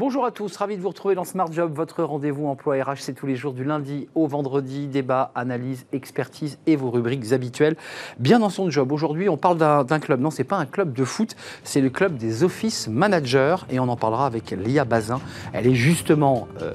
Bonjour 0.00 0.24
à 0.24 0.30
tous, 0.30 0.56
ravi 0.56 0.78
de 0.78 0.80
vous 0.80 0.88
retrouver 0.88 1.14
dans 1.14 1.24
Smart 1.24 1.52
Job, 1.52 1.74
votre 1.74 2.02
rendez-vous 2.02 2.46
emploi 2.46 2.82
RH, 2.82 3.00
c'est 3.00 3.12
tous 3.12 3.26
les 3.26 3.36
jours 3.36 3.52
du 3.52 3.64
lundi 3.64 4.08
au 4.14 4.26
vendredi, 4.26 4.86
débat, 4.86 5.30
analyse, 5.34 5.84
expertise 5.92 6.58
et 6.66 6.74
vos 6.74 6.90
rubriques 6.90 7.34
habituelles. 7.34 7.76
Bien 8.18 8.38
dans 8.38 8.48
son 8.48 8.70
job, 8.70 8.92
aujourd'hui 8.92 9.28
on 9.28 9.36
parle 9.36 9.58
d'un 9.58 10.00
club, 10.00 10.20
non 10.20 10.30
c'est 10.30 10.42
pas 10.42 10.56
un 10.56 10.64
club 10.64 10.94
de 10.94 11.04
foot, 11.04 11.36
c'est 11.64 11.82
le 11.82 11.90
club 11.90 12.16
des 12.16 12.44
office 12.44 12.88
managers 12.88 13.56
et 13.68 13.78
on 13.78 13.90
en 13.90 13.96
parlera 13.96 14.24
avec 14.24 14.52
Lia 14.52 14.86
Bazin. 14.86 15.20
Elle 15.52 15.66
est 15.66 15.74
justement 15.74 16.48
euh, 16.62 16.72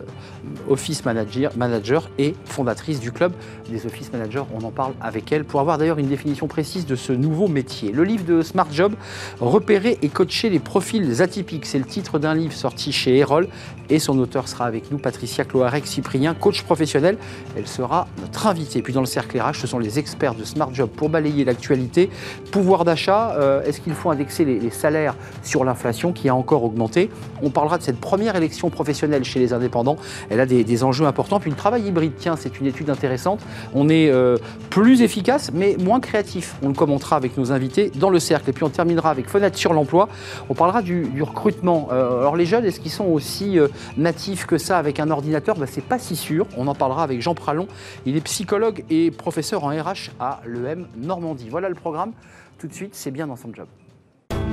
office 0.70 1.05
manager, 1.05 1.52
manager 1.57 2.09
et 2.18 2.36
fondatrice 2.45 3.00
du 3.00 3.12
club 3.12 3.34
des 3.70 3.86
office 3.86 4.12
managers, 4.12 4.44
on 4.54 4.64
en 4.64 4.71
parle 4.71 4.94
avec 5.02 5.32
elle 5.32 5.44
pour 5.44 5.59
avoir 5.59 5.77
d'ailleurs 5.77 5.98
une 5.98 6.07
définition 6.07 6.48
précise 6.48 6.86
de 6.86 6.95
ce 6.95 7.13
nouveau 7.13 7.48
métier. 7.48 7.91
Le 7.91 8.04
livre 8.04 8.26
de 8.26 8.41
Smart 8.41 8.68
Job, 8.71 8.94
repérer 9.40 9.98
et 10.02 10.09
coacher 10.09 10.49
les 10.49 10.59
profils 10.59 11.21
atypiques, 11.21 11.66
c'est 11.66 11.80
le 11.80 11.85
titre 11.85 12.20
d'un 12.20 12.34
livre 12.34 12.54
sorti 12.54 12.91
chez 12.91 13.18
Erol. 13.18 13.48
Et 13.90 13.99
son 13.99 14.18
auteur 14.18 14.48
sera 14.48 14.66
avec 14.66 14.91
nous, 14.91 14.98
Patricia 14.98 15.44
Cloarec 15.44 15.85
Cyprien, 15.85 16.34
coach 16.34 16.63
professionnel. 16.63 17.18
Elle 17.55 17.68
sera 17.68 18.07
notre 18.20 18.48
invitée. 18.48 18.82
Puis 18.82 18.93
dans 18.93 19.02
le 19.02 19.05
cercle 19.05 19.40
RH, 19.40 19.55
ce 19.62 19.68
sont 19.68 19.77
les 19.77 19.99
experts 19.99 20.34
de 20.34 20.43
Smart 20.43 20.73
Job 20.73 20.90
pour 20.90 21.09
balayer 21.09 21.46
l'actualité. 21.46 22.09
Pouvoir 22.52 22.84
d'achat, 22.84 23.35
euh, 23.35 23.63
est-ce 23.63 23.82
qu'il 23.82 23.93
faut 23.93 24.09
indexer 24.09 24.43
les, 24.43 24.70
salaires 24.71 25.16
sur 25.43 25.63
l'inflation 25.63 26.13
qui 26.13 26.30
a 26.30 26.35
encore 26.35 26.63
augmenté? 26.63 27.09
On 27.43 27.52
parlera 27.52 27.77
de 27.77 27.84
cette 27.84 27.99
première 27.99 28.35
élection 28.35 28.70
professionnelle 28.70 29.23
chez 29.23 29.40
les 29.40 29.54
indépendants. 29.54 29.98
A 30.39 30.45
des, 30.45 30.84
enjeux 30.84 31.05
importants. 31.05 31.39
Puis 31.39 31.49
le 31.49 31.55
travail 31.55 31.84
hybride, 31.88 32.13
tiens, 32.17 32.35
c'est 32.35 32.59
une 32.59 32.66
étude 32.66 32.89
intéressante. 32.89 33.41
On 33.73 33.89
est 33.89 34.09
euh, 34.09 34.38
plus 34.70 35.02
efficace, 35.02 35.52
mais 35.53 35.77
moins 35.80 35.99
créatif. 35.99 36.55
On 36.62 36.67
le 36.67 36.73
commentera 36.73 37.16
avec 37.16 37.38
nos 37.38 37.52
invités 37.52 37.91
dans 37.95 38.09
le 38.09 38.20
cercle. 38.20 38.49
Et 38.49 38.53
puis 38.53 38.63
on 38.63 38.70
terminera 38.70 39.10
avec 39.10 39.29
Fenêtre 39.29 39.57
sur 39.57 39.73
l'emploi. 39.73 40.10
On 40.49 40.54
parlera 40.54 40.82
du, 40.82 41.21
recrutement. 41.21 41.90
Euh, 41.91 42.20
alors 42.20 42.35
les 42.35 42.45
jeunes, 42.45 42.65
est-ce 42.65 42.79
qu'ils 42.79 42.91
sont 42.91 43.05
aussi 43.05 43.57
euh, 43.60 43.68
natifs 43.98 44.45
que 44.45 44.57
ça 44.57 44.77
avec 44.77 44.99
un 44.99 45.10
ordinateur? 45.10 45.55
Ben, 45.55 45.68
C'est 45.70 45.84
pas 45.84 45.99
si 45.99 46.15
sûr. 46.15 46.48
On 46.57 46.67
en 46.67 46.76
parlera 46.76 47.04
avec 47.04 47.21
Jean 47.21 47.35
Pralon. 47.35 47.67
Il 48.05 48.17
est 48.17 48.21
psychologue 48.21 48.84
et 48.90 49.12
professeur 49.12 49.63
en 49.63 49.70
RH 49.70 50.12
à 50.20 50.41
l'EM 50.45 50.88
Normandie. 50.98 51.48
Voilà 51.49 51.70
le 51.70 51.76
programme. 51.76 52.12
Tout 52.57 52.67
de 52.67 52.73
suite, 52.73 52.95
c'est 52.95 53.12
bien 53.12 53.27
dans 53.27 53.35
son 53.35 53.54
job. 53.54 53.67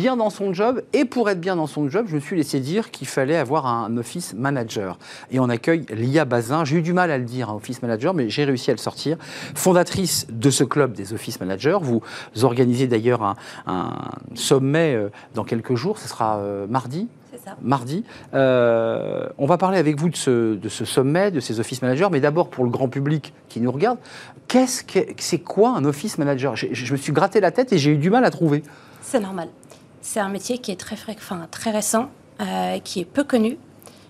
Bien 0.00 0.16
dans 0.16 0.30
son 0.30 0.54
job. 0.54 0.82
Et 0.94 1.04
pour 1.04 1.28
être 1.28 1.40
bien 1.40 1.56
dans 1.56 1.66
son 1.66 1.90
job, 1.90 2.06
je 2.08 2.14
me 2.14 2.20
suis 2.20 2.34
laissé 2.34 2.58
dire 2.58 2.90
qu'il 2.90 3.06
fallait 3.06 3.36
avoir 3.36 3.66
un 3.66 3.98
office 3.98 4.32
manager. 4.32 4.98
Et 5.30 5.38
on 5.38 5.50
accueille 5.50 5.84
Lia 5.90 6.24
Bazin. 6.24 6.64
J'ai 6.64 6.78
eu 6.78 6.82
du 6.82 6.94
mal 6.94 7.10
à 7.10 7.18
le 7.18 7.24
dire, 7.24 7.50
un 7.50 7.54
office 7.54 7.82
manager, 7.82 8.14
mais 8.14 8.30
j'ai 8.30 8.44
réussi 8.44 8.70
à 8.70 8.74
le 8.74 8.78
sortir. 8.78 9.18
Fondatrice 9.54 10.26
de 10.30 10.48
ce 10.48 10.64
club 10.64 10.94
des 10.94 11.12
office 11.12 11.38
managers. 11.38 11.78
Vous 11.82 12.00
organisez 12.42 12.86
d'ailleurs 12.86 13.36
un, 13.66 13.94
sommet 14.34 14.94
euh, 14.94 15.10
dans 15.34 15.44
quelques 15.44 15.74
jours. 15.74 15.98
Ce 15.98 16.08
sera 16.08 16.38
euh, 16.38 16.66
mardi, 16.66 17.08
ça. 17.44 17.56
mardi. 17.60 18.04
Euh, 18.32 19.28
on 19.36 19.44
va 19.44 19.58
parler 19.58 19.76
avec 19.76 20.00
vous 20.00 20.08
de 20.08 20.16
ce, 20.16 20.54
de 20.54 20.68
ce, 20.70 20.86
sommet, 20.86 21.30
de 21.30 21.40
ces 21.40 21.60
office 21.60 21.82
managers, 21.82 22.08
mais 22.10 22.20
d'abord 22.20 22.48
pour 22.48 22.64
le 22.64 22.70
grand 22.70 22.88
public 22.88 23.34
qui 23.50 23.60
nous 23.60 23.70
regarde, 23.70 23.98
qu'est-ce 24.48 24.82
que 24.82 25.00
c'est 25.18 25.40
quoi 25.40 25.70
un 25.76 25.84
office 25.84 26.16
manager? 26.16 26.56
Je, 26.56 26.68
je, 26.72 26.92
me 26.92 26.96
suis 26.96 27.12
gratté 27.12 27.40
la 27.40 27.50
tête 27.50 27.72
et 27.74 27.78
j'ai 27.78 27.90
eu 27.90 27.98
du 27.98 28.08
mal 28.08 28.24
à 28.24 28.30
trouver. 28.30 28.62
C'est 29.02 29.20
normal. 29.20 29.48
C'est 30.02 30.20
un 30.20 30.28
métier 30.28 30.58
qui 30.58 30.70
est 30.70 30.80
très, 30.80 30.96
enfin, 31.10 31.46
très 31.50 31.70
récent, 31.70 32.10
euh, 32.40 32.78
qui 32.78 33.00
est 33.00 33.04
peu 33.04 33.22
connu, 33.22 33.58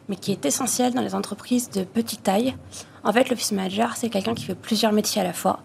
mais 0.09 0.17
qui 0.17 0.31
est 0.33 0.45
essentiel 0.45 0.95
dans 0.95 1.03
les 1.03 1.15
entreprises 1.15 1.71
de 1.71 1.83
petite 1.83 2.23
taille. 2.23 2.55
En 3.03 3.13
fait, 3.13 3.29
l'office 3.29 3.53
manager, 3.53 3.97
c'est 3.97 4.09
quelqu'un 4.09 4.35
qui 4.35 4.45
fait 4.45 4.55
plusieurs 4.55 4.93
métiers 4.93 5.21
à 5.21 5.25
la 5.25 5.33
fois, 5.33 5.61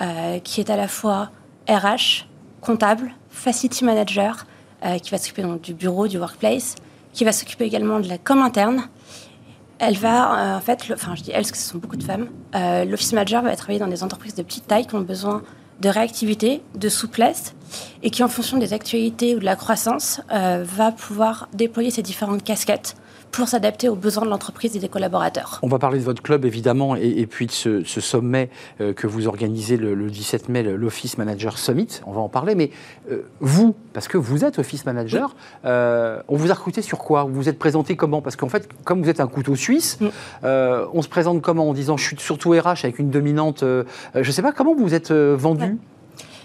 euh, 0.00 0.38
qui 0.38 0.60
est 0.60 0.70
à 0.70 0.76
la 0.76 0.88
fois 0.88 1.30
RH, 1.68 2.26
comptable, 2.60 3.12
facility 3.28 3.84
manager, 3.84 4.46
euh, 4.84 4.98
qui 4.98 5.10
va 5.10 5.18
s'occuper 5.18 5.44
du 5.62 5.74
bureau, 5.74 6.08
du 6.08 6.18
workplace, 6.18 6.76
qui 7.12 7.24
va 7.24 7.32
s'occuper 7.32 7.64
également 7.64 8.00
de 8.00 8.08
la 8.08 8.18
com 8.18 8.40
interne. 8.40 8.88
Elle 9.78 9.98
va, 9.98 10.56
en 10.56 10.60
fait, 10.62 10.90
enfin, 10.90 11.14
je 11.14 11.22
dis 11.22 11.30
elle 11.30 11.42
parce 11.42 11.50
que 11.50 11.58
ce 11.58 11.68
sont 11.68 11.76
beaucoup 11.76 11.98
de 11.98 12.02
femmes. 12.02 12.28
L'office 12.88 13.12
manager 13.12 13.42
va 13.42 13.54
travailler 13.56 13.78
dans 13.78 13.86
des 13.86 14.02
entreprises 14.02 14.34
de 14.34 14.42
petite 14.42 14.66
taille 14.66 14.86
qui 14.86 14.94
ont 14.94 15.02
besoin 15.02 15.42
de 15.80 15.88
réactivité, 15.88 16.62
de 16.74 16.88
souplesse, 16.88 17.54
et 18.02 18.10
qui, 18.10 18.22
en 18.22 18.28
fonction 18.28 18.58
des 18.58 18.72
actualités 18.72 19.34
ou 19.34 19.40
de 19.40 19.44
la 19.44 19.56
croissance, 19.56 20.20
euh, 20.32 20.64
va 20.66 20.92
pouvoir 20.92 21.48
déployer 21.52 21.90
ces 21.90 22.02
différentes 22.02 22.44
casquettes 22.44 22.96
pour 23.36 23.48
s'adapter 23.48 23.88
aux 23.88 23.94
besoins 23.94 24.24
de 24.24 24.30
l'entreprise 24.30 24.76
et 24.76 24.78
des 24.78 24.88
collaborateurs. 24.88 25.58
On 25.62 25.68
va 25.68 25.78
parler 25.78 25.98
de 25.98 26.04
votre 26.04 26.22
club 26.22 26.44
évidemment 26.44 26.96
et, 26.96 27.26
puis 27.26 27.46
de 27.46 27.52
ce, 27.52 27.82
sommet 27.84 28.50
euh, 28.80 28.92
que 28.92 29.06
vous 29.06 29.28
organisez 29.28 29.76
le, 29.76 30.10
17 30.10 30.48
mai, 30.48 30.62
l'Office 30.62 31.18
Manager 31.18 31.58
Summit. 31.58 32.00
On 32.06 32.12
va 32.12 32.20
en 32.20 32.28
parler, 32.28 32.54
mais 32.54 32.70
euh, 33.10 33.22
vous, 33.40 33.74
parce 33.92 34.08
que 34.08 34.16
vous 34.16 34.44
êtes 34.44 34.58
Office 34.58 34.86
Manager, 34.86 35.36
euh, 35.64 36.20
on 36.28 36.36
vous 36.36 36.50
a 36.50 36.54
recruté 36.54 36.82
sur 36.82 36.98
quoi? 36.98 37.24
Vous 37.24 37.34
vous 37.34 37.48
êtes 37.48 37.58
présenté 37.58 37.96
comment? 37.96 38.22
Parce 38.22 38.36
qu'en 38.36 38.48
fait, 38.48 38.68
comme 38.84 39.02
vous 39.02 39.10
êtes 39.10 39.20
un 39.20 39.26
couteau 39.26 39.54
suisse, 39.54 39.98
on 40.42 41.02
se 41.02 41.08
présente 41.08 41.42
comment 41.42 41.68
En 41.68 41.74
disant 41.74 41.96
je 41.96 42.04
suis 42.04 42.16
surtout 42.18 42.50
RH 42.50 42.84
avec 42.84 42.98
une 42.98 43.10
dominante. 43.10 43.60
je 43.62 44.18
ne 44.18 44.32
sais 44.32 44.42
pas 44.42 44.52
comment 44.52 44.74
vous 44.74 44.94
êtes 44.94 45.12
vendu? 45.12 45.78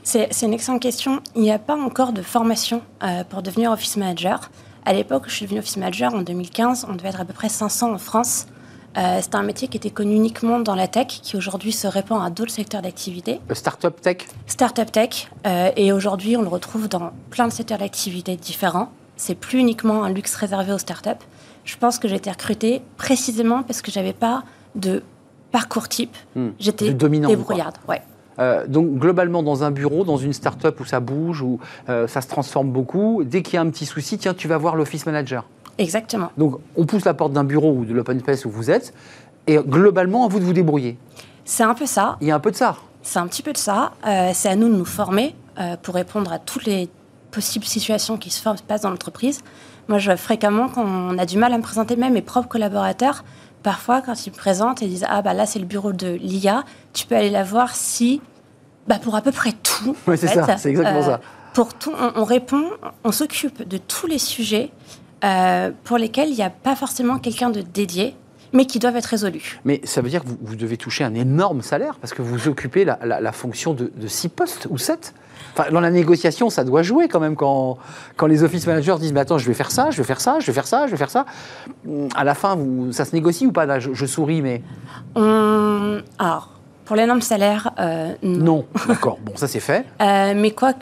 C'est 0.04 0.30
une 0.42 0.54
excellente 0.54 0.82
question. 0.82 1.22
Il 1.36 1.42
n'y 1.42 1.52
a 1.52 1.60
pas 1.60 1.76
encore 1.76 2.12
de 2.12 2.22
formation 2.22 2.82
pour 3.30 3.42
devenir 3.42 3.72
Office 3.72 3.98
Manager. 3.98 4.50
À 4.86 4.94
l'époque, 4.94 5.24
je 5.28 5.34
suis 5.36 5.46
devenue 5.46 5.60
office 5.60 5.78
manager 5.78 6.14
en 6.14 6.22
2015. 6.22 6.88
On 6.90 6.96
devait 6.96 7.10
être 7.10 7.22
à 7.22 7.26
peu 7.26 7.34
près 7.34 7.50
500 7.50 7.94
en 7.94 7.98
France. 7.98 8.48
Euh, 8.98 9.20
C'était 9.22 9.36
un 9.36 9.44
métier 9.44 9.68
qui 9.68 9.78
était 9.78 9.90
connu 9.90 10.16
uniquement 10.16 10.60
dans 10.60 10.76
la 10.76 10.88
tech, 10.88 11.08
qui 11.08 11.38
aujourd'hui 11.38 11.72
se 11.72 11.88
répand 11.88 12.22
à 12.26 12.30
d'autres 12.30 12.52
secteurs 12.52 12.82
d'activité. 12.82 13.40
Startup 13.54 14.00
tech? 14.02 14.28
Startup 14.48 14.92
tech. 14.92 15.30
Euh, 15.46 15.72
et 15.78 15.94
aujourd'hui, 15.94 16.36
on 16.36 16.42
le 16.42 16.50
retrouve 16.50 16.90
dans 16.90 17.12
plein 17.30 17.48
de 17.48 17.54
secteurs 17.54 17.78
d'activité 17.78 18.36
différents. 18.36 18.92
C'est 19.16 19.36
plus 19.36 19.60
uniquement 19.60 20.04
un 20.04 20.10
luxe 20.10 20.36
réservé 20.36 20.74
aux 20.74 20.78
startups. 20.78 21.10
Je 21.64 21.78
pense 21.78 22.00
que 22.00 22.08
j'ai 22.08 22.16
été 22.16 22.32
recrutée 22.32 22.82
précisément 22.98 23.64
parce 23.64 23.82
que 23.82 23.92
j'avais 23.92 24.14
pas 24.14 24.44
de 24.76 25.04
parcours 25.52 25.88
type. 25.88 26.18
Hmm. 26.36 26.50
J'étais 26.60 26.92
débrouillarde. 26.94 27.76
Ouais. 27.88 28.02
Euh, 28.40 28.66
donc 28.68 28.96
globalement, 28.96 29.44
dans 29.44 29.64
un 29.64 29.72
bureau, 29.72 30.04
dans 30.04 30.18
une 30.18 30.34
start-up 30.34 30.80
où 30.80 30.86
ça 30.86 31.00
bouge, 31.00 31.42
où 31.42 31.60
euh, 31.90 32.08
ça 32.08 32.22
se 32.22 32.28
transforme 32.28 32.72
beaucoup, 32.72 33.24
dès 33.24 33.42
qu'il 33.42 33.56
y 33.56 33.58
a 33.58 33.62
un 33.62 33.70
petit 33.70 33.86
souci, 33.86 34.18
tiens, 34.18 34.34
tu 34.34 34.48
vas 34.48 34.58
voir 34.58 34.76
l'office 34.76 35.06
manager. 35.06 35.46
Exactement. 35.78 36.32
Donc 36.38 36.60
on 36.76 36.86
pousse 36.86 37.06
la 37.06 37.14
porte 37.14 37.34
d'un 37.34 37.44
bureau 37.44 37.72
ou 37.72 37.86
de 37.86 37.94
l'open 37.94 38.20
space 38.20 38.46
où 38.46 38.50
vous 38.50 38.72
êtes, 38.72 38.94
et 39.48 39.58
globalement, 39.58 40.26
à 40.26 40.28
vous 40.28 40.40
de 40.40 40.46
vous 40.46 40.54
débrouiller. 40.54 40.98
C'est 41.46 41.64
un 41.64 41.74
peu 41.74 41.86
ça. 41.86 42.18
Il 42.22 42.28
y 42.28 42.32
a 42.32 42.36
un 42.36 42.40
peu 42.40 42.52
de 42.52 42.56
ça. 42.56 42.76
C'est 43.02 43.20
un 43.20 43.28
petit 43.28 43.42
peu 43.42 43.52
de 43.52 43.58
ça. 43.58 43.92
Euh, 44.06 44.32
c'est 44.34 44.50
à 44.50 44.56
nous 44.56 44.70
de 44.70 44.76
nous 44.76 44.86
former 44.86 45.36
pour 45.84 45.94
répondre 45.94 46.32
à 46.32 46.40
toutes 46.40 46.66
les 46.66 46.90
possibles 47.30 47.66
situations 47.66 48.18
qui 48.18 48.32
se 48.32 48.42
passent 48.68 48.82
dans 48.82 48.90
l'entreprise. 48.90 49.42
Moi, 49.90 50.00
je 50.00 50.16
fréquemment, 50.16 50.70
quand 50.70 50.86
on 50.86 51.18
a 51.18 51.26
du 51.26 51.38
mal 51.38 51.54
à 51.54 51.58
me 51.58 51.62
présenter, 51.62 51.96
même 51.96 52.14
mes 52.14 52.22
propres 52.22 52.48
collaborateurs, 52.48 53.24
parfois, 53.64 54.02
quand 54.02 54.26
ils 54.26 54.32
me 54.32 54.36
présentent, 54.36 54.82
ils 54.82 54.90
disent 54.90 55.06
Ah, 55.08 55.22
bah 55.22 55.34
là, 55.34 55.46
c'est 55.46 55.60
le 55.60 55.66
bureau 55.66 55.94
de 55.94 56.18
l'IA, 56.22 56.64
tu 56.94 57.06
peux 57.06 57.16
aller 57.16 57.30
la 57.30 57.44
voir 57.44 57.76
si. 57.76 58.22
Bah, 58.88 58.98
pour 59.02 59.16
à 59.16 59.22
peu 59.22 59.32
près 59.32 59.52
tout. 59.52 59.96
Oui, 60.08 60.18
c'est 60.18 60.28
ça, 60.28 60.58
c'est 60.58 60.70
exactement 60.70 61.04
ça. 61.04 61.14
Euh, 61.14 61.18
pour 61.54 61.74
tout, 61.74 61.92
on, 62.16 62.24
répond, 62.24 62.64
on 63.04 63.12
s'occupe 63.12 63.68
de 63.68 63.78
tous 63.78 64.08
les 64.08 64.18
sujets 64.18 64.72
euh, 65.24 65.72
pour 65.84 65.98
lesquels 65.98 66.30
il 66.30 66.36
n'y 66.36 66.44
a 66.44 66.50
pas 66.50 66.76
forcément 66.76 67.20
quelqu'un 67.20 67.50
de 67.50 67.62
dédié 67.62 68.16
mais 68.54 68.66
qui 68.66 68.80
doivent 68.80 68.98
être 68.98 69.06
résolus. 69.06 69.60
Mais 69.64 69.80
ça 69.86 70.02
veut 70.02 70.10
dire 70.10 70.24
que 70.24 70.30
vous, 70.42 70.56
devez 70.58 70.76
toucher 70.76 71.06
un 71.06 71.14
énorme 71.14 71.62
salaire 71.62 71.96
parce 72.02 72.14
que 72.14 72.22
vous 72.22 72.50
occupez 72.50 72.84
la, 72.84 73.32
fonction 73.32 73.74
de, 73.74 73.92
de 73.96 74.08
six 74.08 74.28
postes 74.28 74.68
ou 74.70 74.78
dans 75.72 75.80
la 75.80 75.92
négociation, 75.92 76.50
ça 76.50 76.64
doit 76.64 76.84
jouer 76.84 77.08
quand 77.08 77.20
même 77.20 77.36
quand, 77.36 77.78
quand 78.18 78.28
les 78.28 78.44
office 78.44 78.68
managers 78.68 78.96
disent 79.00 79.14
mais 79.14 79.20
attends, 79.22 79.38
je 79.38 79.48
vais 79.48 79.54
faire 79.54 79.72
ça, 79.72 79.92
je 79.92 79.98
vais 79.98 80.04
faire 80.04 80.22
ça, 80.22 80.40
je 80.40 80.48
vais 80.48 80.54
faire 80.54 80.68
ça, 80.68 80.86
je 80.86 80.92
vais 80.92 80.98
faire 80.98 81.10
ça. 81.10 81.26
À 82.16 82.24
la 82.24 82.36
fin, 82.36 82.56
vous, 82.56 82.92
ça 82.92 83.06
se 83.06 83.16
négocie 83.16 83.46
ou 83.46 83.52
pas? 83.52 83.80
Je, 83.80 84.06
souris, 84.06 84.42
mais. 84.42 84.62
alors, 85.16 86.50
pour 86.92 86.98
les 86.98 87.06
normes 87.06 87.22
salaires, 87.22 87.72
euh, 87.80 88.14
non. 88.22 88.66
d'accord. 88.88 89.18
Bon, 89.24 89.32
ça 89.36 89.48
c'est 89.48 89.62
fait. 89.62 89.86
Euh, 90.02 90.34
mais 90.36 90.52
quoi 90.52 90.74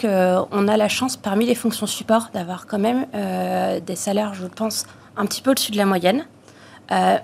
on 0.52 0.68
a 0.68 0.76
la 0.76 0.88
chance 0.88 1.18
parmi 1.18 1.46
les 1.46 1.54
fonctions 1.54 1.86
support 1.86 2.30
d'avoir 2.34 2.66
quand 2.66 2.80
même 2.80 3.06
euh, 3.14 3.80
des 3.80 3.96
salaires, 3.96 4.34
je 4.34 4.48
pense, 4.48 4.86
un 5.18 5.28
petit 5.28 5.44
peu 5.44 5.52
au-dessus 5.52 5.72
de 5.72 5.78
la 5.78 5.86
moyenne. 5.86 6.26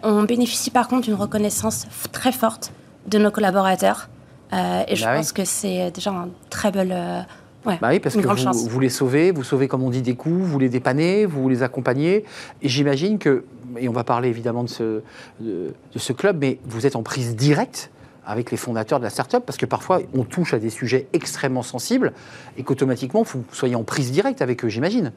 on 0.04 0.24
bénéficie 0.24 0.70
par 0.70 0.88
contre 0.88 1.02
d'une 1.02 1.16
reconnaissance 1.16 1.88
très 2.12 2.32
forte 2.32 2.72
de 3.08 3.18
nos 3.18 3.32
collaborateurs. 3.32 4.08
Euh, 4.56 4.84
et 4.88 4.96
je 4.96 5.04
bah 5.04 5.16
pense 5.16 5.32
que 5.32 5.46
c'est 5.46 5.92
déjà 5.92 6.12
un 6.12 6.30
très 6.50 6.72
belle. 6.72 6.94
Euh, 6.94 7.22
ouais, 7.66 7.78
bah 7.82 7.90
oui, 7.92 8.00
parce 8.00 8.16
que 8.16 8.22
vous, 8.26 8.70
vous, 8.70 8.80
les 8.80 8.90
sauvez, 8.90 9.32
vous 9.32 9.44
sauvez, 9.44 9.68
comme 9.68 9.84
on 9.84 9.90
dit, 9.90 10.02
des 10.02 10.16
coups, 10.16 10.46
vous 10.46 10.60
les 10.60 10.70
dépannez, 10.70 11.26
vous 11.26 11.50
les 11.50 11.64
accompagnez. 11.64 12.26
Et 12.62 12.70
j'imagine 12.70 13.18
que, 13.18 13.46
et 13.78 13.90
on 13.90 13.94
va 13.94 14.04
parler 14.04 14.30
évidemment 14.30 14.64
de 14.64 14.70
ce, 14.70 15.02
de, 15.42 15.74
ce 15.96 16.14
club, 16.14 16.38
mais 16.40 16.60
vous 16.66 16.86
êtes 16.86 16.96
en 16.96 17.04
prise 17.04 17.36
directe 17.36 17.92
avec 18.28 18.50
les 18.50 18.58
fondateurs 18.58 19.00
de 19.00 19.04
la 19.04 19.12
start-up 19.12 19.44
Parce 19.46 19.58
que 19.58 19.68
parfois, 19.68 20.00
on 20.16 20.24
touche 20.24 20.54
à 20.54 20.60
des 20.60 20.72
sujets 20.72 21.08
extrêmement 21.14 21.62
sensibles 21.62 22.14
et 22.58 22.64
qu'automatiquement, 22.64 23.22
vous 23.24 23.44
soyez 23.52 23.76
en 23.76 23.84
prise 23.84 24.12
directe 24.12 24.42
avec 24.42 24.66
eux, 24.66 24.70
j'imagine. 24.70 25.12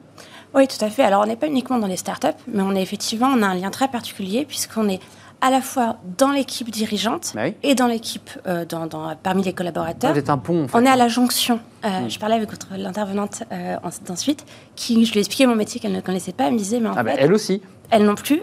Oui, 0.54 0.66
tout 0.66 0.84
à 0.84 0.90
fait. 0.90 1.04
Alors, 1.04 1.22
on 1.22 1.26
n'est 1.26 1.36
pas 1.36 1.46
uniquement 1.46 1.78
dans 1.78 1.86
les 1.86 1.96
startups, 1.96 2.28
mais 2.52 2.62
on 2.62 2.74
est 2.74 2.82
effectivement, 2.82 3.28
on 3.28 3.42
a 3.42 3.46
un 3.46 3.54
lien 3.54 3.70
très 3.70 3.88
particulier 3.88 4.44
puisqu'on 4.44 4.88
est 4.88 5.00
à 5.40 5.50
la 5.50 5.60
fois 5.60 5.96
dans 6.18 6.30
l'équipe 6.30 6.70
dirigeante 6.70 7.32
Oui. 7.36 7.54
et 7.62 7.74
dans 7.74 7.86
l'équipe, 7.86 8.30
euh, 8.46 8.64
dans, 8.64 8.86
dans- 8.86 9.14
parmi 9.22 9.42
les 9.42 9.52
collaborateurs. 9.52 10.12
Vous 10.12 10.18
êtes 10.18 10.30
un 10.30 10.38
pont, 10.38 10.64
en 10.64 10.68
fait. 10.68 10.76
On 10.76 10.84
est 10.84 10.88
à 10.88 10.96
la 10.96 11.08
jonction. 11.08 11.60
Euh, 11.84 11.88
Mm. 12.00 12.10
Je 12.10 12.18
parlais 12.18 12.34
avec 12.34 12.48
l'intervenante 12.76 13.44
euh, 13.52 13.76
en- 13.84 14.12
ensuite, 14.12 14.44
qui, 14.76 15.04
je 15.04 15.12
lui 15.12 15.18
ai 15.18 15.20
expliqué 15.20 15.46
mon 15.46 15.54
métier 15.54 15.80
qu'elle 15.80 15.92
ne 15.92 16.00
connaissait 16.00 16.32
pas. 16.32 16.44
Elle 16.48 16.54
me 16.54 16.58
disait, 16.58 16.80
mais 16.80 16.88
en 16.88 16.94
Ah 16.96 17.02
bah, 17.04 17.12
fait, 17.12 17.22
elle 17.22 17.32
aussi. 17.32 17.62
elle 17.90 18.04
non 18.04 18.14
plus. 18.16 18.40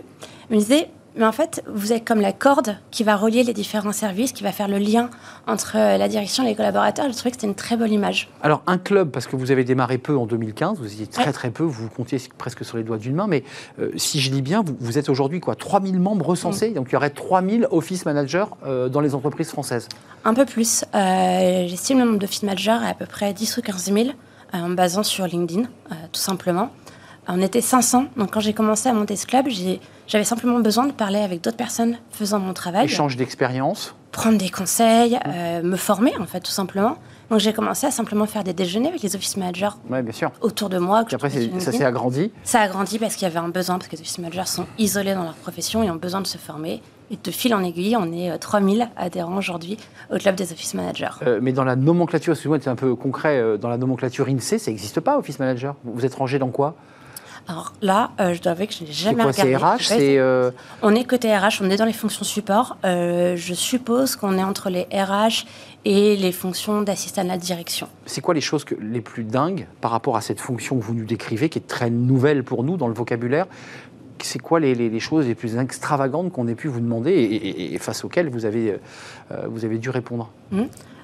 Elle 0.50 0.56
me 0.56 0.62
disait, 0.62 0.90
mais 1.18 1.26
en 1.26 1.32
fait, 1.32 1.64
vous 1.68 1.94
êtes 1.94 2.06
comme 2.06 2.22
la 2.22 2.34
corde 2.34 2.78
qui 2.92 3.04
va 3.04 3.16
relier 3.16 3.44
les 3.44 3.54
différents 3.54 3.92
services, 3.92 4.32
qui 4.32 4.44
va 4.44 4.52
faire 4.52 4.68
le 4.68 4.78
lien 4.78 5.10
entre 5.48 5.74
euh, 5.78 5.98
la 5.98 6.08
direction 6.08 6.44
et 6.44 6.48
les 6.48 6.56
collaborateurs. 6.56 7.06
Je 7.08 7.14
trouvais 7.14 7.32
que 7.32 7.38
c'était 7.38 7.48
une 7.48 7.56
très 7.56 7.78
belle 7.78 7.92
image. 7.92 8.30
Alors, 8.42 8.62
un 8.68 8.78
club, 8.78 9.12
parce 9.12 9.28
que 9.28 9.36
vous 9.36 9.52
avez 9.52 9.64
démarré 9.64 9.98
peu 9.98 10.18
en 10.18 10.26
2015, 10.26 10.80
vous 10.80 10.92
étiez 10.92 11.08
très 11.08 11.26
Ouais. 11.28 11.32
très 11.32 11.50
peu, 11.52 11.64
vous 11.64 11.90
comptiez 11.90 12.22
presque 12.38 12.66
sur 12.66 12.78
les 12.78 12.84
doigts 12.84 12.98
d'une 12.98 13.16
main, 13.16 13.28
mais 13.28 13.44
euh, 13.80 13.92
si 13.96 14.20
je 14.20 14.32
lis 14.32 14.42
bien, 14.42 14.62
vous, 14.62 14.76
vous 14.80 14.98
êtes 14.98 15.10
aujourd'hui 15.10 15.40
quoi 15.40 15.56
3000 15.56 16.00
membres 16.00 16.26
recensés, 16.26 16.70
donc 16.72 16.88
il 16.90 16.94
y 16.94 16.96
aurait 16.96 17.10
3000 17.10 17.68
office 17.72 18.06
managers 18.06 18.46
euh, 18.66 18.90
dans 18.90 19.02
les 19.02 19.16
entreprises 19.16 19.50
françaises. 19.50 19.88
Un 20.24 20.34
peu 20.34 20.46
plus. 20.46 20.84
Euh, 20.94 21.66
J'estime 21.68 22.00
le 22.00 22.06
nombre 22.06 22.26
feed 22.28 22.44
managers 22.44 22.72
à 22.72 22.90
à 22.90 22.94
peu 22.94 23.06
près 23.06 23.34
10 23.34 23.58
ou 23.58 23.62
15 23.62 23.92
000, 23.94 23.98
euh, 24.10 24.12
en 24.54 24.70
me 24.70 24.76
basant 24.76 25.04
sur 25.04 25.26
LinkedIn, 25.28 25.64
tout 26.12 26.20
simplement. 26.20 26.70
On 27.28 27.42
était 27.42 27.62
500, 27.62 28.06
donc 28.18 28.32
quand 28.32 28.40
j'ai 28.40 28.54
commencé 28.54 28.88
à 28.88 28.94
monter 28.94 29.16
ce 29.16 29.26
club, 29.26 29.48
j'avais 30.08 30.24
simplement 30.24 30.60
besoin 30.60 30.86
de 30.86 30.92
parler 30.92 31.20
avec 31.20 31.42
d'autres 31.42 31.58
personnes 31.58 31.98
faisant 32.12 32.40
mon 32.40 32.54
travail. 32.54 32.86
Échange 32.86 33.16
d'expérience. 33.18 33.96
prendre 34.12 34.38
des 34.38 34.50
conseils, 34.50 35.18
euh, 35.26 35.62
me 35.64 35.76
former 35.76 36.16
en 36.18 36.26
fait 36.26 36.40
tout 36.40 36.52
simplement. 36.52 36.98
Donc 37.32 37.40
j'ai 37.40 37.54
commencé 37.54 37.88
à 37.88 37.92
simplement 37.92 38.28
faire 38.28 38.44
des 38.44 38.54
déjeuners 38.54 38.90
avec 38.90 39.02
les 39.02 39.16
office 39.16 39.36
managers 39.38 39.70
Oui, 39.90 40.02
bien 40.04 40.14
sûr. 40.14 40.32
autour 40.42 40.70
de 40.70 40.78
moi. 40.78 41.04
que 41.04 41.16
après, 41.16 41.32
ça 41.60 41.72
s'est 41.72 41.84
agrandi. 41.84 42.32
Ça 42.44 42.62
a 42.62 42.68
grandi 42.68 43.00
parce 43.00 43.16
qu'il 43.16 43.28
y 43.28 43.32
avait 43.32 43.40
un 43.40 43.50
besoin, 43.50 43.78
parce 43.78 43.88
que 43.88 43.96
les 43.96 44.02
office 44.02 44.20
managers 44.20 44.46
sont 44.46 44.68
isolés 44.78 45.16
dans 45.16 45.24
leur 45.24 45.34
profession 45.34 45.82
et 45.84 45.90
ont 45.90 45.96
besoin 45.96 46.22
de 46.22 46.28
se 46.28 46.38
former. 46.38 46.82
Et 47.12 47.18
de 47.24 47.32
fil 47.32 47.54
en 47.54 47.64
aiguille, 47.64 47.96
on 47.98 48.12
est 48.14 48.32
euh, 48.32 48.38
3000 48.38 48.90
adhérents 48.98 49.38
aujourd'hui 49.38 49.78
au 50.14 50.18
club 50.18 50.36
des 50.36 50.52
office 50.52 50.74
managers. 50.76 51.10
Euh, 51.26 51.40
mais 51.42 51.52
dans 51.52 51.64
la 51.64 51.76
nomenclature, 51.76 52.34
excusez-moi, 52.34 52.58
c'est 52.62 52.70
un 52.70 52.76
peu 52.76 52.96
concret, 52.96 53.38
euh, 53.40 53.58
dans 53.58 53.70
la 53.70 53.78
nomenclature 53.78 54.28
INSEE, 54.28 54.58
ça 54.60 54.72
n'existe 54.72 55.00
pas, 55.02 55.18
Office 55.18 55.40
Manager? 55.40 55.76
Vous 55.84 56.06
êtes 56.06 56.16
rangé 56.16 56.40
dans 56.40 56.50
quoi? 56.50 56.76
Alors 57.48 57.74
là, 57.82 58.12
euh, 58.20 58.34
je 58.34 58.42
dois 58.42 58.54
avouer 58.54 58.66
que 58.66 58.74
je 58.74 58.84
n'ai 58.84 58.92
jamais 58.92 59.22
quoi 59.24 59.32
regardé. 59.32 59.54
C'est 59.84 59.96
RH 59.96 59.98
C'est. 60.00 60.18
euh, 60.18 60.50
On 60.82 60.96
est 60.96 61.04
côté 61.04 61.36
RH, 61.36 61.62
on 61.62 61.70
est 61.70 61.78
dans 61.78 61.86
les 61.86 61.94
fonctions 61.94 62.24
support. 62.26 62.78
Euh, 62.86 63.36
je 63.36 63.54
suppose 63.54 64.16
qu'on 64.16 64.38
est 64.40 64.44
entre 64.44 64.70
les 64.72 64.84
RH 64.92 65.46
et 65.86 66.16
les 66.16 66.32
fonctions 66.32 66.82
d'assistant 66.82 67.22
à 67.22 67.26
la 67.26 67.38
direction. 67.38 67.88
C'est 68.08 68.22
quoi 68.22 68.34
les 68.34 68.42
choses 68.42 68.64
que, 68.64 68.74
les 68.82 69.02
plus 69.02 69.24
dingues 69.24 69.68
par 69.80 69.92
rapport 69.92 70.18
à 70.18 70.22
cette 70.22 70.40
fonction 70.40 70.78
que 70.80 70.84
vous 70.84 70.96
nous 70.96 71.06
décrivez, 71.06 71.50
qui 71.50 71.60
est 71.60 71.68
très 71.68 71.92
nouvelle 71.92 72.44
pour 72.44 72.64
nous 72.64 72.78
dans 72.78 72.88
le 72.88 72.96
vocabulaire? 72.96 73.46
C'est 74.24 74.40
quoi 74.40 74.60
les, 74.60 74.74
les- 74.74 74.90
les 74.90 75.00
choses 75.00 75.28
les 75.28 75.36
plus 75.36 75.58
extravagantes 75.58 76.32
qu'on 76.32 76.48
ait 76.48 76.56
pu 76.56 76.68
vous 76.68 76.80
demander 76.80 77.12
et, 77.12 77.36
et- 77.36 77.74
et 77.76 77.78
face 77.78 78.04
auxquelles 78.06 78.30
vous 78.30 78.46
avez, 78.46 78.80
vous 79.48 79.66
avez 79.66 79.78
dû 79.78 79.92
répondre? 79.92 80.32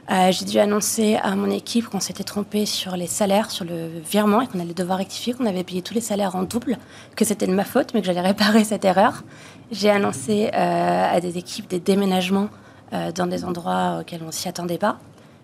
Euh, 0.09 0.31
j'ai 0.31 0.45
dû 0.45 0.57
annoncer 0.59 1.15
à 1.21 1.35
mon 1.35 1.49
équipe 1.49 1.87
qu'on 1.87 1.99
s'était 1.99 2.23
trompé 2.23 2.65
sur 2.65 2.95
les 2.95 3.07
salaires, 3.07 3.51
sur 3.51 3.65
le 3.65 3.87
virement 3.99 4.41
et 4.41 4.47
qu'on 4.47 4.59
allait 4.59 4.73
devoir 4.73 4.97
rectifier, 4.97 5.33
qu'on 5.33 5.45
avait 5.45 5.63
payé 5.63 5.81
tous 5.81 5.93
les 5.93 6.01
salaires 6.01 6.35
en 6.35 6.43
double, 6.43 6.77
que 7.15 7.23
c'était 7.23 7.47
de 7.47 7.53
ma 7.53 7.63
faute, 7.63 7.93
mais 7.93 8.01
que 8.01 8.07
j'allais 8.07 8.21
réparer 8.21 8.63
cette 8.63 8.83
erreur. 8.83 9.23
J'ai 9.71 9.89
annoncé 9.89 10.49
euh, 10.53 11.15
à 11.15 11.19
des 11.21 11.37
équipes 11.37 11.69
des 11.69 11.79
déménagements 11.79 12.49
euh, 12.93 13.11
dans 13.11 13.27
des 13.27 13.45
endroits 13.45 13.99
auxquels 14.01 14.23
on 14.25 14.31
s'y 14.31 14.47
attendait 14.47 14.79
pas. 14.79 14.97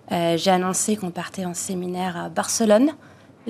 J'ai 0.09 0.51
annoncé 0.51 0.95
qu'on 0.95 1.11
partait 1.11 1.43
en 1.43 1.53
séminaire 1.53 2.15
à 2.15 2.29
Barcelone. 2.29 2.91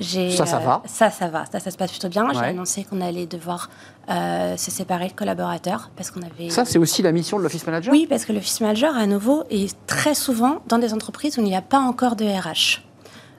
Ça, 0.00 0.46
ça 0.46 0.56
euh, 0.56 0.60
va 0.60 0.82
Ça, 0.86 1.10
ça 1.10 1.28
va. 1.28 1.44
Ça, 1.50 1.60
ça 1.60 1.70
se 1.70 1.76
passe 1.76 1.90
plutôt 1.90 2.08
bien. 2.08 2.26
J'ai 2.32 2.38
Ouais. 2.38 2.46
annoncé 2.46 2.84
qu'on 2.84 3.00
allait 3.00 3.26
devoir 3.26 3.68
euh, 4.08 4.56
se 4.56 4.70
séparer 4.70 5.08
de 5.08 5.12
collaborateurs 5.12 5.90
parce 5.96 6.10
qu'on 6.10 6.22
avait. 6.22 6.50
Ça, 6.50 6.64
c'est 6.64 6.78
aussi 6.78 7.02
la 7.02 7.12
mission 7.12 7.38
de 7.38 7.42
l'Office 7.42 7.66
Manager? 7.66 7.92
Oui, 7.92 8.06
parce 8.08 8.24
que 8.24 8.32
l'office 8.32 8.60
manager, 8.60 8.96
à 8.96 9.06
nouveau, 9.06 9.44
est 9.50 9.76
très 9.86 10.14
souvent 10.14 10.62
dans 10.68 10.78
des 10.78 10.94
entreprises 10.94 11.36
où 11.38 11.40
il 11.40 11.46
n'y 11.46 11.56
a 11.56 11.62
pas 11.62 11.80
encore 11.80 12.16
de 12.16 12.24
RH. 12.24 12.82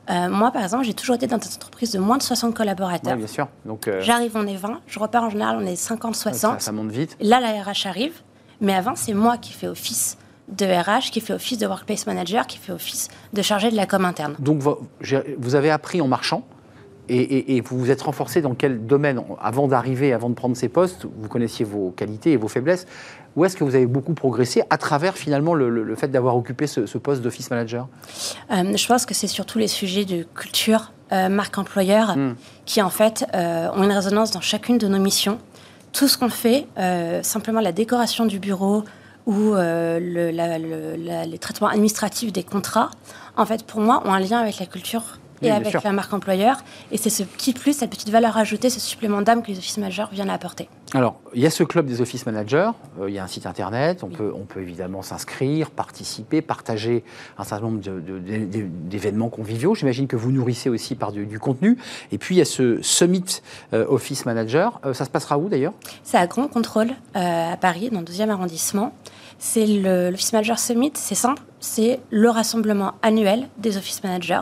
Euh, 0.09 0.27
moi, 0.27 0.51
par 0.51 0.63
exemple, 0.63 0.83
j'ai 0.85 0.93
toujours 0.95 1.15
été 1.15 1.27
dans 1.27 1.37
des 1.37 1.47
entreprises 1.55 1.91
de 1.91 1.99
moins 1.99 2.17
de 2.17 2.23
60 2.23 2.49
Oui, 2.49 2.55
collaborateurs. 2.55 3.15
bien 3.15 3.27
sûr. 3.27 3.47
Donc, 3.65 3.87
euh, 3.87 4.01
J'arrive, 4.01 4.31
on 4.35 4.47
est 4.47 4.55
20. 4.55 4.79
Je 4.87 4.99
repars 4.99 5.23
en 5.23 5.29
général, 5.29 5.57
on 5.61 5.65
est 5.65 5.75
50, 5.75 6.15
60. 6.15 6.53
ça, 6.53 6.59
ça 6.59 6.71
monte 6.71 6.89
vite. 6.89 7.15
Là, 7.21 7.39
la 7.39 7.51
RH 7.63 7.85
arrive. 7.87 8.13
Mais 8.59 8.73
avant, 8.73 8.93
c'est 8.95 9.13
moi 9.13 9.37
qui 9.37 9.53
fais 9.53 9.67
office 9.67 10.17
de 10.57 10.65
RH, 10.65 11.11
qui 11.11 11.21
fait 11.21 11.33
office 11.33 11.57
de 11.57 11.67
workplace 11.67 12.07
manager, 12.07 12.47
qui 12.47 12.57
fait 12.57 12.71
office 12.71 13.09
de 13.33 13.41
chargé 13.41 13.69
de 13.71 13.75
la 13.75 13.85
com 13.85 14.05
interne. 14.05 14.35
Donc, 14.39 14.61
vous 14.61 15.55
avez 15.55 15.69
appris 15.71 16.01
en 16.01 16.07
marchant 16.07 16.43
et, 17.07 17.17
et- 17.17 17.55
et 17.57 17.61
vous 17.61 17.77
vous 17.79 17.89
êtes 17.91 18.01
renforcé 18.01 18.41
dans 18.41 18.53
quel 18.55 18.85
domaine? 18.85 19.21
Avant 19.41 19.67
d'arriver, 19.67 20.13
avant 20.13 20.29
de 20.29 20.35
prendre 20.35 20.55
ces 20.55 20.69
postes, 20.69 21.05
vous 21.17 21.27
connaissiez 21.27 21.65
vos 21.65 21.91
qualités 21.91 22.31
et 22.33 22.37
vos 22.37 22.47
faiblesses. 22.47 22.85
Où 23.35 23.45
est-ce 23.45 23.55
que 23.57 23.63
vous 23.63 23.75
avez 23.75 23.85
beaucoup 23.87 24.13
progressé 24.13 24.63
à 24.69 24.77
travers 24.77 25.15
finalement 25.15 25.53
le, 25.53 25.69
le- 25.69 25.83
le 25.83 25.95
fait 25.95 26.07
d'avoir 26.07 26.35
occupé 26.35 26.67
ce, 26.67 26.85
ce 26.85 26.97
poste 26.97 27.21
d'Office 27.21 27.49
Manager? 27.51 27.87
Euh, 28.51 28.75
je 28.75 28.87
pense 28.87 29.05
que 29.05 29.13
c'est 29.13 29.27
surtout 29.27 29.59
les 29.59 29.67
sujets 29.67 30.05
de 30.05 30.23
culture, 30.35 30.91
euh, 31.11 31.29
marque 31.29 31.57
employeur, 31.57 32.15
Mm. 32.17 32.35
qui 32.65 32.81
en 32.81 32.89
fait 32.89 33.25
euh, 33.35 33.69
ont 33.73 33.83
une 33.83 33.91
résonance 33.91 34.31
dans 34.31 34.41
chacune 34.41 34.77
de 34.77 34.87
nos 34.87 34.99
missions. 34.99 35.37
Tout 35.93 36.07
ce 36.07 36.17
qu'on 36.19 36.29
fait, 36.29 36.67
simplement 37.23 37.61
la 37.61 37.71
décoration 37.71 38.27
du 38.27 38.37
bureau 38.37 38.83
ou 39.29 39.53
euh, 39.53 39.99
le- 40.01 40.31
la- 40.31 40.57
le- 40.57 40.95
la- 40.97 41.25
les 41.25 41.37
traitements 41.37 41.67
administratifs 41.67 42.33
des 42.33 42.43
contrats, 42.43 42.89
en 43.37 43.45
fait, 43.45 43.63
pour 43.63 43.79
moi, 43.79 44.01
ont 44.05 44.11
un 44.11 44.19
lien 44.19 44.39
avec 44.39 44.59
la 44.59 44.65
culture 44.65 45.03
et 45.41 45.51
avec 45.51 45.69
sûr. 45.69 45.79
la 45.85 45.93
marque 45.93 46.11
employeur. 46.11 46.57
Et 46.91 46.97
c'est 46.97 47.09
ce 47.09 47.23
petit 47.23 47.53
plus, 47.53 47.71
cette 47.71 47.91
petite 47.91 48.09
valeur 48.09 48.35
ajoutée, 48.37 48.69
ce 48.69 48.79
supplément 48.81 49.21
d'âme 49.21 49.41
que 49.41 49.47
les 49.47 49.57
office 49.57 49.77
managers 49.77 50.07
viennent 50.11 50.29
apporter. 50.31 50.67
Alors, 50.93 51.19
il 51.35 51.41
y 51.41 51.45
a 51.45 51.51
ce 51.51 51.63
club 51.63 51.85
des 51.85 52.01
Office 52.01 52.25
Managers, 52.25 52.71
euh, 52.99 53.09
il 53.09 53.13
y 53.13 53.19
a 53.19 53.23
un 53.23 53.27
site 53.27 53.45
internet, 53.45 54.03
on, 54.03 54.07
peut, 54.07 54.33
on 54.35 54.45
peut 54.45 54.59
évidemment 54.61 55.03
s'inscrire, 55.03 55.69
participer, 55.69 56.41
partager 56.41 57.03
un 57.37 57.43
certain 57.43 57.65
nombre 57.67 57.79
d'événements 57.79 59.29
conviviaux. 59.29 59.75
J'imagine 59.75 60.07
que 60.07 60.15
vous 60.15 60.31
nourrissez 60.31 60.69
aussi 60.69 60.95
par 60.95 61.11
du, 61.11 61.25
du 61.25 61.39
contenu. 61.39 61.77
Et 62.11 62.17
puis, 62.17 62.35
il 62.35 62.37
y 62.39 62.41
a 62.41 62.45
ce 62.45 62.81
Summit 62.81 63.41
euh, 63.73 63.85
Office 63.87 64.25
Manager. 64.25 64.79
Euh, 64.85 64.93
ça 64.93 65.05
se 65.05 65.09
passera 65.09 65.37
où 65.37 65.47
d'ailleurs? 65.47 65.73
C'est 66.03 66.17
à 66.17 66.27
Grand 66.27 66.47
Contrôle, 66.47 66.89
à 67.13 67.55
Paris, 67.61 67.89
dans 67.91 67.99
le 67.99 68.05
12e 68.05 68.29
arrondissement. 68.29 68.91
C'est 69.39 69.65
le- 69.65 70.09
l'Office 70.11 70.33
Manager 70.33 70.59
Summit, 70.59 70.91
c'est 70.95 71.15
simple, 71.15 71.41
c'est 71.59 71.99
le 72.11 72.29
rassemblement 72.29 72.93
annuel 73.01 73.47
des 73.57 73.77
Office 73.77 74.03
Managers. 74.03 74.41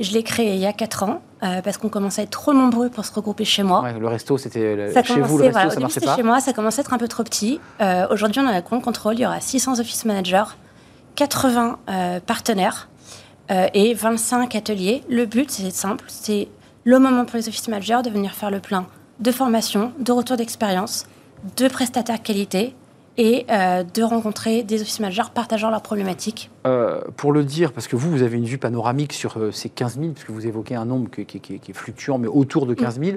Je 0.00 0.12
l'ai 0.12 0.24
créé 0.24 0.54
il 0.54 0.60
y 0.60 0.66
a 0.66 0.72
4 0.72 1.04
ans, 1.04 1.22
euh, 1.44 1.62
parce 1.62 1.78
qu'on 1.78 1.88
commençait 1.88 2.22
à 2.22 2.24
être 2.24 2.30
trop 2.30 2.52
nombreux 2.52 2.88
pour 2.88 3.04
se 3.04 3.12
regrouper 3.14 3.44
chez 3.44 3.62
moi. 3.62 3.82
Ouais, 3.82 3.96
Le 3.96 4.08
resto, 4.08 4.36
c'était 4.36 4.74
le- 4.74 4.92
Ça 4.92 5.04
chez 5.04 5.20
vous, 5.20 5.38
le 5.38 5.44
resto, 5.44 5.52
voilà, 5.52 5.70
ça 5.70 5.78
marchait 5.80 6.00
pas 6.00 6.16
chez 6.16 6.22
moi, 6.24 6.40
ça 6.40 6.52
commençait 6.52 6.80
à 6.80 6.82
être 6.82 6.92
un 6.92 6.98
peu 6.98 7.06
trop 7.06 7.22
petit. 7.22 7.60
Euh, 7.80 8.08
Aujourd'hui, 8.10 8.40
on 8.44 8.48
a 8.48 8.60
Grand 8.60 8.80
Contrôle, 8.80 9.14
il 9.14 9.20
y 9.20 9.26
aura 9.26 9.40
600 9.40 9.78
Office 9.78 10.04
Managers, 10.04 10.44
80 11.14 11.78
euh, 11.88 12.18
partenaires 12.18 12.88
euh, 13.52 13.68
et 13.72 13.94
25 13.94 14.56
ateliers. 14.56 15.04
Le 15.08 15.26
but, 15.26 15.48
c'est 15.48 15.70
simple, 15.70 16.04
c'est 16.08 16.48
le 16.82 16.98
moment 16.98 17.24
pour 17.24 17.36
les 17.36 17.48
Office 17.48 17.68
Managers 17.68 18.00
de 18.04 18.10
venir 18.10 18.32
faire 18.32 18.50
le 18.50 18.58
plein 18.58 18.86
de 19.20 19.30
formation, 19.30 19.92
de 20.00 20.10
retour 20.10 20.36
d'expérience, 20.36 21.06
de 21.56 21.68
prestataires 21.68 22.20
qualité 22.20 22.74
et 23.16 23.46
euh, 23.50 23.84
de 23.84 24.02
rencontrer 24.02 24.62
des 24.62 24.82
Office 24.82 24.98
Managers 25.00 25.30
partageant 25.32 25.70
leurs 25.70 25.82
problématiques. 25.82 26.50
Euh, 26.66 27.00
pour 27.16 27.32
le 27.32 27.44
dire, 27.44 27.72
parce 27.72 27.86
que 27.86 27.96
vous, 27.96 28.10
vous 28.10 28.22
avez 28.22 28.36
une 28.36 28.44
vue 28.44 28.58
panoramique 28.58 29.12
sur 29.12 29.38
euh, 29.38 29.52
ces 29.52 29.68
15 29.68 29.98
000, 30.00 30.12
parce 30.12 30.24
que 30.24 30.32
vous 30.32 30.46
évoquez 30.46 30.74
un 30.74 30.84
nombre 30.84 31.10
qui, 31.10 31.24
qui- 31.24 31.40
qui- 31.40 31.58
qui 31.60 31.70
est 31.70 31.74
fluctuant, 31.74 32.18
mais 32.18 32.26
autour 32.28 32.66
de 32.66 32.74
15 32.74 32.98
000. 33.00 33.16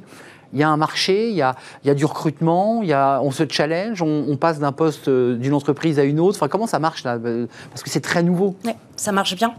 Il 0.54 0.60
y 0.60 0.64
a 0.64 0.70
un 0.70 0.78
marché, 0.78 1.30
il 1.30 1.36
y 1.36 1.42
a, 1.42 1.56
il 1.84 1.88
y 1.88 1.90
a 1.90 1.94
du 1.94 2.06
recrutement, 2.06 2.82
il 2.82 2.88
y 2.90 2.94
a, 2.94 3.20
on 3.22 3.32
se 3.32 3.44
challenge, 3.50 4.02
on, 4.02 4.26
on 4.30 4.38
passe 4.38 4.60
d'un 4.60 4.72
poste 4.72 5.10
d'une 5.10 5.54
entreprise 5.54 6.00
à 6.00 6.04
une 6.04 6.20
autre. 6.20 6.38
Enfin, 6.38 6.48
comment 6.48 6.68
ça 6.68 6.80
marche 6.80 7.04
là 7.04 7.18
Parce 7.70 7.84
que 7.84 7.90
c'est 7.90 8.00
très 8.02 8.24
nouveau. 8.24 8.56
Ouais, 8.66 8.76
ça 8.96 9.12
marche 9.12 9.36
bien. 9.36 9.54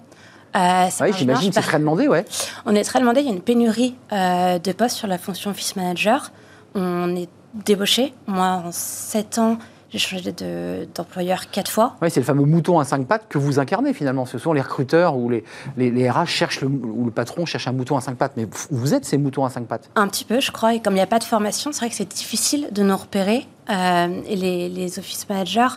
Euh, 0.57 0.87
Oui, 1.03 1.09
j'imagine 1.15 1.51
que 1.51 1.57
c'est 1.57 1.61
très 1.61 1.79
demandé, 1.79 2.09
ouais. 2.09 2.25
On 2.65 2.75
est 2.75 2.85
très 2.85 3.01
demandé, 3.01 3.21
il 3.21 3.27
y 3.27 3.31
a 3.31 3.33
une 3.35 3.43
pénurie 3.43 3.97
euh, 4.13 4.59
de 4.59 4.73
postes 4.73 4.97
sur 4.97 5.09
la 5.09 5.19
fonction 5.19 5.51
Office 5.51 5.77
Manager. 5.77 6.33
On 6.75 7.15
est 7.17 7.29
débauché. 7.67 8.15
Moi, 8.27 8.47
en 8.65 8.71
7 8.73 9.39
ans, 9.39 9.59
j'ai 9.91 9.99
changé 9.99 10.33
de- 10.33 10.87
d'employeur 10.95 11.51
4 11.51 11.71
fois. 11.71 11.97
Ouais, 12.03 12.11
c'est 12.11 12.21
le 12.21 12.27
fameux 12.27 12.45
mouton 12.45 12.79
à 12.79 12.85
cinq 12.85 13.07
pattes 13.07 13.25
que 13.29 13.39
vous 13.39 13.59
incarnez 13.59 13.93
finalement. 13.95 14.27
Ce 14.27 14.39
sont 14.39 14.53
les 14.53 14.61
recruteurs 14.61 15.17
ou 15.17 15.31
les, 15.31 15.45
les, 15.77 15.91
les 15.91 16.11
RH 16.11 16.27
cherchent 16.27 16.61
le, 16.61 16.69
ou 16.69 17.05
le 17.07 17.11
patron 17.11 17.47
cherche 17.47 17.67
un 17.69 17.73
mouton 17.73 17.97
à 17.97 18.01
cinq 18.01 18.17
pattes. 18.17 18.33
Mais 18.37 18.47
vous- 18.71 18.95
êtes 18.95 19.05
ces 19.05 19.17
moutons 19.19 19.45
à 19.45 19.51
cinq 19.51 19.67
pattes. 19.67 19.89
Un 19.97 20.09
petit 20.09 20.25
peu, 20.25 20.41
je 20.41 20.51
crois. 20.53 20.75
Et 20.75 20.81
comme 20.81 20.93
il 20.95 20.97
n'y 20.97 21.03
a 21.03 21.07
pas 21.07 21.19
de 21.19 21.25
formation, 21.25 21.73
c'est 21.73 21.81
vrai 21.81 21.89
que 21.91 21.95
c'est 21.95 22.13
difficile 22.13 22.69
de 22.73 22.83
nous 22.83 22.97
repérer. 22.97 23.47
Euh, 23.71 24.21
et 24.27 24.37
les, 24.37 24.69
les 24.69 24.99
Office 24.99 25.29
Managers, 25.29 25.69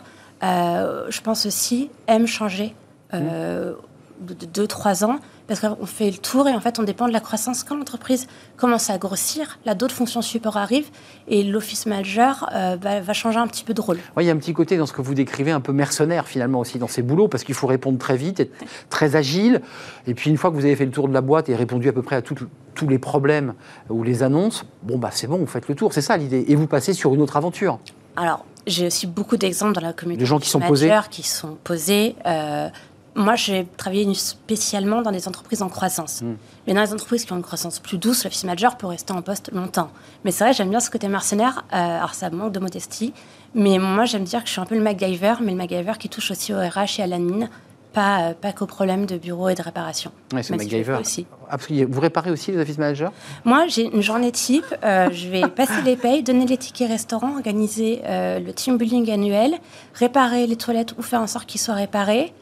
euh, 0.42 1.06
je 1.08 1.20
pense 1.20 1.46
aussi, 1.46 1.90
aiment 2.06 2.26
changer. 2.26 2.74
Euh, 3.14 3.74
de 4.20 4.46
2-3 4.66 5.04
ans, 5.04 5.18
parce 5.52 5.76
qu'on 5.76 5.84
fait 5.84 6.10
le 6.10 6.16
tour 6.16 6.48
et 6.48 6.54
en 6.54 6.60
fait 6.60 6.78
on 6.78 6.82
dépend 6.82 7.06
de 7.06 7.12
la 7.12 7.20
croissance. 7.20 7.62
Quand 7.62 7.76
l'entreprise 7.76 8.26
commence 8.56 8.88
à 8.88 8.96
grossir, 8.96 9.58
là 9.66 9.74
d'autres 9.74 9.94
fonctions 9.94 10.22
support 10.22 10.56
arrivent 10.56 10.88
et 11.28 11.42
l'office 11.42 11.84
manager 11.84 12.48
euh, 12.54 12.78
va 12.80 13.12
changer 13.12 13.38
un 13.38 13.46
petit 13.46 13.62
peu 13.62 13.74
de 13.74 13.80
rôle. 13.82 13.98
Oui, 14.16 14.24
il 14.24 14.28
y 14.28 14.30
a 14.30 14.32
un 14.32 14.38
petit 14.38 14.54
côté 14.54 14.78
dans 14.78 14.86
ce 14.86 14.94
que 14.94 15.02
vous 15.02 15.12
décrivez 15.12 15.50
un 15.50 15.60
peu 15.60 15.72
mercenaire 15.72 16.26
finalement 16.26 16.60
aussi 16.60 16.78
dans 16.78 16.88
ces 16.88 17.02
boulots, 17.02 17.28
parce 17.28 17.44
qu'il 17.44 17.54
faut 17.54 17.66
répondre 17.66 17.98
très 17.98 18.16
vite, 18.16 18.40
être 18.40 18.54
très 18.88 19.14
agile. 19.14 19.60
Et 20.06 20.14
puis 20.14 20.30
une 20.30 20.38
fois 20.38 20.50
que 20.50 20.56
vous 20.56 20.64
avez 20.64 20.74
fait 20.74 20.86
le 20.86 20.90
tour 20.90 21.06
de 21.06 21.12
la 21.12 21.20
boîte 21.20 21.50
et 21.50 21.54
répondu 21.54 21.86
à 21.90 21.92
peu 21.92 22.02
près 22.02 22.16
à 22.16 22.22
tous 22.22 22.88
les 22.88 22.98
problèmes 22.98 23.52
ou 23.90 24.02
les 24.04 24.22
annonces, 24.22 24.64
bon 24.82 24.96
bah 24.96 25.10
c'est 25.12 25.26
bon, 25.26 25.36
vous 25.36 25.46
faites 25.46 25.68
le 25.68 25.74
tour, 25.74 25.92
c'est 25.92 26.00
ça 26.00 26.16
l'idée. 26.16 26.46
Et 26.48 26.54
vous 26.54 26.66
passez 26.66 26.94
sur 26.94 27.12
une 27.12 27.20
autre 27.20 27.36
aventure. 27.36 27.78
Alors, 28.16 28.46
j'ai 28.66 28.86
aussi 28.86 29.06
beaucoup 29.06 29.36
d'exemples 29.36 29.74
dans 29.74 29.80
la 29.80 29.92
communauté. 29.92 30.22
De 30.22 30.26
gens 30.26 30.38
qui 30.38 30.48
sont 30.48 30.60
posés. 30.60 30.90
Qui 31.10 31.22
sont 31.22 31.58
posés. 31.62 32.14
Euh, 32.26 32.68
moi, 33.14 33.36
j'ai 33.36 33.66
travaillé 33.76 34.12
spécialement 34.14 35.02
dans 35.02 35.10
des 35.10 35.28
entreprises 35.28 35.62
en 35.62 35.68
croissance. 35.68 36.22
Hmm. 36.22 36.36
Mais 36.66 36.74
dans 36.74 36.80
les 36.80 36.92
entreprises 36.92 37.24
qui 37.24 37.32
ont 37.32 37.36
une 37.36 37.42
croissance 37.42 37.78
plus 37.78 37.98
douce, 37.98 38.24
l'office 38.24 38.44
manager 38.44 38.76
peut 38.76 38.86
rester 38.86 39.12
en 39.12 39.20
poste 39.20 39.50
longtemps. 39.52 39.90
Mais 40.24 40.30
c'est 40.30 40.44
vrai, 40.44 40.52
j'aime 40.54 40.70
bien 40.70 40.80
ce 40.80 40.90
côté 40.90 41.08
mercenaire. 41.08 41.64
Euh, 41.72 41.98
alors, 41.98 42.14
ça 42.14 42.30
manque 42.30 42.52
de 42.52 42.60
modestie. 42.60 43.12
Mais 43.54 43.78
moi, 43.78 44.06
j'aime 44.06 44.24
dire 44.24 44.40
que 44.40 44.46
je 44.46 44.52
suis 44.52 44.60
un 44.60 44.66
peu 44.66 44.76
le 44.76 44.80
MacGyver, 44.80 45.34
mais 45.42 45.52
le 45.52 45.58
MacGyver 45.58 45.92
qui 45.98 46.08
touche 46.08 46.30
aussi 46.30 46.54
au 46.54 46.56
RH 46.56 47.00
et 47.00 47.02
à 47.02 47.06
la 47.06 47.18
mine 47.18 47.50
pas, 47.92 48.30
euh, 48.30 48.32
pas 48.32 48.52
qu'aux 48.52 48.64
problèmes 48.64 49.04
de 49.04 49.18
bureau 49.18 49.50
et 49.50 49.54
de 49.54 49.60
réparation. 49.60 50.10
Oui, 50.32 50.42
c'est 50.42 50.56
MacGyver. 50.56 50.96
Aussi. 50.98 51.26
Vous 51.86 52.00
réparez 52.00 52.30
aussi 52.30 52.50
les 52.50 52.58
office 52.58 52.78
managers? 52.78 53.10
Moi, 53.44 53.66
j'ai 53.68 53.94
une 53.94 54.00
journée 54.00 54.32
type. 54.32 54.64
Euh, 54.82 55.10
je 55.12 55.28
vais 55.28 55.42
passer 55.54 55.82
les 55.84 55.96
payes, 55.96 56.22
donner 56.22 56.46
les 56.46 56.56
tickets 56.56 56.88
restaurants, 56.88 57.34
organiser 57.34 58.00
le 58.06 58.50
team 58.52 58.78
building 58.78 59.10
annuel, 59.10 59.58
réparer 59.92 60.46
les 60.46 60.56
toilettes 60.56 60.94
ou 60.96 61.02
faire 61.02 61.20
en 61.20 61.26
sorte 61.26 61.44
qu'ils 61.44 61.60
soient 61.60 61.74
réparés 61.74 62.32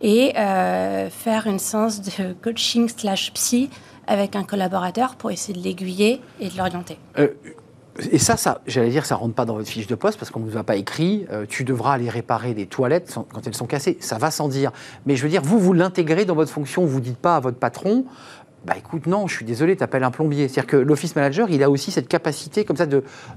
et 0.00 0.36
euh, 0.36 1.10
faire 1.10 1.46
une 1.46 1.58
séance 1.58 2.00
de 2.00 2.32
coaching 2.42 2.88
slash 2.88 3.32
psy 3.32 3.70
avec 4.06 4.36
un 4.36 4.44
collaborateur 4.44 5.16
pour 5.16 5.30
essayer 5.30 5.58
de 5.58 5.62
l'aiguiller 5.62 6.20
et 6.40 6.48
de 6.48 6.56
l'orienter. 6.56 6.98
Euh, 7.18 7.28
et 8.12 8.18
ça, 8.18 8.60
j'allais 8.66 8.90
dire, 8.90 9.04
ça 9.04 9.16
rentre 9.16 9.34
pas 9.34 9.44
dans 9.44 9.54
votre 9.54 9.68
fiche 9.68 9.88
de 9.88 9.94
poste 9.94 10.18
parce 10.18 10.30
qu'on 10.30 10.40
ne 10.40 10.48
vous 10.48 10.56
a 10.56 10.62
pas 10.62 10.76
écrit. 10.76 11.26
Euh, 11.30 11.46
tu 11.48 11.64
devras 11.64 11.94
aller 11.94 12.08
réparer 12.08 12.54
des 12.54 12.66
toilettes 12.66 13.18
quand 13.32 13.46
elles 13.46 13.56
sont 13.56 13.66
cassées. 13.66 13.96
Ça 14.00 14.18
va 14.18 14.30
sans 14.30 14.48
dire. 14.48 14.70
Mais 15.04 15.16
je 15.16 15.22
veux 15.24 15.28
dire, 15.28 15.42
vous, 15.42 15.58
vous 15.58 15.72
l'intégrez 15.72 16.24
dans 16.24 16.36
votre 16.36 16.52
fonction. 16.52 16.84
Vous 16.86 17.00
dites 17.00 17.18
pas 17.18 17.36
à 17.36 17.40
votre 17.40 17.58
patron, 17.58 18.04
bah 18.64 18.74
écoute, 18.76 19.06
non, 19.06 19.26
je 19.26 19.36
suis 19.36 19.44
désolé, 19.44 19.76
tu 19.76 19.82
appelles 19.82 20.04
un 20.04 20.10
plombier. 20.10 20.48
C'est-à-dire 20.48 20.66
que 20.66 20.76
l'office 20.76 21.14
manager, 21.16 21.48
il 21.48 21.62
a 21.62 21.70
aussi 21.70 21.90
cette 21.90 22.08
capacité 22.08 22.64
comme 22.64 22.76
ça 22.76 22.86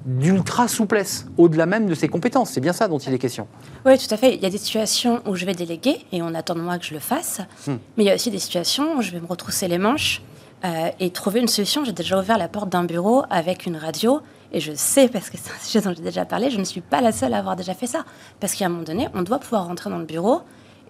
d'ultra 0.06 0.68
souplesse, 0.68 1.28
au-delà 1.38 1.66
même 1.66 1.88
de 1.88 1.94
ses 1.94 2.10
compétences. 2.10 2.51
C'est 2.51 2.62
bien 2.62 2.74
ça 2.74 2.88
dont 2.88 2.98
il 2.98 3.13
est 3.13 3.20
question. 3.20 3.48
Oui, 3.86 3.98
tout 3.98 4.13
à 4.13 4.18
fait. 4.18 4.36
Il 4.36 4.42
y 4.42 4.46
a 4.46 4.50
des 4.50 4.58
situations 4.58 5.22
où 5.28 5.36
je 5.36 5.46
vais 5.46 5.54
déléguer 5.54 6.00
et 6.12 6.22
on 6.22 6.34
attend 6.34 6.56
de 6.56 6.62
moi 6.62 6.78
que 6.80 6.86
je 6.86 6.94
le 6.94 7.00
fasse. 7.00 7.40
Hmm. 7.68 7.75
Mais 7.98 8.04
il 8.04 8.08
y 8.08 8.12
a 8.12 8.16
aussi 8.16 8.32
des 8.32 8.40
situations 8.40 8.98
où 8.98 9.01
je 9.01 9.12
vais 9.12 9.20
me 9.20 9.28
retrousser 9.28 9.68
les 9.68 9.78
manches 9.78 10.22
euh, 10.66 10.90
et 11.00 11.12
trouver 11.12 11.40
une 11.40 11.48
solution. 11.48 11.86
J'ai 11.86 11.94
déjà 11.94 12.20
ouvert 12.20 12.38
la 12.38 12.48
porte 12.48 12.70
d'un 12.70 12.84
bureau 12.84 13.24
avec 13.30 13.66
une 13.66 13.78
radio 13.78 14.22
et 14.51 14.60
je 14.60 14.74
sais, 14.75 15.08
parce 15.08 15.30
que 15.30 15.38
c'est 15.38 15.51
un 15.51 15.63
sujet 15.63 15.82
dont 15.82 15.94
j'ai 15.96 16.04
déjà 16.04 16.25
parlé, 16.25 16.50
je 16.50 16.58
ne 16.58 16.66
suis 16.66 16.82
pas 16.82 17.00
la 17.00 17.12
seule 17.12 17.34
à 17.34 17.38
avoir 17.38 17.56
déjà 17.56 17.74
fait 17.74 17.88
ça. 17.88 18.04
Parce 18.40 18.54
qu'à 18.54 18.66
un 18.66 18.70
moment 18.70 18.84
donné, 18.84 19.08
on 19.13 19.22
doit 19.22 19.40
pouvoir 19.40 19.68
rentrer 19.68 19.90
dans 19.90 20.00
le 20.00 20.06
bureau 20.06 20.42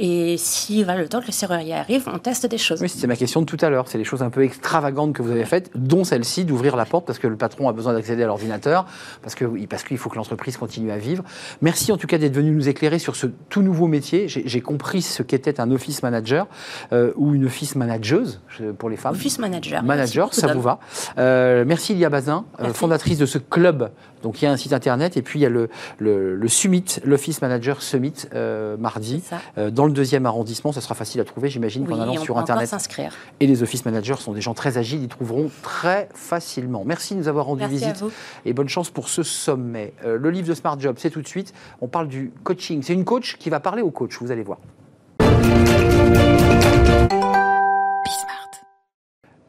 et 0.04 0.36
si 0.38 0.84
va 0.84 0.96
le 0.96 1.08
temps 1.08 1.22
que 1.22 1.28
le 1.28 1.32
serrurier 1.32 1.76
arrive, 1.76 2.10
on 2.12 2.18
teste 2.18 2.48
des 2.48 2.58
choses. 2.58 2.82
Oui, 2.82 2.90
c'est 2.90 3.06
ma 3.06 3.16
question 3.16 3.42
de 3.42 3.46
tout 3.46 3.58
à 3.62 3.70
l'heure. 3.70 3.88
C'est 3.88 4.00
des 4.00 4.04
choses 4.04 4.24
un 4.24 4.32
peu 4.32 4.44
extravagantes 4.44 5.14
que 5.14 5.22
vous 5.22 5.30
avez 5.30 5.46
faites, 5.46 5.70
dont 5.76 6.04
celle-ci 6.04 6.44
d'ouvrir 6.44 6.76
la 6.76 6.86
porte 6.86 7.06
parce 7.06 7.20
que 7.20 7.28
le 7.28 7.36
patron 7.36 7.70
a 7.70 7.72
besoin 7.72 7.94
d'accéder 7.94 8.24
à 8.24 8.26
l'ordinateur, 8.26 8.88
parce 9.22 9.36
que 9.36 9.46
parce 9.68 9.84
qu'il 9.84 10.00
faut 10.00 10.10
que 10.10 10.16
l'entreprise 10.16 10.58
continue 10.58 10.90
à 10.90 10.98
vivre. 10.98 11.24
Merci 11.62 11.92
en 11.92 11.98
tout 11.98 12.08
cas 12.08 12.18
d'être 12.18 12.34
venu 12.34 12.50
nous 12.50 12.68
éclairer 12.68 12.98
sur 12.98 13.16
ce 13.16 13.28
tout 13.28 13.62
nouveau 13.62 13.86
métier. 13.86 14.28
J'ai 14.28 14.62
compris 14.62 15.04
ce 15.04 15.22
qu'était 15.22 15.62
un 15.62 15.70
office 15.70 16.02
manager 16.02 16.48
euh, 16.94 17.14
ou 17.16 17.36
une 17.36 17.46
office 17.46 17.76
manageuse 17.76 18.42
pour 18.80 18.90
les 18.90 18.98
femmes. 18.98 19.14
Office 19.14 19.38
manager. 19.38 19.84
Manager, 19.84 20.34
ça 20.34 20.52
vous 20.52 20.62
va. 20.62 20.80
Euh, 21.20 21.64
merci 21.68 21.94
Ilia 21.94 22.10
Bazin, 22.10 22.46
euh, 22.60 22.74
fondatrice 22.74 23.20
de 23.20 23.28
ce 23.28 23.38
club 23.38 23.92
donc 24.22 24.42
il 24.42 24.46
y 24.46 24.48
a 24.48 24.52
un 24.52 24.58
site 24.58 24.74
internet 24.74 25.18
et 25.18 25.22
puis 25.22 25.40
il 25.40 25.42
y 25.44 25.46
a 25.46 25.50
le, 25.50 25.70
le, 26.00 26.48
Summit, 26.48 26.86
l'Office 27.04 27.42
Manager 27.42 27.82
Summit, 27.82 28.14
euh, 28.34 28.78
mardi, 28.78 29.24
euh, 29.58 29.72
dans 29.72 29.86
le 29.86 29.92
deuxième 29.92 30.26
arrondissement. 30.26 30.72
Ça 30.72 30.82
sera 30.82 30.96
facile 30.96 31.22
à 31.22 31.24
trouver, 31.24 31.50
j'imagine, 31.50 31.88
qu'en 31.88 32.00
allant 32.00 32.18
sur 32.18 32.38
internet. 32.38 32.68
s'inscrire. 32.68 33.14
Et 33.40 33.48
les 33.48 33.64
Office 33.64 33.86
Managers 33.86 34.18
sont 34.20 34.34
des 34.34 34.42
gens 34.42 34.54
très 34.54 34.78
agiles, 34.78 35.02
ils 35.02 35.08
trouveront 35.08 35.50
très 35.62 36.10
facilement. 36.14 36.84
Merci 36.86 37.16
de 37.16 37.20
nous 37.20 37.28
avoir 37.28 37.46
rendu 37.46 37.66
visite 37.68 38.04
et 38.46 38.54
bonne 38.54 38.70
chance 38.70 38.90
pour 38.90 39.10
ce 39.10 39.24
sommet. 39.24 39.94
Euh, 40.06 40.18
le 40.18 40.30
livre 40.30 40.48
de 40.48 40.54
Smart 40.54 40.80
Job, 40.80 40.96
c'est 41.00 41.10
tout 41.10 41.22
de 41.22 41.28
suite. 41.28 41.54
On 41.82 41.88
parle 41.88 42.08
du 42.08 42.32
coaching. 42.44 42.82
C'est 42.84 42.94
une 42.94 43.06
coach 43.06 43.38
qui 43.38 43.50
va 43.50 43.60
parler 43.60 43.82
au 43.82 43.92
coach, 43.92 44.18
vous 44.20 44.32
allez 44.32 44.44
voir. 44.44 44.60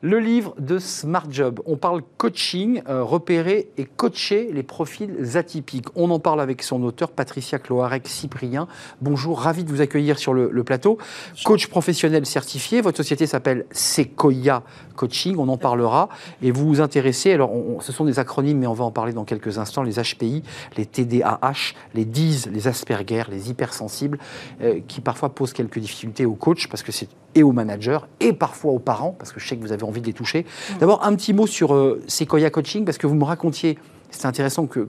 Le 0.04 0.18
livre 0.18 0.56
de 0.58 0.80
Smart 0.80 1.28
Job. 1.30 1.60
On 1.64 1.76
parle 1.76 2.02
coaching, 2.16 2.82
euh, 2.88 3.04
repérer 3.04 3.68
et 3.78 3.84
coacher 3.84 4.50
les 4.52 4.64
profils 4.64 5.36
atypiques. 5.36 5.86
On 5.94 6.10
en 6.10 6.18
parle 6.18 6.40
avec 6.40 6.64
son 6.64 6.82
auteur, 6.82 7.12
Patricia 7.12 7.60
Cloarec-Cyprien. 7.60 8.66
Bonjour, 9.00 9.38
ravi 9.38 9.62
de 9.62 9.70
vous 9.70 9.80
accueillir 9.80 10.18
sur 10.18 10.34
le, 10.34 10.64
plateau. 10.64 10.98
Coach 11.44 11.68
professionnel 11.68 12.26
certifié, 12.26 12.80
votre 12.80 12.96
société 12.96 13.28
s'appelle 13.28 13.64
Sequoia 13.70 14.64
Coaching, 14.92 15.36
on 15.38 15.48
en 15.48 15.56
parlera. 15.56 16.08
Et 16.42 16.50
vous 16.50 16.66
vous 16.66 16.80
intéressez, 16.80 17.32
alors 17.32 17.50
ce 17.80 17.92
sont 17.92 18.04
des 18.04 18.18
acronymes, 18.18 18.58
mais 18.58 18.66
on 18.66 18.74
va 18.74 18.84
en 18.84 18.90
parler 18.90 19.12
dans 19.12 19.24
quelques 19.24 19.58
instants, 19.58 19.82
les 19.82 19.94
HPI, 19.94 20.42
les 20.76 20.86
TDAH, 20.86 21.74
les 21.94 22.04
DIS, 22.04 22.46
les 22.50 22.68
Asperger, 22.68 23.24
les 23.30 23.50
hypersensibles, 23.50 24.18
euh, 24.62 24.80
qui 24.88 25.00
parfois 25.00 25.30
posent 25.30 25.52
quelques 25.52 25.78
difficultés 25.78 26.26
aux 26.26 26.34
coachs, 26.34 26.68
parce 26.68 26.82
que 26.82 26.92
c'est 26.92 27.08
et 27.34 27.42
aux 27.42 27.52
managers, 27.52 28.00
et 28.20 28.32
parfois 28.32 28.72
aux 28.72 28.78
parents, 28.78 29.14
parce 29.18 29.32
que 29.32 29.40
je 29.40 29.48
sais 29.48 29.56
que 29.56 29.62
vous 29.62 29.72
avez 29.72 29.84
envie 29.84 30.00
de 30.00 30.06
les 30.06 30.12
toucher. 30.12 30.44
Mm. 30.44 30.78
D'abord, 30.80 31.04
un 31.04 31.14
petit 31.14 31.32
mot 31.32 31.46
sur 31.46 31.74
euh, 31.74 32.02
Sequoia 32.06 32.50
Coaching, 32.50 32.84
parce 32.84 32.98
que 32.98 33.06
vous 33.06 33.14
me 33.14 33.24
racontiez, 33.24 33.78
c'est 34.12 34.26
intéressant 34.26 34.66
que, 34.66 34.88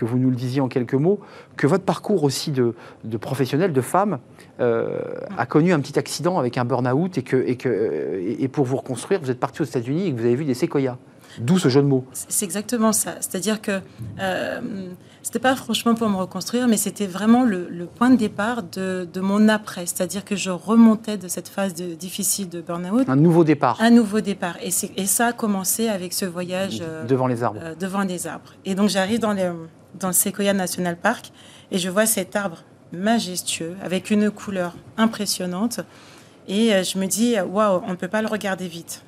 vous 0.00 0.18
nous 0.18 0.30
le 0.30 0.36
disiez 0.36 0.60
en 0.60 0.68
quelques 0.68 0.94
mots, 0.94 1.20
que 1.56 1.66
votre 1.66 1.84
parcours 1.84 2.24
aussi 2.24 2.50
de, 2.50 2.74
de 3.04 3.16
professionnel, 3.16 3.72
de 3.72 3.80
femme, 3.80 4.18
euh, 4.60 5.00
a 5.38 5.46
connu 5.46 5.72
un 5.72 5.80
petit 5.80 5.98
accident 5.98 6.38
avec 6.38 6.58
un 6.58 6.64
burn-out, 6.64 7.18
et, 7.18 7.22
que, 7.22 7.36
et 8.38 8.48
pour 8.48 8.64
vous 8.64 8.76
reconstruire, 8.76 9.20
vous 9.20 9.30
êtes 9.30 9.40
parti 9.40 9.62
aux 9.62 9.64
États-Unis 9.66 10.08
et 10.08 10.12
que 10.12 10.18
vous 10.18 10.26
avez 10.26 10.36
vu 10.36 10.44
des 10.44 10.54
séquoias. 10.54 10.98
D'où 11.38 11.58
ce 11.58 11.68
jeu 11.68 11.82
de 11.82 11.86
mots. 11.86 12.04
C'est 12.12 12.44
exactement 12.44 12.92
ça. 12.92 13.16
C'est-à-dire 13.20 13.60
que 13.60 13.80
euh, 14.20 14.60
c'était 15.26 15.40
pas 15.40 15.56
franchement 15.56 15.96
pour 15.96 16.08
me 16.08 16.14
reconstruire, 16.14 16.68
mais 16.68 16.76
c'était 16.76 17.08
vraiment 17.08 17.42
le, 17.42 17.88
point 17.92 18.10
de 18.10 18.16
départ 18.16 18.62
de, 18.62 19.08
mon 19.16 19.48
après. 19.48 19.84
C'est-à-dire 19.84 20.24
que 20.24 20.36
je 20.36 20.50
remontais 20.50 21.16
de 21.16 21.26
cette 21.26 21.48
phase 21.48 21.74
de, 21.74 21.94
difficile 21.94 22.48
de 22.48 22.60
burn-out. 22.60 23.08
Un 23.08 23.16
nouveau 23.16 23.42
départ. 23.42 23.76
Un 23.80 23.90
nouveau 23.90 24.20
départ. 24.20 24.56
Et, 24.62 24.70
et 24.96 25.06
ça 25.06 25.26
a 25.26 25.32
commencé 25.32 25.88
avec 25.88 26.12
ce 26.12 26.26
voyage. 26.26 26.78
Euh, 26.80 27.04
devant 27.06 27.26
les 27.26 27.42
arbres. 27.42 27.58
Euh, 27.60 27.74
devant 27.74 28.02
les 28.02 28.28
arbres. 28.28 28.54
Et 28.64 28.76
donc 28.76 28.88
j'arrive 28.88 29.18
dans, 29.18 29.34
dans 29.98 30.06
le 30.06 30.12
Sequoia 30.12 30.52
National 30.52 30.96
Park 30.96 31.32
et 31.72 31.78
je 31.78 31.90
vois 31.90 32.06
cet 32.06 32.36
arbre 32.36 32.58
majestueux 32.92 33.74
avec 33.82 34.12
une 34.12 34.30
couleur 34.30 34.76
impressionnante. 34.96 35.80
Et 36.46 36.72
euh, 36.72 36.84
je 36.84 36.98
me 36.98 37.06
dis, 37.06 37.34
waouh, 37.40 37.82
on 37.84 37.90
ne 37.90 37.96
peut 37.96 38.06
pas 38.06 38.22
le 38.22 38.28
regarder 38.28 38.68
vite 38.68 39.02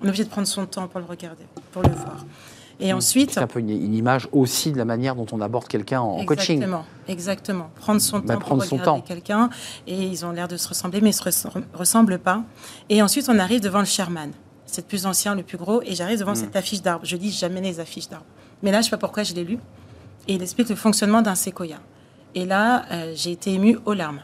on 0.00 0.06
est 0.06 0.08
obligé 0.08 0.24
de 0.24 0.30
prendre 0.30 0.46
son 0.46 0.66
temps 0.66 0.88
pour 0.88 1.00
le 1.00 1.06
regarder, 1.06 1.44
pour 1.72 1.82
le 1.82 1.90
voir. 1.90 2.24
Et 2.80 2.92
ensuite. 2.92 3.32
C'est 3.32 3.40
un 3.40 3.46
peu 3.46 3.60
une, 3.60 3.94
image 3.94 4.28
aussi 4.32 4.72
de 4.72 4.78
la 4.78 4.84
manière 4.84 5.14
dont 5.14 5.26
on 5.32 5.40
aborde 5.40 5.68
quelqu'un 5.68 6.00
en 6.00 6.24
coaching. 6.24 6.56
Exactement, 6.56 6.84
exactement. 7.08 7.70
Prendre 7.76 8.00
son 8.00 8.18
bah, 8.18 8.34
temps 8.34 8.40
prendre 8.40 8.66
pour 8.66 8.78
regarder 8.78 9.02
quelqu'un. 9.02 9.50
Et 9.86 10.02
ils 10.02 10.24
ont 10.24 10.32
l'air 10.32 10.48
de 10.48 10.56
se 10.56 10.68
ressembler, 10.68 11.00
mais 11.00 11.10
ils 11.10 11.26
ne 11.26 11.30
se 11.30 11.48
ressemblent 11.74 12.18
pas. 12.18 12.42
Et 12.88 13.02
ensuite, 13.02 13.28
on 13.28 13.38
arrive 13.38 13.60
devant 13.60 13.78
le 13.80 13.84
Sherman. 13.84 14.32
C'est 14.66 14.82
le 14.82 14.88
plus 14.88 15.06
ancien, 15.06 15.34
le 15.34 15.42
plus 15.42 15.58
gros. 15.58 15.82
Et 15.82 15.94
j'arrive 15.94 16.18
devant 16.18 16.32
mmh. 16.32 16.36
cette 16.36 16.56
affiche 16.56 16.82
d'arbre. 16.82 17.04
Je 17.04 17.16
lis 17.16 17.30
jamais 17.30 17.60
les 17.60 17.78
affiches 17.80 18.08
d'arbre. 18.08 18.26
Mais 18.62 18.70
là, 18.70 18.78
je 18.78 18.80
ne 18.80 18.84
sais 18.84 18.90
pas 18.90 18.98
pourquoi 18.98 19.22
je 19.22 19.34
l'ai 19.34 19.44
lu. 19.44 19.58
Et 20.26 20.34
il 20.34 20.42
explique 20.42 20.68
le 20.68 20.76
fonctionnement 20.76 21.22
d'un 21.22 21.34
séquoia. 21.34 21.76
Et 22.34 22.44
là, 22.44 22.84
euh, 22.90 23.12
j'ai 23.14 23.30
été 23.30 23.52
émue 23.52 23.78
aux 23.84 23.94
larmes. 23.94 24.20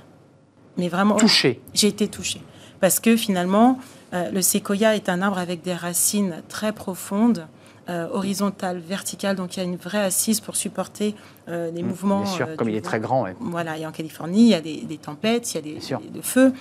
Mais 0.76 0.88
vraiment. 0.88 1.16
Touchée. 1.16 1.60
J'ai 1.74 1.88
été 1.88 2.08
touchée. 2.08 2.40
Parce 2.80 2.98
que 2.98 3.16
finalement, 3.16 3.78
euh, 4.12 4.30
le 4.30 4.42
séquoia 4.42 4.96
est 4.96 5.08
un 5.08 5.22
arbre 5.22 5.38
avec 5.38 5.62
des 5.62 5.74
racines 5.74 6.42
très 6.48 6.72
profondes, 6.72 7.46
euh, 7.88 8.08
horizontales, 8.12 8.78
verticales, 8.78 9.36
donc 9.36 9.56
il 9.56 9.60
y 9.60 9.62
a 9.62 9.64
une 9.66 9.76
vraie 9.76 10.04
assise 10.04 10.40
pour 10.40 10.56
supporter 10.56 11.14
euh, 11.48 11.70
les 11.70 11.82
mmh, 11.82 11.86
mouvements. 11.86 12.22
Bien 12.22 12.32
sûr, 12.32 12.56
comme 12.56 12.68
il 12.68 12.76
est 12.76 12.84
très 12.84 13.00
grand. 13.00 13.26
Voilà, 13.40 13.78
et 13.78 13.86
en 13.86 13.92
Californie, 13.92 14.42
il 14.42 14.48
y 14.48 14.54
a 14.54 14.60
des, 14.60 14.98
tempêtes, 14.98 15.52
il 15.52 15.56
y 15.56 15.58
a 15.58 15.62
des, 15.62 16.10
des, 16.10 16.22
feux. 16.22 16.52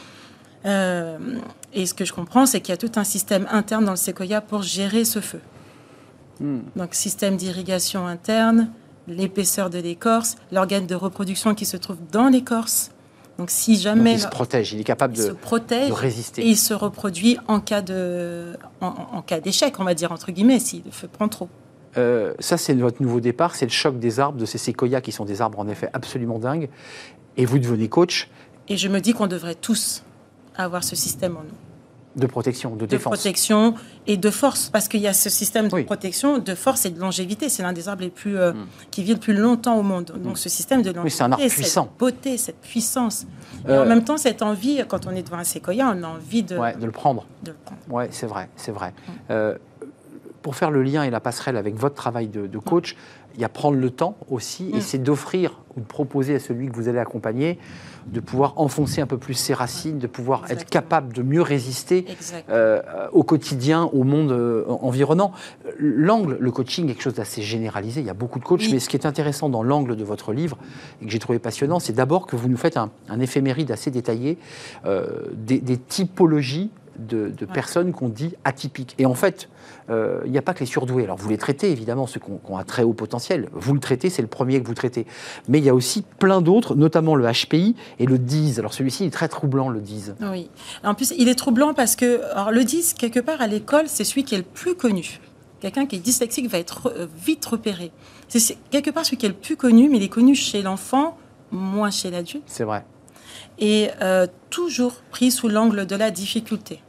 et 0.65 1.85
ce 1.85 1.93
que 1.93 2.05
je 2.05 2.13
comprends, 2.13 2.45
c'est 2.45 2.61
qu'il 2.61 2.71
y 2.71 2.73
a 2.73 2.77
tout 2.77 2.91
un 2.95 3.03
système 3.03 3.47
interne 3.51 3.85
dans 3.85 3.91
le 3.91 3.97
séquoia 3.97 4.41
pour 4.41 4.61
gérer 4.61 5.05
ce 5.05 5.19
feu. 5.19 5.41
Mmh. 6.39 6.59
Donc, 6.75 6.93
système 6.93 7.35
d'irrigation 7.35 8.07
interne, 8.07 8.69
l'épaisseur 9.07 9.69
de 9.69 9.79
l'écorce, 9.79 10.37
l'organe 10.51 10.87
de 10.87 10.95
reproduction 10.95 11.55
qui 11.55 11.65
se 11.65 11.77
trouve 11.77 11.97
dans 12.11 12.29
l'écorce, 12.29 12.91
donc 13.39 13.51
si 13.51 13.77
jamais... 13.77 14.15
il 14.15 14.19
se 14.19 14.27
protège, 14.27 14.73
il 14.73 14.81
est 14.81 14.83
capable 14.83 15.15
de, 15.15 15.21
se 15.21 15.91
résister. 15.93 16.41
Et 16.41 16.49
il 16.49 16.57
se 16.57 16.73
reproduit 16.73 17.37
en 17.47 17.61
cas, 17.61 17.81
de, 17.81 18.57
en, 18.81 19.21
cas 19.21 19.39
d'échec, 19.39 19.79
on 19.79 19.85
va 19.85 19.93
dire, 19.93 20.11
entre 20.11 20.33
guillemets, 20.33 20.59
s'il 20.59 20.83
le 20.83 20.91
feu 20.91 21.07
prend 21.07 21.29
trop. 21.29 21.47
Euh, 21.97 22.33
ça, 22.39 22.57
c'est 22.57 22.73
votre 22.73 23.01
nouveau 23.01 23.21
départ, 23.21 23.55
c'est 23.55 23.65
le 23.65 23.71
choc 23.71 23.97
des 23.97 24.19
arbres, 24.19 24.37
de 24.37 24.45
ces 24.45 24.57
séquoias 24.57 24.99
qui 24.99 25.13
sont 25.13 25.23
des 25.23 25.41
arbres 25.41 25.57
en 25.57 25.69
effet 25.69 25.89
absolument 25.93 26.37
dingues. 26.37 26.67
Et 27.37 27.45
vous 27.45 27.59
devenez 27.59 27.87
coach. 27.87 28.29
Et 28.67 28.75
je 28.75 28.89
me 28.89 28.99
dis 28.99 29.13
qu'on 29.13 29.27
devrait 29.27 29.55
tous 29.55 30.03
avoir 30.57 30.83
ce 30.83 30.97
système 30.97 31.37
en 31.37 31.43
nous. 31.43 31.68
De 32.15 32.25
protection, 32.25 32.75
de 32.75 32.85
défense. 32.85 33.13
De 33.13 33.17
protection 33.17 33.75
et 34.07 34.17
de 34.17 34.29
force, 34.31 34.69
parce 34.69 34.87
qu'il 34.87 34.99
y 34.99 35.07
a 35.07 35.13
ce 35.13 35.29
système 35.29 35.67
de 35.67 35.83
protection, 35.83 36.39
de 36.39 36.55
force 36.55 36.85
et 36.85 36.89
de 36.89 36.99
longévité. 36.99 37.49
C'est 37.49 37.61
l'un 37.61 37.71
des 37.71 37.87
arbres 37.87 38.01
les 38.01 38.09
plus, 38.09 38.37
euh, 38.37 38.51
hmm. 38.51 38.65
qui 38.89 39.03
vit 39.03 39.13
le 39.13 39.19
plus 39.19 39.35
longtemps 39.35 39.77
au 39.77 39.83
monde. 39.83 40.13
Donc 40.17 40.33
hmm. 40.33 40.35
ce 40.37 40.49
système 40.49 40.81
de 40.81 40.89
longévité, 40.89 41.17
c'est 41.17 41.23
un 41.23 41.31
arbre 41.31 41.47
puissant. 41.47 41.83
cette 41.83 41.99
beauté, 41.99 42.37
cette 42.37 42.61
puissance. 42.61 43.27
Et 43.67 43.71
en 43.71 43.81
euh, 43.81 43.85
même 43.85 44.03
temps, 44.03 44.17
cette 44.17 44.41
envie, 44.41 44.81
quand 44.87 45.05
on 45.05 45.11
est 45.11 45.21
devant 45.21 45.37
un 45.37 45.43
séquoia, 45.43 45.93
on 45.95 46.03
a 46.03 46.07
envie 46.07 46.43
de, 46.43 46.55
de 46.55 46.85
le 46.85 46.91
prendre. 46.91 47.25
De 47.43 47.51
le 47.51 47.57
prendre. 47.63 47.81
Ouais, 47.89 48.09
c'est 48.11 48.27
vrai, 48.27 48.49
c'est 48.55 48.71
vrai. 48.71 48.89
Hmm. 48.89 49.11
Euh, 49.31 49.55
pour 50.41 50.55
faire 50.55 50.71
le 50.71 50.83
lien 50.83 51.03
et 51.03 51.09
la 51.09 51.19
passerelle 51.19 51.57
avec 51.57 51.75
votre 51.75 51.95
travail 51.95 52.27
de, 52.27 52.57
coach, 52.57 52.95
il 53.35 53.41
y 53.41 53.43
a 53.43 53.49
prendre 53.49 53.77
le 53.77 53.89
temps 53.89 54.17
aussi, 54.29 54.71
et 54.73 54.81
c'est 54.81 54.97
d'offrir 54.97 55.59
ou 55.75 55.81
de 55.81 55.85
proposer 55.85 56.35
à 56.35 56.39
celui 56.39 56.67
que 56.69 56.75
vous 56.75 56.87
allez 56.87 56.99
accompagner 56.99 57.59
de 58.11 58.19
pouvoir 58.19 58.53
enfoncer 58.57 59.01
un 59.01 59.07
peu 59.07 59.17
plus 59.17 59.33
ses 59.33 59.53
racines, 59.53 59.99
de 59.99 60.07
pouvoir 60.07 60.43
être 60.49 60.65
capable 60.65 61.13
de 61.13 61.21
mieux 61.21 61.41
résister 61.41 62.05
euh, 62.49 62.81
au 63.11 63.23
quotidien, 63.23 63.89
au 63.93 64.03
monde 64.03 64.31
euh, 64.31 64.65
environnant. 64.67 65.31
L'angle, 65.77 66.37
le 66.39 66.51
coaching, 66.51 66.85
est 66.85 66.93
quelque 66.93 67.03
chose 67.03 67.13
d'assez 67.15 67.41
généralisé. 67.41 68.01
Il 68.01 68.07
y 68.07 68.09
a 68.09 68.15
beaucoup 68.15 68.39
de 68.39 68.45
coachs, 68.45 68.69
mais 68.71 68.79
ce 68.79 68.89
qui 68.89 68.97
est 68.97 69.05
intéressant 69.05 69.49
dans 69.49 69.63
l'angle 69.63 69.95
de 69.95 70.03
votre 70.03 70.33
livre 70.33 70.57
et 71.01 71.05
que 71.05 71.11
j'ai 71.11 71.19
trouvé 71.19 71.39
passionnant, 71.39 71.79
c'est 71.79 71.93
d'abord 71.93 72.27
que 72.27 72.35
vous 72.35 72.49
nous 72.49 72.57
faites 72.57 72.77
un, 72.77 72.89
éphéméride 73.19 73.71
assez 73.71 73.91
détaillé 73.91 74.37
euh, 74.85 75.07
des, 75.33 75.77
typologies 75.77 76.71
de, 76.97 77.31
personnes 77.45 77.91
qu'on 77.91 78.09
dit 78.09 78.33
atypiques. 78.43 78.95
Et 78.97 79.05
en 79.05 79.13
fait, 79.13 79.49
il 79.89 80.31
n'y 80.31 80.37
a 80.37 80.41
pas 80.41 80.53
que 80.53 80.59
les 80.59 80.65
surdoués. 80.65 81.03
Alors 81.03 81.17
vous 81.17 81.29
les 81.29 81.37
traitez 81.37 81.71
évidemment, 81.71 82.07
ceux 82.07 82.19
qui 82.19 82.29
ont, 82.31 82.57
un 82.57 82.63
très 82.63 82.83
haut 82.83 82.93
potentiel. 82.93 83.49
Vous 83.53 83.73
le 83.73 83.79
traitez, 83.79 84.09
c'est 84.09 84.21
le 84.21 84.27
premier 84.27 84.61
que 84.61 84.67
vous 84.67 84.73
traitez. 84.73 85.05
Mais 85.47 85.59
il 85.59 85.63
y 85.63 85.69
a 85.69 85.75
aussi 85.75 86.03
plein 86.19 86.41
d'autres, 86.41 86.75
notamment 86.75 87.15
le 87.15 87.25
HPI 87.25 87.75
et 87.99 88.05
le 88.05 88.17
DIS. 88.17 88.55
Alors 88.59 88.73
celui-ci 88.73 89.05
est 89.05 89.09
très 89.09 89.27
troublant, 89.27 89.69
le 89.69 89.81
DIS. 89.81 90.13
Oui. 90.21 90.49
En 90.83 90.95
plus, 90.95 91.13
il 91.17 91.27
est 91.27 91.35
troublant 91.35 91.73
parce 91.73 91.95
que 91.95 92.21
alors, 92.31 92.51
le 92.51 92.63
DIS, 92.63 92.93
quelque 92.97 93.19
part 93.19 93.41
à 93.41 93.47
l'école, 93.47 93.87
c'est 93.87 94.03
celui 94.03 94.23
qui 94.23 94.35
est 94.35 94.39
le 94.39 94.43
plus 94.43 94.75
connu. 94.75 95.19
Quelqu'un 95.59 95.85
qui 95.85 95.97
est 95.97 95.99
dyslexique 95.99 96.47
va 96.49 96.57
être 96.57 96.87
euh, 96.87 97.07
vite 97.17 97.45
repéré. 97.45 97.91
C'est 98.27 98.57
quelque 98.69 98.91
part 98.91 99.05
celui 99.05 99.17
qui 99.17 99.25
est 99.25 99.29
le 99.29 99.35
plus 99.35 99.57
connu, 99.57 99.89
mais 99.89 99.97
il 99.97 100.03
est 100.03 100.09
connu 100.09 100.35
chez 100.35 100.61
l'enfant, 100.61 101.17
moins 101.51 101.91
chez 101.91 102.09
l'adulte. 102.09 102.43
C'est 102.45 102.63
vrai. 102.63 102.85
Et 103.57 103.89
euh, 104.01 104.27
toujours 104.49 104.93
pris 105.11 105.31
sous 105.31 105.49
l'angle 105.49 105.85
de 105.85 105.95
la 105.95 106.11
difficulté. 106.11 106.81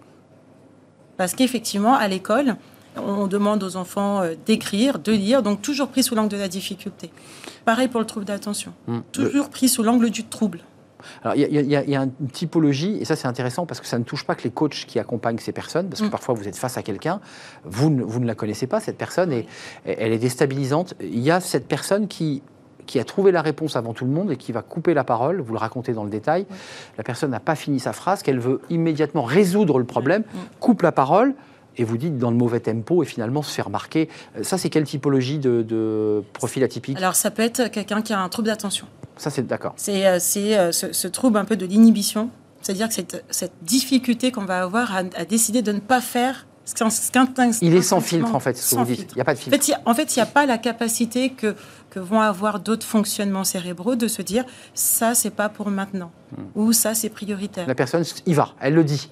Parce 1.17 1.35
qu'effectivement, 1.35 1.95
à 1.95 2.07
l'école, 2.09 2.57
on 2.97 3.27
demande 3.27 3.63
aux 3.63 3.77
enfants 3.77 4.23
euh, 4.23 4.35
d'écrire, 4.47 4.99
de 4.99 5.13
lire, 5.13 5.43
donc 5.43 5.63
toujours 5.63 5.89
pris 5.89 6.03
sous 6.03 6.15
l'angle 6.15 6.31
de 6.31 6.37
la 6.37 6.49
difficulté. 6.49 7.11
Pareil 7.65 7.89
pour 7.89 8.01
le 8.01 8.07
trouble 8.07 8.27
d'attention, 8.27 8.73
hmm. 8.87 9.01
toujours 9.13 9.51
pris 9.51 9.69
sous 9.69 9.83
l'angle 9.83 10.11
du 10.11 10.25
trouble. 10.25 10.61
Alors, 11.23 11.35
il 11.35 11.49
y, 11.49 11.97
a 11.97 12.03
une 12.03 12.29
typologie, 12.29 12.99
et 13.01 13.07
ça 13.07 13.17
c'est 13.17 13.27
intéressant 13.27 13.65
parce 13.65 13.81
que 13.81 13.87
ça 13.87 13.99
ne 13.99 14.05
touche 14.05 14.27
pas 14.27 14.35
que 14.35 14.43
les 14.43 14.51
coachs 14.51 14.85
qui 14.87 14.99
accompagnent 14.99 15.39
ces 15.39 15.53
personnes, 15.53 15.89
parce 15.89 16.03
que 16.03 16.07
hmm. 16.07 16.11
parfois 16.11 16.35
vous 16.35 16.47
êtes 16.47 16.57
face 16.57 16.77
à 16.77 16.83
quelqu'un, 16.83 17.21
vous, 17.65 17.89
ne, 17.89 18.27
la 18.27 18.35
connaissez 18.35 18.67
pas, 18.67 18.81
cette 18.81 18.99
personne, 18.99 19.33
et 19.33 19.47
elle 19.87 20.13
est 20.13 20.19
déstabilisante. 20.19 20.95
Il 21.01 21.21
y 21.21 21.31
a 21.31 21.41
cette 21.41 21.69
personne 21.69 22.07
qui 22.07 22.43
qui 22.91 22.99
a 22.99 23.05
trouvé 23.05 23.31
la 23.31 23.41
réponse 23.41 23.77
avant 23.77 23.95
tout 23.95 24.05
le 24.05 24.11
monde 24.11 24.33
et 24.33 24.37
qui 24.37 24.51
va 24.51 24.63
couper 24.63 24.95
la 24.95 25.05
parole, 25.05 25.41
vous 25.41 25.53
le 25.53 25.61
racontez 25.61 25.93
dans 25.93 26.03
le 26.03 26.11
détail. 26.11 26.45
La 26.99 27.05
personne 27.05 27.31
n'a 27.31 27.39
pas 27.39 27.55
fini 27.55 27.79
sa 27.79 27.93
phrase, 27.93 28.25
qu'elle 28.25 28.41
veut 28.41 28.61
immédiatement 28.69 29.23
résoudre 29.23 29.79
le 29.79 29.85
problème, 29.85 30.25
coupe 30.59 30.83
la 30.83 30.91
parole, 30.91 31.35
et 31.81 31.85
vous 31.85 31.97
dites 31.97 32.19
dans 32.19 32.31
le 32.31 32.37
mauvais 32.37 32.61
tempo 32.61 33.03
et 33.03 33.07
finalement 33.07 33.43
se 33.43 33.51
faire 33.53 33.65
remarquer. 33.65 34.09
Euh, 34.37 34.43
ça, 34.43 34.59
c'est 34.59 34.69
quelle 34.69 34.85
typologie 34.85 35.39
de, 35.39 36.23
profil 36.35 36.63
atypique? 36.63 36.99
Alors, 36.99 37.17
ça 37.17 37.31
peut 37.31 37.43
être 37.43 37.69
quelqu'un 37.69 38.03
qui 38.03 38.13
a 38.13 38.21
un 38.21 38.29
trouble 38.29 38.49
d'attention. 38.49 38.87
Ça, 39.17 39.31
c'est 39.31 39.47
d'accord. 39.47 39.73
C'est 39.77 40.07
euh, 40.07 40.19
euh, 40.37 40.73
ce, 40.73 41.09
trouble 41.09 41.39
un 41.39 41.45
peu 41.45 41.57
de 41.57 41.65
l'inhibition, 41.65 42.29
c'est-à-dire 42.61 42.89
que 42.89 42.95
cette, 42.95 43.25
cette 43.31 43.55
difficulté 43.63 44.31
qu'on 44.31 44.45
va 44.45 44.63
avoir 44.63 44.95
à, 44.95 45.25
décider 45.25 45.63
de 45.63 45.73
ne 45.73 45.81
pas 45.81 46.01
faire 46.01 46.47
ce 46.67 47.65
il 47.65 47.75
est 47.75 47.83
sans 47.83 48.01
filtre, 48.01 48.33
en 48.33 48.39
fait, 48.39 48.57
ce 48.57 48.77
que 48.77 48.81
vous 48.81 48.95
dites. 48.95 49.11
Il 49.13 49.17
n'y 49.17 49.21
a 49.23 49.25
pas 49.25 49.35
de 49.35 49.41
filtre. 49.41 49.59
En 49.87 49.95
fait, 49.95 50.15
il 50.15 50.19
n'y 50.19 50.23
a, 50.23 50.27
pas 50.27 50.47
la 50.47 50.57
capacité 50.57 51.31
que, 51.31 51.57
que 51.89 51.99
vont 51.99 52.21
avoir 52.21 52.61
d'autres 52.61 52.87
fonctionnements 52.87 53.43
cérébraux 53.43 53.97
de 53.97 54.07
se 54.07 54.23
dire 54.23 54.45
ça, 54.73 55.17
c'est 55.17 55.35
pas 55.35 55.49
pour 55.49 55.69
maintenant, 55.71 56.13
hmm. 56.31 56.43
ou 56.55 56.73
ça, 56.73 56.95
c'est 56.95 57.09
prioritaire. 57.09 57.67
La 57.67 57.75
personne 57.75 58.05
y 58.25 58.35
va, 58.35 58.51
elle 58.61 58.75
le 58.75 58.85
dit. 58.85 59.09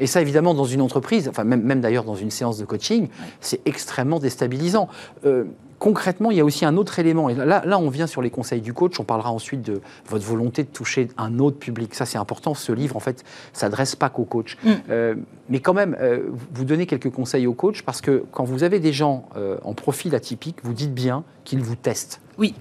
Et 0.00 0.06
ça, 0.06 0.20
évidemment, 0.20 0.54
dans 0.54 0.64
une 0.64 0.80
entreprise, 0.80 1.28
enfin 1.28 1.44
même, 1.44 1.62
même 1.62 1.80
d'ailleurs 1.80 2.04
dans 2.04 2.16
une 2.16 2.30
séance 2.30 2.58
de 2.58 2.64
coaching, 2.64 3.08
c'est 3.40 3.60
extrêmement 3.66 4.18
déstabilisant. 4.18 4.88
Euh, 5.26 5.44
concrètement, 5.78 6.30
il 6.30 6.38
y 6.38 6.40
a 6.40 6.44
aussi 6.44 6.64
un 6.64 6.76
autre 6.78 6.98
élément. 6.98 7.28
Et 7.28 7.34
là, 7.34 7.62
là, 7.64 7.78
on 7.78 7.90
vient 7.90 8.06
sur 8.06 8.22
les 8.22 8.30
conseils 8.30 8.62
du 8.62 8.72
coach. 8.72 8.98
On 8.98 9.04
parlera 9.04 9.30
ensuite 9.30 9.60
de 9.62 9.82
votre 10.08 10.24
volonté 10.24 10.64
de 10.64 10.68
toucher 10.68 11.08
un 11.18 11.38
autre 11.38 11.58
public. 11.58 11.94
Ça, 11.94 12.06
c'est 12.06 12.18
important. 12.18 12.54
Ce 12.54 12.72
livre, 12.72 12.96
en 12.96 13.00
fait, 13.00 13.24
s'adresse 13.52 13.94
pas 13.94 14.08
qu'aux 14.08 14.24
coachs. 14.24 14.56
Mm. 14.64 14.70
Euh, 14.88 15.14
mais 15.50 15.60
quand 15.60 15.74
même, 15.74 15.94
euh, 16.00 16.30
vous 16.52 16.64
donnez 16.64 16.86
quelques 16.86 17.10
conseils 17.10 17.46
aux 17.46 17.54
coachs 17.54 17.82
parce 17.82 18.00
que 18.00 18.24
quand 18.32 18.44
vous 18.44 18.62
avez 18.62 18.80
des 18.80 18.94
gens 18.94 19.28
en 19.62 19.74
profil 19.74 20.14
atypique, 20.14 20.56
vous 20.62 20.72
dites 20.72 20.94
bien 20.94 21.24
qu'ils 21.44 21.60
vous 21.60 21.76
testent. 21.76 22.20
Oui, 22.38 22.54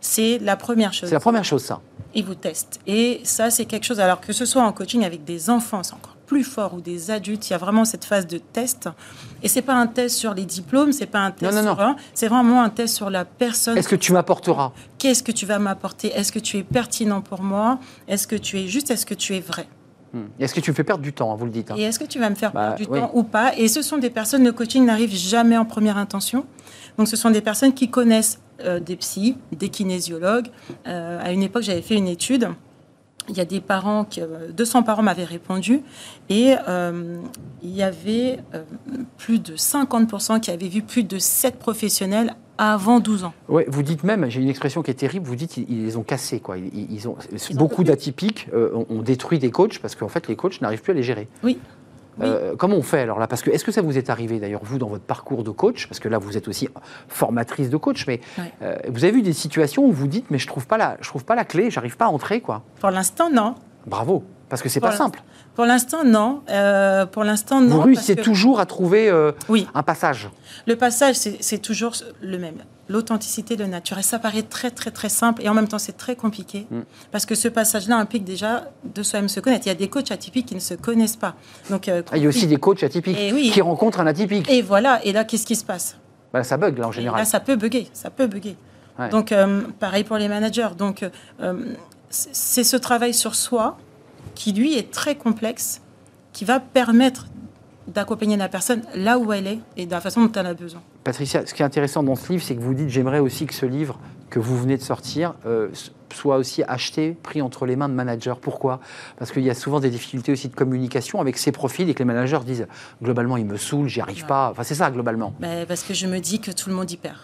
c'est 0.00 0.38
la 0.38 0.56
première 0.56 0.92
chose. 0.92 1.08
C'est 1.08 1.14
la 1.14 1.20
première 1.20 1.44
chose, 1.44 1.62
ça. 1.62 1.80
Ils 2.14 2.24
vous 2.24 2.34
testent. 2.34 2.80
Et 2.86 3.20
ça, 3.24 3.50
c'est 3.50 3.66
quelque 3.66 3.84
chose. 3.84 4.00
Alors 4.00 4.20
que 4.20 4.32
ce 4.32 4.44
soit 4.44 4.62
en 4.62 4.72
coaching 4.72 5.04
avec 5.04 5.24
des 5.24 5.50
enfants, 5.50 5.82
c'est 5.82 5.94
encore 5.94 6.16
plus 6.30 6.44
fort 6.44 6.74
ou 6.74 6.80
des 6.80 7.10
adultes, 7.10 7.48
il 7.48 7.54
y 7.54 7.56
a 7.56 7.58
vraiment 7.58 7.84
cette 7.84 8.04
phase 8.04 8.24
de 8.28 8.38
test. 8.38 8.88
Et 9.42 9.48
c'est 9.48 9.62
pas 9.62 9.74
un 9.74 9.88
test 9.88 10.14
sur 10.16 10.32
les 10.32 10.44
diplômes, 10.44 10.92
c'est 10.92 11.06
pas 11.06 11.18
un 11.18 11.32
test 11.32 11.60
sur 11.60 11.80
un, 11.80 11.96
c'est 12.14 12.28
vraiment 12.28 12.62
un 12.62 12.70
test 12.70 12.94
sur 12.94 13.10
la 13.10 13.24
personne. 13.24 13.76
Est-ce 13.76 13.88
que 13.88 13.96
tu 13.96 14.12
m'apporteras? 14.12 14.70
Qu'est-ce 14.98 15.24
que 15.24 15.32
tu 15.32 15.44
vas 15.44 15.58
m'apporter? 15.58 16.12
Est-ce 16.14 16.30
que 16.30 16.38
tu 16.38 16.56
es 16.58 16.62
pertinent 16.62 17.20
pour 17.20 17.42
moi? 17.42 17.80
Est-ce 18.06 18.28
que 18.28 18.36
tu 18.36 18.60
es 18.60 18.68
juste 18.68 18.92
Est-ce 18.92 19.06
que 19.06 19.14
tu 19.14 19.34
es 19.34 19.40
vrai? 19.40 19.66
Hmm. 20.12 20.26
Est-ce 20.38 20.54
que 20.54 20.60
tu 20.60 20.70
me 20.70 20.76
fais 20.76 20.84
perdre 20.84 21.02
du 21.02 21.12
temps, 21.12 21.32
hein, 21.32 21.36
vous 21.36 21.46
le 21.46 21.50
dites 21.50 21.72
hein? 21.72 21.74
Et 21.76 21.82
est-ce 21.82 21.98
que 21.98 22.04
tu 22.04 22.20
vas 22.20 22.30
me 22.30 22.36
faire 22.36 22.52
perdre 22.52 22.70
bah, 22.70 22.76
du 22.76 22.86
temps 22.86 23.10
ou 23.12 23.24
pas? 23.24 23.56
Et 23.56 23.66
ce 23.66 23.82
sont 23.82 23.98
des 23.98 24.10
personnes, 24.10 24.44
le 24.44 24.52
coaching 24.52 24.84
n'arrive 24.84 25.12
jamais 25.12 25.56
en 25.56 25.64
première 25.64 25.96
intention. 25.96 26.46
Donc 26.96 27.08
ce 27.08 27.16
sont 27.16 27.30
des 27.30 27.40
personnes 27.40 27.74
qui 27.74 27.90
connaissent 27.90 28.38
euh, 28.60 28.78
des 28.78 28.94
psys, 28.94 29.36
des 29.50 29.68
kinésiologues. 29.68 30.46
Euh, 30.86 31.18
à 31.20 31.32
une 31.32 31.42
époque, 31.42 31.64
j'avais 31.64 31.82
fait 31.82 31.96
une 31.96 32.06
étude 32.06 32.50
il 33.30 33.36
y 33.36 33.40
a 33.40 33.44
des 33.44 33.60
parents, 33.60 34.04
qui, 34.04 34.20
200 34.52 34.82
parents 34.82 35.02
m'avaient 35.02 35.24
répondu, 35.24 35.82
et 36.28 36.54
euh, 36.68 37.20
il 37.62 37.70
y 37.70 37.82
avait 37.82 38.40
euh, 38.54 38.62
plus 39.16 39.38
de 39.38 39.56
50% 39.56 40.40
qui 40.40 40.50
avaient 40.50 40.68
vu 40.68 40.82
plus 40.82 41.04
de 41.04 41.18
7 41.18 41.58
professionnels 41.58 42.34
avant 42.58 43.00
12 43.00 43.24
ans. 43.24 43.32
Ouais, 43.48 43.64
vous 43.68 43.82
dites 43.82 44.04
même, 44.04 44.28
j'ai 44.28 44.42
une 44.42 44.50
expression 44.50 44.82
qui 44.82 44.90
est 44.90 44.94
terrible, 44.94 45.26
vous 45.26 45.36
dites 45.36 45.56
ils, 45.56 45.84
les 45.86 45.96
ont 45.96 46.02
cassés. 46.02 46.40
Quoi. 46.40 46.58
Ils, 46.58 47.08
ont, 47.08 47.16
beaucoup 47.54 47.84
d'atypiques 47.84 48.48
euh, 48.52 48.84
ont, 48.90 49.00
détruit 49.00 49.38
des 49.38 49.50
coachs 49.50 49.78
parce 49.78 49.94
qu'en 49.94 50.08
fait 50.08 50.28
les 50.28 50.36
coachs 50.36 50.60
n'arrivent 50.60 50.82
plus 50.82 50.90
à 50.90 50.94
les 50.94 51.02
gérer. 51.02 51.26
Oui. 51.42 51.58
Euh, 52.22 52.54
comment 52.56 52.76
on 52.76 52.82
fait 52.82 53.00
alors 53.00 53.18
là? 53.18 53.26
Parce 53.26 53.42
que 53.42 53.50
est-ce 53.50 53.64
que 53.64 53.72
ça 53.72 53.82
vous 53.82 53.96
est 53.96 54.10
arrivé 54.10 54.38
d'ailleurs 54.40 54.62
vous 54.64 54.78
dans 54.78 54.88
votre 54.88 55.04
parcours 55.04 55.44
de 55.44 55.50
coach? 55.50 55.86
Parce 55.88 56.00
que 56.00 56.08
là 56.08 56.18
vous 56.18 56.36
êtes 56.36 56.48
aussi 56.48 56.68
formatrice 57.08 57.70
de 57.70 57.76
coach, 57.76 58.06
mais 58.06 58.20
euh, 58.62 58.76
vous 58.88 59.04
avez 59.04 59.12
vu 59.12 59.22
des 59.22 59.32
situations 59.32 59.84
où 59.86 59.92
vous 59.92 60.06
dites 60.06 60.30
mais 60.30 60.38
je 60.38 60.46
trouve 60.46 60.66
pas 60.66 60.76
la, 60.78 60.96
je 61.00 61.08
trouve 61.08 61.24
pas 61.24 61.34
la 61.34 61.44
clé, 61.44 61.70
j'arrive 61.70 61.96
pas 61.96 62.06
à 62.06 62.08
entrer 62.08 62.40
quoi. 62.40 62.62
Pour 62.80 62.90
l'instant 62.90 63.30
non. 63.30 63.54
Bravo, 63.86 64.24
parce 64.50 64.60
que 64.60 64.68
c'est 64.68 64.80
pas 64.80 64.92
simple. 64.92 65.22
Pour 65.54 65.64
l'instant 65.64 66.04
non. 66.04 66.42
Euh, 66.50 67.06
pour 67.06 67.24
l'instant 67.24 67.62
non. 67.62 67.76
Vous 67.76 67.80
réussissez 67.82 68.16
toujours 68.16 68.60
à 68.60 68.66
trouver 68.66 69.10
oui. 69.48 69.66
un 69.74 69.82
passage. 69.82 70.28
Le 70.66 70.76
passage 70.76 71.16
c'est 71.16 71.58
toujours 71.58 71.94
le 72.20 72.36
même 72.36 72.56
l'authenticité, 72.90 73.56
le 73.56 73.66
naturel. 73.66 74.04
Ça 74.04 74.18
paraît 74.18 74.42
très, 74.42 74.70
très, 74.70 74.90
très 74.90 75.08
simple 75.08 75.42
et 75.42 75.48
en 75.48 75.54
même 75.54 75.68
temps, 75.68 75.78
c'est 75.78 75.96
très 75.96 76.16
compliqué 76.16 76.66
mm. 76.70 76.80
parce 77.12 77.24
que 77.24 77.34
ce 77.34 77.48
passage-là 77.48 77.96
implique 77.96 78.24
déjà 78.24 78.64
de 78.84 79.02
soi-même 79.02 79.28
se 79.28 79.40
connaître. 79.40 79.66
Il 79.66 79.68
y 79.68 79.72
a 79.72 79.76
des 79.76 79.88
coachs 79.88 80.10
atypiques 80.10 80.46
qui 80.46 80.54
ne 80.54 80.60
se 80.60 80.74
connaissent 80.74 81.16
pas. 81.16 81.36
Donc, 81.70 81.88
euh, 81.88 82.02
ah, 82.10 82.16
il 82.16 82.24
y 82.24 82.26
a 82.26 82.28
aussi 82.28 82.46
des 82.46 82.56
coachs 82.56 82.82
atypiques 82.82 83.16
qui 83.16 83.60
rencontrent 83.60 84.00
un 84.00 84.06
atypique. 84.06 84.50
Et 84.50 84.60
voilà, 84.60 85.00
et 85.04 85.12
là, 85.12 85.24
qu'est-ce 85.24 85.46
qui 85.46 85.56
se 85.56 85.64
passe? 85.64 85.96
Bah, 86.32 86.42
Ça 86.42 86.56
bug, 86.56 86.76
là, 86.78 86.88
en 86.88 86.92
général. 86.92 87.20
là, 87.20 87.24
ça 87.24 87.40
peut 87.40 87.56
bugger, 87.56 87.88
ça 87.92 88.10
peut 88.10 88.26
bugger. 88.26 88.56
Donc, 89.10 89.32
euh, 89.32 89.62
pareil 89.78 90.04
pour 90.04 90.18
les 90.18 90.28
managers. 90.28 90.68
Donc, 90.76 91.08
euh, 91.40 91.74
c'est 92.10 92.64
ce 92.64 92.76
travail 92.76 93.14
sur 93.14 93.34
soi 93.34 93.78
qui, 94.40 94.54
lui, 94.54 94.74
est 94.74 94.90
très 94.90 95.16
complexe, 95.16 95.82
qui 96.32 96.46
va 96.46 96.60
permettre 96.60 97.26
d'accompagner 97.86 98.38
la 98.38 98.48
personne 98.48 98.80
là 98.94 99.18
où 99.18 99.34
elle 99.34 99.46
est 99.46 99.58
et 99.76 99.84
de 99.84 99.90
la 99.90 100.00
façon 100.00 100.24
dont 100.24 100.32
elle 100.32 100.46
a 100.46 100.54
besoin. 100.54 100.80
Patricia, 101.04 101.44
ce 101.44 101.52
qui 101.52 101.60
est 101.60 101.64
intéressant 101.64 102.02
dans 102.02 102.16
ce 102.16 102.32
livre, 102.32 102.42
c'est 102.42 102.56
que 102.56 102.62
vous 102.62 102.72
dites 102.72 102.88
j'aimerais 102.88 103.18
aussi 103.18 103.44
que 103.44 103.52
ce 103.52 103.66
livre 103.66 103.98
que 104.30 104.38
vous 104.38 104.56
venez 104.58 104.78
de 104.78 104.82
sortir 104.82 105.34
euh, 105.44 105.68
soit 106.10 106.38
aussi 106.38 106.62
acheté, 106.66 107.18
pris 107.22 107.42
entre 107.42 107.66
les 107.66 107.76
mains 107.76 107.90
de 107.90 107.94
managers. 107.94 108.32
Pourquoi? 108.40 108.80
Parce 109.18 109.30
qu'il 109.30 109.42
y 109.42 109.50
a 109.50 109.54
souvent 109.54 109.78
des 109.78 109.90
difficultés 109.90 110.32
aussi 110.32 110.48
de 110.48 110.54
communication 110.54 111.20
avec 111.20 111.36
ces 111.36 111.52
profils 111.52 111.90
et 111.90 111.92
que 111.92 111.98
les 111.98 112.06
managers 112.06 112.40
disent 112.46 112.66
globalement 113.02 113.36
il 113.36 113.44
me 113.44 113.58
saoule, 113.58 113.88
j'y 113.88 114.00
arrive 114.00 114.24
pas. 114.24 114.48
Enfin 114.52 114.62
c'est 114.62 114.76
ça 114.76 114.90
globalement. 114.90 115.34
Ben, 115.38 115.66
parce 115.66 115.82
que 115.82 115.92
je 115.92 116.06
me 116.06 116.18
dis 116.18 116.40
que 116.40 116.50
tout 116.50 116.70
le 116.70 116.76
monde 116.76 116.90
y 116.90 116.96
perd. 116.96 117.18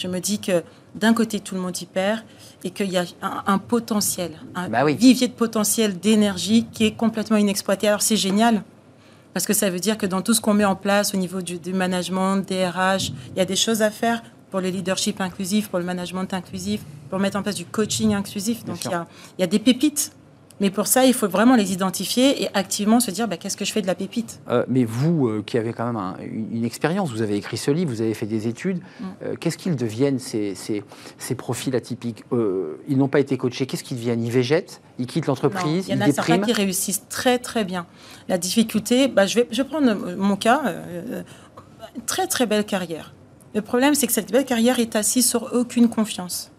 Je 0.00 0.08
me 0.08 0.18
dis 0.18 0.38
que 0.38 0.62
d'un 0.94 1.12
côté 1.12 1.40
tout 1.40 1.54
le 1.54 1.60
monde 1.60 1.78
y 1.78 1.84
perd 1.84 2.20
et 2.64 2.70
qu'il 2.70 2.90
y 2.90 2.96
a 2.96 3.04
un, 3.20 3.58
potentiel, 3.58 4.32
un 4.54 4.70
bah 4.70 4.84
vivier 4.86 5.28
de 5.28 5.34
potentiel 5.34 5.98
d'énergie 5.98 6.66
qui 6.72 6.86
est 6.86 6.92
complètement 6.92 7.36
inexploité. 7.36 7.86
Alors 7.86 8.00
c'est 8.00 8.16
génial 8.16 8.62
parce 9.34 9.44
que 9.44 9.52
ça 9.52 9.68
veut 9.68 9.78
dire 9.78 9.98
que 9.98 10.06
dans 10.06 10.22
tout 10.22 10.32
ce 10.32 10.40
qu'on 10.40 10.54
met 10.54 10.64
en 10.64 10.74
place 10.74 11.14
au 11.14 11.18
niveau 11.18 11.42
du, 11.42 11.72
management, 11.74 12.38
des 12.38 12.66
RH, 12.66 13.12
il 13.34 13.36
y 13.36 13.40
a 13.40 13.44
des 13.44 13.56
choses 13.56 13.82
à 13.82 13.90
faire 13.90 14.22
pour 14.50 14.60
le 14.60 14.70
leadership 14.70 15.20
inclusif, 15.20 15.68
pour 15.68 15.78
le 15.78 15.84
management 15.84 16.32
inclusif, 16.32 16.80
pour 17.10 17.18
mettre 17.18 17.38
en 17.38 17.42
place 17.42 17.54
du 17.54 17.66
coaching 17.66 18.14
inclusif. 18.14 18.64
Donc 18.64 18.84
il 18.86 18.90
y, 18.90 18.94
a, 18.94 19.06
il 19.38 19.42
y, 19.42 19.44
a, 19.44 19.46
des 19.46 19.58
pépites 19.58 20.12
Mais 20.60 20.70
pour 20.70 20.86
ça, 20.86 21.06
il 21.06 21.14
faut 21.14 21.28
vraiment 21.28 21.56
les 21.56 21.72
identifier 21.72 22.42
et 22.42 22.48
activement 22.54 23.00
se 23.00 23.10
dire 23.10 23.26
bah, 23.26 23.38
qu'est-ce 23.38 23.56
que 23.56 23.64
je 23.64 23.72
fais 23.72 23.80
de 23.80 23.86
la 23.86 23.94
pépite? 23.94 24.40
Euh, 24.48 24.64
mais 24.68 24.84
vous, 24.84 25.26
euh, 25.26 25.42
qui 25.44 25.56
avez 25.56 25.72
quand 25.72 25.90
même 25.90 26.14
une, 26.52 26.64
expérience, 26.64 27.10
vous 27.10 27.22
avez 27.22 27.36
écrit 27.36 27.56
ce 27.56 27.70
livre, 27.70 27.90
vous 27.90 28.02
avez 28.02 28.12
fait 28.12 28.26
des 28.26 28.46
études, 28.46 28.78
mm. 28.78 29.04
euh, 29.22 29.34
qu'est-ce 29.40 29.56
qu'ils 29.56 29.76
deviennent 29.76 30.18
ces, 30.18 30.54
ces, 30.54 30.84
ces 31.18 31.34
profils 31.34 31.74
atypiques? 31.74 32.24
Ils 32.88 32.98
n'ont 32.98 33.08
pas 33.08 33.20
été 33.20 33.38
coachés, 33.38 33.66
qu'est-ce 33.66 33.84
qu'ils 33.84 33.96
deviennent? 33.96 34.22
Ils 34.22 34.30
végètent 34.30 34.82
Ils 34.98 35.06
quittent 35.06 35.26
l'entreprise 35.26 35.88
Il 35.88 35.94
y 35.94 35.98
en 35.98 36.02
a 36.02 36.12
certains 36.12 36.38
qui 36.38 36.52
réussissent 36.52 37.08
très 37.08 37.38
très 37.38 37.64
bien. 37.64 37.86
La 38.28 38.36
difficulté, 38.36 39.08
bah, 39.08 39.26
je, 39.26 39.36
vais, 39.36 39.48
je 39.50 39.62
vais 39.62 39.68
prendre 39.68 39.94
mon 40.16 40.36
cas, 40.36 40.62
très 42.06 42.26
très 42.26 42.46
belle 42.46 42.64
carrière. 42.64 43.14
Le 43.54 43.62
problème, 43.62 43.94
c'est 43.94 44.06
que 44.06 44.12
cette 44.12 44.30
belle 44.30 44.44
carrière 44.44 44.78
est 44.78 44.94
assise 44.94 45.28
sur 45.28 45.54
aucune 45.54 45.88
confiance. 45.88 46.50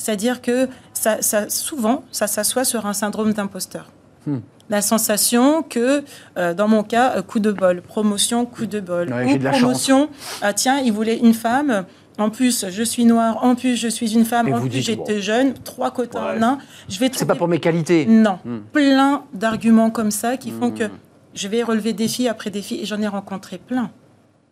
C'est-à-dire 0.00 0.40
que 0.40 0.66
ça, 1.00 1.48
souvent, 1.48 2.04
ça 2.12 2.26
s'assoit 2.26 2.64
sur 2.64 2.86
un 2.86 2.92
syndrome 2.92 3.32
d'imposteur. 3.32 3.90
Hmm. 4.26 4.38
La 4.68 4.82
sensation 4.82 5.62
que, 5.62 6.04
euh, 6.36 6.54
dans 6.54 6.68
mon 6.68 6.82
cas, 6.82 7.16
euh, 7.16 7.22
coup 7.22 7.40
de 7.40 7.50
bol, 7.50 7.80
promotion, 7.80 8.44
coup 8.46 8.66
de 8.66 8.80
bol. 8.80 9.12
ou 9.12 9.38
promotion, 9.38 10.08
ah, 10.42 10.52
tiens, 10.52 10.78
il 10.78 10.92
voulait 10.92 11.18
une 11.18 11.34
femme. 11.34 11.84
En 12.18 12.28
plus, 12.28 12.66
je 12.68 12.82
suis 12.82 13.06
noire. 13.06 13.42
En 13.42 13.54
plus, 13.54 13.76
je 13.76 13.88
suis 13.88 14.12
une 14.12 14.26
femme. 14.26 14.52
en 14.52 14.60
plus, 14.60 14.80
j'étais 14.82 15.22
jeune. 15.22 15.54
Trois 15.54 15.90
quotas 15.90 16.36
en 16.36 16.42
un. 16.42 16.58
Je 16.88 16.98
vais. 16.98 17.10
C'est 17.12 17.24
pas 17.24 17.34
pour 17.34 17.48
mes 17.48 17.60
qualités. 17.60 18.04
Non. 18.04 18.38
Hmm. 18.44 18.58
Plein 18.72 19.24
d'arguments 19.32 19.90
comme 19.90 20.10
ça 20.10 20.36
qui 20.36 20.50
font 20.50 20.70
que 20.70 20.84
hmm. 20.84 20.98
je 21.34 21.48
vais 21.48 21.62
relever 21.62 21.94
défi 21.94 22.28
après 22.28 22.50
défi 22.50 22.80
et 22.82 22.84
j'en 22.84 23.00
ai 23.00 23.08
rencontré 23.08 23.58
plein. 23.58 23.90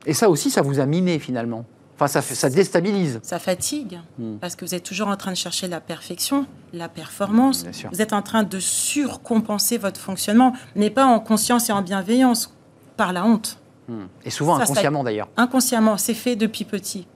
Et 0.06 0.14
ça 0.14 0.30
aussi, 0.30 0.50
ça 0.50 0.62
vous 0.62 0.80
a 0.80 0.86
miné 0.86 1.18
finalement? 1.18 1.66
Enfin, 2.00 2.06
ça, 2.06 2.22
ça 2.22 2.48
déstabilise. 2.48 3.18
Ça 3.24 3.40
fatigue, 3.40 3.98
hmm. 4.18 4.36
parce 4.36 4.54
que 4.54 4.64
vous 4.64 4.72
êtes 4.72 4.84
toujours 4.84 5.08
en 5.08 5.16
train 5.16 5.32
de 5.32 5.36
chercher 5.36 5.66
la 5.66 5.80
perfection, 5.80 6.46
la 6.72 6.88
performance. 6.88 7.64
Vous 7.90 8.00
êtes 8.00 8.12
en 8.12 8.22
train 8.22 8.44
de 8.44 8.60
surcompenser 8.60 9.78
votre 9.78 10.00
fonctionnement, 10.00 10.52
mais 10.76 10.90
pas 10.90 11.06
en 11.06 11.18
conscience 11.18 11.70
et 11.70 11.72
en 11.72 11.82
bienveillance, 11.82 12.54
par 12.96 13.12
la 13.12 13.24
honte. 13.24 13.58
Hmm. 13.88 14.04
Et 14.24 14.30
souvent 14.30 14.60
inconsciemment 14.60 15.02
d'ailleurs. 15.02 15.28
Inconsciemment, 15.36 15.96
c'est 15.96 16.14
fait 16.14 16.36
depuis 16.36 16.64
petit. 16.64 17.08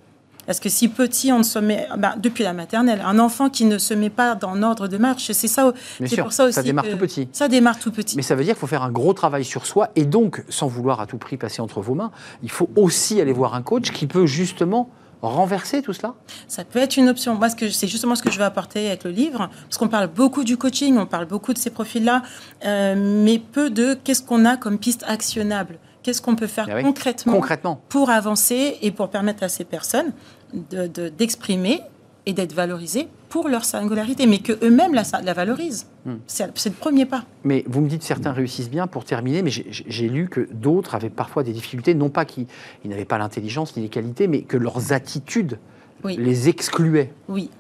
Parce 0.47 0.61
que 0.61 0.69
si 0.69 0.89
petit, 0.89 1.33
on 1.33 1.39
ne 1.39 1.43
se 1.43 1.59
met, 1.59 1.89
ben, 1.97 2.15
depuis 2.19 2.45
la 2.45 2.53
maternelle, 2.53 3.03
un 3.05 3.19
enfant 3.19 3.49
qui 3.49 3.65
ne 3.65 3.79
se 3.79 3.95
met 3.95 4.11
pas 4.11 4.35
dans 4.35 4.55
l'ordre 4.55 4.89
de 4.89 4.99
marche, 4.99 5.31
c'est 5.33 5.49
ça. 5.49 5.73
C'est 6.05 6.21
pour 6.21 6.33
ça 6.33 6.45
aussi. 6.45 6.55
Ça 6.55 6.63
démarre 6.63 6.89
tout 6.89 6.97
petit. 6.97 7.29
Ça 7.33 7.49
démarre 7.49 7.79
tout 7.79 7.93
petit. 7.93 8.17
Mais 8.17 8.23
ça 8.23 8.35
veut 8.35 8.45
dire 8.45 8.55
qu'il 8.55 8.61
faut 8.61 8.67
faire 8.67 8.83
un 8.83 8.91
gros 8.91 9.13
travail 9.13 9.45
sur 9.45 9.67
soi 9.67 9.91
et 9.97 10.05
donc, 10.05 10.45
sans 10.49 10.67
vouloir 10.67 11.01
à 11.01 11.07
tout 11.07 11.19
prix 11.19 11.37
passer 11.37 11.63
entre 11.63 11.81
vos 11.81 11.95
mains, 11.95 12.11
il 12.43 12.51
faut 12.51 12.69
aussi 12.77 13.21
aller 13.21 13.33
voir 13.33 13.55
un 13.55 13.63
coach 13.63 13.93
qui 13.93 14.07
peut 14.07 14.27
justement 14.27 14.91
renverser 15.23 15.83
tout 15.83 15.93
cela? 15.93 16.15
Ça 16.49 16.65
peut 16.65 16.81
être 16.81 16.97
une 16.97 17.09
option. 17.09 17.37
Moi, 17.37 17.49
c'est 17.49 17.87
justement 17.87 18.15
ce 18.15 18.23
que 18.23 18.31
je 18.31 18.39
veux 18.39 18.45
apporter 18.45 18.89
avec 18.89 19.05
le 19.05 19.11
livre, 19.11 19.49
parce 19.69 19.79
qu'on 19.79 19.89
parle 19.89 20.09
beaucoup 20.09 20.45
du 20.45 20.57
coaching, 20.57 20.99
on 20.99 21.07
parle 21.07 21.27
beaucoup 21.27 21.53
de 21.53 21.59
ces 21.59 21.71
profils-là, 21.71 22.23
euh, 22.65 22.95
mais 22.97 23.39
peu 23.39 23.71
de 23.71 23.95
qu'est-ce 23.95 24.23
qu'on 24.23 24.45
a 24.45 24.57
comme 24.57 24.79
piste 24.79 25.05
actionnable. 25.07 25.79
Qu'est-ce 26.03 26.23
qu'on 26.23 26.37
peut 26.37 26.47
faire 26.47 26.69
eh 26.69 26.83
concrètement, 26.83 27.33
concrètement, 27.33 27.81
pour 27.89 28.11
avancer 28.11 28.79
et 28.83 28.91
pour 28.91 29.09
permettre 29.09 29.43
à 29.43 29.49
ces 29.49 29.65
personnes 29.65 30.13
d'exprimer 30.53 31.77
de, 31.77 31.83
et 32.27 32.33
d'être 32.33 32.53
valorisées 32.53 33.09
pour 33.29 33.49
leur 33.49 33.65
singularité, 33.65 34.27
mais 34.27 34.39
que 34.39 34.53
eux-mêmes 34.65 34.95
la, 34.95 35.03
la, 35.25 35.33
valorisent. 35.33 35.87
Hmm. 36.05 36.17
C'est 36.27 36.47
le 36.47 36.71
premier 36.73 37.07
pas. 37.07 37.25
Mais 37.45 37.65
vous 37.67 37.81
me 37.81 37.89
dites 37.89 38.03
certains 38.03 38.33
réussissent 38.33 38.71
bien 38.71 38.87
pour 38.87 39.05
terminer, 39.05 39.43
mais 39.43 39.51
j'ai 39.51 40.09
lu 40.09 40.29
que 40.29 40.49
d'autres 40.53 40.95
avaient 40.95 41.11
parfois 41.11 41.43
des 41.43 41.53
difficultés, 41.53 41.95
non 41.95 42.11
pas 42.11 42.25
qu'ils 42.25 42.47
n'avaient 42.85 43.05
pas 43.05 43.19
l'intelligence 43.19 43.77
ni 43.77 43.83
les 43.83 43.89
qualités, 43.89 44.29
mais 44.29 44.43
que 44.43 44.57
leurs 44.57 44.93
attitudes 44.93 45.59
les 46.05 46.49
excluaient. 46.49 47.13
Oui. 47.29 47.51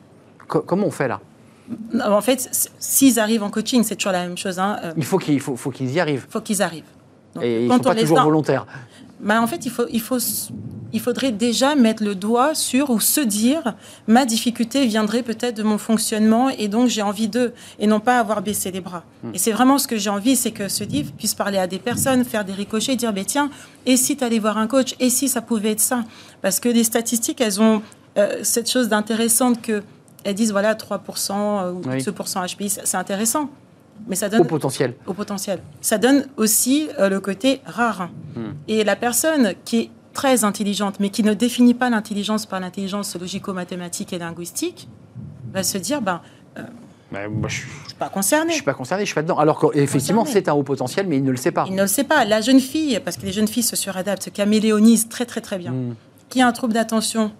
comment 0.46 0.86
on 0.86 0.90
fait 0.90 1.08
là? 1.08 1.20
En 2.04 2.20
fait, 2.20 2.70
s'ils 2.78 3.18
arrivent 3.18 3.42
en 3.42 3.50
coaching, 3.50 3.82
c'est 3.82 3.96
toujours 3.96 4.12
la 4.12 4.26
même 4.26 4.36
chose. 4.36 4.58
Hein, 4.58 4.78
euh. 4.84 4.92
il 4.96 5.04
faut 5.04 5.18
qu'ils 5.18 5.40
faut, 5.40 5.56
faut 5.56 5.72
y 5.72 6.00
arrivent. 6.00 6.26
Il 6.28 6.32
faut 6.32 6.40
qu'ils 6.40 6.60
arrivent. 6.60 6.84
Et 7.40 7.62
ils 7.64 7.68
ne 7.68 7.72
sont 7.72 7.78
pas 7.80 7.94
toujours 7.94 8.22
volontaires. 8.22 8.66
Bah, 9.20 9.40
en 9.40 9.46
fait, 9.46 9.64
il, 9.64 9.70
faut, 9.70 9.84
il, 9.90 10.00
faut, 10.00 10.18
il 10.92 11.00
faudrait 11.00 11.30
déjà 11.30 11.76
mettre 11.76 12.02
le 12.02 12.16
doigt 12.16 12.56
sur 12.56 12.90
ou 12.90 12.98
se 12.98 13.20
dire 13.20 13.74
ma 14.08 14.26
difficulté 14.26 14.84
viendrait 14.86 15.22
peut-être 15.22 15.56
de 15.56 15.62
mon 15.62 15.78
fonctionnement 15.78 16.48
et 16.50 16.66
donc 16.66 16.88
j'ai 16.88 17.02
envie 17.02 17.28
d'eux 17.28 17.52
et 17.78 17.86
non 17.86 18.00
pas 18.00 18.18
avoir 18.18 18.42
baissé 18.42 18.72
les 18.72 18.80
bras. 18.80 19.04
Hmm. 19.22 19.30
Et 19.32 19.38
c'est 19.38 19.52
vraiment 19.52 19.78
ce 19.78 19.86
que 19.86 19.96
j'ai 19.96 20.10
envie, 20.10 20.34
c'est 20.34 20.50
que 20.50 20.66
ce 20.68 20.82
livre 20.82 21.12
puisse 21.12 21.34
parler 21.34 21.58
à 21.58 21.68
des 21.68 21.78
personnes, 21.78 22.24
faire 22.24 22.44
des 22.44 22.52
ricochets, 22.52 22.96
dire 22.96 23.12
ben 23.12 23.24
tiens, 23.24 23.48
et 23.86 23.96
si 23.96 24.16
tu 24.16 24.24
allais 24.24 24.40
voir 24.40 24.58
un 24.58 24.66
coach, 24.66 24.96
et 24.98 25.08
si 25.08 25.28
ça 25.28 25.40
pouvait 25.40 25.70
être 25.70 25.80
ça? 25.80 26.02
Parce 26.40 26.58
que 26.58 26.68
les 26.68 26.84
statistiques, 26.84 27.40
elles 27.40 27.60
ont 27.60 27.80
euh, 28.18 28.40
cette 28.42 28.68
chose 28.68 28.88
d'intéressante 28.88 29.62
que 29.62 29.84
elles 30.24 30.34
disent 30.34 30.52
voilà 30.52 30.74
3% 30.74 31.30
euh, 31.32 31.72
ou 31.72 31.80
2% 31.80 32.56
HPI, 32.56 32.70
c'est 32.70 32.96
intéressant. 32.96 33.50
Mais 34.08 34.16
ça 34.16 34.28
donne 34.28 34.40
au 34.40 34.44
potentiel. 34.44 34.94
Au 35.06 35.14
potentiel. 35.14 35.60
Ça 35.80 35.98
donne 35.98 36.26
aussi 36.36 36.88
euh, 36.98 37.08
le 37.08 37.20
côté 37.20 37.60
rare. 37.64 38.10
Hmm. 38.34 38.52
Et 38.68 38.84
la 38.84 38.96
personne 38.96 39.54
qui 39.64 39.78
est 39.78 39.90
très 40.12 40.44
intelligente, 40.44 41.00
mais 41.00 41.10
qui 41.10 41.22
ne 41.22 41.34
définit 41.34 41.74
pas 41.74 41.90
l'intelligence 41.90 42.46
par 42.46 42.60
l'intelligence 42.60 43.16
logico-mathématique 43.18 44.12
et 44.12 44.18
linguistique, 44.18 44.88
va 45.52 45.62
se 45.62 45.78
dire, 45.78 46.02
ben, 46.02 46.20
euh, 46.58 46.62
moi, 47.12 47.48
je 47.48 47.62
ne 47.62 47.88
suis 47.88 47.94
pas 47.98 48.08
concerné. 48.08 48.50
Je 48.50 48.56
suis 48.56 48.64
pas 48.64 48.74
concerné, 48.74 49.02
je 49.04 49.06
suis 49.06 49.14
pas 49.14 49.22
dedans. 49.22 49.38
Alors 49.38 49.58
qu'effectivement, 49.58 50.24
c'est 50.24 50.48
un 50.48 50.54
haut 50.54 50.62
potentiel, 50.62 51.06
mais 51.06 51.16
il 51.16 51.24
ne 51.24 51.30
le 51.30 51.36
sait 51.36 51.52
pas. 51.52 51.66
Il 51.68 51.74
ne 51.74 51.82
le 51.82 51.88
sait 51.88 52.04
pas. 52.04 52.24
La 52.24 52.40
jeune 52.40 52.60
fille, 52.60 53.00
parce 53.04 53.16
que 53.16 53.26
les 53.26 53.32
jeunes 53.32 53.48
filles 53.48 53.62
se 53.62 53.76
suradaptent, 53.76 54.24
se 54.24 54.30
caméléonisent 54.30 55.08
très 55.08 55.26
très 55.26 55.40
très 55.40 55.58
bien, 55.58 55.72
hmm. 55.72 55.94
qui 56.28 56.40
a 56.40 56.46
un 56.46 56.52
trouble 56.52 56.72
d'attention, 56.74 57.32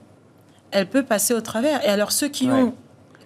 elle 0.71 0.89
peut 0.89 1.03
passer 1.03 1.35
au 1.35 1.41
travers. 1.41 1.85
Et 1.85 1.89
alors 1.89 2.13
ceux 2.13 2.29
qui 2.29 2.51
ont, 2.51 2.75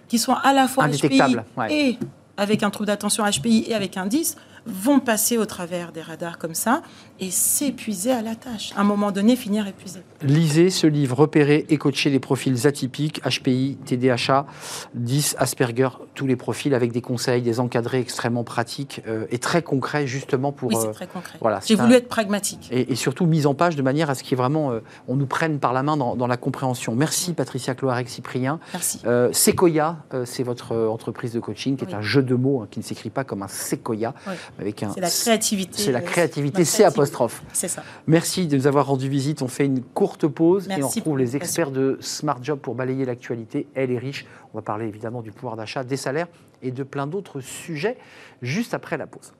qui 0.07 0.19
sont 0.19 0.33
à 0.33 0.53
la 0.53 0.67
fois 0.67 0.87
HPI 0.87 1.37
et 1.69 1.97
avec 2.37 2.63
un 2.63 2.69
trouble 2.69 2.87
d'attention 2.87 3.23
HPI 3.25 3.65
et 3.67 3.75
avec 3.75 3.97
un 3.97 4.05
10 4.05 4.37
vont 4.65 4.99
passer 4.99 5.37
au 5.37 5.45
travers 5.45 5.91
des 5.91 6.01
radars 6.01 6.37
comme 6.37 6.53
ça 6.53 6.81
et 7.19 7.31
s'épuiser 7.31 8.11
à 8.11 8.21
la 8.21 8.35
tâche. 8.35 8.71
À 8.75 8.81
un 8.81 8.83
moment 8.83 9.11
donné, 9.11 9.35
finir 9.35 9.67
épuisé. 9.67 10.01
Lisez 10.21 10.69
ce 10.69 10.87
livre, 10.87 11.17
Repérer 11.17 11.65
et 11.69 11.77
coacher 11.77 12.09
les 12.09 12.19
profils 12.19 12.67
atypiques, 12.67 13.21
HPI, 13.23 13.77
TDHA, 13.85 14.45
10, 14.93 15.35
Asperger, 15.39 15.89
tous 16.15 16.27
les 16.27 16.35
profils 16.35 16.73
avec 16.73 16.91
des 16.91 17.01
conseils, 17.01 17.41
des 17.41 17.59
encadrés 17.59 17.99
extrêmement 17.99 18.43
pratiques 18.43 19.01
euh, 19.07 19.25
et 19.31 19.39
très 19.39 19.61
concrets 19.61 20.07
justement 20.07 20.51
pour... 20.51 20.69
Oui, 20.69 20.75
c'est 20.79 20.87
euh, 20.87 20.91
très 20.91 21.07
concret. 21.07 21.37
Voilà, 21.41 21.59
J'ai 21.65 21.75
voulu 21.75 21.93
être 21.93 22.07
pragmatique. 22.07 22.67
Et, 22.71 22.95
surtout 22.95 23.25
mise 23.25 23.45
en 23.45 23.53
page 23.53 23.75
de 23.75 23.81
manière 23.81 24.09
à 24.09 24.15
ce 24.15 24.23
qu'il 24.23 24.37
vraiment, 24.37 24.71
euh, 24.71 24.79
on 25.07 25.15
nous 25.15 25.27
prenne 25.27 25.59
par 25.59 25.73
la 25.73 25.83
main 25.83 25.97
dans, 25.97 26.27
la 26.27 26.37
compréhension. 26.37 26.95
Merci 26.95 27.33
Patricia 27.33 27.73
Cloarec-Cyprien. 27.73 28.59
Merci. 28.73 29.01
Sequoia, 29.31 29.97
c'est 30.25 30.43
votre 30.43 30.75
entreprise 30.75 31.31
de 31.31 31.39
coaching 31.39 31.77
qui 31.77 31.85
est 31.85 31.93
un 31.93 32.01
jeu 32.01 32.21
de 32.21 32.35
mots 32.35 32.61
hein, 32.61 32.67
qui 32.69 32.79
ne 32.79 32.83
s'écrit 32.83 33.09
pas 33.09 33.23
comme 33.23 33.43
un 33.43 33.47
Sequoia. 33.47 34.13
Avec 34.59 34.83
un, 34.83 34.91
c'est 34.91 34.99
la 34.99 35.09
créativité. 35.09 35.81
C'est 35.81 35.91
la 35.91 36.01
créativité, 36.01 36.65
c'est 36.65 36.83
apostrophe. 37.07 37.43
C'est 37.53 37.67
ça. 37.67 37.83
Merci 38.05 38.47
de 38.47 38.57
nous 38.57 38.67
avoir 38.67 38.87
rendu 38.87 39.09
visite. 39.09 39.41
On 39.41 39.47
fait 39.47 39.65
une 39.65 39.81
courte 39.81 40.27
pause 40.27 40.67
et 40.69 40.83
on 40.83 40.87
retrouve 40.87 41.17
les 41.17 41.35
experts 41.35 41.71
de 41.71 41.97
Smart 42.01 42.39
Job 42.41 42.59
pour 42.59 42.75
balayer 42.75 43.05
l'actualité. 43.05 43.67
Elle 43.75 43.91
est 43.91 43.97
riche. 43.97 44.25
On 44.53 44.57
va 44.57 44.61
parler 44.61 44.87
évidemment 44.87 45.21
du 45.21 45.31
pouvoir 45.31 45.55
d'achat, 45.55 45.83
des 45.83 45.97
salaires 45.97 46.27
et 46.61 46.71
de 46.71 46.83
plein 46.83 47.07
d'autres 47.07 47.39
sujets 47.39 47.97
juste 48.41 48.73
après 48.73 48.97
la 48.97 49.07
pause. 49.07 49.33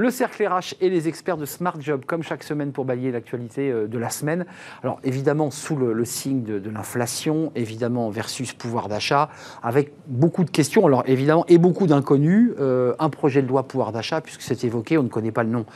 Le 0.00 0.10
cercle 0.10 0.48
RH 0.48 0.76
et 0.80 0.88
les 0.88 1.08
experts 1.08 1.36
de 1.36 1.44
Smart 1.44 1.78
Job, 1.78 2.06
comme 2.06 2.22
chaque 2.22 2.42
semaine 2.42 2.72
pour 2.72 2.86
balayer 2.86 3.12
l'actualité 3.12 3.70
euh, 3.70 3.86
de 3.86 3.98
la 3.98 4.08
semaine. 4.08 4.46
Alors 4.82 4.98
évidemment 5.04 5.50
sous 5.50 5.76
le, 5.76 6.06
signe 6.06 6.42
de, 6.42 6.70
l'inflation, 6.70 7.52
évidemment 7.54 8.08
versus 8.08 8.54
pouvoir 8.54 8.88
d'achat, 8.88 9.28
avec 9.62 9.92
beaucoup 10.06 10.44
de 10.44 10.50
questions, 10.50 10.86
alors 10.86 11.02
évidemment, 11.04 11.44
et 11.48 11.58
beaucoup 11.58 11.86
d'inconnus. 11.86 12.52
Euh, 12.58 12.94
un 12.98 13.10
projet 13.10 13.42
de 13.42 13.46
loi 13.48 13.64
pouvoir 13.64 13.92
d'achat, 13.92 14.22
puisque 14.22 14.40
c'est 14.40 14.64
évoqué, 14.64 14.96
on 14.96 15.02
ne 15.02 15.08
connaît 15.08 15.32
pas 15.32 15.42
le 15.42 15.50
nom 15.50 15.66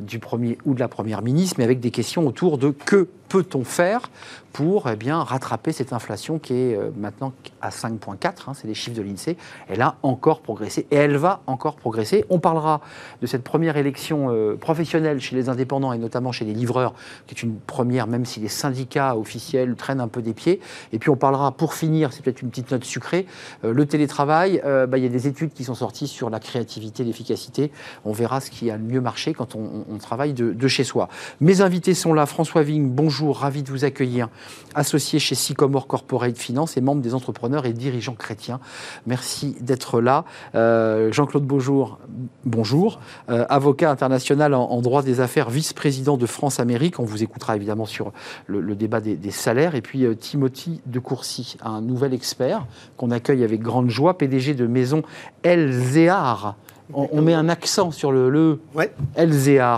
du 0.00 0.18
premier 0.18 0.56
ou 0.64 0.72
de 0.72 0.80
la 0.80 0.88
première 0.88 1.20
ministre, 1.20 1.56
mais 1.58 1.64
avec 1.64 1.80
des 1.80 1.90
questions 1.90 2.26
autour 2.26 2.56
de 2.56 2.70
que 2.70 3.06
peut-on 3.28 3.64
faire 3.64 4.08
pour 4.52 4.88
eh 4.88 4.94
bien, 4.94 5.24
rattraper 5.24 5.72
cette 5.72 5.92
inflation 5.92 6.38
qui 6.38 6.54
est 6.54 6.76
euh, 6.76 6.90
maintenant 6.96 7.32
à 7.60 7.70
5,4, 7.70 8.26
hein, 8.46 8.54
c'est 8.54 8.68
les 8.68 8.74
chiffres 8.74 8.96
de 8.96 9.02
l'INSEE. 9.02 9.36
Elle 9.68 9.82
a 9.82 9.96
encore 10.04 10.40
progressé 10.40 10.86
et 10.92 10.94
elle 10.96 11.16
va 11.16 11.42
encore 11.48 11.74
progresser. 11.74 12.24
On 12.30 12.38
parlera 12.38 12.80
de 13.20 13.26
cette 13.26 13.42
première 13.42 13.73
élection 13.76 14.30
euh, 14.30 14.56
professionnelle 14.56 15.20
chez 15.20 15.36
les 15.36 15.48
indépendants 15.48 15.92
et 15.92 15.98
notamment 15.98 16.32
chez 16.32 16.44
les 16.44 16.52
livreurs, 16.52 16.94
qui 17.26 17.34
est 17.34 17.42
une 17.42 17.56
première, 17.56 18.06
même 18.06 18.24
si 18.24 18.40
les 18.40 18.48
syndicats 18.48 19.16
officiels 19.16 19.74
traînent 19.76 20.00
un 20.00 20.08
peu 20.08 20.22
des 20.22 20.34
pieds. 20.34 20.60
Et 20.92 20.98
puis 20.98 21.10
on 21.10 21.16
parlera, 21.16 21.52
pour 21.52 21.74
finir, 21.74 22.12
c'est 22.12 22.22
peut-être 22.22 22.42
une 22.42 22.50
petite 22.50 22.70
note 22.70 22.84
sucrée, 22.84 23.26
euh, 23.64 23.72
le 23.72 23.86
télétravail. 23.86 24.62
Bah, 24.64 24.98
il 24.98 25.04
y 25.04 25.06
a 25.06 25.10
des 25.10 25.26
études 25.26 25.52
qui 25.52 25.64
sont 25.64 25.74
sorties 25.74 26.08
sur 26.08 26.30
la 26.30 26.40
créativité, 26.40 27.04
l'efficacité. 27.04 27.70
On 28.04 28.12
verra 28.12 28.40
ce 28.40 28.50
qui 28.50 28.70
a 28.70 28.76
le 28.76 28.82
mieux 28.82 29.00
marché 29.00 29.34
quand 29.34 29.54
on, 29.54 29.98
travaille 29.98 30.32
de, 30.34 30.68
chez 30.68 30.84
soi. 30.84 31.08
Mes 31.40 31.60
invités 31.60 31.94
sont 31.94 32.12
là. 32.12 32.26
François 32.26 32.62
Vigne, 32.62 32.88
bonjour 32.88 33.38
ravi 33.38 33.62
de 33.62 33.70
vous 33.70 33.84
accueillir, 33.84 34.28
associé 34.74 35.18
chez 35.18 35.34
Sycomore 35.34 35.86
Corporate 35.86 36.36
Finance 36.36 36.76
et 36.76 36.80
membre 36.80 37.02
des 37.02 37.14
entrepreneurs 37.14 37.66
et 37.66 37.72
dirigeants 37.72 38.14
chrétiens. 38.14 38.60
Merci 39.06 39.56
d'être 39.60 40.00
là. 40.00 40.24
Euh, 40.54 41.12
Jean-Claude 41.12 41.44
Beaujour, 41.44 41.98
bonjour. 42.44 43.00
Euh, 43.28 43.46
avocat 43.64 43.90
international 43.90 44.52
en, 44.52 44.80
droit 44.82 45.02
des 45.02 45.20
affaires, 45.20 45.48
vice-président 45.48 46.18
de 46.18 46.26
France-Amérique. 46.26 47.00
On 47.00 47.04
vous 47.04 47.22
écoutera 47.22 47.56
évidemment 47.56 47.86
sur 47.86 48.12
le, 48.46 48.74
débat 48.74 49.00
des, 49.00 49.30
salaires. 49.30 49.74
Et 49.74 49.80
puis 49.80 50.04
euh, 50.04 50.14
Timothy 50.14 50.82
de 50.84 50.98
Courcy, 50.98 51.56
un 51.64 51.80
nouvel 51.80 52.12
expert 52.12 52.66
qu'on 52.98 53.10
accueille 53.10 53.42
avec 53.42 53.62
grande 53.62 53.88
joie, 53.88 54.18
PDG 54.18 54.54
de 54.54 54.66
maison 54.66 55.02
Elzéar 55.42 56.56
on, 56.92 57.22
met 57.22 57.32
un 57.32 57.48
accent 57.48 57.90
sur 57.90 58.12
le, 58.12 58.28
le 58.28 58.60
ouais. 58.74 58.92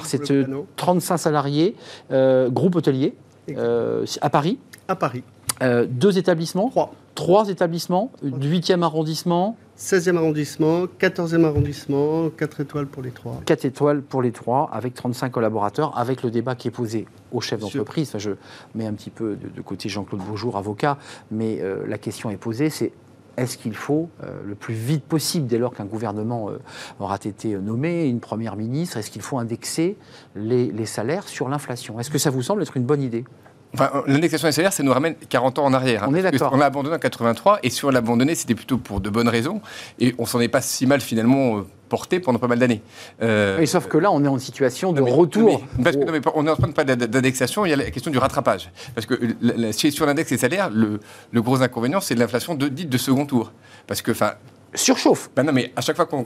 C'est 0.02 0.46
35 0.74 1.16
salariés, 1.16 1.76
euh, 2.10 2.50
groupe 2.50 2.74
hôtelier, 2.74 3.14
euh, 3.50 4.04
à 4.20 4.28
Paris. 4.28 4.58
À 4.88 4.96
Paris. 4.96 5.22
Euh, 5.62 5.86
deux 5.88 6.18
établissements 6.18 6.68
Trois. 6.70 6.92
Trois 7.14 7.48
établissements, 7.48 8.10
du 8.22 8.52
8e 8.52 8.82
arrondissement 8.82 9.56
16e 9.78 10.16
arrondissement, 10.16 10.84
14e 10.84 11.44
arrondissement, 11.44 12.30
4 12.30 12.60
étoiles 12.60 12.86
pour 12.86 13.02
les 13.02 13.10
trois. 13.10 13.40
4 13.44 13.64
étoiles 13.64 14.02
pour 14.02 14.22
les 14.22 14.32
trois, 14.32 14.70
avec 14.72 14.94
35 14.94 15.30
collaborateurs, 15.30 15.96
avec 15.98 16.22
le 16.22 16.30
débat 16.30 16.54
qui 16.54 16.68
est 16.68 16.72
posé 16.72 17.06
au 17.32 17.40
chef 17.40 17.60
d'entreprise. 17.60 18.12
je 18.16 18.32
mets 18.74 18.86
un 18.86 18.94
petit 18.94 19.10
peu 19.10 19.36
de, 19.36 19.60
côté 19.60 19.88
Jean-Claude 19.88 20.22
Beaujour, 20.22 20.56
avocat, 20.56 20.98
mais 21.30 21.62
la 21.86 21.98
question 21.98 22.30
est 22.30 22.36
posée, 22.36 22.70
c'est 22.70 22.92
est-ce 23.36 23.58
qu'il 23.58 23.74
faut, 23.74 24.08
euh, 24.22 24.40
le 24.46 24.54
plus 24.54 24.74
vite 24.74 25.04
possible, 25.04 25.46
dès 25.46 25.58
lors 25.58 25.74
qu'un 25.74 25.84
gouvernement 25.84 26.50
euh, 26.50 26.58
aura 27.00 27.16
été 27.16 27.56
nommé, 27.56 28.06
une 28.06 28.20
première 28.20 28.56
ministre, 28.56 28.96
est-ce 28.96 29.10
qu'il 29.10 29.22
faut 29.22 29.38
indexer 29.38 29.96
les, 30.34 30.86
salaires 30.86 31.28
sur 31.28 31.48
l'inflation? 31.48 32.00
Est-ce 32.00 32.10
que 32.10 32.18
ça 32.18 32.30
vous 32.30 32.42
semble 32.42 32.62
être 32.62 32.76
une 32.76 32.84
bonne 32.84 33.02
idée? 33.02 33.24
Enfin, 33.74 33.90
l'indexation 34.06 34.48
des 34.48 34.52
salaires, 34.52 34.72
ça 34.72 34.82
nous 34.82 34.92
ramène 34.92 35.14
40 35.28 35.58
ans 35.58 35.64
en 35.64 35.72
arrière. 35.74 36.04
Hein, 36.04 36.08
on 36.10 36.14
est 36.14 36.22
d'accord. 36.22 36.52
On 36.52 36.56
l'a 36.56 36.66
abandonné 36.66 36.96
en 36.96 36.98
83, 36.98 37.60
et 37.62 37.70
si 37.70 37.84
on 37.84 37.90
l'a 37.90 37.98
abandonné, 37.98 38.34
c'était 38.34 38.54
plutôt 38.54 38.78
pour 38.78 39.00
de 39.00 39.10
bonnes 39.10 39.28
raisons, 39.28 39.60
et 39.98 40.14
on 40.18 40.26
s'en 40.26 40.40
est 40.40 40.48
pas 40.48 40.60
si 40.60 40.86
mal 40.86 41.00
finalement 41.00 41.58
euh, 41.58 41.62
porté 41.88 42.20
pendant 42.20 42.38
pas 42.38 42.48
mal 42.48 42.58
d'années. 42.58 42.82
Euh, 43.22 43.64
sauf 43.66 43.86
que 43.86 43.98
là, 43.98 44.10
on 44.10 44.24
est 44.24 44.28
en 44.28 44.38
situation 44.38 44.92
de 44.92 45.02
retour. 45.02 45.62
parce 45.82 45.96
que, 45.96 46.04
non, 46.04 46.12
mais 46.12 46.20
on 46.34 46.46
est 46.46 46.50
en 46.50 46.56
train 46.56 46.68
de 46.68 46.72
parler 46.72 46.96
d'indexation, 46.96 47.66
il 47.66 47.70
y 47.70 47.72
a 47.72 47.76
la 47.76 47.90
question 47.90 48.10
du 48.10 48.18
rattrapage. 48.18 48.70
Parce 48.94 49.06
que 49.06 49.14
sur 49.90 50.06
l'index 50.06 50.30
des 50.30 50.38
salaires, 50.38 50.70
le, 50.70 51.00
le 51.32 51.42
gros 51.42 51.62
inconvénient, 51.62 52.00
c'est 52.00 52.14
l'inflation 52.14 52.54
de, 52.54 52.68
dite 52.68 52.88
de 52.88 52.98
second 52.98 53.26
tour. 53.26 53.52
Parce 53.86 54.02
que, 54.02 54.12
enfin, 54.12 54.32
surchauffe. 54.76 55.30
Ben 55.34 55.42
non, 55.42 55.52
mais 55.52 55.72
à 55.76 55.80
chaque 55.80 55.96
fois 55.96 56.06
qu'on 56.06 56.22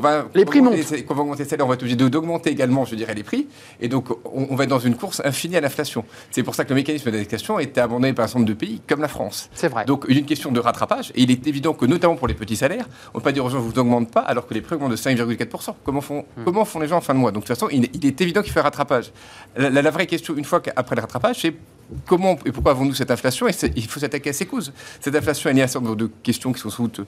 va, 0.00 0.26
les 0.34 0.44
prix 0.44 0.60
montent. 0.60 1.04
Qu'on 1.06 1.14
va 1.14 1.22
augmenter 1.22 1.44
on 1.60 1.66
va 1.66 1.74
être 1.74 1.82
obligé 1.82 1.96
d'augmenter 1.96 2.50
également, 2.50 2.84
je 2.84 2.94
dirais, 2.94 3.14
les 3.14 3.22
prix. 3.22 3.46
Et 3.80 3.88
donc, 3.88 4.08
on, 4.24 4.54
va 4.56 4.64
être 4.64 4.70
dans 4.70 4.78
une 4.78 4.96
course 4.96 5.22
infinie 5.24 5.56
à 5.56 5.60
l'inflation. 5.60 6.04
C'est 6.30 6.42
pour 6.42 6.54
ça 6.54 6.64
que 6.64 6.70
le 6.70 6.76
mécanisme 6.76 7.10
d'indexation 7.10 7.56
a 7.56 7.62
été 7.62 7.80
abandonné 7.80 8.12
par 8.12 8.24
un 8.24 8.28
certain 8.28 8.40
nombre 8.40 8.48
de 8.48 8.54
pays, 8.54 8.80
comme 8.86 9.00
la 9.00 9.08
France. 9.08 9.48
C'est 9.54 9.68
vrai. 9.68 9.84
Donc, 9.84 10.04
il 10.08 10.14
y 10.14 10.16
a 10.16 10.20
une 10.20 10.26
question 10.26 10.52
de 10.52 10.60
rattrapage. 10.60 11.12
Et 11.14 11.22
il 11.22 11.30
est 11.30 11.46
évident 11.46 11.74
que, 11.74 11.86
notamment 11.86 12.16
pour 12.16 12.28
les 12.28 12.34
petits 12.34 12.56
salaires, 12.56 12.86
on 13.14 13.18
ne 13.18 13.20
peut 13.20 13.24
pas 13.24 13.32
dire 13.32 13.44
aux 13.44 13.50
gens, 13.50 13.60
vous 13.60 13.72
n'augmentez 13.72 14.10
pas, 14.10 14.20
alors 14.20 14.46
que 14.46 14.54
les 14.54 14.60
prix 14.60 14.74
augmentent 14.74 14.92
de 14.92 14.96
5,4%. 14.96 15.74
Comment 15.84 16.00
font, 16.00 16.24
hmm. 16.36 16.44
comment 16.44 16.64
font 16.64 16.80
les 16.80 16.88
gens 16.88 16.98
en 16.98 17.02
fin 17.02 17.14
de 17.14 17.18
mois? 17.18 17.32
Donc, 17.32 17.44
de 17.44 17.46
toute 17.46 17.56
façon, 17.56 17.68
il, 17.70 17.84
est 17.84 18.20
évident 18.20 18.42
qu'il 18.42 18.52
faut 18.52 18.60
un 18.60 18.62
rattrapage. 18.62 19.12
La, 19.56 19.70
la 19.70 19.90
vraie 19.90 20.06
question, 20.06 20.36
une 20.36 20.44
fois 20.44 20.60
qu'après 20.60 20.96
le 20.96 21.00
rattrapage, 21.00 21.40
c'est 21.40 21.54
comment 22.06 22.36
et 22.44 22.52
pourquoi 22.52 22.72
avons-nous 22.72 22.94
cette 22.94 23.10
inflation 23.10 23.48
Et 23.48 23.52
il 23.76 23.86
faut 23.86 24.00
s'attaquer 24.00 24.30
à 24.30 24.32
ses 24.32 24.46
causes. 24.46 24.72
Cette 25.00 25.14
inflation, 25.14 25.50
elle 25.50 25.58
est 25.58 25.62
un 25.62 25.66
certain 25.66 25.86
nombre 25.86 25.96
de 25.96 26.10
questions 26.22 26.52
qui 26.52 26.60
sont 26.60 26.70
sans 26.70 26.84
doute 26.84 27.00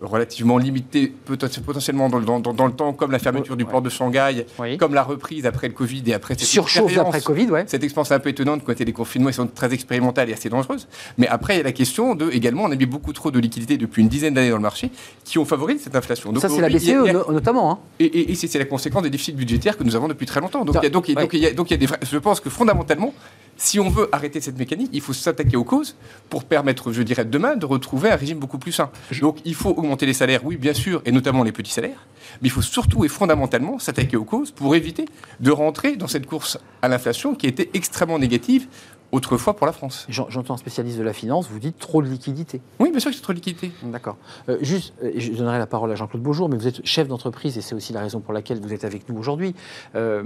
relativement 0.00 0.58
limitées, 0.58 1.12
potentiellement 1.24 2.08
dans, 2.08 2.18
le 2.18 2.72
temps, 2.72 2.92
comme 2.92 3.10
la 3.10 3.18
fermeture 3.18 3.56
du 3.56 3.64
port 3.64 3.82
de 3.82 3.90
Shanghai, 3.90 4.46
comme 4.78 4.94
la 4.94 5.02
reprise 5.02 5.46
après 5.46 5.68
le 5.68 5.74
Covid 5.74 6.02
et 6.06 6.14
après 6.14 6.34
cette 6.34 6.46
surchauffe 6.46 6.96
après 6.98 7.20
Covid, 7.20 7.50
ouais. 7.50 7.64
Cette 7.66 7.84
expérience 7.84 8.12
un 8.12 8.18
peu 8.18 8.30
étonnante 8.30 8.62
quand 8.64 8.78
les 8.78 8.92
confinements, 8.92 9.30
ils 9.30 9.34
sont 9.34 9.46
très 9.46 9.72
expérimentales 9.72 10.30
et 10.30 10.32
assez 10.32 10.48
dangereuses. 10.48 10.88
Mais 11.18 11.26
après, 11.28 11.54
il 11.54 11.58
y 11.58 11.60
a 11.60 11.64
la 11.64 11.72
question 11.72 12.14
de 12.14 12.30
également, 12.30 12.64
on 12.64 12.70
a 12.70 12.76
mis 12.76 12.86
beaucoup 12.86 13.12
trop 13.12 13.30
de 13.30 13.38
liquidités 13.38 13.76
depuis 13.76 14.02
une 14.02 14.08
dizaine 14.08 14.34
d'années 14.34 14.50
dans 14.50 14.56
le 14.56 14.62
marché 14.62 14.90
qui 15.24 15.38
ont 15.38 15.44
favorisé 15.44 15.80
cette 15.84 15.96
inflation. 15.96 16.32
Donc, 16.32 16.42
Ça, 16.42 16.48
c'est 16.48 16.60
la 16.60 16.68
BCE 16.68 17.30
notamment. 17.30 17.72
Hein. 17.72 17.78
Et, 17.98 18.34
c'est 18.34 18.58
la 18.58 18.64
conséquence 18.64 19.02
des 19.02 19.10
déficits 19.10 19.32
budgétaires 19.32 19.76
que 19.76 19.84
nous 19.84 19.94
avons 19.96 20.08
depuis 20.08 20.26
très 20.26 20.40
longtemps. 20.40 20.64
Donc, 20.64 20.76
il 20.80 20.84
y 20.84 20.86
a, 20.86 20.90
donc, 20.90 21.10
donc, 21.10 21.32
il 21.32 21.40
y 21.40 21.46
a, 21.46 21.52
donc 21.52 21.70
il 21.70 21.74
y 21.74 21.84
a 21.84 21.86
des 21.86 21.86
je 22.02 22.18
pense 22.18 22.40
que 22.40 22.50
fondamentalement, 22.50 23.14
si 23.56 23.78
on 23.78 23.90
veut 23.90 24.08
arrêter 24.20 24.40
cette 24.40 24.58
mécanique, 24.58 24.90
il 24.92 25.00
faut 25.00 25.12
s'attaquer 25.12 25.56
aux 25.56 25.64
causes 25.64 25.96
pour 26.28 26.44
permettre, 26.44 26.92
je 26.92 27.02
dirais, 27.02 27.24
demain 27.24 27.56
de 27.56 27.66
retrouver 27.66 28.10
un 28.10 28.16
régime 28.16 28.38
beaucoup 28.38 28.58
plus 28.58 28.72
sain. 28.72 28.90
Donc 29.20 29.38
il 29.44 29.54
faut 29.54 29.70
augmenter 29.70 30.06
les 30.06 30.12
salaires, 30.12 30.44
oui, 30.44 30.56
bien 30.56 30.74
sûr, 30.74 31.02
et 31.06 31.12
notamment 31.12 31.42
les 31.42 31.52
petits 31.52 31.72
salaires, 31.72 32.06
mais 32.40 32.48
il 32.48 32.50
faut 32.50 32.62
surtout 32.62 33.04
et 33.04 33.08
fondamentalement 33.08 33.78
s'attaquer 33.78 34.16
aux 34.16 34.24
causes 34.24 34.50
pour 34.50 34.76
éviter 34.76 35.06
de 35.40 35.50
rentrer 35.50 35.96
dans 35.96 36.06
cette 36.06 36.26
course 36.26 36.58
à 36.82 36.88
l'inflation 36.88 37.34
qui 37.34 37.46
était 37.46 37.70
extrêmement 37.72 38.18
négative 38.18 38.68
autrefois 39.12 39.56
pour 39.56 39.66
la 39.66 39.72
France. 39.72 40.06
J'entends 40.08 40.54
un 40.54 40.58
spécialiste 40.58 40.98
de 40.98 41.02
la 41.02 41.12
finance, 41.12 41.48
vous 41.50 41.58
dites 41.58 41.78
trop 41.78 42.02
de 42.02 42.08
liquidité. 42.08 42.60
Oui, 42.78 42.90
bien 42.90 43.00
sûr 43.00 43.10
que 43.10 43.16
c'est 43.16 43.22
trop 43.22 43.32
de 43.32 43.38
liquidité. 43.38 43.72
D'accord. 43.82 44.16
Euh, 44.48 44.58
juste, 44.60 44.94
euh, 45.02 45.10
je 45.16 45.32
donnerai 45.32 45.58
la 45.58 45.66
parole 45.66 45.90
à 45.90 45.94
Jean-Claude 45.94 46.22
Beaujour, 46.22 46.48
mais 46.48 46.56
vous 46.56 46.68
êtes 46.68 46.86
chef 46.86 47.08
d'entreprise 47.08 47.58
et 47.58 47.60
c'est 47.60 47.74
aussi 47.74 47.92
la 47.92 48.02
raison 48.02 48.20
pour 48.20 48.32
laquelle 48.32 48.60
vous 48.60 48.72
êtes 48.72 48.84
avec 48.84 49.08
nous 49.08 49.18
aujourd'hui. 49.18 49.54
Euh, 49.94 50.22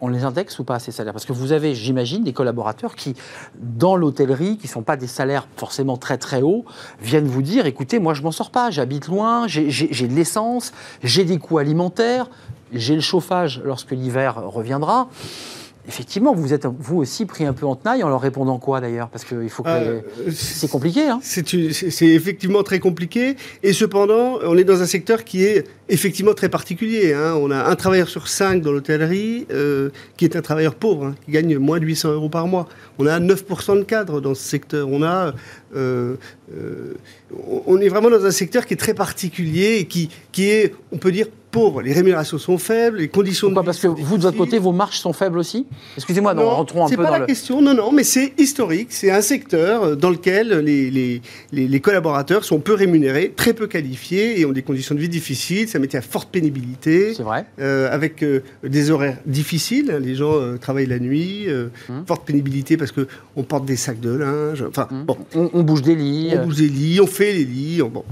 on 0.00 0.08
les 0.08 0.24
indexe 0.24 0.58
ou 0.58 0.64
pas 0.64 0.78
ces 0.78 0.92
salaires? 0.92 1.12
Parce 1.12 1.24
que 1.24 1.32
vous 1.32 1.52
avez, 1.52 1.74
j'imagine, 1.74 2.24
des 2.24 2.32
collaborateurs 2.32 2.94
qui, 2.94 3.14
dans 3.58 3.96
l'hôtellerie, 3.96 4.56
qui 4.58 4.66
ne 4.66 4.72
sont 4.72 4.82
pas 4.82 4.96
des 4.96 5.06
salaires 5.06 5.46
forcément 5.56 5.96
très 5.96 6.18
très 6.18 6.42
hauts, 6.42 6.64
viennent 7.00 7.26
vous 7.26 7.42
dire, 7.42 7.66
écoutez, 7.66 7.98
moi 7.98 8.14
je 8.14 8.22
m'en 8.22 8.32
sors 8.32 8.50
pas, 8.50 8.70
j'habite 8.70 9.08
loin, 9.08 9.46
j'ai 9.46 9.66
de 9.66 10.14
l'essence, 10.14 10.72
j'ai 11.02 11.24
des 11.24 11.38
coûts 11.38 11.58
alimentaires, 11.58 12.28
j'ai 12.72 12.94
le 12.94 13.00
chauffage 13.00 13.60
lorsque 13.64 13.92
l'hiver 13.92 14.42
reviendra. 14.46 15.08
Effectivement, 15.88 16.34
vous 16.34 16.52
êtes 16.52 16.66
vous 16.66 16.96
aussi 16.98 17.26
pris 17.26 17.44
un 17.44 17.52
peu 17.52 17.64
en 17.64 17.76
tenaille 17.76 18.02
en 18.02 18.08
leur 18.08 18.20
répondant 18.20 18.58
quoi 18.58 18.80
d'ailleurs? 18.80 19.08
Parce 19.08 19.24
qu'il 19.24 19.48
faut 19.48 19.62
que. 19.62 19.68
Euh, 19.68 20.00
c'est 20.32 20.68
compliqué. 20.70 21.08
Hein 21.08 21.20
c'est 21.22 22.06
effectivement 22.06 22.62
très 22.62 22.80
compliqué. 22.80 23.36
Et 23.62 23.72
cependant, 23.72 24.38
on 24.42 24.56
est 24.58 24.64
dans 24.64 24.82
un 24.82 24.86
secteur 24.86 25.22
qui 25.22 25.44
est 25.44 25.64
effectivement 25.88 26.34
très 26.34 26.48
particulier. 26.48 27.14
Hein. 27.14 27.34
On 27.40 27.50
a 27.52 27.64
un 27.64 27.76
travailleur 27.76 28.08
sur 28.08 28.26
cinq 28.26 28.62
dans 28.62 28.72
l'hôtellerie 28.72 29.46
euh, 29.52 29.90
qui 30.16 30.24
est 30.24 30.34
un 30.34 30.42
travailleur 30.42 30.74
pauvre, 30.74 31.06
hein, 31.06 31.14
qui 31.24 31.30
gagne 31.30 31.56
moins 31.58 31.78
de 31.78 31.84
800 31.84 32.12
euros 32.12 32.28
par 32.28 32.48
mois. 32.48 32.68
On 32.98 33.06
a 33.06 33.20
9% 33.20 33.78
de 33.78 33.84
cadres 33.84 34.20
dans 34.20 34.34
ce 34.34 34.42
secteur. 34.42 34.88
On 34.88 35.02
a. 35.04 35.34
Euh, 35.76 36.16
on 37.66 37.80
est 37.80 37.88
vraiment 37.88 38.10
dans 38.10 38.24
un 38.24 38.30
secteur 38.30 38.66
qui 38.66 38.74
est 38.74 38.78
très 38.78 38.94
particulier 38.94 39.78
et 39.78 39.86
qui, 39.86 40.10
qui 40.32 40.48
est, 40.48 40.74
on 40.92 40.96
peut 40.96 41.12
dire, 41.12 41.26
les 41.82 41.92
rémunérations 41.92 42.38
sont 42.38 42.58
faibles, 42.58 42.98
les 42.98 43.08
conditions 43.08 43.48
Pourquoi 43.48 43.64
Parce 43.64 43.78
que 43.78 43.86
vous, 43.86 44.18
de 44.18 44.22
votre 44.22 44.36
côté, 44.36 44.58
vos 44.58 44.72
marges 44.72 44.98
sont 44.98 45.12
faibles 45.12 45.38
aussi? 45.38 45.66
Excusez-moi, 45.96 46.34
non, 46.34 46.48
rentrons 46.50 46.86
un 46.86 46.88
peu 46.88 46.96
dans 46.96 47.04
pas 47.04 47.18
la 47.18 47.26
question, 47.26 47.62
non, 47.62 47.74
non, 47.74 47.92
mais 47.92 48.04
c'est 48.04 48.32
historique. 48.38 48.88
C'est 48.90 49.10
un 49.10 49.20
secteur 49.20 49.82
euh, 49.82 49.94
dans 49.94 50.10
lequel 50.10 50.58
les, 50.58 50.90
les, 50.90 51.20
les, 51.52 51.80
collaborateurs 51.80 52.44
sont 52.44 52.60
peu 52.60 52.74
rémunérés, 52.74 53.32
très 53.34 53.52
peu 53.52 53.66
qualifiés 53.66 54.40
et 54.40 54.46
ont 54.46 54.52
des 54.52 54.62
conditions 54.62 54.94
de 54.94 55.00
vie 55.00 55.08
difficiles. 55.08 55.68
Un 55.74 55.78
métier 55.78 55.98
à 55.98 56.02
forte 56.02 56.30
pénibilité. 56.30 57.12
C'est 57.14 57.22
vrai. 57.22 57.44
Euh, 57.60 57.92
avec 57.92 58.22
euh, 58.22 58.42
des 58.62 58.90
horaires 58.90 59.18
difficiles. 59.26 59.98
Les 60.00 60.14
gens 60.14 60.56
travaillent 60.58 60.86
la 60.86 60.98
nuit, 60.98 61.46
hum. 61.88 62.04
forte 62.06 62.26
pénibilité 62.26 62.76
parce 62.76 62.92
qu'on 62.92 63.42
porte 63.42 63.66
des 63.66 63.76
sacs 63.76 64.00
de 64.00 64.10
linge. 64.10 64.64
Enfin, 64.66 64.88
hum. 64.90 65.04
bon. 65.04 65.18
On, 65.34 65.62
bouge 65.62 65.82
des 65.82 65.94
lits. 65.94 66.32
On 66.34 66.46
bouge 66.46 66.56
des 66.56 66.68
lits, 66.68 67.00
on 67.00 67.06
fait 67.06 67.32
les 67.32 67.44
lits. 67.44 67.82
bon. 67.82 68.04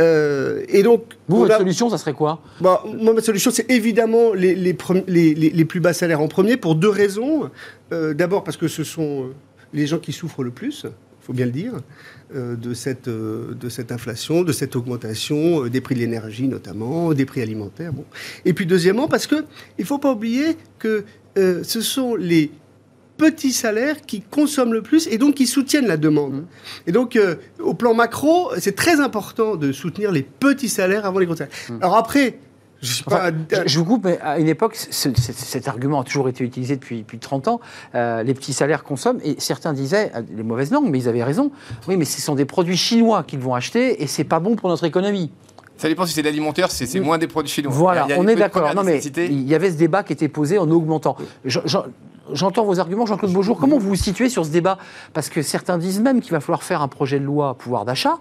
Euh, 0.00 0.64
et 0.68 0.82
donc, 0.82 1.04
vous, 1.28 1.38
votre 1.38 1.58
solution, 1.58 1.88
ça 1.88 1.98
serait 1.98 2.14
quoi 2.14 2.40
bah, 2.60 2.82
Moi, 2.98 3.14
ma 3.14 3.20
solution, 3.20 3.50
c'est 3.50 3.70
évidemment 3.70 4.34
les, 4.34 4.54
les, 4.54 5.34
les, 5.34 5.64
plus 5.64 5.80
bas 5.80 5.92
salaires 5.92 6.20
en 6.20 6.28
premier, 6.28 6.56
pour 6.56 6.74
deux 6.74 6.88
raisons. 6.88 7.50
Euh, 7.92 8.14
d'abord, 8.14 8.44
parce 8.44 8.56
que 8.56 8.68
ce 8.68 8.82
sont 8.84 9.24
euh, 9.24 9.34
les 9.72 9.86
gens 9.86 9.98
qui 9.98 10.12
souffrent 10.12 10.42
le 10.42 10.50
plus, 10.50 10.84
il 10.84 11.26
faut 11.26 11.32
bien 11.32 11.46
le 11.46 11.52
dire, 11.52 11.72
de, 12.34 12.74
cette, 12.74 13.08
de 13.08 13.68
cette 13.68 13.92
inflation, 13.92 14.42
de 14.42 14.52
cette 14.52 14.76
augmentation 14.76 15.66
des 15.68 15.80
prix 15.80 15.94
de 15.94 16.00
l'énergie 16.00 16.48
notamment, 16.48 17.14
des 17.14 17.24
prix 17.24 17.40
alimentaires. 17.40 17.92
Bon. 17.92 18.04
Et 18.44 18.52
puis, 18.52 18.66
deuxièmement, 18.66 19.08
parce 19.08 19.26
qu'il 19.26 19.44
ne 19.78 19.84
faut 19.84 19.98
pas 19.98 20.12
oublier 20.12 20.56
que 20.78 21.04
ce 21.36 21.80
sont 21.80 22.14
les 22.14 22.50
petits 23.16 23.52
salaires 23.52 24.02
qui 24.02 24.20
consomment 24.20 24.72
le 24.72 24.82
plus 24.82 25.06
et 25.06 25.18
donc 25.18 25.34
qui 25.34 25.46
soutiennent 25.46 25.86
la 25.86 25.96
demande. 25.96 26.34
Mmh. 26.34 26.46
Et 26.86 26.92
donc, 26.92 27.16
euh, 27.16 27.36
au 27.60 27.74
plan 27.74 27.94
macro, 27.94 28.50
c'est 28.58 28.76
très 28.76 29.00
important 29.00 29.56
de 29.56 29.72
soutenir 29.72 30.12
les 30.12 30.22
petits 30.22 30.68
salaires 30.68 31.06
avant 31.06 31.18
les 31.18 31.26
gros 31.26 31.36
salaires. 31.36 31.54
Mmh. 31.70 31.78
Alors 31.80 31.96
après, 31.96 32.38
je, 32.84 33.78
vous 33.78 33.84
coupe, 33.84 34.04
mais 34.04 34.18
à 34.20 34.38
une 34.38 34.48
époque, 34.48 34.76
cet 34.76 35.68
argument 35.68 36.00
a 36.00 36.04
toujours 36.04 36.28
été 36.28 36.44
utilisé 36.44 36.76
depuis, 36.76 36.98
depuis 36.98 37.18
30 37.18 37.48
ans. 37.48 37.60
Euh, 37.94 38.22
les 38.22 38.34
petits 38.34 38.52
salaires 38.52 38.84
consomment, 38.84 39.20
et 39.24 39.36
certains 39.38 39.72
disaient, 39.72 40.12
euh, 40.14 40.22
les 40.36 40.42
mauvaises 40.42 40.70
langues, 40.70 40.88
mais 40.90 40.98
ils 40.98 41.08
avaient 41.08 41.24
raison. 41.24 41.50
Oui, 41.88 41.96
mais 41.96 42.04
ce 42.04 42.20
sont 42.20 42.34
des 42.34 42.44
produits 42.44 42.76
chinois 42.76 43.22
qu'ils 43.22 43.38
vont 43.38 43.54
acheter, 43.54 44.02
et 44.02 44.06
c'est 44.06 44.24
pas 44.24 44.40
bon 44.40 44.56
pour 44.56 44.68
notre 44.68 44.84
économie. 44.84 45.30
Ça 45.76 45.88
dépend 45.88 46.06
si 46.06 46.12
c'est 46.12 46.22
l'alimentaire, 46.22 46.70
c'est 46.70 47.00
moins 47.00 47.18
des 47.18 47.26
produits 47.26 47.52
chinois. 47.52 47.72
Voilà, 47.72 48.06
on 48.16 48.28
est 48.28 48.36
d'accord. 48.36 48.74
Non, 48.74 48.84
mais 48.84 49.02
il 49.02 49.42
y 49.42 49.54
avait 49.54 49.70
ce 49.70 49.76
débat 49.76 50.02
qui 50.02 50.12
était 50.12 50.28
posé 50.28 50.58
en 50.58 50.70
augmentant. 50.70 51.16
J'entends 52.32 52.64
vos 52.64 52.80
arguments, 52.80 53.06
Jean-Claude 53.06 53.32
Beaujour. 53.32 53.58
Comment 53.58 53.78
vous 53.78 53.88
vous 53.88 53.96
situez 53.96 54.28
sur 54.28 54.44
ce 54.44 54.50
débat? 54.50 54.78
Parce 55.12 55.28
que 55.28 55.42
certains 55.42 55.78
disent 55.78 56.00
même 56.00 56.20
qu'il 56.20 56.32
va 56.32 56.40
falloir 56.40 56.62
faire 56.62 56.82
un 56.82 56.88
projet 56.88 57.18
de 57.18 57.24
loi 57.24 57.54
pouvoir 57.54 57.84
d'achat 57.84 58.18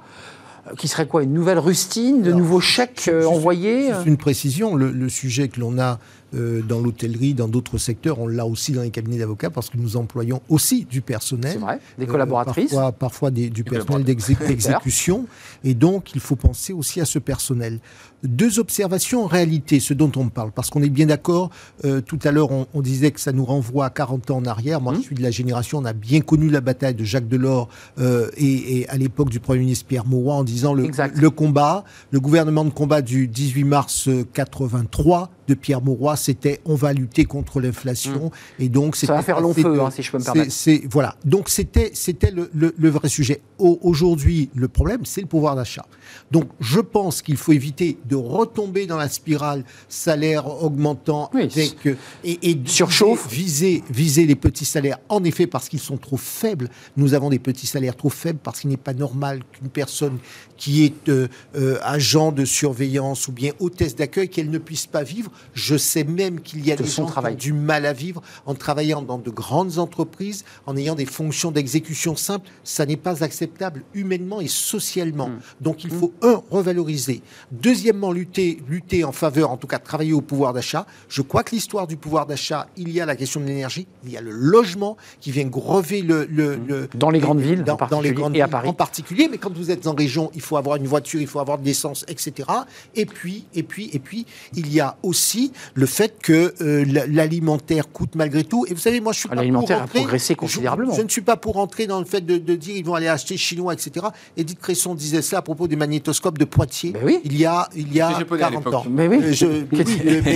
euh, 0.67 0.75
qui 0.77 0.87
serait 0.87 1.07
quoi 1.07 1.23
Une 1.23 1.33
nouvelle 1.33 1.59
rustine, 1.59 2.21
de 2.21 2.31
nouveaux 2.31 2.59
chèques 2.59 3.05
euh, 3.07 3.25
envoyés 3.25 3.91
C'est 3.93 4.09
une 4.09 4.17
précision. 4.17 4.75
Le, 4.75 5.09
sujet 5.09 5.47
que 5.47 5.59
l'on 5.59 5.79
a 5.79 5.99
dans 6.33 6.79
l'hôtellerie, 6.79 7.35
dans 7.35 7.47
d'autres 7.47 7.77
secteurs. 7.77 8.19
On 8.19 8.27
l'a 8.27 8.45
aussi 8.45 8.71
dans 8.71 8.81
les 8.81 8.89
cabinets 8.89 9.19
d'avocats 9.19 9.51
parce 9.51 9.69
que 9.69 9.77
nous 9.77 9.97
employons 9.97 10.41
aussi 10.49 10.85
du 10.85 11.01
personnel. 11.01 11.59
Vrai, 11.59 11.79
des 11.99 12.07
collaboratrices. 12.07 12.71
parfois, 12.71 12.91
parfois 12.91 13.31
des, 13.31 13.49
du 13.49 13.63
personnel 13.63 14.03
d'exécution. 14.03 15.27
Et 15.63 15.73
donc, 15.73 16.13
il 16.13 16.21
faut 16.21 16.35
penser 16.35 16.73
aussi 16.73 16.99
à 17.01 17.05
ce 17.05 17.19
personnel. 17.19 17.79
Deux 18.23 18.59
observations 18.59 19.25
en 19.25 19.27
réalité, 19.27 19.81
ce 19.81 19.93
dont 19.93 20.11
on 20.15 20.29
parle, 20.29 20.51
parce 20.51 20.69
qu'on 20.69 20.81
est 20.81 20.89
bien 20.89 21.07
d'accord, 21.07 21.49
euh, 21.83 21.99
tout 21.99 22.19
à 22.23 22.31
l'heure 22.31 22.49
on, 22.51 22.81
disait 22.81 23.11
que 23.11 23.19
ça 23.19 23.33
nous 23.33 23.43
renvoie 23.43 23.85
à 23.85 23.89
40 23.89 24.31
ans 24.31 24.37
en 24.37 24.45
arrière, 24.45 24.79
moi 24.79 24.93
je 24.93 24.99
mmh. 24.99 25.03
suis 25.03 25.15
de 25.15 25.21
la 25.21 25.31
génération, 25.31 25.79
on 25.79 25.85
a 25.85 25.91
bien 25.91 26.21
connu 26.21 26.49
la 26.49 26.61
bataille 26.61 26.95
de 26.95 27.03
Jacques 27.03 27.27
Delors 27.27 27.67
euh, 27.99 28.29
et, 28.37 28.87
à 28.87 28.97
l'époque 28.97 29.29
du 29.29 29.41
Premier 29.41 29.59
ministre 29.59 29.85
Pierre 29.87 30.05
Mauroy 30.05 30.35
en 30.35 30.43
disant 30.45 30.73
le, 30.73 30.87
le, 31.15 31.29
combat, 31.29 31.83
le 32.11 32.19
gouvernement 32.21 32.63
de 32.63 32.69
combat 32.69 33.01
du 33.01 33.27
18 33.27 33.63
mars 33.65 34.09
83 34.33 35.29
de 35.49 35.53
Pierre 35.53 35.81
Mauroy, 35.81 36.15
c'était 36.15 36.61
on 36.63 36.75
va 36.75 36.93
lutter 36.93 37.25
contre 37.25 37.59
l'inflation 37.59 38.27
mmh. 38.59 38.63
et 38.63 38.69
donc 38.69 38.95
ça 38.95 39.13
va 39.13 39.21
faire 39.21 39.41
long 39.41 39.53
feu, 39.53 39.81
hein, 39.81 39.91
si 39.91 40.01
je 40.01 40.11
peux 40.11 40.19
me 40.19 40.23
permettre. 40.23 40.89
voilà, 40.89 41.15
donc 41.25 41.49
c'était 41.49 41.91
c'était 41.93 42.31
le, 42.31 42.49
le, 42.53 42.89
vrai 42.89 43.09
sujet. 43.09 43.41
Aujourd'hui, 43.57 44.49
le 44.55 44.69
problème 44.69 45.01
c'est 45.03 45.21
le 45.21 45.27
pouvoir 45.27 45.52
d'achat. 45.55 45.85
Donc 46.31 46.49
je 46.59 46.79
pense 46.79 47.21
qu'il 47.21 47.37
faut 47.37 47.51
éviter 47.51 47.97
de 48.05 48.15
retomber 48.15 48.85
dans 48.85 48.97
la 48.97 49.09
spirale 49.09 49.63
salaire 49.87 50.63
augmentant 50.63 51.29
avec, 51.33 51.85
euh, 51.85 51.95
et, 52.23 52.51
et 52.51 52.59
surchauffe 52.65 53.29
viser, 53.29 53.83
viser 53.89 54.25
les 54.25 54.35
petits 54.35 54.65
salaires. 54.65 54.99
En 55.09 55.23
effet, 55.23 55.47
parce 55.47 55.69
qu'ils 55.69 55.79
sont 55.79 55.97
trop 55.97 56.17
faibles. 56.17 56.69
Nous 56.97 57.13
avons 57.13 57.29
des 57.29 57.39
petits 57.39 57.67
salaires 57.67 57.95
trop 57.95 58.09
faibles 58.09 58.39
parce 58.41 58.61
qu'il 58.61 58.69
n'est 58.69 58.77
pas 58.77 58.93
normal 58.93 59.41
qu'une 59.51 59.69
personne 59.69 60.17
qui 60.63 60.85
est 60.85 61.09
euh, 61.09 61.27
euh, 61.57 61.77
agent 61.81 62.31
de 62.31 62.45
surveillance 62.45 63.27
ou 63.27 63.33
bien 63.33 63.51
hôtesse 63.59 63.97
d'accueil 63.97 64.29
qu'elle 64.29 64.49
ne 64.49 64.57
puisse 64.57 64.85
pas 64.85 65.03
vivre. 65.03 65.29
Je 65.53 65.75
sais 65.75 66.05
même 66.05 66.39
qu'il 66.39 66.65
y 66.65 66.71
a 66.71 66.77
des 66.77 66.85
gens 66.85 67.05
qui 67.05 67.19
ont 67.19 67.31
du 67.33 67.51
mal 67.51 67.85
à 67.85 67.91
vivre 67.91 68.21
en 68.45 68.55
travaillant 68.55 69.01
dans 69.01 69.17
de 69.17 69.29
grandes 69.29 69.77
entreprises, 69.77 70.45
en 70.65 70.77
ayant 70.77 70.95
des 70.95 71.05
fonctions 71.05 71.51
d'exécution 71.51 72.15
simples. 72.15 72.49
Ça 72.63 72.85
n'est 72.85 72.95
pas 72.95 73.25
acceptable 73.25 73.83
humainement 73.93 74.39
et 74.39 74.47
socialement. 74.47 75.27
Hmm. 75.27 75.39
Donc 75.59 75.83
il 75.83 75.89
faut 75.89 76.13
un 76.21 76.41
revaloriser. 76.49 77.21
Deuxièmement, 77.51 78.13
lutter, 78.13 78.63
lutter 78.69 79.03
en 79.03 79.11
faveur, 79.11 79.51
en 79.51 79.57
tout 79.57 79.67
cas 79.67 79.79
travailler 79.79 80.13
au 80.13 80.21
pouvoir 80.21 80.53
d'achat. 80.53 80.85
Je 81.09 81.21
crois 81.21 81.43
que 81.43 81.51
l'histoire 81.51 81.87
du 81.87 81.97
pouvoir 81.97 82.25
d'achat, 82.25 82.67
il 82.77 82.89
y 82.89 83.01
a 83.01 83.05
la 83.05 83.17
question 83.17 83.41
de 83.41 83.47
l'énergie, 83.47 83.85
il 84.05 84.11
y 84.11 84.17
a 84.17 84.21
le 84.21 84.31
logement 84.31 84.95
qui 85.19 85.31
vient 85.31 85.43
grever 85.43 86.01
le... 86.01 86.23
le, 86.23 86.87
dans 86.95 87.09
les 87.09 87.19
grandes 87.19 87.41
villes, 87.41 87.65
dans, 87.65 87.99
les 87.99 88.13
grandes 88.13 88.37
et 88.37 88.41
à 88.41 88.47
Paris. 88.47 88.69
en 88.69 88.73
particulier. 88.73 89.27
Mais 89.29 89.37
quand 89.37 89.53
vous 89.53 89.69
êtes 89.69 89.87
en 89.87 89.93
région, 89.93 90.31
il 90.33 90.39
faut 90.39 90.52
avoir 90.57 90.77
une 90.77 90.87
voiture, 90.87 91.21
il 91.21 91.27
faut 91.27 91.39
avoir 91.39 91.57
de 91.57 91.65
l'essence, 91.65 92.05
etc. 92.07 92.49
Et 92.95 93.05
puis, 93.05 93.45
et 93.53 93.63
puis, 93.63 93.89
et 93.93 93.99
puis, 93.99 94.25
il 94.55 94.73
y 94.73 94.79
a 94.79 94.97
aussi 95.03 95.51
le 95.73 95.85
fait 95.85 96.15
que 96.21 96.53
euh, 96.61 96.85
l'alimentaire 97.07 97.91
coûte 97.91 98.15
malgré 98.15 98.43
tout. 98.43 98.65
Et 98.67 98.73
vous 98.73 98.79
savez, 98.79 99.01
moi, 99.01 99.13
je 99.13 99.19
suis 99.19 99.29
pas 99.29 99.35
L'alimentaire 99.35 99.83
a 99.83 99.87
progressé 99.87 100.35
considérablement. 100.35 100.93
Je, 100.93 101.01
ne 101.01 101.09
suis 101.09 101.21
pas 101.21 101.37
pour 101.37 101.53
rentrer 101.53 101.87
dans 101.87 101.99
le 101.99 102.05
fait 102.05 102.21
de, 102.21 102.37
dire 102.55 102.75
ils 102.75 102.85
vont 102.85 102.95
aller 102.95 103.07
acheter 103.07 103.37
chinois, 103.37 103.73
etc. 103.73 104.07
Edith 104.37 104.59
Cresson 104.59 104.95
disait 104.95 105.21
ça 105.21 105.39
à 105.39 105.41
propos 105.41 105.67
des 105.67 105.75
magnétoscopes 105.75 106.37
de 106.37 106.45
Poitiers. 106.45 106.91
Ben 106.91 107.01
oui. 107.03 107.19
Il 107.23 107.37
y 107.37 107.45
a, 107.45 107.69
il 107.75 107.93
y 107.93 108.01
a 108.01 108.23
40 108.23 108.67
ans. 108.73 108.85
Mais 108.89 109.07
oui. 109.07 109.19
Euh, 109.43 109.63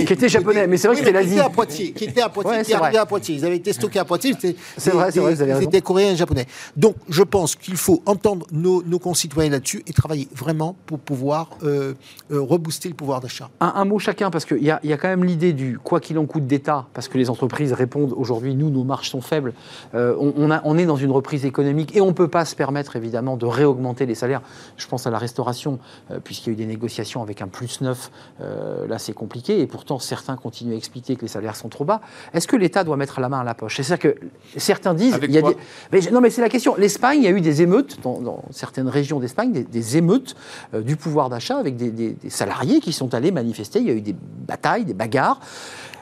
qui, 0.06 0.12
était, 0.12 0.28
japonais, 0.28 0.66
mais 0.66 0.76
c'est 0.76 0.88
vrai 0.88 0.96
que 0.96 1.04
c'était 1.04 1.12
l'Asie. 1.12 1.28
Qui 1.28 1.34
était 1.34 1.44
à 1.44 1.50
Poitiers, 1.50 1.92
qui 1.92 2.04
était 2.04 2.20
à 2.20 2.28
Poitiers, 2.28 2.62
qui 2.64 2.74
arrivait 2.74 2.98
à 2.98 3.06
Poitiers. 3.06 3.36
Ils 3.36 3.44
avaient 3.44 3.56
été 3.56 3.72
stockés 3.72 3.98
à 3.98 4.04
Poitiers. 4.04 4.34
C'est 4.76 4.90
vrai, 4.90 5.10
c'est 5.10 5.20
vrai, 5.20 5.34
vous 5.34 5.42
avez 5.42 5.52
raison. 5.52 5.64
C'était 5.64 5.80
coréens 5.80 6.12
et 6.12 6.16
japonais. 6.16 6.46
Donc, 6.76 6.96
je 7.08 7.22
pense 7.22 7.56
qu'il 7.56 7.76
faut 7.76 8.02
entendre 8.06 8.46
nos, 8.52 8.82
nos 8.82 8.98
concitoyens 8.98 9.50
là-dessus 9.50 9.82
et 9.86 9.92
travailler 9.98 10.28
vraiment 10.32 10.76
pour 10.86 11.00
pouvoir 11.00 11.50
euh, 11.64 11.94
euh, 12.30 12.40
rebooster 12.40 12.88
le 12.88 12.94
pouvoir 12.94 13.20
d'achat. 13.20 13.50
Un, 13.60 13.84
mot 13.84 13.98
chacun, 13.98 14.30
parce 14.30 14.44
qu'il 14.44 14.62
y, 14.62 14.66
y, 14.66 14.92
a 14.92 14.96
quand 14.96 15.08
même 15.08 15.24
l'idée 15.24 15.52
du 15.52 15.78
quoi 15.78 15.98
qu'il 15.98 16.18
en 16.18 16.26
coûte 16.26 16.46
d'État, 16.46 16.86
parce 16.94 17.08
que 17.08 17.18
les 17.18 17.30
entreprises 17.30 17.72
répondent 17.72 18.14
aujourd'hui, 18.16 18.54
nous, 18.54 18.70
nos 18.70 18.84
marges 18.84 19.10
sont 19.10 19.20
faibles. 19.20 19.54
Euh, 19.94 20.14
on, 20.18 20.50
a, 20.52 20.60
on, 20.64 20.78
est 20.78 20.86
dans 20.86 20.96
une 20.96 21.10
reprise 21.10 21.44
économique 21.44 21.96
et 21.96 22.00
on 22.00 22.06
ne 22.06 22.12
peut 22.12 22.28
pas 22.28 22.44
se 22.44 22.54
permettre, 22.54 22.94
évidemment, 22.94 23.36
de 23.36 23.46
réaugmenter 23.46 24.06
les 24.06 24.14
salaires. 24.14 24.42
Je 24.76 24.86
pense 24.86 25.06
à 25.06 25.10
la 25.10 25.18
restauration, 25.18 25.80
puisqu'il 26.22 26.50
y 26.50 26.50
a 26.50 26.52
eu 26.52 26.56
des 26.56 26.66
négociations 26.66 27.20
avec 27.20 27.42
un 27.42 27.48
plus 27.48 27.80
neuf. 27.80 28.10
là, 28.40 28.98
c'est 28.98 29.12
compliqué. 29.12 29.60
Et 29.60 29.66
pourtant, 29.66 29.98
certains 29.98 30.36
continuent 30.36 30.74
à 30.74 30.76
expliquer 30.76 31.16
que 31.16 31.22
les 31.22 31.28
salaires 31.28 31.56
sont 31.56 31.68
trop 31.68 31.84
bas. 31.84 32.00
Est-ce 32.34 32.46
que 32.46 32.56
l'État 32.56 32.84
doit 32.84 32.96
mettre 32.96 33.20
la 33.20 33.28
main 33.28 33.40
à 33.40 33.44
la 33.44 33.54
poche? 33.54 33.76
C'est 33.76 33.82
ça 33.82 33.98
que 33.98 34.14
certains 34.56 34.94
disent. 34.94 35.18
il 35.22 35.32
y 35.32 35.38
a 35.38 35.42
des... 35.42 35.56
mais, 35.92 36.00
non, 36.12 36.20
mais 36.20 36.30
c'est 36.30 36.42
la 36.42 36.48
question. 36.48 36.76
L'Espagne, 36.76 37.18
il 37.18 37.24
y 37.24 37.28
a 37.28 37.32
eu 37.32 37.40
des 37.40 37.62
émeutes 37.62 37.98
dans, 38.02 38.44
certaines 38.50 38.88
régions 38.88 39.18
d'Espagne, 39.18 39.52
des, 39.52 39.64
des 39.64 39.87
émeutes 39.96 40.36
euh, 40.74 40.82
du 40.82 40.96
pouvoir 40.96 41.28
d'achat 41.28 41.58
avec 41.58 41.76
des, 41.76 42.16
salariés 42.28 42.80
qui 42.80 42.92
sont 42.92 43.14
allés 43.14 43.30
manifester. 43.30 43.80
Il 43.80 43.86
y 43.86 43.90
a 43.90 43.94
eu 43.94 44.00
des 44.00 44.14
batailles, 44.46 44.84
des 44.84 44.94
bagarres. 44.94 45.40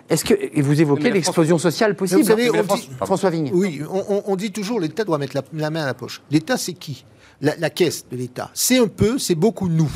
Est-ce 0.09 0.25
que 0.25 0.35
et 0.35 0.63
vous 0.63 0.81
évoquez 0.81 1.11
l'explosion 1.11 1.59
sociale 1.59 1.97
possible 1.97 2.21
vous 2.21 2.29
savez, 2.29 2.51
François 3.05 3.31
Vigne. 3.31 3.51
Oui, 3.53 3.83
on, 3.91 4.37
dit 4.37 4.53
toujours 4.53 4.79
l'État 4.79 5.05
doit 5.05 5.19
mettre 5.19 5.37
la, 5.53 5.71
main 5.71 5.83
à 5.83 5.87
la 5.87 5.95
poche. 5.95 6.23
L'État, 6.31 6.57
c'est 6.57 6.75
qui? 6.75 7.05
La, 7.41 7.71
caisse 7.71 8.07
de 8.11 8.17
l'État. 8.17 8.51
C'est 8.55 8.79
un 8.79 8.87
peu, 8.87 9.19
c'est 9.19 9.35
beaucoup 9.35 9.69
nous. 9.69 9.91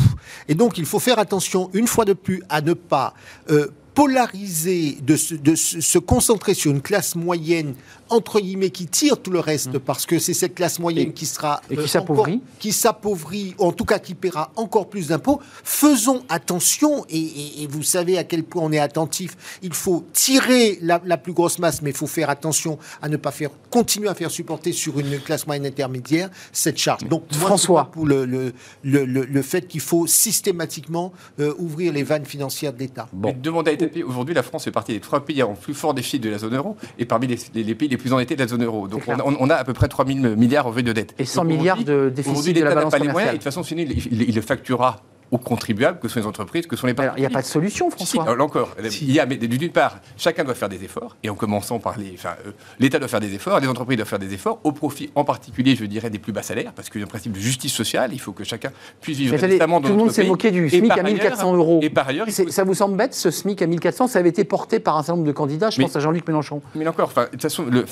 Et 0.49 0.55
donc, 0.55 0.79
il 0.79 0.85
faut 0.85 0.99
faire 0.99 1.19
attention, 1.19 1.71
une 1.73 1.87
fois 1.87 2.05
de 2.05 2.13
plus, 2.13 2.43
à 2.51 2.61
ne 2.61 2.75
pas 2.75 3.15
euh, 3.51 3.69
polariser, 3.95 4.99
de 5.03 5.17
de 5.37 5.55
se, 5.55 5.99
concentrer 5.99 6.55
sur 6.55 6.71
une 6.71 6.83
classe 6.83 7.15
moyenne 7.15 7.75
entre 8.11 8.41
guillemets, 8.41 8.71
qui 8.71 8.87
tire 8.87 9.21
tout 9.21 9.31
le 9.31 9.41
reste, 9.41 9.75
mm. 9.75 9.81
parce 9.81 10.07
que 10.07 10.19
c'est 10.19 10.35
cette 10.35 10.55
classe 10.55 10.79
moyenne 10.79 11.13
qui 11.13 11.27
sera... 11.27 11.61
Et 11.71 11.77
qui 11.77 11.83
euh, 11.83 11.87
s'appauvrit 11.87 12.41
Qui 12.59 12.73
s'appauvrit, 12.73 13.55
en 13.59 13.73
tout 13.73 13.85
cas 13.85 13.99
qui 13.99 14.15
paiera 14.15 14.51
encore 14.57 14.89
plus 14.89 15.09
d'impôts. 15.09 15.41
Faisons 15.65 16.25
attention, 16.29 17.05
et, 17.09 17.67
vous 17.69 17.83
savez 17.83 18.19
à 18.19 18.25
quel 18.25 18.45
point 18.45 18.63
on 18.63 18.73
est 18.73 18.79
attentif, 18.79 19.37
il 19.63 19.73
faut 19.73 20.05
tirer 20.13 20.79
la, 20.83 20.99
plus 21.17 21.33
grosse 21.33 21.59
masse, 21.59 21.83
mais 21.83 21.91
il 21.91 21.97
faut 21.97 22.07
faire 22.07 22.31
attention 22.31 22.79
à 23.03 23.09
ne 23.09 23.17
pas 23.17 23.31
faire 23.31 23.51
continuer 23.71 24.09
à 24.09 24.15
faire 24.15 24.31
supporter 24.31 24.73
sur 24.73 24.99
une 24.99 25.21
classe 25.21 25.47
moyenne 25.47 25.67
intermédiaire 25.67 26.31
cette 26.53 26.79
charge. 26.79 27.05
Donc, 27.05 27.25
François. 27.33 27.91
pour 27.93 28.07
le, 28.07 28.25
le, 28.25 28.53
le, 28.83 29.05
le 29.05 29.43
fait 29.43 29.67
qu'il 29.67 29.81
faut 29.81 30.07
systématiquement 30.07 31.13
euh, 31.39 31.55
ouvrir 31.59 31.93
les 31.93 32.03
vannes 32.03 32.25
financières 32.25 32.73
de 32.73 32.79
l'État. 32.79 33.09
Bon. 33.13 33.35
Demander 33.41 33.77
à 33.81 34.07
aujourd'hui, 34.07 34.35
la 34.35 34.43
France 34.43 34.65
fait 34.65 34.71
partie 34.71 34.93
des 34.93 35.01
trois 35.01 35.25
pays 35.25 35.43
en 35.43 35.55
plus 35.55 35.75
fort 35.75 35.95
défi 35.95 36.19
de 36.19 36.31
la 36.31 36.39
zone 36.39 36.57
euro, 36.57 36.77
et 36.99 37.05
parmi 37.05 37.27
les, 37.27 37.39
les 37.55 37.75
pays 37.75 37.89
les 37.89 37.97
plus 37.97 38.00
endettés 38.13 38.37
de 38.37 38.41
la 38.41 38.49
zone 38.49 38.65
euro. 38.65 38.89
Donc 38.89 39.03
on, 39.09 39.51
a 39.51 39.55
à 39.55 39.65
peu 39.65 39.73
près 39.73 39.89
3 39.89 40.07
000 40.07 40.37
milliards 40.37 40.67
en 40.67 40.71
vue 40.71 40.83
de 40.83 40.93
dette. 40.93 41.15
Et 41.19 41.25
100 41.25 41.45
milliards 41.45 41.85
de 41.85 42.11
déficit 42.15 42.57
de 42.57 42.65
la 42.65 42.75
balance 42.75 42.95
commerciale. 42.95 43.29
et 43.29 43.31
de 43.33 43.35
toute 43.37 43.45
façon, 43.45 43.63
il, 43.63 44.29
il, 44.29 44.35
le 44.35 44.41
facturera 44.41 45.01
aux 45.31 45.39
contribuables, 45.39 45.99
que 46.01 46.09
sont 46.09 46.21
les 46.21 46.27
entreprises, 46.27 46.67
que 46.67 46.77
sont 46.77 46.87
les 46.87 46.95
particuliers. 46.95 47.23
Il 47.25 47.29
n'y 47.29 47.33
a 47.33 47.37
pas 47.37 47.43
de 47.43 47.47
solution, 47.47 47.91
François. 47.91 48.25
Si, 48.25 48.31
encore, 48.41 48.75
il 48.79 49.13
y 49.13 49.21
a, 49.21 49.27
mais 49.27 49.37
d'une 49.37 49.71
part, 49.71 50.01
chacun 50.17 50.45
doit 50.45 50.55
faire 50.55 50.69
des 50.69 50.83
efforts, 50.85 51.17
et 51.23 51.31
en 51.31 51.35
commençant 51.35 51.79
par 51.79 51.99
les, 51.99 52.13
enfin, 52.15 52.35
euh, 52.47 52.53
l'État 52.79 52.99
doit 52.99 53.09
faire 53.09 53.21
des 53.21 53.35
efforts, 53.35 53.61
les 53.61 53.69
entreprises 53.69 53.97
doivent 53.97 54.09
faire 54.09 54.19
des 54.19 54.35
efforts, 54.35 54.61
au 54.65 54.73
profit, 54.73 55.11
en 55.15 55.25
particulier, 55.25 55.77
je 55.77 55.85
dirais, 55.85 56.11
des 56.11 56.19
plus 56.19 56.33
bas 56.33 56.43
salaires, 56.43 56.73
parce 56.75 56.91
qu'il 56.91 57.01
y 57.01 57.05
a 57.05 57.07
un 57.07 57.09
principe 57.09 57.33
de 57.33 57.41
justice 57.41 57.73
sociale, 57.73 58.11
il 58.13 58.21
faut 58.21 58.33
que 58.33 58.45
chacun 58.45 58.71
puisse 59.01 59.19
vivre 59.19 59.37
décemment 59.37 59.81
dans 59.81 59.89
Tout 59.89 59.95
le 59.95 60.01
monde 60.01 60.11
s'est 60.11 60.25
moqué 60.25 60.51
du 60.51 60.69
SMIC 60.69 60.91
à 60.91 61.03
1400 61.03 61.57
euros. 61.57 61.81
Et 61.83 61.91
par 61.91 62.09
ailleurs, 62.09 62.27
ça 62.29 62.65
vous 62.65 62.75
semble 62.75 62.97
bête, 62.97 63.15
ce 63.15 63.31
SMIC 63.31 63.63
à 63.63 63.67
1400 63.67 64.09
Ça 64.09 64.19
avait 64.19 64.29
été 64.29 64.45
porté 64.45 64.81
par 64.81 64.97
un 64.97 65.03
certain 65.03 65.17
nombre 65.17 65.29
de 65.29 65.33
candidats, 65.33 65.71
je 65.71 65.81
pense 65.81 65.95
à 65.97 66.01
Jean-Luc 66.01 66.27
Mélenchon. 66.27 66.61
Mais 66.75 66.87
encore, 66.87 67.09
enfin, 67.09 67.25
de 67.25 67.31
toute 67.31 67.43
façon, 67.43 67.65
le, 67.65 67.85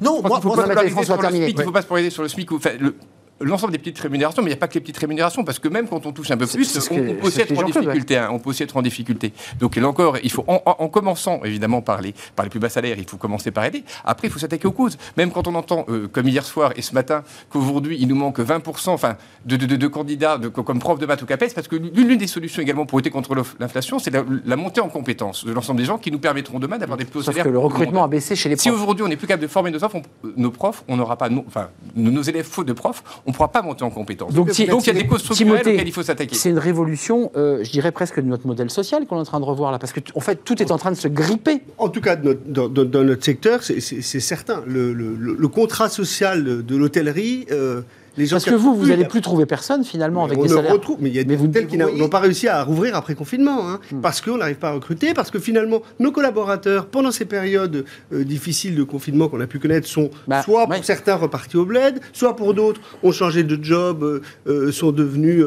non, 0.00 0.22
moi, 0.22 0.40
il 0.42 0.46
ne 0.46 0.50
faut, 0.50 0.54
pas 0.54 1.82
se 1.82 1.86
polariser 1.86 2.10
sur 2.10 2.22
le 2.22 2.28
SMIC. 2.28 2.50
Le, 2.50 2.94
l'ensemble 3.40 3.72
des 3.72 3.78
petites 3.78 3.98
rémunérations, 3.98 4.42
mais 4.42 4.48
il 4.48 4.52
n'y 4.52 4.58
a 4.58 4.60
pas 4.60 4.68
que 4.68 4.74
les 4.74 4.80
petites 4.80 4.98
rémunérations, 4.98 5.44
parce 5.44 5.58
que 5.58 5.68
même 5.68 5.88
quand 5.88 6.06
on 6.06 6.12
touche 6.12 6.30
un 6.30 6.36
peu 6.36 6.46
plus, 6.46 6.90
on, 6.90 6.94
peut 6.94 7.16
aussi 7.22 7.40
être 7.40 7.58
en 7.58 7.62
difficulté. 7.62 8.16
Hein, 8.16 8.28
on 8.32 8.38
peut 8.38 8.50
aussi 8.50 8.62
être 8.62 8.76
en 8.76 8.82
difficulté. 8.82 9.32
Donc 9.58 9.76
là 9.76 9.88
encore, 9.88 10.18
il 10.22 10.30
faut, 10.30 10.44
en, 10.46 10.88
commençant 10.88 11.42
évidemment 11.44 11.82
par 11.82 12.00
les, 12.00 12.14
par 12.36 12.44
les 12.44 12.50
plus 12.50 12.60
bas 12.60 12.68
salaires, 12.68 12.96
il 12.98 13.06
faut 13.08 13.16
commencer 13.16 13.50
par 13.50 13.64
aider. 13.64 13.84
Après, 14.04 14.28
il 14.28 14.30
faut 14.30 14.38
s'attaquer 14.38 14.66
aux 14.66 14.72
causes. 14.72 14.98
Même 15.16 15.30
quand 15.30 15.46
on 15.46 15.54
entend, 15.54 15.84
euh, 15.88 16.08
comme 16.08 16.28
hier 16.28 16.44
soir 16.44 16.72
et 16.76 16.82
ce 16.82 16.94
matin, 16.94 17.22
qu'aujourd'hui 17.50 17.96
il 18.00 18.08
nous 18.08 18.16
manque 18.16 18.40
20% 18.40 18.90
enfin, 18.90 19.16
de, 19.46 19.56
de, 19.56 19.76
de, 19.76 19.86
candidats 19.86 20.38
de, 20.38 20.48
comme 20.48 20.78
prof 20.78 20.98
de 20.98 21.06
maths 21.06 21.22
ou 21.22 21.26
CAPES, 21.26 21.54
parce 21.54 21.68
que 21.68 21.76
l'une 21.76 22.18
des 22.18 22.26
solutions 22.26 22.62
également 22.62 22.86
pour 22.86 22.98
lutter 22.98 23.10
contre 23.10 23.34
l'inflation, 23.58 23.98
c'est 23.98 24.10
la, 24.10 24.56
montée 24.56 24.80
en 24.80 24.88
compétences 24.88 25.44
de 25.44 25.52
l'ensemble 25.52 25.80
des 25.80 25.86
gens 25.86 25.98
qui 25.98 26.10
nous 26.10 26.18
permettront 26.18 26.58
demain 26.58 26.78
d'avoir 26.78 26.98
des 26.98 27.04
plus 27.04 27.20
hauts 27.20 27.22
salaires. 27.22 27.44
que 27.44 27.50
le 27.50 27.58
recrutement 27.58 28.04
a 28.04 28.08
baissé 28.08 28.36
chez 28.36 28.48
les 28.48 28.56
profs. 28.56 28.62
Si 28.62 28.70
aujourd'hui 28.70 29.04
on 29.04 29.08
n'est 29.08 29.16
plus 29.16 29.26
capable 29.26 29.42
de 29.42 29.48
former 29.48 29.70
nos 29.70 29.78
profs, 29.78 30.02
nos 30.36 30.50
profs, 30.50 30.84
on 30.88 30.96
n'aura 30.96 31.16
pas, 31.16 31.28
enfin, 31.46 31.70
nos 31.96 32.22
élèves 32.22 32.46
fautes 32.46 32.66
de 32.66 32.72
profs, 32.72 33.02
on 33.30 33.32
ne 33.32 33.36
pourra 33.36 33.52
pas 33.52 33.62
monter 33.62 33.84
en 33.84 33.90
compétences. 33.90 34.34
Donc, 34.34 34.58
il 34.58 34.66
y 34.66 34.90
a 34.90 34.92
des 34.92 35.06
causes 35.06 35.20
structurelles 35.20 35.60
auxquelles 35.60 35.86
il 35.86 35.92
faut 35.92 36.02
s'attaquer. 36.02 36.34
C'est 36.34 36.50
une 36.50 36.58
révolution, 36.58 37.30
euh, 37.36 37.62
je 37.62 37.70
dirais 37.70 37.92
presque 37.92 38.16
de 38.20 38.26
notre 38.26 38.46
modèle 38.46 38.70
social 38.70 39.06
qu'on 39.06 39.16
est 39.16 39.20
en 39.20 39.24
train 39.24 39.40
de 39.40 39.44
revoir 39.44 39.70
là, 39.70 39.78
parce 39.78 39.92
que 39.92 40.00
en 40.14 40.20
fait 40.20 40.44
tout 40.44 40.60
est 40.60 40.72
en 40.72 40.78
train 40.78 40.90
de 40.90 40.96
se 40.96 41.08
gripper. 41.08 41.62
En 41.78 41.88
tout 41.88 42.00
cas, 42.00 42.16
dans, 42.16 42.68
notre 43.04 43.24
secteur, 43.24 43.62
c'est 43.62 44.00
certain. 44.20 44.62
Le, 44.66 45.48
contrat 45.48 45.88
social 45.88 46.64
de 46.64 46.76
l'hôtellerie. 46.76 47.46
Euh, 47.50 47.82
Les 48.16 48.26
gens 48.26 48.36
Parce 48.36 48.44
que 48.44 48.54
vous, 48.54 48.74
vous 48.74 48.86
n'allez 48.86 49.04
plus 49.04 49.20
trouver 49.20 49.46
personne 49.46 49.84
finalement 49.84 50.24
avec 50.24 50.40
des 50.40 50.48
salaires. 50.48 50.72
Retrouve, 50.72 50.98
mais 51.00 51.10
il 51.10 51.16
y 51.16 51.18
a 51.18 51.24
des 51.24 51.36
tels 51.50 51.66
qui 51.66 51.76
n'ont 51.76 52.08
pas 52.08 52.20
réussi 52.20 52.48
à 52.48 52.62
rouvrir 52.62 52.96
après 52.96 53.14
confinement, 53.14 53.68
hein, 53.68 53.80
hmm. 53.92 54.00
parce 54.00 54.20
qu'on 54.20 54.36
n'arrive 54.36 54.56
pas 54.56 54.70
à 54.70 54.72
recruter, 54.72 55.14
parce 55.14 55.30
que 55.30 55.38
finalement 55.38 55.82
nos 55.98 56.12
collaborateurs, 56.12 56.86
pendant 56.86 57.10
ces 57.10 57.24
périodes 57.24 57.84
euh, 58.12 58.24
difficiles 58.24 58.74
de 58.74 58.82
confinement 58.82 59.28
qu'on 59.28 59.40
a 59.40 59.46
pu 59.46 59.58
connaître, 59.58 59.86
sont 59.86 60.10
bah, 60.26 60.42
soit 60.42 60.66
pour 60.66 60.84
certains 60.84 61.14
repartis 61.14 61.56
au 61.56 61.64
bled, 61.64 62.00
soit 62.12 62.36
pour 62.36 62.54
d'autres 62.54 62.80
ont 63.02 63.12
changé 63.12 63.42
de 63.42 63.62
job, 63.62 64.02
euh, 64.02 64.20
euh, 64.46 64.72
sont 64.72 64.92
devenus 64.92 65.44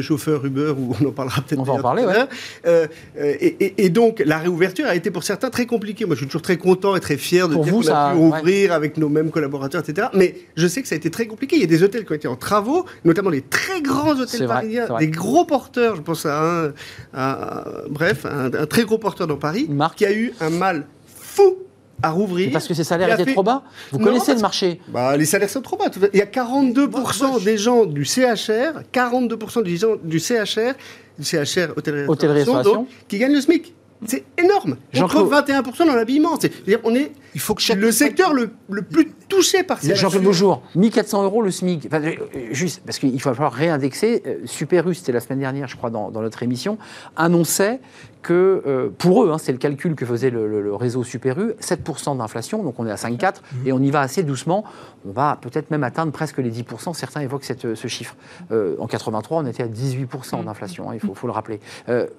chauffeurs 0.00 0.44
Uber, 0.44 0.74
ou 0.78 0.94
on 1.00 1.06
en 1.06 1.12
parlera 1.12 1.42
peut-être. 1.42 1.60
On 1.60 1.64
va 1.64 1.74
en 1.74 1.82
parler, 1.82 2.04
ouais. 2.04 2.88
Et, 3.18 3.84
et, 3.84 3.88
donc 3.88 4.22
la 4.24 4.38
réouverture 4.38 4.86
a 4.86 4.94
été 4.94 5.10
pour 5.10 5.24
certains 5.24 5.50
très 5.50 5.66
compliquée. 5.66 6.04
Moi, 6.04 6.14
je 6.14 6.20
suis 6.20 6.26
toujours 6.26 6.42
très 6.42 6.56
content 6.56 6.96
et 6.96 7.00
très 7.00 7.16
fier 7.16 7.48
de 7.48 7.54
dire 7.56 7.72
qu'on 7.72 7.88
a 7.88 8.12
pu 8.12 8.18
rouvrir 8.18 8.72
avec 8.72 8.96
nos 8.96 9.08
mêmes 9.08 9.30
collaborateurs, 9.30 9.82
etc. 9.86 10.08
Mais 10.14 10.34
je 10.56 10.66
sais 10.66 10.82
que 10.82 10.88
ça 10.88 10.94
a 10.94 10.98
été 10.98 11.10
très 11.10 11.26
compliqué. 11.26 11.56
Il 11.56 11.62
y 11.62 11.64
a 11.64 11.68
des 11.68 11.82
hôtels 11.82 11.95
qui 12.04 12.12
ont 12.12 12.16
été 12.16 12.28
en 12.28 12.36
travaux, 12.36 12.84
notamment 13.04 13.30
les 13.30 13.42
très 13.42 13.80
grands 13.80 14.18
hôtels 14.18 14.46
parisiens, 14.46 14.88
des 14.98 15.08
gros 15.08 15.44
porteurs. 15.44 15.96
Je 15.96 16.02
pense 16.02 16.26
à 16.26 16.72
un, 17.14 17.64
bref, 17.88 18.26
un, 18.26 18.66
très 18.66 18.84
gros 18.84 18.98
porteur 18.98 19.26
dans 19.26 19.36
Paris, 19.36 19.68
qui 19.96 20.06
a 20.06 20.12
eu 20.12 20.32
un 20.40 20.50
mal 20.50 20.86
fou 21.06 21.56
à 22.02 22.10
rouvrir. 22.10 22.50
parce 22.52 22.68
que 22.68 22.74
ses 22.74 22.84
salaires 22.84 23.18
étaient 23.18 23.32
trop 23.32 23.42
bas 23.42 23.62
Vous 23.92 23.98
connaissez 23.98 24.34
le 24.34 24.40
marché 24.40 24.80
bah, 24.88 25.16
Les 25.16 25.24
salaires 25.24 25.50
sont 25.50 25.62
trop 25.62 25.76
bas. 25.76 25.86
Il 26.12 26.18
y 26.18 26.22
a 26.22 26.26
42% 26.26 27.42
des 27.42 27.58
gens 27.58 27.86
du 27.86 28.04
CHR, 28.04 28.82
42% 28.92 29.62
des 29.62 29.76
gens 29.76 29.96
du 30.02 30.18
CHR, 30.18 30.74
du 31.18 31.24
CHR 31.24 31.72
hôtellerie-restauration, 31.76 32.86
qui 33.08 33.18
gagnent 33.18 33.34
le 33.34 33.40
SMIC. 33.40 33.74
C'est 34.04 34.24
énorme. 34.36 34.76
Entre 35.00 35.22
21% 35.24 35.86
dans 35.86 35.94
l'habillement. 35.94 36.38
On 36.84 36.94
est 36.94 37.12
il 37.36 37.38
faut 37.38 37.54
que 37.54 37.72
le 37.74 37.92
secteur 37.92 38.32
le, 38.32 38.48
le, 38.70 38.80
plus 38.80 39.12
touché 39.28 39.62
par 39.62 39.78
ces 39.78 39.94
Jean-Claude 39.94 40.22
Bonjour, 40.22 40.62
1400 40.74 41.22
euros 41.22 41.42
le 41.42 41.50
SMIC. 41.50 41.86
Euh, 41.92 42.14
juste, 42.50 42.80
parce 42.86 42.98
qu'il 42.98 43.12
va 43.20 43.34
falloir 43.34 43.52
réindexer. 43.52 44.22
Euh, 44.26 44.36
Super 44.46 44.88
U, 44.88 44.94
c'était 44.94 45.12
la 45.12 45.20
semaine 45.20 45.40
dernière, 45.40 45.68
je 45.68 45.76
crois, 45.76 45.90
dans, 45.90 46.10
notre 46.10 46.42
émission, 46.42 46.78
annonçait 47.14 47.80
que 48.22 48.62
euh, 48.66 48.88
pour 48.96 49.22
eux, 49.22 49.30
hein, 49.30 49.36
c'est 49.38 49.52
le 49.52 49.58
calcul 49.58 49.94
que 49.94 50.06
faisait 50.06 50.30
le, 50.30 50.74
réseau 50.74 51.04
Super 51.04 51.38
U, 51.38 51.52
7% 51.60 52.16
d'inflation, 52.16 52.62
donc 52.62 52.80
on 52.80 52.86
est 52.86 52.90
à 52.90 52.94
5,4, 52.94 53.34
et 53.66 53.72
on 53.72 53.80
y 53.80 53.90
va 53.90 54.00
assez 54.00 54.22
doucement. 54.22 54.64
On 55.06 55.12
va 55.12 55.38
peut-être 55.38 55.70
même 55.70 55.84
atteindre 55.84 56.12
presque 56.12 56.38
les 56.38 56.50
10%. 56.50 56.94
Certains 56.94 57.20
évoquent 57.20 57.44
ce 57.44 57.86
chiffre. 57.86 58.16
en 58.50 58.86
83, 58.86 59.42
on 59.42 59.46
était 59.46 59.62
à 59.62 59.68
18% 59.68 60.42
d'inflation, 60.42 60.90
hein, 60.90 60.94
il 60.94 61.00
faut, 61.00 61.14
faut, 61.14 61.26
le 61.26 61.34
rappeler. 61.34 61.60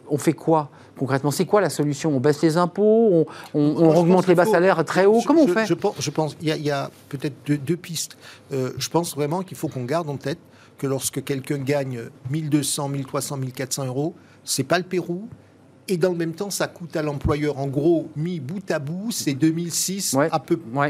on 0.09 0.17
fait 0.19 0.33
quoi 0.33 0.69
concrètement? 0.97 1.31
C'est 1.31 1.45
quoi 1.45 1.61
la 1.61 1.69
solution? 1.69 2.15
On 2.15 2.19
baisse 2.19 2.41
les 2.41 2.57
impôts? 2.57 3.25
On, 3.53 3.59
on 3.59 3.95
augmente 3.95 4.27
les 4.27 4.35
bas 4.35 4.45
salaires 4.45 4.83
très 4.85 5.06
Comment 5.25 5.43
on 5.43 5.47
fait 5.47 5.65
je, 5.65 5.73
pense, 5.73 5.95
je 5.99 6.09
pense 6.09 6.37
il 6.41 6.47
y 6.47 6.71
a, 6.71 6.91
peut-être 7.09 7.35
deux, 7.45 7.77
pistes. 7.77 8.17
Euh, 8.51 8.71
je 8.77 8.89
pense 8.89 9.15
vraiment 9.15 9.41
qu'il 9.43 9.57
faut 9.57 9.67
qu'on 9.67 9.85
garde 9.85 10.09
en 10.09 10.17
tête 10.17 10.39
que 10.77 10.87
lorsque 10.87 11.23
quelqu'un 11.23 11.57
gagne 11.57 12.01
1200, 12.29 12.89
1300, 12.89 13.37
1400 13.37 13.85
euros, 13.85 14.13
c'est 14.43 14.63
pas 14.63 14.77
le 14.77 14.83
Pérou, 14.83 15.27
et 15.89 15.97
dans 15.97 16.11
le 16.11 16.17
même 16.17 16.33
temps, 16.33 16.49
ça 16.49 16.67
coûte 16.67 16.95
à 16.95 17.01
l'employeur, 17.01 17.57
en 17.59 17.67
gros, 17.67 18.09
mis 18.15 18.39
bout 18.39 18.69
à 18.71 18.79
bout, 18.79 19.11
c'est 19.11 19.33
2006, 19.33 20.15
un 20.15 20.27
peu, 20.27 20.29
un 20.35 20.39
peu 20.39 20.57
moins. 20.69 20.87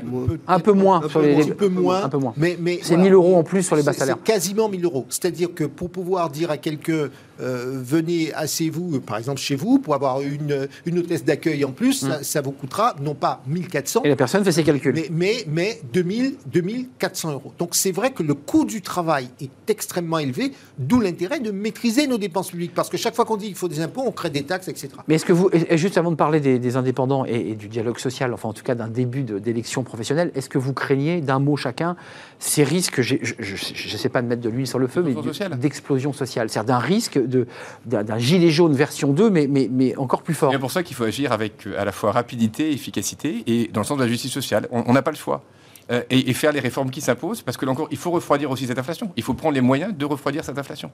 Un, 0.47 0.59
peu, 0.59 0.73
moins, 0.73 1.01
un 2.03 2.09
peu 2.09 2.17
moins. 2.17 2.33
Mais, 2.35 2.57
mais 2.59 2.79
c'est 2.81 2.97
1000 2.97 3.13
euros 3.13 3.35
en 3.35 3.43
plus 3.43 3.63
sur 3.63 3.75
les 3.75 3.83
bas 3.83 3.93
salaires. 3.93 4.21
Quasiment 4.23 4.69
1000 4.69 4.85
euros. 4.85 5.05
C'est-à-dire 5.09 5.53
que 5.53 5.65
pour 5.65 5.91
pouvoir 5.91 6.29
dire 6.29 6.49
à 6.49 6.57
quelqu'un, 6.57 7.09
euh, 7.41 7.79
venez, 7.83 8.33
asseyez-vous, 8.33 9.01
par 9.01 9.17
exemple 9.17 9.39
chez 9.39 9.55
vous, 9.55 9.79
pour 9.79 9.93
avoir 9.93 10.21
une, 10.21 10.67
une 10.85 10.99
hôtesse 10.99 11.23
d'accueil 11.23 11.65
en 11.65 11.71
plus, 11.71 12.03
mm. 12.03 12.23
ça, 12.23 12.41
vous 12.41 12.51
coûtera 12.51 12.95
non 13.01 13.15
pas 13.15 13.41
1400. 13.47 14.01
Et 14.03 14.09
la 14.09 14.15
personne 14.15 14.43
fait 14.43 14.51
ses 14.51 14.63
calculs. 14.63 14.93
Mais, 14.93 15.09
mais, 15.11 15.45
mais 15.47 15.81
2000, 15.93 16.35
2400 16.47 17.31
euros. 17.31 17.53
Donc 17.57 17.75
c'est 17.75 17.91
vrai 17.91 18.11
que 18.11 18.23
le 18.23 18.33
coût 18.33 18.65
du 18.65 18.81
travail 18.81 19.29
est 19.41 19.69
extrêmement 19.69 20.19
élevé, 20.19 20.53
d'où 20.77 20.99
l'intérêt 20.99 21.39
de 21.39 21.51
maîtriser 21.51 22.07
nos 22.07 22.17
dépenses 22.17 22.51
publiques. 22.51 22.73
Parce 22.73 22.89
que 22.89 22.97
chaque 22.97 23.15
fois 23.15 23.25
qu'on 23.25 23.37
dit 23.37 23.47
qu'il 23.47 23.55
faut 23.55 23.67
des 23.67 23.81
impôts, 23.81 24.03
on 24.05 24.11
crée 24.11 24.29
des 24.29 24.43
taxes, 24.43 24.67
etc. 24.67 24.89
Mais 25.07 25.15
est-ce 25.15 25.25
que 25.25 25.33
vous, 25.33 25.49
juste 25.71 25.97
avant 25.97 26.11
de 26.11 26.15
parler 26.15 26.39
des, 26.39 26.75
indépendants 26.75 27.25
et, 27.25 27.55
du 27.55 27.69
dialogue 27.69 27.97
social, 27.97 28.33
enfin 28.33 28.49
en 28.49 28.53
tout 28.53 28.63
cas 28.63 28.75
d'un 28.75 28.87
début 28.87 29.23
d'élection 29.23 29.83
professionnelle, 29.83 30.31
est-ce 30.35 30.49
que 30.49 30.57
vous 30.57 30.73
craignez 30.73 31.21
d'un 31.21 31.39
mot 31.39 31.55
chacun 31.55 31.95
ces 32.39 32.63
risques, 32.63 33.01
je 33.01 33.15
ne 33.15 33.97
sais 33.97 34.09
pas 34.09 34.21
de 34.21 34.27
mettre 34.27 34.41
de 34.41 34.49
l'huile 34.49 34.67
sur 34.67 34.79
le 34.79 34.87
feu, 34.87 35.03
mais 35.03 35.15
d'explosion 35.57 36.13
sociale, 36.13 36.49
c'est-à-dire 36.49 36.67
d'un 36.67 36.79
risque 36.79 37.17
d'un 37.85 38.17
gilet 38.17 38.49
jaune 38.49 38.73
version 38.73 39.13
2, 39.13 39.29
mais, 39.29 39.47
mais, 39.47 39.69
mais 39.71 39.95
encore 39.97 40.21
plus 40.21 40.33
fort. 40.33 40.51
C'est 40.51 40.59
pour 40.59 40.71
ça 40.71 40.83
qu'il 40.83 40.95
faut 40.95 41.03
agir 41.03 41.31
avec 41.31 41.67
à 41.77 41.85
la 41.85 41.91
fois 41.91 42.11
rapidité, 42.11 42.71
efficacité 42.71 43.43
et 43.47 43.69
dans 43.73 43.81
le 43.81 43.85
sens 43.85 43.97
de 43.97 44.03
la 44.03 44.09
justice 44.09 44.31
sociale. 44.31 44.67
On 44.71 44.93
n'a 44.93 45.01
pas 45.01 45.11
le 45.11 45.17
choix. 45.17 45.43
Euh, 45.89 46.03
et, 46.09 46.33
faire 46.33 46.51
les 46.51 46.59
réformes 46.59 46.89
qui 46.89 46.99
s'imposent, 46.99 47.41
parce 47.41 47.55
que 47.55 47.65
là 47.65 47.71
encore, 47.71 47.87
il 47.91 47.97
faut 47.97 48.11
refroidir 48.11 48.51
aussi 48.51 48.67
cette 48.67 48.77
inflation. 48.77 49.09
Il 49.15 49.23
faut 49.23 49.33
prendre 49.33 49.55
les 49.55 49.61
moyens 49.61 49.95
de 49.95 50.05
refroidir 50.05 50.43
cette 50.43 50.57
inflation. 50.57 50.91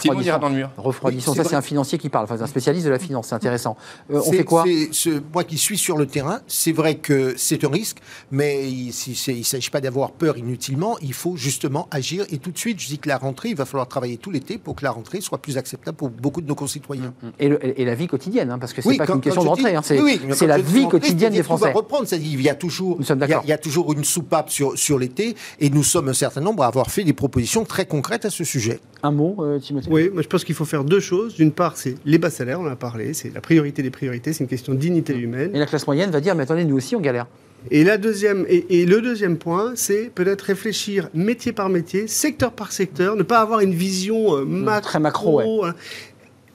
Sinon, 0.00 0.16
on 0.16 0.20
ira 0.22 0.38
dans 0.38 0.48
le 0.48 0.54
mur. 0.54 0.70
Refroidissons, 0.78 1.34
ça 1.34 1.44
c'est 1.44 1.54
un 1.56 1.62
financier 1.62 1.98
qui 1.98 2.08
parle, 2.08 2.24
enfin 2.24 2.40
un 2.40 2.46
spécialiste 2.46 2.86
de 2.86 2.90
la 2.90 2.98
finance, 2.98 3.28
c'est 3.28 3.34
intéressant. 3.34 3.76
Euh, 4.10 4.20
on 4.24 4.32
fait 4.32 4.44
quoi? 4.44 4.64
ce, 4.92 5.22
Moi 5.34 5.44
qui 5.44 5.58
suis 5.58 5.76
sur 5.76 5.98
le 5.98 6.06
terrain, 6.06 6.40
c'est 6.46 6.72
vrai 6.72 6.96
que 6.96 7.34
c'est 7.36 7.64
un 7.64 7.68
risque, 7.68 7.98
mais 8.30 8.70
il 8.70 8.86
ne 8.88 9.42
s'agit 9.42 9.70
pas 9.70 9.82
d'avoir 9.82 10.12
peur 10.12 10.38
inutilement, 10.38 10.96
il 11.02 11.12
faut 11.12 11.36
justement 11.36 11.86
agir. 11.90 12.24
Et 12.30 12.38
tout 12.38 12.50
de 12.50 12.58
suite, 12.58 12.80
je 12.80 12.86
dis 12.86 12.98
que 12.98 13.08
la 13.08 13.18
rentrée, 13.18 13.50
il 13.50 13.56
va 13.56 13.66
falloir 13.66 13.88
travailler 13.88 14.16
tout 14.16 14.30
l'été 14.30 14.56
pour 14.56 14.74
que 14.74 14.84
la 14.84 14.90
rentrée 14.90 15.20
soit 15.20 15.38
plus 15.38 15.58
acceptable 15.58 15.96
pour 15.98 16.08
beaucoup 16.08 16.40
de 16.40 16.46
nos 16.46 16.54
concitoyens. 16.54 17.12
Et, 17.38 17.84
la 17.84 17.94
vie 17.94 18.06
quotidienne, 18.06 18.50
hein, 18.50 18.58
parce 18.58 18.72
que 18.72 18.80
c'est 18.80 18.96
pas 18.96 19.06
qu'une 19.06 19.20
question 19.20 19.42
de 19.42 19.48
rentrée, 19.48 19.74
hein, 19.74 19.82
c'est 19.82 20.46
la 20.46 20.58
vie 20.58 20.88
quotidienne 20.88 21.34
des 21.34 21.42
Français. 21.42 21.64
On 21.64 21.68
va 21.68 21.74
reprendre, 21.74 22.06
il 22.10 22.40
y 22.40 22.48
a 22.48 22.54
toujours, 22.54 22.98
il 23.00 23.48
y 23.48 23.52
a 23.52 23.58
toujours 23.58 23.92
une 23.92 24.04
soupape 24.30 24.50
sur, 24.50 24.78
sur 24.78 24.98
les 24.98 25.10
et 25.58 25.70
nous 25.70 25.82
sommes 25.82 26.08
un 26.08 26.14
certain 26.14 26.40
nombre 26.40 26.62
à 26.62 26.68
avoir 26.68 26.90
fait 26.90 27.02
des 27.02 27.12
propositions 27.12 27.64
très 27.64 27.84
concrètes 27.84 28.24
à 28.24 28.30
ce 28.30 28.44
sujet. 28.44 28.78
Un 29.02 29.10
mot, 29.10 29.36
euh, 29.40 29.58
Timothée 29.58 29.88
Oui, 29.90 30.08
moi 30.08 30.22
je 30.22 30.28
pense 30.28 30.44
qu'il 30.44 30.54
faut 30.54 30.64
faire 30.64 30.84
deux 30.84 31.00
choses. 31.00 31.34
D'une 31.34 31.50
part, 31.50 31.76
c'est 31.76 31.96
les 32.04 32.16
bas 32.16 32.30
salaires, 32.30 32.60
on 32.60 32.66
en 32.66 32.70
a 32.70 32.76
parlé, 32.76 33.12
c'est 33.12 33.34
la 33.34 33.40
priorité 33.40 33.82
des 33.82 33.90
priorités, 33.90 34.32
c'est 34.32 34.44
une 34.44 34.48
question 34.48 34.72
de 34.72 34.78
dignité 34.78 35.14
humaine. 35.16 35.50
Et 35.54 35.58
la 35.58 35.66
classe 35.66 35.86
moyenne 35.86 36.10
va 36.10 36.20
dire, 36.20 36.36
mais 36.36 36.44
attendez, 36.44 36.64
nous 36.64 36.76
aussi 36.76 36.94
on 36.94 37.00
galère. 37.00 37.26
Et, 37.70 37.84
la 37.84 37.98
deuxième, 37.98 38.46
et, 38.48 38.86
le 38.86 39.02
deuxième 39.02 39.36
point, 39.36 39.72
c'est 39.74 40.10
peut-être 40.14 40.40
réfléchir 40.42 41.10
métier 41.12 41.52
par 41.52 41.68
métier, 41.68 42.06
secteur 42.06 42.52
par 42.52 42.72
secteur, 42.72 43.16
ne 43.16 43.22
pas 43.22 43.40
avoir 43.40 43.60
une 43.60 43.74
vision 43.74 44.34
euh, 44.36 44.44
macro, 44.44 44.80
très 44.80 44.98
macro. 44.98 45.64
Hein 45.66 45.74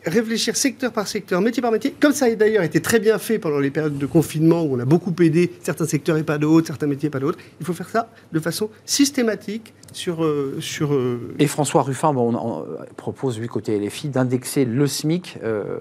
réfléchir 0.06 0.56
secteur 0.56 0.92
par 0.92 1.08
secteur, 1.08 1.42
métier 1.42 1.62
par 1.62 1.72
métier, 1.72 1.94
comme 2.00 2.14
ça 2.14 2.26
a 2.26 2.36
d'ailleurs 2.36 2.64
été 2.64 2.82
très 2.82 3.00
bien 3.00 3.18
fait 3.18 3.40
pendant 3.40 3.60
les 3.60 3.72
périodes 3.72 3.98
de 3.98 4.06
confinement 4.06 4.64
où 4.64 4.76
on 4.76 4.80
a 4.80 4.86
beaucoup 4.86 5.14
aidé 5.22 5.52
certains 5.62 5.86
secteurs 5.86 6.18
et 6.18 6.24
pas 6.24 6.38
d'autres, 6.38 6.68
certains 6.68 6.88
métiers 6.88 7.08
et 7.08 7.10
pas 7.10 7.20
d'autres. 7.20 7.40
Il 7.60 7.66
faut 7.66 7.74
faire 7.74 7.90
ça 7.90 8.10
de 8.32 8.40
façon 8.40 8.70
systématique 8.86 9.74
sur... 9.92 10.24
Euh, 10.24 10.58
sur 10.60 10.94
euh, 10.94 11.36
Et 11.40 11.48
François 11.48 11.84
Ruffin 11.84 12.14
bon, 12.14 12.36
on, 12.36 12.66
propose, 12.98 13.40
lui, 13.40 13.48
côté 13.48 13.80
LFI, 13.80 14.10
d'indexer 14.10 14.66
le 14.66 14.88
SMIC 14.88 15.38
euh, 15.44 15.78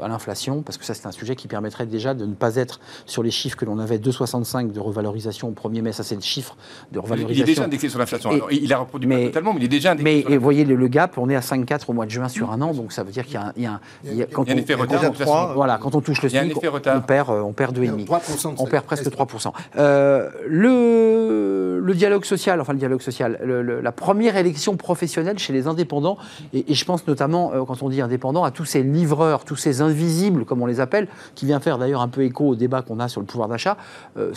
à 0.00 0.08
l'inflation, 0.08 0.62
parce 0.62 0.78
que 0.78 0.84
ça, 0.84 0.94
c'est 0.94 1.06
un 1.06 1.12
sujet 1.12 1.36
qui 1.36 1.48
permettrait 1.48 1.86
déjà 1.86 2.14
de 2.14 2.24
ne 2.24 2.34
pas 2.34 2.56
être 2.56 2.80
sur 3.06 3.22
les 3.22 3.30
chiffres 3.30 3.56
que 3.56 3.64
l'on 3.64 3.78
avait, 3.78 3.98
2,65 3.98 4.72
de 4.72 4.80
revalorisation 4.80 5.48
au 5.48 5.68
1er 5.68 5.82
mai, 5.82 5.92
ça 5.92 6.02
c'est 6.02 6.14
le 6.14 6.20
chiffre 6.22 6.56
de 6.92 6.98
revalorisation. 6.98 7.44
Il 7.44 7.50
est 7.50 7.54
déjà 7.54 7.64
indexé 7.64 7.88
sur 7.88 7.98
l'inflation. 7.98 8.30
Il 8.50 8.72
a 8.72 8.78
reproduit 8.78 9.08
pas 9.08 9.20
totalement, 9.24 9.52
mais 9.52 9.60
il 9.60 9.64
est 9.64 9.68
déjà 9.68 9.92
indexé. 9.92 10.24
Mais 10.28 10.36
vous 10.36 10.42
voyez 10.42 10.64
le, 10.64 10.88
gap, 10.88 11.18
on 11.18 11.28
est 11.28 11.36
à 11.36 11.40
5,4 11.40 11.82
au 11.88 11.92
mois 11.92 12.06
de 12.06 12.10
juin 12.10 12.28
sur 12.28 12.50
un 12.50 12.60
an, 12.62 12.72
donc 12.72 12.92
ça 12.92 13.02
veut 13.02 13.12
dire 13.12 13.24
qu'il 13.26 13.40
y 13.56 13.66
a 13.66 13.67
un 13.67 13.67
il 14.04 14.14
y 14.14 14.22
a, 14.22 14.26
un 14.36 14.56
effet 14.56 14.74
retard. 14.74 15.54
voilà, 15.54 15.78
quand 15.78 15.94
on 15.94 16.00
touche 16.00 16.22
le 16.22 16.28
SMIC, 16.28 16.56
on 16.56 17.00
perd, 17.00 17.30
on 17.30 17.52
perd 17.52 17.78
2,5. 17.78 18.54
On 18.58 18.66
perd 18.66 18.84
presque 18.84 19.06
3%. 19.06 19.52
Euh, 19.76 20.30
le, 20.46 21.80
le, 21.82 21.94
dialogue 21.94 22.24
social, 22.24 22.60
enfin 22.60 22.72
le 22.72 22.78
dialogue 22.78 23.00
social, 23.00 23.38
la 23.82 23.92
première 23.92 24.36
élection 24.36 24.76
professionnelle 24.76 25.38
chez 25.38 25.52
les 25.52 25.66
indépendants, 25.66 26.18
et, 26.52 26.74
je 26.74 26.84
pense 26.84 27.06
notamment, 27.06 27.52
euh, 27.52 27.64
quand 27.64 27.82
on 27.82 27.88
dit 27.88 28.00
indépendants, 28.00 28.44
à 28.44 28.50
tous 28.50 28.64
ces 28.64 28.82
livreurs, 28.82 29.44
tous 29.44 29.56
ces 29.56 29.80
invisibles, 29.80 30.44
comme 30.44 30.62
on 30.62 30.66
les 30.66 30.80
appelle, 30.80 31.08
qui 31.34 31.46
vient 31.46 31.60
faire 31.60 31.78
d'ailleurs 31.78 32.00
un 32.00 32.08
peu 32.08 32.22
écho 32.22 32.48
au 32.48 32.54
débat 32.54 32.82
qu'on 32.82 33.00
a 33.00 33.08
sur 33.08 33.20
le 33.20 33.26
pouvoir 33.26 33.48
d'achat. 33.48 33.76
Euh, 34.16 34.32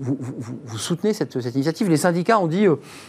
vous, 0.00 0.18
vous, 0.20 0.78
soutenez 0.78 1.12
cette, 1.12 1.40
cette, 1.40 1.54
initiative? 1.54 1.88
Les 1.88 1.96
syndicats 1.96 2.38
ont 2.38 2.46
dit, 2.46 2.66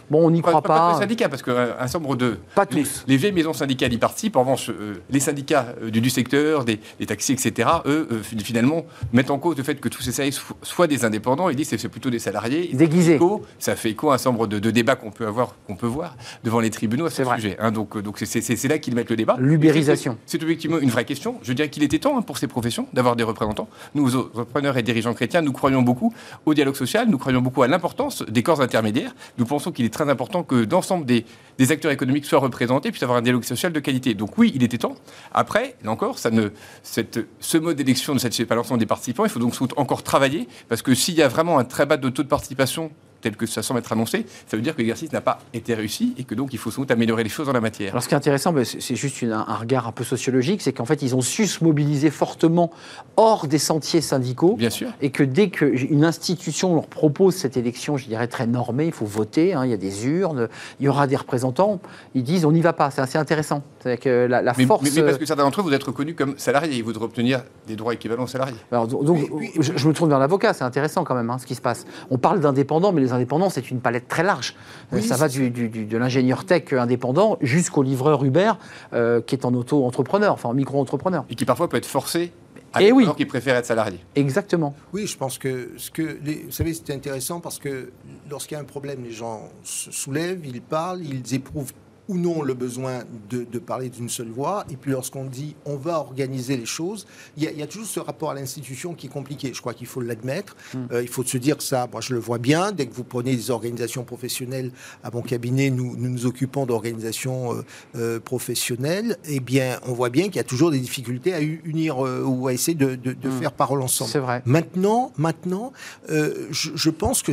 bon, 0.09 0.25
on 0.25 0.31
n'y 0.31 0.41
croit 0.41 0.61
pas. 0.61 0.67
Pas, 0.67 0.93
les 0.93 0.99
syndicats, 0.99 1.29
parce 1.29 1.41
qu'un 1.41 1.87
certain 1.87 1.99
nombre 1.99 2.15
de... 2.15 2.37
Pas 2.55 2.65
tous. 2.65 3.03
Les, 3.07 3.17
vieilles 3.17 3.31
maisons 3.31 3.53
syndicales 3.53 3.93
y 3.93 3.97
participent. 3.97 4.35
En 4.37 4.41
revanche, 4.41 4.71
les 5.09 5.19
syndicats 5.19 5.66
du 5.91 6.07
du 6.07 6.11
secteur, 6.11 6.63
des, 6.63 6.79
taxis, 7.05 7.33
etc., 7.33 7.69
eux, 7.85 8.07
euh, 8.11 8.23
finalement, 8.23 8.85
mettent 9.11 9.29
en 9.29 9.39
cause 9.39 9.57
le 9.57 9.63
fait 9.63 9.75
que 9.75 9.89
tous 9.89 10.01
ces 10.01 10.13
salariés 10.13 10.37
soient 10.61 10.87
des 10.87 11.03
indépendants. 11.03 11.49
Ils 11.49 11.55
disent 11.57 11.69
que 11.69 11.77
c'est 11.77 11.89
plutôt 11.89 12.09
des 12.09 12.19
salariés. 12.19 12.69
Déguisés. 12.73 13.19
Ça 13.59 13.75
fait 13.75 13.91
écho 13.91 14.09
à 14.11 14.15
un 14.15 14.17
certain 14.17 14.37
nombre 14.37 14.47
de, 14.47 14.71
débats 14.71 14.95
qu'on 14.95 15.11
peut 15.11 15.27
avoir, 15.27 15.55
qu'on 15.67 15.75
peut 15.75 15.87
voir 15.87 16.15
devant 16.45 16.61
les 16.61 16.69
tribunaux 16.69 17.05
à 17.05 17.09
ce 17.09 17.23
sujet. 17.25 17.57
Hein. 17.59 17.71
donc, 17.71 17.97
euh, 17.97 18.01
donc 18.01 18.19
c'est 18.19 18.67
là 18.69 18.77
qu'ils 18.77 18.95
mettent 18.95 19.09
le 19.09 19.17
débat. 19.17 19.35
L'ubérisation. 19.37 20.17
C'est 20.25 20.41
effectivement 20.41 20.79
une 20.79 20.89
vraie 20.89 21.03
question. 21.03 21.39
Je 21.43 21.51
dirais 21.51 21.69
qu'il 21.69 21.83
était 21.83 21.99
temps 21.99 22.17
hein, 22.17 22.21
pour 22.21 22.37
ces 22.37 22.47
professions 22.47 22.87
d'avoir 22.93 23.17
des 23.17 23.23
représentants. 23.23 23.67
Nous, 23.93 24.07
repreneurs 24.33 24.77
et 24.77 24.83
dirigeants 24.83 25.13
chrétiens, 25.13 25.41
nous 25.41 25.51
croyons 25.51 25.81
beaucoup 25.81 26.13
au 26.45 26.53
dialogue 26.53 26.75
social, 26.75 27.09
nous 27.09 27.17
croyons 27.17 27.41
beaucoup 27.41 27.63
à 27.63 27.67
l'importance 27.67 28.23
des 28.23 28.43
corps 28.43 28.61
intermédiaires. 28.61 29.13
Nous 29.37 29.45
pensons 29.45 29.73
qu'il 29.73 29.83
est 29.85 29.93
très 29.93 30.09
important 30.09 30.43
que 30.43 30.65
l'ensemble 30.71 31.05
des, 31.05 31.25
des 31.57 31.71
acteurs 31.71 31.91
économiques 31.91 32.25
soient 32.25 32.39
représentés, 32.39 32.91
puissent 32.91 33.03
avoir 33.03 33.17
un 33.17 33.21
dialogue 33.21 33.43
social 33.43 33.73
de 33.73 33.79
qualité. 33.81 34.13
Donc 34.13 34.37
oui, 34.37 34.51
il 34.55 34.63
était 34.63 34.77
temps. 34.77 34.95
Après, 35.33 35.56
là 35.83 35.91
encore, 35.91 36.17
ce 36.19 37.57
mode 37.57 37.77
d'élection 37.77 38.13
ne 38.13 38.19
satisfait 38.19 38.45
pas 38.45 38.55
l'ensemble 38.55 38.79
des 38.79 38.85
participants. 38.85 39.25
Il 39.25 39.29
faut 39.29 39.39
donc 39.39 39.53
encore 39.77 40.03
travailler, 40.03 40.47
parce 40.69 40.81
que 40.81 40.93
s'il 40.93 41.15
y 41.15 41.21
a 41.21 41.27
vraiment 41.27 41.59
un 41.59 41.65
très 41.65 41.85
bas 41.85 41.97
de 41.97 42.09
taux 42.09 42.23
de 42.23 42.27
participation 42.27 42.91
tel 43.27 43.35
que 43.35 43.45
ça 43.45 43.61
semble 43.61 43.79
être 43.79 43.91
annoncé, 43.91 44.25
ça 44.47 44.55
veut 44.55 44.63
dire 44.63 44.73
que 44.73 44.79
l'exercice 44.79 45.11
n'a 45.11 45.19
pas 45.19 45.39
été 45.53 45.73
réussi 45.73 46.13
et 46.17 46.23
que 46.23 46.33
donc 46.33 46.53
il 46.53 46.59
faut 46.59 46.71
sans 46.71 46.83
doute 46.83 46.91
améliorer 46.91 47.23
les 47.23 47.29
choses 47.29 47.49
en 47.49 47.51
la 47.51 47.59
matière. 47.59 47.91
Alors 47.91 48.01
ce 48.01 48.07
qui 48.07 48.13
est 48.13 48.17
intéressant, 48.17 48.53
ben, 48.53 48.63
c'est 48.63 48.95
juste 48.95 49.21
un 49.23 49.43
regard 49.55 49.87
un 49.87 49.91
peu 49.91 50.05
sociologique, 50.05 50.61
c'est 50.61 50.71
qu'en 50.71 50.85
fait 50.85 51.01
ils 51.01 51.13
ont 51.13 51.21
su 51.21 51.45
se 51.45 51.63
mobiliser 51.63 52.09
fortement 52.09 52.71
hors 53.17 53.47
des 53.47 53.57
sentiers 53.57 53.99
syndicaux. 54.01 54.55
Bien 54.57 54.69
sûr. 54.69 54.89
Et 55.01 55.09
que 55.09 55.23
dès 55.23 55.49
qu'une 55.49 56.05
institution 56.05 56.73
leur 56.73 56.87
propose 56.87 57.35
cette 57.35 57.57
élection, 57.57 57.97
je 57.97 58.05
dirais 58.05 58.27
très 58.27 58.47
normée, 58.47 58.85
il 58.85 58.93
faut 58.93 59.05
voter, 59.05 59.53
hein, 59.53 59.65
il 59.65 59.71
y 59.71 59.73
a 59.73 59.77
des 59.77 60.07
urnes, 60.07 60.47
il 60.79 60.85
y 60.85 60.89
aura 60.89 61.07
des 61.07 61.17
représentants, 61.17 61.81
ils 62.15 62.23
disent 62.23 62.45
on 62.45 62.51
n'y 62.53 62.61
va 62.61 62.73
pas. 62.73 62.91
C'est 62.91 63.01
assez 63.01 63.17
intéressant. 63.17 63.61
C'est 63.83 63.97
que 63.97 64.27
la, 64.29 64.53
force. 64.53 64.83
Mais, 64.83 65.03
parce 65.03 65.17
que 65.17 65.25
certains 65.25 65.43
d'entre 65.43 65.59
eux, 65.59 65.63
vous 65.63 65.73
êtes 65.73 65.83
reconnus 65.83 66.15
comme 66.17 66.37
salariés, 66.37 66.77
ils 66.77 66.83
voudraient 66.83 67.05
obtenir 67.05 67.43
des 67.67 67.75
droits 67.75 67.93
équivalents 67.93 68.23
aux 68.23 68.27
salariés. 68.27 68.55
Alors, 68.71 68.87
donc, 68.87 69.19
je, 69.59 69.87
me 69.87 69.93
tourne 69.93 70.09
vers 70.09 70.19
l'avocat, 70.19 70.53
c'est 70.53 70.63
intéressant 70.63 71.03
quand 71.03 71.15
même 71.15 71.29
hein, 71.29 71.37
ce 71.39 71.45
qui 71.45 71.55
se 71.55 71.61
passe. 71.61 71.85
On 72.09 72.17
parle 72.17 72.39
d'indépendants, 72.39 72.91
mais 72.91 73.01
les 73.01 73.11
indépendants, 73.17 73.49
c'est 73.49 73.69
une 73.69 73.81
palette 73.81 74.07
très 74.07 74.23
large. 74.23 74.55
Euh, 74.93 75.01
ça 75.01 75.15
va 75.15 75.27
du, 75.27 75.49
de 75.49 75.97
l'ingénieur 75.97 76.45
tech 76.45 76.73
indépendant 76.73 77.37
jusqu'au 77.41 77.83
livreur 77.83 78.23
Uber 78.23 78.53
euh, 78.93 79.21
qui 79.21 79.35
est 79.35 79.45
en 79.45 79.53
auto-entrepreneur, 79.53 80.33
enfin 80.33 80.49
en 80.49 80.53
micro-entrepreneur. 80.53 81.25
Et 81.29 81.35
qui 81.35 81.45
parfois 81.45 81.67
peut 81.69 81.77
être 81.77 81.85
forcé 81.85 82.31
et 82.79 82.91
oui. 82.91 83.03
alors 83.03 83.15
qu'il 83.15 83.27
préfère 83.27 83.55
être 83.55 83.65
salarié. 83.65 83.99
Exactement. 84.15 84.75
Oui, 84.93 85.07
je 85.07 85.17
pense 85.17 85.37
que, 85.37 85.71
ce 85.77 85.89
que 85.89 86.19
vous 86.45 86.51
savez, 86.51 86.73
c'est 86.73 86.93
intéressant 86.93 87.39
parce 87.39 87.59
que 87.59 87.91
lorsqu'il 88.29 88.55
y 88.55 88.57
a 88.57 88.61
un 88.61 88.65
problème, 88.65 89.03
les 89.03 89.11
gens 89.11 89.49
se 89.63 89.91
soulèvent, 89.91 90.45
ils 90.45 90.61
parlent, 90.61 91.01
ils 91.03 91.33
éprouvent 91.33 91.73
ou 92.07 92.17
non 92.17 92.41
le 92.41 92.53
besoin 92.53 93.03
de, 93.29 93.59
parler 93.59 93.89
d'une 93.89 94.09
seule 94.09 94.29
voix. 94.29 94.65
Et 94.69 94.75
puis 94.75 94.91
lorsqu'on 94.91 95.25
dit 95.25 95.55
on 95.65 95.75
va 95.75 95.99
organiser 95.99 96.57
les 96.57 96.65
choses, 96.65 97.05
il 97.35 97.43
y, 97.43 97.61
a, 97.61 97.67
toujours 97.67 97.87
ce 97.87 97.99
rapport 97.99 98.31
à 98.31 98.33
l'institution 98.33 98.93
qui 98.93 99.07
est 99.07 99.09
compliqué. 99.09 99.51
Je 99.53 99.59
crois 99.61 99.73
qu'il 99.73 99.87
faut 99.87 100.01
l'admettre. 100.01 100.55
Hmm. 100.73 100.85
Euh, 100.91 101.01
il 101.01 101.07
faut 101.07 101.23
se 101.23 101.37
dire 101.37 101.61
ça. 101.61 101.87
Moi, 101.91 102.01
je 102.01 102.13
le 102.13 102.19
vois 102.19 102.37
bien. 102.37 102.71
Dès 102.71 102.85
que 102.85 102.93
vous 102.93 103.03
prenez 103.03 103.35
des 103.35 103.51
organisations 103.51 104.03
professionnelles 104.03 104.71
à 105.03 105.11
mon 105.11 105.21
cabinet, 105.21 105.69
nous 105.69 105.95
nous, 105.97 106.09
nous 106.09 106.25
occupons 106.25 106.65
d'organisations 106.65 107.53
euh, 107.53 107.65
euh, 107.95 108.19
professionnelles. 108.19 109.17
Eh 109.25 109.39
bien, 109.39 109.79
on 109.85 109.93
voit 109.93 110.09
bien 110.09 110.25
qu'il 110.25 110.37
y 110.37 110.39
a 110.39 110.45
toujours 110.45 110.71
des 110.71 110.79
difficultés 110.79 111.33
à 111.33 111.41
unir 111.41 111.97
ou 111.97 112.47
à 112.47 112.53
essayer 112.53 112.75
de, 112.75 112.95
hmm. 112.95 113.39
faire 113.39 113.51
parole 113.51 113.81
ensemble. 113.81 114.11
C'est 114.11 114.19
vrai. 114.19 114.41
Maintenant, 114.45 115.11
maintenant, 115.17 115.73
je, 116.07 116.89
pense 116.89 117.21
que 117.21 117.31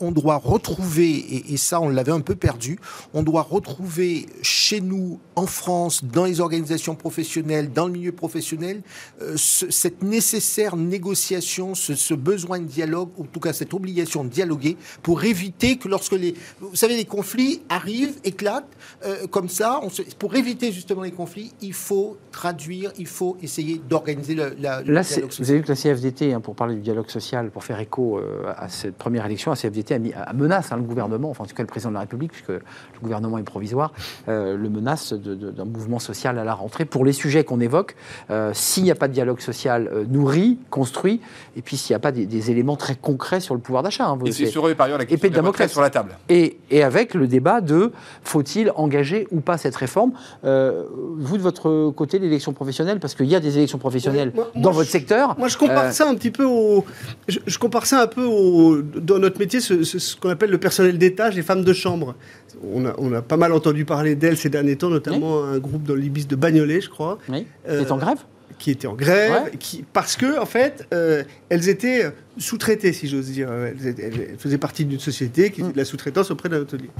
on, 0.00 0.10
doit 0.10 0.36
retrouver 0.36 1.10
et, 1.10 1.54
et 1.54 1.56
ça, 1.56 1.80
on 1.80 1.88
l'avait 1.88 2.12
un 2.12 2.20
peu 2.20 2.34
perdu. 2.34 2.78
On 3.14 3.22
doit 3.22 3.42
retrouver 3.42 3.99
chez 4.42 4.80
nous, 4.80 5.18
en 5.36 5.46
France, 5.46 6.04
dans 6.04 6.24
les 6.24 6.40
organisations 6.40 6.94
professionnelles, 6.94 7.72
dans 7.72 7.86
le 7.86 7.92
milieu 7.92 8.12
professionnel, 8.12 8.82
euh, 9.22 9.36
cette 9.36 10.02
nécessaire 10.02 10.76
négociation, 10.76 11.74
ce, 11.74 12.14
besoin 12.14 12.58
de 12.58 12.64
dialogue, 12.64 13.10
en 13.18 13.24
tout 13.24 13.40
cas 13.40 13.52
cette 13.52 13.72
obligation 13.74 14.24
de 14.24 14.28
dialoguer, 14.28 14.76
pour 15.02 15.24
éviter 15.24 15.76
que 15.76 15.88
lorsque 15.88 16.12
les, 16.12 16.34
vous 16.60 16.76
savez, 16.76 16.96
les 16.96 17.04
conflits 17.04 17.62
arrivent, 17.68 18.18
éclatent, 18.24 18.68
euh, 19.04 19.26
comme 19.28 19.48
ça, 19.48 19.80
on 19.82 19.88
pour 20.18 20.34
éviter 20.34 20.72
justement 20.72 21.02
les 21.02 21.10
conflits, 21.10 21.52
il 21.60 21.72
faut 21.72 22.16
traduire, 22.32 22.92
il 22.98 23.06
faut 23.06 23.36
essayer 23.42 23.80
d'organiser 23.88 24.34
le, 24.34 24.54
la, 24.58 24.82
Là, 24.82 25.02
Vous 25.02 25.50
avez 25.50 25.58
vu 25.58 25.64
que 25.64 25.68
la 25.68 25.76
CFDT, 25.76 26.32
hein, 26.32 26.40
pour 26.40 26.54
parler 26.54 26.74
du 26.74 26.80
dialogue 26.80 27.08
social, 27.10 27.50
pour 27.50 27.64
faire 27.64 27.80
écho 27.80 28.18
euh, 28.18 28.52
à 28.56 28.68
cette 28.68 28.96
première 28.96 29.26
élection, 29.26 29.50
la 29.50 29.56
CFDT 29.56 29.94
a 29.94 29.98
mis 29.98 30.12
à 30.12 30.32
menace 30.32 30.72
hein, 30.72 30.76
le 30.76 30.82
gouvernement, 30.82 31.30
enfin 31.30 31.44
en 31.44 31.46
tout 31.46 31.54
cas 31.54 31.62
le 31.62 31.68
président 31.68 31.90
de 31.90 31.94
la 31.94 32.00
République, 32.00 32.32
puisque 32.32 32.48
le 32.48 32.60
gouvernement 33.02 33.38
est 33.38 33.42
provisoire, 33.42 33.89
euh, 34.28 34.56
le 34.56 34.68
menace 34.68 35.12
d'un 35.12 35.64
mouvement 35.64 35.98
social 35.98 36.38
à 36.38 36.44
la 36.44 36.54
rentrée 36.54 36.84
pour 36.84 37.04
les 37.04 37.12
sujets 37.12 37.44
qu'on 37.44 37.60
évoque. 37.60 37.96
Euh, 38.30 38.50
s'il 38.54 38.84
n'y 38.84 38.90
a 38.90 38.94
pas 38.94 39.08
de 39.08 39.12
dialogue 39.12 39.40
social 39.40 39.90
euh, 39.92 40.04
nourri, 40.08 40.58
construit, 40.70 41.20
et 41.56 41.62
puis 41.62 41.76
s'il 41.76 41.92
n'y 41.92 41.96
a 41.96 42.00
pas 42.00 42.12
des, 42.12 42.50
éléments 42.50 42.76
très 42.76 42.94
concrets 42.94 43.40
sur 43.40 43.54
le 43.54 43.60
pouvoir 43.60 43.82
d'achat. 43.82 44.06
Hein, 44.06 44.18
et 44.24 44.32
c'est 44.32 44.46
sur 44.46 44.66
eux, 44.66 44.74
par 44.74 44.86
ailleurs, 44.86 44.98
la 44.98 45.04
question 45.04 45.28
de 45.30 45.68
sur 45.68 45.82
la 45.82 45.90
table. 45.90 46.16
Et, 46.28 46.58
et, 46.70 46.82
avec 46.82 47.14
le 47.14 47.26
débat 47.26 47.60
de 47.60 47.92
faut-il 48.22 48.72
engager 48.76 49.28
ou 49.30 49.40
pas 49.40 49.58
cette 49.58 49.76
réforme 49.76 50.12
Vous, 50.42 51.36
de 51.36 51.42
votre 51.42 51.90
côté, 51.90 52.18
l'élection 52.18 52.52
professionnelle, 52.52 52.98
parce 52.98 53.14
qu'il 53.14 53.26
y 53.26 53.34
a 53.34 53.40
des 53.40 53.58
élections 53.58 53.78
professionnelles 53.78 54.32
dans 54.54 54.70
votre 54.70 54.90
secteur. 54.90 55.38
Moi, 55.38 55.48
je 55.48 55.58
compare 55.58 55.92
ça 55.92 56.08
un 56.08 56.14
petit 56.14 56.30
peu 56.30 56.44
au. 56.44 56.84
Je, 57.28 57.58
compare 57.58 57.86
ça 57.86 58.02
un 58.02 58.06
peu 58.06 58.24
au. 58.24 58.82
Dans 58.82 59.18
notre 59.18 59.38
métier, 59.38 59.60
ce, 59.60 59.84
ce 59.84 60.16
qu'on 60.16 60.30
appelle 60.30 60.50
le 60.50 60.58
personnel 60.58 60.98
d'étage, 60.98 61.34
les 61.34 61.42
femmes 61.42 61.64
de 61.64 61.72
chambre 61.72 62.14
on 62.62 63.12
a, 63.12 63.22
pas 63.22 63.36
mal 63.36 63.52
entendu 63.52 63.84
parler 63.84 64.14
d'elle 64.14 64.36
ces 64.36 64.48
derniers 64.48 64.76
temps, 64.76 64.90
notamment 64.90 65.44
un 65.44 65.58
groupe 65.58 65.84
dans 65.84 65.94
l'Ibis 65.94 66.26
de 66.26 66.36
Bagnolet, 66.36 66.80
je 66.80 66.90
crois. 66.90 67.18
Oui. 67.28 67.46
qui 67.66 67.72
est 67.72 67.90
en 67.90 67.98
grève 67.98 68.18
Qui 68.58 68.70
était 68.70 68.86
en 68.86 68.94
grève, 68.94 69.50
qui, 69.58 69.84
parce 69.92 70.16
que, 70.16 70.38
en 70.38 70.46
fait, 70.46 70.86
euh, 70.92 71.22
elles 71.48 71.68
étaient 71.68 72.10
sous-traitées, 72.38 72.92
si 72.92 73.08
j'ose 73.08 73.30
dire. 73.30 73.52
Elles, 73.52 74.36
faisaient 74.38 74.58
partie 74.58 74.84
d'une 74.84 75.00
société 75.00 75.50
qui 75.50 75.60
faisait 75.60 75.72
de 75.72 75.78
la 75.78 75.84
sous-traitance 75.84 76.30
auprès 76.30 76.48
d'un 76.48 76.60
hôtelier, 76.60 76.90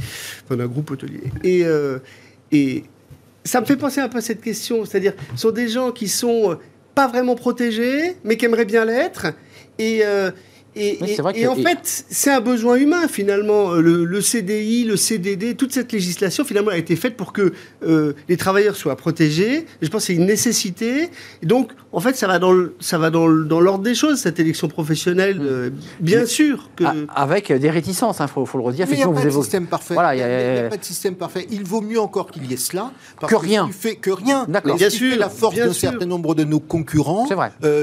enfin 0.44 0.56
d'un 0.56 0.66
groupe 0.66 0.90
hôtelier. 0.90 1.22
Et, 1.44 1.64
euh, 1.64 1.98
et 2.52 2.84
ça 3.44 3.60
me 3.60 3.66
fait 3.66 3.76
penser 3.76 4.00
un 4.00 4.08
peu 4.08 4.18
à 4.18 4.22
cette 4.22 4.40
question, 4.40 4.84
c'est-à-dire, 4.84 5.14
ce 5.34 5.42
sont 5.42 5.50
des 5.50 5.68
gens 5.68 5.92
qui 5.92 6.08
sont 6.08 6.58
pas 6.94 7.08
vraiment 7.08 7.34
protégés, 7.34 8.16
mais 8.24 8.36
qui 8.36 8.44
aimeraient 8.44 8.64
bien 8.64 8.84
l'être. 8.84 9.28
Et, 9.78 10.00
euh, 10.04 10.30
et, 10.76 11.48
en 11.48 11.56
fait, 11.56 12.04
c'est 12.08 12.30
un 12.30 12.40
besoin 12.40 12.76
humain 12.76 13.08
finalement. 13.08 13.72
Euh, 13.72 13.80
le, 13.80 14.20
CDI, 14.20 14.84
le 14.84 14.96
CDD, 14.96 15.54
toute 15.54 15.72
cette 15.72 15.90
législation 15.90 16.44
finalement 16.44 16.70
a 16.70 16.76
été 16.76 16.94
faite 16.94 17.16
pour 17.16 17.32
que 17.32 17.52
euh, 17.82 18.12
les 18.28 18.36
travailleurs 18.36 18.76
soient 18.76 18.94
protégés. 18.96 19.66
je 19.82 19.88
pense 19.88 20.02
que 20.02 20.06
c'est 20.08 20.14
une 20.14 20.26
nécessité. 20.26 21.10
Et 21.42 21.46
donc, 21.46 21.72
en 21.92 21.98
fait, 21.98 22.16
ça 22.16 22.28
va 22.28 22.38
dans 22.38 22.54
ça 22.78 22.98
va 22.98 23.10
dans, 23.10 23.26
l'ordre 23.26 23.82
des 23.82 23.96
choses 23.96 24.20
cette 24.20 24.38
élection 24.38 24.68
professionnelle, 24.68 25.40
mm. 25.40 25.46
euh, 25.46 25.70
bien 25.98 26.24
sûr. 26.24 26.70
Que... 26.76 26.84
avec 27.14 27.52
des 27.52 27.70
réticences, 27.70 28.18
il 28.18 28.22
hein, 28.22 28.26
faut, 28.28 28.46
le 28.54 28.64
redire. 28.64 28.86
il 28.88 28.96
n'y 28.96 29.02
a 29.02 29.08
pas 29.08 29.24
de 29.24 29.30
système 29.30 29.66
parfait. 29.66 29.94
il 29.94 30.16
n'y 30.16 30.22
a, 30.22 30.68
pas 30.68 30.76
de 30.76 30.84
système 30.84 31.16
parfait. 31.16 31.46
Il 31.50 31.64
vaut 31.64 31.80
mieux 31.80 32.00
encore 32.00 32.30
qu'il 32.30 32.48
y 32.48 32.54
ait 32.54 32.56
cela 32.56 32.92
que 33.26 33.34
rien. 33.34 33.68
Fait, 33.72 33.96
que 33.96 34.10
rien. 34.10 34.46
D'accord. 34.48 34.76
Bien 34.76 34.90
sûr. 34.90 35.16
La 35.18 35.28
force 35.28 35.56
d'un 35.56 35.72
certain 35.72 36.06
nombre 36.06 36.36
de 36.36 36.44
nos 36.44 36.60
concurrents, 36.60 37.26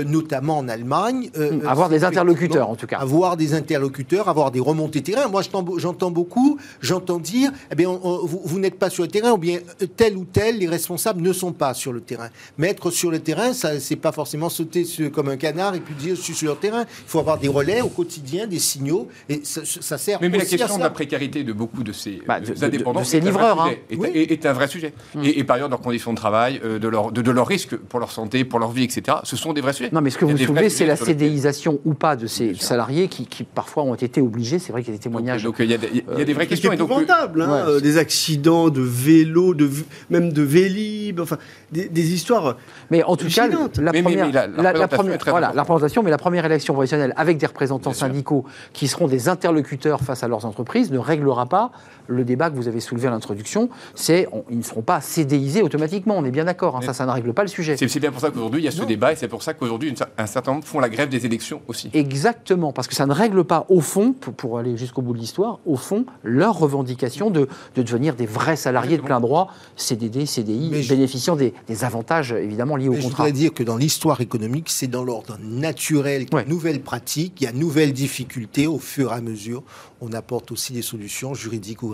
notamment 0.06 0.60
en 0.60 0.70
Allemagne. 0.70 1.30
avoir 1.66 1.90
des 1.90 2.06
interlocuteurs 2.06 2.77
tout 2.78 2.88
cas. 2.88 2.98
Avoir 2.98 3.38
des 3.38 3.54
interlocuteurs, 3.54 4.30
avoir 4.30 4.52
des 4.52 4.60
remontées 4.60 5.02
terrain. 5.02 5.28
Moi, 5.28 5.42
j'entends 5.78 6.12
beaucoup, 6.12 6.58
j'entends 6.82 7.20
dire, 7.20 7.52
eh 7.72 7.76
bien, 7.76 7.90
vous, 7.90 8.60
n'êtes 8.60 8.80
pas 8.80 8.90
sur 8.90 9.04
le 9.04 9.10
terrain, 9.10 9.32
ou 9.32 9.38
bien 9.38 9.60
tel 9.96 10.18
ou 10.18 10.26
tel, 10.26 10.60
les 10.60 10.68
responsables 10.68 11.22
ne 11.22 11.34
sont 11.34 11.52
pas 11.52 11.74
sur 11.74 11.94
le 11.94 12.02
terrain. 12.02 12.30
Mais 12.58 12.70
être 12.70 12.92
sur 12.92 13.12
le 13.12 13.20
terrain, 13.20 13.54
ça, 13.54 13.80
c'est 13.80 13.96
pas 13.96 14.12
forcément 14.12 14.50
sauter 14.50 14.86
comme 15.14 15.30
un 15.30 15.38
canard 15.38 15.76
et 15.76 15.80
puis 15.80 15.96
dire 15.96 16.16
je 16.16 16.22
suis 16.22 16.34
sur 16.34 16.54
le 16.54 16.58
terrain. 16.58 16.82
Il 16.82 17.10
faut 17.10 17.20
avoir 17.20 17.38
des 17.38 17.48
relais 17.48 17.82
au 17.82 17.90
quotidien, 17.90 18.48
des 18.48 18.60
signaux, 18.60 19.08
et 19.30 19.42
ça, 19.44 19.98
sert. 19.98 20.20
Mais, 20.22 20.30
mais 20.30 20.38
la 20.38 20.46
question 20.46 20.78
de 20.78 20.84
la 20.84 20.90
précarité 20.90 21.44
de 21.44 21.54
beaucoup 21.54 21.84
de 21.84 21.92
ces 21.92 22.22
bah, 22.28 22.40
indépendants, 22.62 23.02
de, 23.02 23.06
ces 23.06 23.20
livreurs, 23.20 23.62
hein. 23.62 23.72
est, 23.90 24.46
un 24.46 24.54
vrai 24.54 24.68
sujet. 24.68 24.94
Hum. 25.16 25.24
Et, 25.24 25.44
par 25.44 25.58
ailleurs, 25.58 25.70
leurs 25.70 25.82
conditions 25.82 26.12
de 26.12 26.18
travail, 26.18 26.62
euh, 26.64 26.80
de 26.80 26.88
leur 26.88 27.12
de, 27.12 27.32
leur 27.32 27.48
risque 27.48 27.76
pour 27.76 28.00
leur 28.00 28.12
santé, 28.12 28.46
pour 28.46 28.60
leur 28.60 28.72
vie, 28.72 28.84
etc. 28.84 29.18
Ce 29.24 29.36
sont 29.36 29.54
des 29.54 29.62
vrais 29.62 29.74
sujets. 29.74 29.90
Non, 29.92 30.02
mais 30.02 30.10
ce 30.10 30.18
que 30.18 30.26
vous 30.26 30.38
soulevez, 30.38 30.70
c'est 30.70 30.86
la 30.86 30.96
CDIsation 30.96 31.80
ou 31.86 31.94
pas 31.94 32.16
de 32.16 32.28
ces 32.28 32.54
salariés 32.68 33.08
qui, 33.08 33.44
parfois 33.44 33.84
ont 33.84 33.96
été 33.96 34.22
obligés. 34.22 34.60
C'est 34.60 34.72
vrai 34.72 34.84
qu'il 34.84 34.94
y 34.94 34.96
a 34.96 34.98
des 34.98 35.04
témoignages. 35.04 35.44
Donc 35.44 35.56
il 35.60 35.70
y, 35.70 35.74
a 35.74 35.78
des 36.26 36.34
vraies 36.34 36.48
questions. 36.48 36.70
C'est 36.72 36.76
épouvantable. 36.76 37.42
Hein, 37.42 37.66
euh, 37.68 37.80
des 37.80 37.98
accidents 37.98 38.70
de 38.70 38.82
vélo, 38.82 39.54
de, 39.54 39.70
même 40.10 40.32
de 40.32 40.42
vélib, 40.42 41.20
enfin 41.20 41.38
des, 41.72 42.14
histoires. 42.14 42.58
Mais 42.92 43.04
en 43.04 43.16
tout 43.16 43.28
cas, 43.28 43.48
la 43.48 43.92
première, 43.92 44.32
la, 44.32 44.88
première, 44.88 45.18
voilà, 45.28 45.52
la 45.54 45.62
représentation, 45.62 46.04
mais 46.04 46.12
la 46.12 46.18
première 46.18 46.46
élection 46.46 46.74
professionnelle 46.74 47.14
avec 47.18 47.38
des 47.38 47.46
représentants 47.46 47.94
syndicaux 47.94 48.46
qui 48.74 48.88
seront 48.88 49.08
des 49.08 49.30
interlocuteurs 49.30 50.02
face 50.02 50.24
à 50.24 50.28
leurs 50.28 50.46
entreprises 50.46 50.92
ne 50.92 51.00
réglera 51.00 51.46
pas 51.46 51.72
le 52.08 52.24
débat 52.24 52.50
que 52.50 52.56
vous 52.56 52.68
avez 52.68 52.80
soulevé 52.80 53.08
à 53.08 53.12
l'introduction. 53.12 53.70
C'est 53.96 54.28
ils 54.50 54.58
ne 54.58 54.64
seront 54.64 54.82
pas 54.82 55.02
cédéisés 55.02 55.62
automatiquement. 55.62 56.16
On 56.18 56.26
est 56.26 56.32
bien 56.32 56.46
d'accord. 56.46 56.78
Hein, 56.78 56.82
ça, 56.82 56.94
ça 56.94 57.06
ne 57.06 57.12
règle 57.12 57.34
pas 57.34 57.44
le 57.44 57.48
sujet. 57.48 57.76
C'est 57.78 58.00
bien 58.00 58.12
pour 58.12 58.22
ça 58.22 58.30
qu'aujourd'hui 58.30 58.62
il 58.62 58.66
y 58.66 58.68
a 58.68 58.72
ce 58.72 58.84
débat 58.84 59.14
et 59.14 59.16
c'est 59.16 59.28
pour 59.28 59.44
ça 59.44 59.54
qu'aujourd'hui 59.54 59.94
un 60.18 60.28
certain 60.28 60.54
nombre 60.54 60.66
font 60.66 60.80
la 60.80 60.90
grève 60.90 61.10
des 61.10 61.26
élections 61.26 61.62
aussi. 61.68 61.90
Exactement, 61.94 62.72
parce 62.72 62.88
que 62.88 62.96
ça 62.96 63.06
ne 63.06 63.14
règle 63.14 63.44
pas 63.44 63.66
au 63.70 63.82
fond, 63.82 64.14
pour, 64.14 64.60
aller 64.60 64.78
jusqu'au 64.78 65.02
bout 65.02 65.14
de 65.14 65.20
l'histoire, 65.20 65.60
au 65.66 65.76
fond 65.76 66.06
leur 66.24 66.58
revendication 66.58 67.30
de, 67.30 67.48
de, 67.76 67.84
devenir 67.84 68.16
des 68.16 68.26
vrais 68.26 68.56
salariés 68.56 68.98
de 68.98 69.02
plein 69.02 69.20
droit, 69.20 69.52
CDD, 69.76 70.26
CDI, 70.26 70.88
bénéficiant 70.88 71.36
des, 71.36 71.54
des, 71.68 71.84
avantages 71.84 72.32
évidemment 72.32 72.76
liés 72.76 72.90
au 72.90 72.94
contrat. 72.94 73.10
Je 73.10 73.16
voudrais 73.16 73.32
dire 73.32 73.54
que 73.54 73.64
dans 73.64 73.78
l'histoire 73.78 74.22
économique, 74.22 74.70
c'est 74.70 74.88
dans 74.88 75.04
l'ordre 75.04 75.38
naturel 75.42 76.26
qu'il 76.26 76.38
y 76.38 76.42
a 76.42 76.46
nouvelles 76.46 76.82
pratiques, 76.82 77.42
il 77.42 77.44
y 77.46 77.48
a 77.48 77.52
nouvelles 77.52 77.94
difficultés 77.94 78.68
au 78.68 78.80
fur 78.80 79.12
et 79.12 79.16
à 79.16 79.22
mesure. 79.22 79.64
On 80.02 80.14
apporte 80.14 80.52
aussi 80.52 80.74
des 80.74 80.82
solutions 80.82 81.34
juridiques 81.34 81.84
ou 81.84 81.90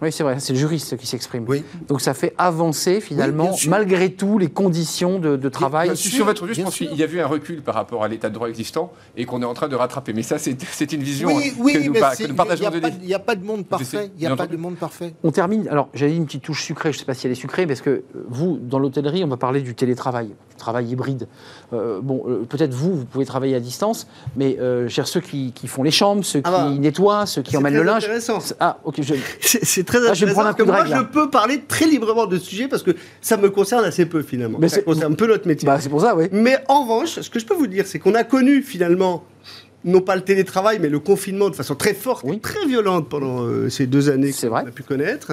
Oui, 0.00 0.12
c'est 0.12 0.22
vrai, 0.22 0.40
c'est 0.40 0.52
le 0.52 0.58
juriste 0.58 0.96
qui 0.96 1.06
s'exprime. 1.06 1.44
Oui. 1.48 1.64
Donc 1.88 2.00
ça 2.00 2.14
fait 2.14 2.34
avancer 2.38 3.00
finalement, 3.00 3.54
malgré 3.68 4.12
tout, 4.12 4.38
les 4.38 4.48
conditions 4.48 5.18
de, 5.18 5.36
de 5.36 5.48
travail. 5.48 5.88
Bien, 5.88 5.94
sur 5.94 6.24
votre 6.24 6.46
je 6.52 6.62
pense 6.62 6.76
qu'il 6.76 6.94
y 6.94 7.02
a 7.02 7.06
eu 7.06 7.20
un 7.20 7.26
recul 7.26 7.62
par 7.62 7.74
rapport 7.74 8.04
à 8.04 8.08
l'état 8.08 8.28
de 8.28 8.34
droit 8.34 8.48
existant 8.48 8.92
et 9.16 9.24
qu'on 9.24 9.42
est 9.42 9.46
en 9.46 9.54
train 9.54 9.68
de 9.68 9.76
rattraper. 9.76 10.12
Mais 10.12 10.22
ça, 10.22 10.38
c'est 10.38 10.92
une 10.92 11.02
vision 11.02 11.28
oui, 11.28 11.52
oui, 11.58 11.72
que, 11.74 11.78
nous, 11.78 11.92
partageons. 11.92 12.34
Il 13.00 13.06
n'y 13.06 13.14
a, 13.14 13.18
pas 13.18 13.34
de 13.34 13.44
monde 13.44 13.66
parfait. 13.66 14.10
Il 14.16 14.20
n'y 14.20 14.26
a 14.26 14.36
pas 14.36 14.46
de 14.46 14.56
monde 14.56 14.76
parfait. 14.76 15.14
On 15.22 15.30
termine. 15.30 15.68
Alors, 15.68 15.88
j'avais 15.94 16.16
une 16.16 16.26
petite 16.26 16.42
touche 16.42 16.62
sucrée. 16.62 16.92
Je 16.92 16.98
ne 16.98 17.00
sais 17.00 17.06
pas 17.06 17.14
si 17.14 17.26
elle 17.26 17.32
est 17.32 17.36
sucrée, 17.36 17.66
parce 17.66 17.80
que 17.80 18.04
vous, 18.28 18.58
dans 18.60 18.78
l'hôtellerie, 18.78 19.24
on 19.24 19.28
va 19.28 19.36
parler 19.36 19.60
du 19.60 19.74
télétravail 19.74 20.30
travail 20.62 20.86
hybride. 20.86 21.26
Euh, 21.72 22.00
bon, 22.00 22.24
euh, 22.26 22.46
peut-être 22.48 22.72
vous, 22.72 22.94
vous 22.94 23.04
pouvez 23.04 23.26
travailler 23.26 23.54
à 23.54 23.60
distance, 23.60 24.06
mais 24.36 24.56
euh, 24.60 24.88
ceux 24.88 25.20
qui, 25.20 25.52
font 25.66 25.82
les 25.82 25.90
chambres, 25.90 26.24
ceux 26.24 26.40
ah 26.44 26.48
qui 26.48 26.74
bah, 26.74 26.80
nettoient, 26.80 27.26
ceux 27.26 27.42
qui 27.42 27.56
emmènent 27.56 27.74
le 27.74 27.82
linge. 27.82 28.08
Ah, 28.60 28.78
ok. 28.84 29.00
C'est 29.40 29.84
très 29.84 29.98
intéressant. 29.98 30.10
Ah, 30.10 30.14
je 30.14 30.26
vais 30.26 30.32
prendre 30.32 30.48
un 30.48 30.54
coup 30.54 30.64
de 30.64 30.70
moi, 30.70 30.84
je 30.86 31.02
peux 31.02 31.28
parler 31.30 31.62
très 31.66 31.86
librement 31.86 32.26
de 32.26 32.38
ce 32.38 32.44
sujet 32.46 32.68
parce 32.68 32.82
que 32.82 32.92
ça 33.20 33.36
me 33.36 33.50
concerne 33.50 33.84
assez 33.84 34.06
peu 34.06 34.22
finalement. 34.22 34.58
Mais 34.60 34.68
ça 34.68 34.82
concerne 34.82 35.12
un 35.12 35.16
peu 35.16 35.26
notre 35.26 35.46
métier. 35.46 35.66
Bah, 35.66 35.78
c'est 35.80 35.88
pour 35.88 36.00
ça, 36.00 36.16
oui. 36.16 36.28
Mais 36.32 36.58
en 36.68 36.82
revanche, 36.82 37.20
ce 37.20 37.28
que 37.28 37.38
je 37.38 37.46
peux 37.46 37.54
vous 37.54 37.66
dire, 37.66 37.86
c'est 37.86 37.98
qu'on 37.98 38.14
a 38.14 38.24
connu 38.24 38.62
finalement 38.62 39.24
non 39.84 40.00
pas 40.00 40.14
le 40.14 40.22
télétravail, 40.22 40.78
mais 40.80 40.88
le 40.88 41.00
confinement 41.00 41.50
de 41.50 41.56
façon 41.56 41.74
très 41.74 41.94
forte 41.94 42.24
et 42.26 42.38
très 42.38 42.66
violente 42.66 43.08
pendant 43.08 43.42
euh, 43.42 43.68
ces 43.68 43.86
deux 43.86 44.10
années 44.10 44.32
qu'on 44.32 44.54
a 44.54 44.64
pu 44.64 44.84
connaître. 44.84 45.32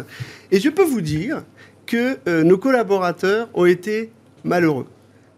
Et 0.51 0.59
je 0.59 0.69
peux 0.69 0.83
vous 0.83 1.01
dire 1.01 1.43
que 1.85 2.17
euh, 2.27 2.43
nos 2.43 2.57
collaborateurs 2.57 3.49
ont 3.53 3.65
été 3.65 4.11
malheureux. 4.43 4.85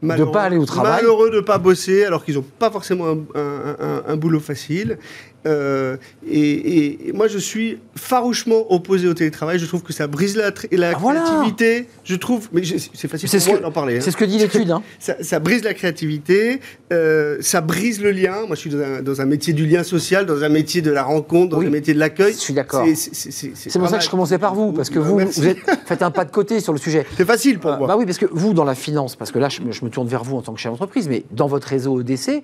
Malheureux, 0.02 0.26
de 0.26 0.30
ne 0.30 0.34
pas 0.34 0.44
aller 0.44 0.58
au 0.58 0.66
travail. 0.66 1.02
Malheureux 1.02 1.30
de 1.30 1.36
ne 1.38 1.42
pas 1.42 1.58
bosser 1.58 2.06
alors 2.06 2.26
qu'ils 2.26 2.36
n'ont 2.36 2.46
pas 2.58 2.72
forcément 2.72 3.06
un, 3.36 4.02
un, 4.08 4.16
boulot 4.16 4.40
facile. 4.40 4.98
Euh, 5.46 5.98
et, 6.30 7.12
moi, 7.14 7.28
je 7.28 7.38
suis 7.38 7.80
farouchement 7.96 8.72
opposé 8.72 9.08
au 9.08 9.14
télétravail. 9.14 9.60
Je 9.60 9.66
trouve 9.66 9.84
que 9.84 9.94
ça 9.94 10.08
brise 10.08 10.36
la, 10.36 10.52
la 10.72 10.90
ah, 10.90 10.94
créativité. 10.94 11.88
Je 12.04 12.16
trouve, 12.16 12.50
mais 12.52 12.62
c'est 12.64 13.08
facile 13.08 13.30
pour 13.30 13.54
moi 13.54 13.60
d'en 13.60 13.72
parler. 13.72 13.98
Hein. 13.98 14.02
C'est 14.02 14.12
ce 14.12 14.18
que 14.18 14.26
dit 14.26 14.38
l'étude. 14.38 14.72
Hein. 14.72 14.82
Ça, 15.22 15.40
brise 15.40 15.64
la 15.64 15.74
créativité, 15.74 16.60
euh, 16.92 17.38
ça 17.42 17.62
brise 17.62 18.02
le 18.02 18.12
lien. 18.12 18.46
Moi, 18.48 18.56
je 18.56 18.62
suis 18.62 18.70
dans 18.70 19.22
un, 19.22 19.26
métier 19.26 19.54
du 19.54 19.66
lien 19.66 19.84
social, 19.84 20.26
dans 20.26 20.44
un 20.44 20.50
métier 20.50 20.82
de 20.82 20.92
la 20.92 21.04
rencontre, 21.04 21.56
dans 21.56 21.62
un 21.62 21.70
métier 21.70 21.94
de 21.94 22.00
l'accueil. 22.00 22.34
Je 22.34 22.40
suis 22.40 22.54
d'accord. 22.54 22.86
C'est 22.96 23.80
pour 23.80 23.90
ça 23.90 23.98
que 23.98 24.04
je 24.04 24.10
commençais 24.10 24.38
par 24.38 24.54
vous, 24.54 24.72
parce 24.72 24.90
que 24.90 25.00
vous, 25.00 25.20
vous 25.20 25.48
êtes, 25.48 25.60
faites 25.86 26.02
un 26.02 26.12
pas 26.12 26.26
de 26.26 26.32
côté 26.32 26.60
sur 26.60 26.74
le 26.74 26.80
sujet. 26.80 27.06
C'est 27.18 27.26
facile 27.26 27.60
pour 27.60 27.72
euh, 27.72 27.78
moi. 27.78 27.88
Bah 27.88 27.96
oui, 27.98 28.06
parce 28.06 28.18
que 28.18 28.28
vous, 28.32 28.54
dans 28.54 28.64
la 28.64 28.76
finance, 28.76 29.16
parce 29.16 29.32
que 29.32 29.40
là, 29.40 29.50
je, 29.50 29.62
me 29.62 29.90
tourne 29.90 30.08
vers 30.08 30.24
vous 30.24 30.38
en 30.38 30.42
tant 30.42 30.54
que 30.54 30.60
chef 30.60 30.72
d'entreprise, 30.72 31.08
mais 31.10 31.24
dans 31.32 31.48
votre 31.48 31.68
réseau 31.68 32.00
EDC, 32.02 32.44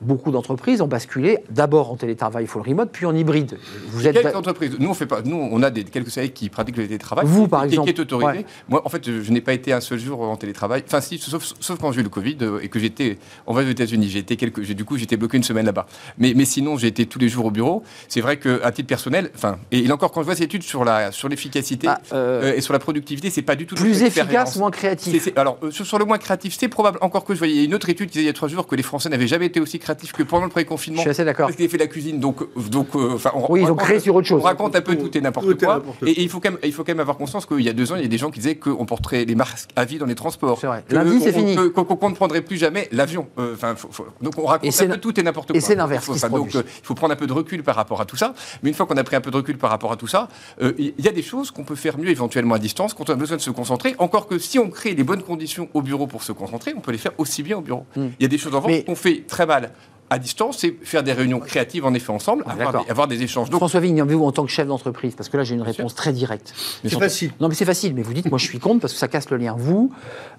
beaucoup 0.00 0.30
d'entreprises 0.30 0.80
ont 0.80 0.86
basculé 0.86 1.38
d'abord 1.50 1.90
en 1.90 1.96
télétravail 1.96 2.35
il 2.40 2.46
faut 2.46 2.62
le 2.62 2.68
remote, 2.68 2.90
puis 2.92 3.06
en 3.06 3.14
hybride. 3.14 3.58
Vous 3.88 4.06
êtes 4.06 4.14
quelques 4.14 4.34
entreprises. 4.34 4.76
Nous, 4.78 4.88
on 4.88 4.94
fait 4.94 5.06
pas. 5.06 5.22
Nous, 5.22 5.36
on 5.36 5.62
a 5.62 5.70
des, 5.70 5.84
quelques 5.84 6.10
salariés 6.10 6.32
qui 6.32 6.48
pratiquent 6.48 6.76
le 6.76 6.86
télétravail. 6.86 7.24
Vous, 7.26 7.48
par 7.48 7.64
exemple. 7.64 7.92
Qui 7.92 7.96
est 7.96 8.00
autorisé. 8.00 8.46
Moi, 8.68 8.82
en 8.84 8.88
fait, 8.88 9.04
je, 9.04 9.30
n'ai 9.30 9.40
pas 9.40 9.52
été 9.52 9.72
un 9.72 9.80
seul 9.80 9.98
jour 9.98 10.20
en 10.20 10.36
télétravail. 10.36 10.82
Enfin, 10.86 11.00
si, 11.00 11.18
sauf, 11.18 11.54
sauf 11.60 11.78
quand 11.78 11.92
j'ai 11.92 12.00
eu 12.00 12.04
le 12.04 12.08
Covid 12.08 12.36
euh, 12.42 12.60
et 12.62 12.68
que 12.68 12.78
j'étais 12.78 13.18
en 13.46 13.52
voyage 13.52 13.68
aux 13.68 13.72
États-Unis. 13.72 14.08
J'ai 14.08 14.20
été 14.20 14.36
quelques. 14.36 14.60
Du 14.60 14.84
coup, 14.84 14.96
j'étais 14.96 15.16
bloqué 15.16 15.36
une 15.36 15.42
semaine 15.42 15.66
là-bas. 15.66 15.86
Mais, 16.18 16.32
mais 16.34 16.44
sinon, 16.44 16.76
j'ai 16.76 16.88
été 16.88 17.06
tous 17.06 17.18
les 17.18 17.28
jours 17.28 17.46
au 17.46 17.50
bureau. 17.50 17.82
C'est 18.08 18.20
vrai 18.20 18.38
qu'à 18.38 18.70
titre 18.72 18.88
personnel, 18.88 19.30
enfin, 19.34 19.58
et, 19.72 19.90
encore, 19.90 20.12
quand 20.12 20.20
je 20.20 20.26
vois 20.26 20.36
ces 20.36 20.44
études 20.44 20.62
sur 20.62 20.84
la 20.84 21.12
sur 21.12 21.28
l'efficacité 21.28 21.88
ah, 21.88 22.00
euh, 22.12 22.42
euh, 22.42 22.56
et 22.56 22.60
sur 22.60 22.72
la 22.72 22.78
productivité, 22.78 23.30
c'est 23.30 23.42
pas 23.42 23.56
du 23.56 23.66
tout 23.66 23.74
plus 23.74 24.02
efficace, 24.02 24.56
moins 24.56 24.70
créatif. 24.70 25.28
alors, 25.36 25.58
sur, 25.70 25.98
le 25.98 26.04
moins 26.04 26.18
créatif, 26.18 26.56
c'est 26.58 26.68
probable. 26.68 26.98
Encore 27.00 27.24
que 27.24 27.34
je 27.34 27.38
voyais 27.38 27.64
une 27.64 27.74
autre 27.74 27.88
étude 27.88 28.08
qui 28.08 28.14
disait 28.14 28.24
il 28.24 28.26
y 28.26 28.30
a 28.30 28.34
trois 28.34 28.48
jours 28.48 28.66
que 28.66 28.76
les 28.76 28.82
Français 28.82 29.08
n'avaient 29.08 29.26
jamais 29.26 29.46
été 29.46 29.60
aussi 29.60 29.78
créatifs 29.78 30.12
que 30.12 30.22
pendant 30.22 30.44
le 30.44 30.50
pré-confinement. 30.50 30.98
Je 30.98 31.02
suis 31.02 31.10
assez 31.10 31.24
d'accord. 31.24 31.46
Parce 31.46 31.56
qu'ils 31.56 31.68
fait 31.68 31.78
la 31.78 31.86
cuisine. 31.86 32.20
Donc, 32.26 32.70
donc, 32.70 32.88
enfin, 32.96 33.30
on, 33.34 33.52
oui, 33.52 33.60
ils 33.62 33.70
ont 33.70 33.76
créé 33.76 34.00
sur 34.00 34.16
autre 34.16 34.26
chose. 34.26 34.40
On 34.42 34.44
raconte 34.44 34.74
un 34.74 34.80
peu 34.80 34.96
tout 34.96 35.16
et 35.16 35.20
n'importe 35.20 35.54
quoi. 35.54 35.82
Et, 36.04 36.22
il 36.22 36.28
faut 36.28 36.40
quand 36.40 36.50
même, 36.50 36.58
il 36.64 36.72
faut 36.72 36.82
quand 36.82 36.92
même 36.92 37.00
avoir 37.00 37.16
conscience 37.16 37.46
qu'il 37.46 37.60
y 37.60 37.68
a 37.68 37.72
deux 37.72 37.92
ans, 37.92 37.96
il 37.96 38.02
y 38.02 38.06
a 38.06 38.08
des 38.08 38.18
gens 38.18 38.30
qui 38.30 38.40
disaient 38.40 38.56
qu'on 38.56 38.84
porterait 38.84 39.24
les 39.24 39.34
masques 39.34 39.70
à 39.76 39.84
vie 39.84 39.98
dans 39.98 40.06
les 40.06 40.14
transports. 40.14 40.58
C'est 40.60 40.66
vrai. 40.66 40.84
Lundi, 40.90 41.20
c'est 41.20 41.32
fini. 41.32 41.54
Qu'on 41.72 42.10
ne 42.10 42.14
prendrait 42.14 42.42
plus 42.42 42.56
jamais 42.56 42.88
l'avion. 42.90 43.28
Euh, 43.38 43.54
enfin, 43.54 43.74
donc 44.20 44.34
on 44.38 44.46
raconte 44.46 44.80
un 44.80 44.88
peu 44.88 44.98
tout 44.98 45.18
et 45.18 45.22
n'importe 45.22 45.48
quoi. 45.48 45.56
Et 45.56 45.60
c'est 45.60 45.74
l'inverse. 45.74 46.06
Donc 46.30 46.54
euh, 46.54 46.62
il 46.66 46.86
faut 46.86 46.94
prendre 46.94 47.12
un 47.12 47.16
peu 47.16 47.26
de 47.26 47.32
recul 47.32 47.62
par 47.62 47.76
rapport 47.76 48.00
à 48.00 48.04
tout 48.04 48.16
ça. 48.16 48.34
Mais 48.62 48.70
une 48.70 48.74
fois 48.74 48.86
qu'on 48.86 48.96
a 48.96 49.04
pris 49.04 49.16
un 49.16 49.20
peu 49.20 49.30
de 49.30 49.36
recul 49.36 49.58
par 49.58 49.70
rapport 49.70 49.92
à 49.92 49.96
tout 49.96 50.06
ça, 50.06 50.28
euh, 50.62 50.72
il 50.78 50.94
y 50.98 51.08
a 51.08 51.12
des 51.12 51.22
choses 51.22 51.50
qu'on 51.50 51.64
peut 51.64 51.74
faire 51.74 51.98
mieux 51.98 52.10
éventuellement 52.10 52.54
à 52.54 52.58
distance 52.58 52.94
quand 52.94 53.08
on 53.10 53.12
a 53.12 53.16
besoin 53.16 53.36
de 53.36 53.42
se 53.42 53.50
concentrer. 53.50 53.94
Encore 53.98 54.26
que 54.26 54.38
si 54.38 54.58
on 54.58 54.70
crée 54.70 54.94
les 54.94 55.04
bonnes 55.04 55.22
conditions 55.22 55.68
au 55.74 55.82
bureau 55.82 56.06
pour 56.06 56.22
se 56.22 56.32
concentrer, 56.32 56.74
on 56.76 56.80
peut 56.80 56.92
les 56.92 56.98
faire 56.98 57.12
aussi 57.18 57.42
bien 57.42 57.58
au 57.58 57.62
bureau. 57.62 57.84
Hmm. 57.96 58.08
Il 58.18 58.22
y 58.22 58.26
a 58.26 58.28
des 58.28 58.38
choses 58.38 58.54
en 58.54 58.60
revanche 58.60 58.84
qu'on 58.84 58.96
fait 58.96 59.24
très 59.26 59.46
mal 59.46 59.72
à 60.10 60.18
distance, 60.18 60.58
c'est 60.58 60.76
faire 60.82 61.02
des 61.02 61.12
réunions 61.12 61.40
créatives 61.40 61.84
en 61.84 61.94
effet 61.94 62.12
ensemble, 62.12 62.44
avoir, 62.88 63.08
des, 63.08 63.22
échanges. 63.22 63.50
Donc, 63.50 63.58
François 63.58 63.80
Vigne, 63.80 64.02
vous 64.02 64.24
en 64.24 64.32
tant 64.32 64.44
que 64.44 64.50
chef 64.50 64.66
d'entreprise, 64.66 65.14
parce 65.14 65.28
que 65.28 65.36
là 65.36 65.44
j'ai 65.44 65.54
une 65.54 65.62
réponse 65.62 65.94
très 65.94 66.12
directe. 66.12 66.54
C'est 66.84 66.98
facile. 66.98 67.32
Non 67.40 67.48
mais 67.48 67.54
c'est 67.54 67.64
facile, 67.64 67.94
mais 67.94 68.02
vous 68.02 68.14
dites, 68.14 68.30
moi 68.30 68.38
je 68.38 68.44
suis 68.44 68.58
contre 68.58 68.80
parce 68.80 68.92
que 68.92 68.98
ça 68.98 69.08
casse 69.08 69.30
le 69.30 69.36
lien. 69.36 69.54
Vous, 69.58 69.92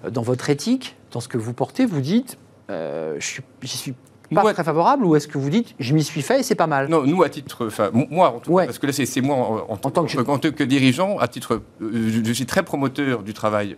euh, 0.04 0.10
dans 0.10 0.22
votre 0.22 0.48
éthique, 0.50 0.96
dans 1.12 1.20
ce 1.20 1.28
que 1.28 1.38
vous 1.38 1.52
portez, 1.52 1.84
vous 1.86 2.00
dites, 2.00 2.38
euh, 2.70 3.16
je 3.18 3.26
suis, 3.26 3.42
suis 3.64 3.94
pas 4.34 4.52
très 4.52 4.64
favorable 4.64 5.04
ou 5.04 5.16
est-ce 5.16 5.26
que 5.26 5.38
vous 5.38 5.48
dites 5.48 5.74
je 5.78 5.94
m'y 5.94 6.04
suis 6.04 6.22
fait 6.22 6.40
et 6.40 6.42
c'est 6.42 6.54
pas 6.54 6.66
mal? 6.66 6.88
Non, 6.88 7.02
nous 7.04 7.22
à 7.22 7.28
titre, 7.28 7.66
enfin 7.66 7.90
moi 7.92 8.34
en 8.34 8.40
tout 8.40 8.56
cas, 8.56 8.66
parce 8.66 8.78
que 8.78 8.86
là 8.86 8.92
c'est 8.92 9.20
moi 9.20 9.66
en, 9.68 9.76
tant, 9.76 10.04
que, 10.04 10.48
que, 10.48 10.64
dirigeant, 10.64 11.18
à 11.18 11.28
titre, 11.28 11.62
euh, 11.82 12.22
je 12.24 12.32
suis 12.32 12.46
très 12.46 12.62
promoteur 12.62 13.22
du 13.22 13.34
travail 13.34 13.76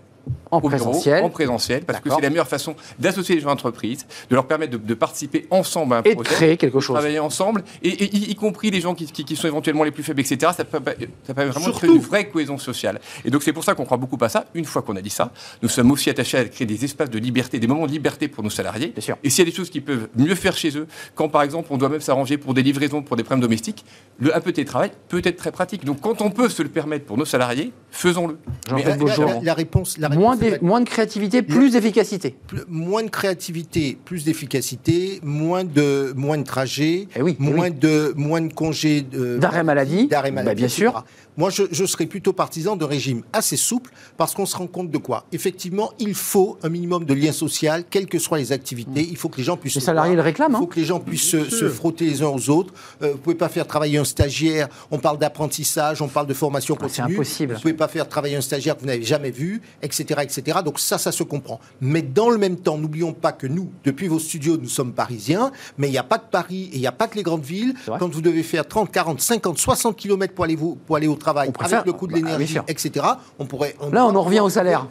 en 0.50 0.60
présentiel. 0.60 1.24
en 1.24 1.30
présentiel, 1.30 1.84
parce 1.84 2.00
que 2.00 2.10
c'est 2.10 2.20
la 2.20 2.30
meilleure 2.30 2.48
façon 2.48 2.74
d'associer 2.98 3.36
les 3.36 3.40
gens 3.40 3.48
à 3.48 3.52
l'entreprise, 3.52 4.06
de 4.28 4.34
leur 4.34 4.46
permettre 4.46 4.78
de, 4.78 4.94
participer 4.94 5.46
ensemble 5.50 5.94
à 5.94 5.98
un 5.98 6.02
et 6.02 6.14
projet. 6.14 6.30
de 6.30 6.34
créer 6.34 6.56
quelque 6.56 6.80
chose. 6.80 6.94
travailler 6.94 7.18
ensemble, 7.18 7.62
et, 7.82 8.04
y, 8.04 8.34
compris 8.34 8.70
les 8.70 8.80
gens 8.80 8.94
qui, 8.94 9.06
qui, 9.06 9.36
sont 9.36 9.46
éventuellement 9.46 9.84
les 9.84 9.90
plus 9.90 10.02
faibles, 10.02 10.20
etc. 10.20 10.52
Ça 10.56 10.64
permet, 10.64 10.96
ça 11.26 11.34
permet 11.34 11.50
vraiment 11.50 11.68
de 11.68 11.72
créer 11.72 11.90
une 11.90 11.98
vraie 11.98 12.28
cohésion 12.28 12.58
sociale. 12.58 13.00
Et 13.24 13.30
donc 13.30 13.42
c'est 13.42 13.52
pour 13.52 13.64
ça 13.64 13.74
qu'on 13.74 13.84
croit 13.84 13.96
beaucoup 13.96 14.22
à 14.22 14.28
ça. 14.28 14.46
Une 14.54 14.64
fois 14.64 14.82
qu'on 14.82 14.96
a 14.96 15.00
dit 15.00 15.10
ça, 15.10 15.32
nous 15.62 15.68
sommes 15.68 15.90
aussi 15.90 16.10
attachés 16.10 16.38
à 16.38 16.44
créer 16.44 16.66
des 16.66 16.84
espaces 16.84 17.10
de 17.10 17.18
liberté, 17.18 17.58
des 17.58 17.66
moments 17.66 17.86
de 17.86 17.92
liberté 17.92 18.28
pour 18.28 18.42
nos 18.42 18.50
salariés. 18.50 18.88
Bien 18.88 19.02
sûr. 19.02 19.16
Et 19.22 19.30
s'il 19.30 19.44
y 19.44 19.48
a 19.48 19.50
des 19.50 19.56
choses 19.56 19.70
qu'ils 19.70 19.84
peuvent 19.84 20.08
mieux 20.16 20.34
faire 20.34 20.56
chez 20.56 20.76
eux, 20.76 20.86
quand 21.14 21.28
par 21.28 21.42
exemple 21.42 21.68
on 21.70 21.78
doit 21.78 21.88
même 21.88 22.00
s'arranger 22.00 22.36
pour 22.36 22.54
des 22.54 22.62
livraisons, 22.62 23.02
pour 23.02 23.16
des 23.16 23.22
problèmes 23.22 23.42
domestiques, 23.42 23.84
le 24.18 24.34
un 24.36 24.40
peu 24.40 24.50
de 24.50 24.56
télétravail 24.56 24.90
peut 25.08 25.22
être 25.24 25.36
très 25.36 25.52
pratique. 25.52 25.84
Donc 25.84 26.00
quand 26.00 26.20
on 26.22 26.30
peut 26.30 26.48
se 26.48 26.62
le 26.62 26.68
permettre 26.68 27.04
pour 27.04 27.16
nos 27.16 27.24
salariés, 27.24 27.72
faisons-le. 27.90 28.38
La, 28.70 28.96
la, 28.96 29.40
la, 29.42 29.54
réponse, 29.54 29.98
la 29.98 30.08
réponse 30.08 30.19
moins 30.20 30.36
moins 30.62 30.80
de 30.80 30.88
créativité, 30.88 31.42
plus 31.42 31.72
d'efficacité. 31.72 32.36
Moins 32.68 33.02
de 33.02 33.10
créativité, 33.10 33.98
plus 34.04 34.24
d'efficacité, 34.24 35.20
moins 35.22 35.64
de, 35.64 36.12
moins 36.16 36.38
de 36.38 36.44
trajets, 36.44 37.08
eh 37.16 37.22
oui, 37.22 37.36
eh 37.38 37.42
moins, 37.42 37.70
De, 37.70 38.12
moins 38.16 38.42
de 38.42 38.52
congés. 38.52 39.02
D'arrêt 39.02 39.64
maladie. 39.64 40.08
D'arrêt 40.08 40.30
maladie. 40.30 40.48
Bah, 40.50 40.54
bien 40.54 40.68
sûr. 40.68 41.04
Moi, 41.36 41.48
je, 41.48 41.84
serais 41.86 42.04
plutôt 42.04 42.34
partisan 42.34 42.76
d'un 42.76 42.86
régime 42.86 43.22
assez 43.32 43.56
souple 43.56 43.90
parce 44.18 44.34
qu'on 44.34 44.44
se 44.44 44.54
rend 44.54 44.66
compte 44.66 44.90
de 44.90 44.98
quoi? 44.98 45.24
Effectivement, 45.32 45.92
il 45.98 46.14
faut 46.14 46.58
un 46.62 46.68
minimum 46.68 47.06
de 47.06 47.14
lien 47.14 47.32
social, 47.32 47.84
quelles 47.88 48.08
que 48.08 48.18
soient 48.18 48.36
les 48.36 48.52
activités. 48.52 49.06
Il 49.08 49.16
faut 49.16 49.30
que 49.30 49.38
les 49.38 49.44
gens 49.44 49.56
puissent. 49.56 49.76
Les 49.76 49.80
salariés 49.80 50.14
le 50.14 50.20
réclament. 50.20 50.52
Il 50.52 50.58
faut 50.58 50.64
hein. 50.64 50.68
que 50.70 50.78
les 50.78 50.84
gens 50.84 51.00
puissent 51.00 51.30
se, 51.30 51.68
frotter 51.70 52.04
les 52.04 52.22
uns 52.22 52.28
aux 52.28 52.50
autres. 52.50 52.74
Euh, 53.00 53.06
vous 53.06 53.12
ne 53.12 53.18
pouvez 53.18 53.36
pas 53.36 53.48
faire 53.48 53.66
travailler 53.66 53.96
un 53.96 54.04
stagiaire. 54.04 54.68
On 54.90 54.98
parle 54.98 55.18
d'apprentissage, 55.18 56.02
on 56.02 56.08
parle 56.08 56.26
de 56.26 56.34
formation 56.34 56.76
ah, 56.78 56.82
continue. 56.82 57.06
C'est 57.06 57.14
impossible. 57.14 57.52
Vous 57.52 57.58
ne 57.58 57.62
pouvez 57.62 57.74
pas 57.74 57.88
faire 57.88 58.06
travailler 58.06 58.36
un 58.36 58.42
stagiaire 58.42 58.76
que 58.76 58.80
vous 58.80 58.88
n'avez 58.88 59.02
jamais 59.02 59.30
vu, 59.30 59.62
etc., 59.82 59.99
etc. 60.00 60.58
Donc 60.64 60.78
ça, 60.78 60.98
ça 60.98 61.12
se 61.12 61.22
comprend. 61.22 61.60
Mais 61.80 62.02
dans 62.02 62.30
le 62.30 62.38
même 62.38 62.56
temps, 62.56 62.78
n'oublions 62.78 63.12
pas 63.12 63.32
que 63.32 63.46
nous, 63.46 63.70
depuis 63.84 64.08
vos 64.08 64.18
studios, 64.18 64.56
nous 64.56 64.68
sommes 64.68 64.92
parisiens, 64.92 65.52
mais 65.78 65.88
il 65.88 65.92
n'y 65.92 65.98
a 65.98 66.02
pas 66.02 66.18
que 66.18 66.30
Paris 66.30 66.70
et 66.72 66.76
il 66.76 66.80
n'y 66.80 66.86
a 66.86 66.92
pas 66.92 67.08
que 67.08 67.16
les 67.16 67.22
grandes 67.22 67.44
villes. 67.44 67.74
Quand 67.86 68.08
vous 68.08 68.20
devez 68.20 68.42
faire 68.42 68.66
30, 68.66 68.90
40, 68.90 69.20
50, 69.20 69.58
60 69.58 69.96
km 69.96 70.34
pour 70.34 70.44
aller, 70.44 70.56
pour 70.56 70.96
aller 70.96 71.08
au 71.08 71.16
travail, 71.16 71.50
avec 71.58 71.86
le 71.86 71.92
coût 71.92 72.06
de 72.06 72.12
bah, 72.12 72.18
l'énergie, 72.18 72.58
etc. 72.68 73.06
On 73.38 73.46
pourrait. 73.46 73.76
Là, 73.92 74.06
on 74.06 74.14
en 74.14 74.22
revient 74.22 74.40
au 74.40 74.50
salaire. 74.50 74.86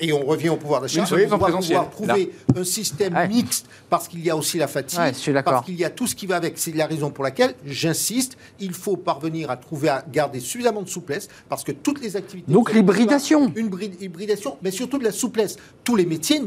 et 0.00 0.12
on 0.12 0.26
revient 0.26 0.50
au 0.50 0.56
pouvoir 0.56 0.80
d'achat. 0.80 1.04
On 1.10 1.26
va 1.26 1.38
pouvoir 1.38 1.90
trouver 1.90 2.32
un 2.56 2.64
système 2.64 3.14
mixte 3.28 3.66
parce 3.88 4.08
qu'il 4.08 4.24
y 4.24 4.30
a 4.30 4.36
aussi 4.36 4.58
la 4.58 4.68
fatigue, 4.68 5.14
parce 5.44 5.64
qu'il 5.64 5.76
y 5.76 5.84
a 5.84 5.90
tout 5.90 6.06
ce 6.06 6.14
qui 6.14 6.26
va 6.26 6.36
avec. 6.36 6.58
C'est 6.58 6.74
la 6.74 6.86
raison 6.86 7.10
pour 7.10 7.24
laquelle 7.24 7.54
j'insiste. 7.64 8.36
Il 8.58 8.72
faut 8.72 8.96
parvenir 8.96 9.50
à 9.50 9.56
trouver 9.56 9.88
à 9.88 10.04
garder 10.10 10.40
suffisamment 10.40 10.82
de 10.82 10.88
souplesse 10.88 11.28
parce 11.48 11.64
que 11.64 11.72
toutes 11.72 12.00
les 12.00 12.16
activités. 12.16 12.50
Donc 12.50 12.72
l'hybridation. 12.72 13.52
Une 13.54 13.70
hybridation, 14.00 14.39
mais 14.62 14.70
surtout 14.70 14.98
de 14.98 15.04
la 15.04 15.12
souplesse. 15.12 15.56
Tous 15.84 15.96
les 15.96 16.06
métiers 16.06 16.40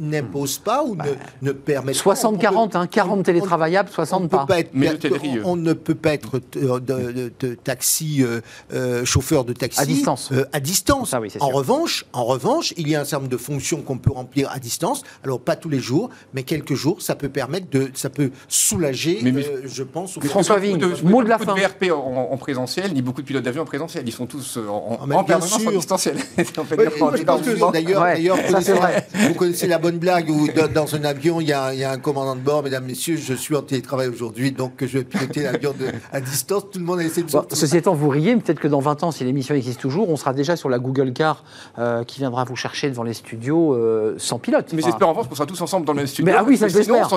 n'imposent 0.00 0.58
pas 0.58 0.84
ou 0.84 0.94
ne, 0.94 0.98
bah, 0.98 1.04
ne 1.42 1.52
permettent 1.52 1.96
60 1.96 2.40
40 2.40 2.76
hein, 2.76 2.86
40 2.86 3.24
télétravaillables, 3.24 3.90
60 3.90 4.30
pas. 4.30 4.46
pas 4.46 4.60
être, 4.60 4.70
on, 5.44 5.56
ne 5.56 5.72
peut 5.72 5.94
pas 5.94 6.14
être 6.14 6.40
euh, 6.56 6.80
de, 6.80 7.54
taxi 7.54 8.22
euh, 8.22 8.40
euh, 8.72 9.04
chauffeur 9.04 9.44
de 9.44 9.52
taxi. 9.52 9.80
À 9.80 9.86
distance. 9.86 10.30
Euh, 10.32 10.44
à 10.52 10.60
distance. 10.60 11.14
en, 11.40 11.48
revanche, 11.48 12.06
en 12.12 12.24
revanche, 12.24 12.74
il 12.76 12.88
y 12.88 12.94
a 12.94 13.00
un 13.00 13.04
certain 13.04 13.24
nombre 13.24 13.32
de 13.32 13.36
fonctions 13.36 13.82
qu'on 13.82 13.98
peut 13.98 14.12
remplir 14.12 14.50
à 14.50 14.58
distance. 14.58 15.02
Alors, 15.24 15.40
pas 15.40 15.56
tous 15.56 15.68
les 15.68 15.78
jours, 15.78 16.10
mais 16.34 16.42
quelques 16.42 16.74
jours, 16.74 17.02
ça 17.02 17.14
peut 17.14 17.28
permettre 17.28 17.68
de. 17.70 17.90
Ça 17.94 18.10
peut 18.10 18.30
soulager, 18.48 19.20
euh, 19.24 19.62
je 19.64 19.82
pense. 19.82 20.18
François 20.20 20.58
Vigne, 20.58 20.84
mot 21.04 21.22
de 21.22 21.28
la 21.28 21.38
fin. 21.38 21.54
de 21.54 21.60
VRP 21.60 21.92
en, 21.92 22.36
présentiel, 22.36 22.92
ni 22.92 23.02
beaucoup 23.02 23.22
de 23.22 23.26
pilotes 23.26 23.44
d'avion 23.44 23.62
en 23.62 23.66
présentiel. 23.66 24.04
Ils 24.06 24.12
sont 24.12 24.26
tous 24.26 24.58
en, 24.58 24.98
ah, 25.00 25.14
en 25.14 25.24
permanence 25.24 25.66
en 25.66 25.70
distanciel. 25.70 26.16
D'ailleurs, 27.72 28.36
vous 29.14 29.34
connaissez 29.34 29.66
la 29.66 29.78
bonne 29.78 29.98
blague 29.98 30.30
où 30.30 30.48
dans 30.74 30.94
un 30.94 31.04
avion, 31.04 31.40
il 31.40 31.48
y, 31.48 31.52
a, 31.52 31.90
un 31.90 31.98
commandant 31.98 32.36
de 32.36 32.40
bord, 32.40 32.62
mesdames, 32.62 32.84
messieurs, 32.84 33.16
je 33.16 33.34
suis 33.34 33.54
en 33.54 33.62
télétravail 33.62 34.08
aujourd'hui, 34.08 34.52
donc 34.52 34.72
je 34.80 34.98
vais 34.98 35.04
piloter 35.04 35.42
l'avion 35.42 35.74
à 36.12 36.20
distance. 36.20 36.64
Tout 36.70 36.78
le 36.78 36.84
monde 36.84 37.00
a 37.00 37.04
essayé 37.04 37.22
de 37.22 37.30
sortir. 37.30 37.56
Ceci 37.56 37.76
étant, 37.76 37.94
vous 37.94 38.08
riez, 38.08 38.36
peut-être 38.36 38.60
que 38.60 38.68
dans 38.68 38.80
20 38.80 39.04
ans, 39.04 39.10
si 39.10 39.24
l'émission 39.24 39.54
existe 39.54 39.80
toujours, 39.80 40.08
on 40.08 40.16
sera 40.16 40.32
déjà 40.32 40.56
sur 40.56 40.68
la 40.68 40.78
Google 40.78 41.12
Car 41.12 41.44
euh, 41.78 42.04
qui 42.04 42.18
viendra 42.18 42.44
vous 42.44 42.56
chercher 42.56 42.88
devant 42.90 43.02
les 43.02 43.14
studios 43.14 43.74
euh, 43.74 44.14
sans 44.18 44.38
pilote. 44.38 44.72
Mais 44.72 44.82
j'espère 44.82 45.08
en 45.08 45.14
France 45.14 45.28
qu'on 45.28 45.34
sera 45.34 45.46
tous 45.46 45.60
ensemble 45.60 45.86
dans 45.86 45.92
le 45.92 46.06
studio. 46.06 46.32
Mais 46.32 46.38
ah 46.38 46.44
oui, 46.44 46.56
ça 46.56 46.68
j'espère. 46.68 47.08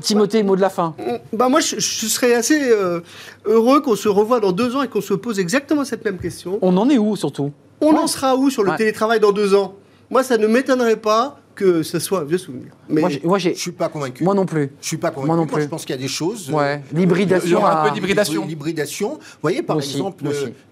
Timothée, 0.00 0.42
mot 0.42 0.56
de 0.56 0.60
la 0.60 0.70
fin. 0.70 0.94
Bah 1.32 1.48
moi, 1.48 1.60
je, 1.60 1.78
serais 1.78 2.34
assez 2.34 2.70
euh, 2.70 3.00
heureux 3.44 3.80
qu'on 3.80 3.96
se 3.96 4.08
revoie 4.08 4.40
dans 4.40 4.52
deux 4.52 4.76
ans 4.76 4.82
et 4.82 4.88
qu'on 4.88 5.00
se 5.00 5.14
pose 5.14 5.38
exactement 5.38 5.84
cette 5.84 6.04
même 6.04 6.18
question. 6.18 6.58
On 6.62 6.76
en 6.76 6.88
est 6.88 6.98
où 6.98 7.16
surtout? 7.16 7.52
On 7.80 7.96
en 7.96 8.06
sera 8.06 8.36
où 8.36 8.50
sur 8.50 8.64
le 8.64 8.76
télétravail 8.76 9.20
dans 9.20 9.32
deux 9.32 9.54
ans? 9.54 9.74
Moi, 10.10 10.22
ça 10.22 10.38
ne 10.38 10.46
m'étonnerait 10.46 10.96
pas 10.96 11.38
que 11.58 11.82
ce 11.82 11.98
soit 11.98 12.20
un 12.20 12.24
vieux 12.24 12.38
souvenir. 12.38 12.68
Mais 12.88 13.00
moi, 13.00 13.10
moi 13.24 13.38
je 13.38 13.50
suis 13.50 13.72
pas 13.72 13.88
convaincu. 13.88 14.22
Moi 14.22 14.32
non 14.32 14.46
plus. 14.46 14.70
Je 14.80 14.86
suis 14.86 14.96
pas 14.96 15.10
convaincu. 15.10 15.26
Moi 15.26 15.36
non 15.36 15.46
plus. 15.46 15.62
je 15.62 15.66
pense 15.66 15.84
qu'il 15.84 15.94
y 15.94 15.98
a 15.98 16.00
des 16.00 16.06
choses. 16.06 16.50
Ouais. 16.50 16.80
L'hybridation. 16.92 17.66
un 17.66 17.88
peu 17.88 17.94
d'hybridation. 17.94 18.46
L'hybridation. 18.46 19.08
Vous 19.14 19.42
voyez, 19.42 19.62
par 19.62 19.76
exemple, 19.78 20.24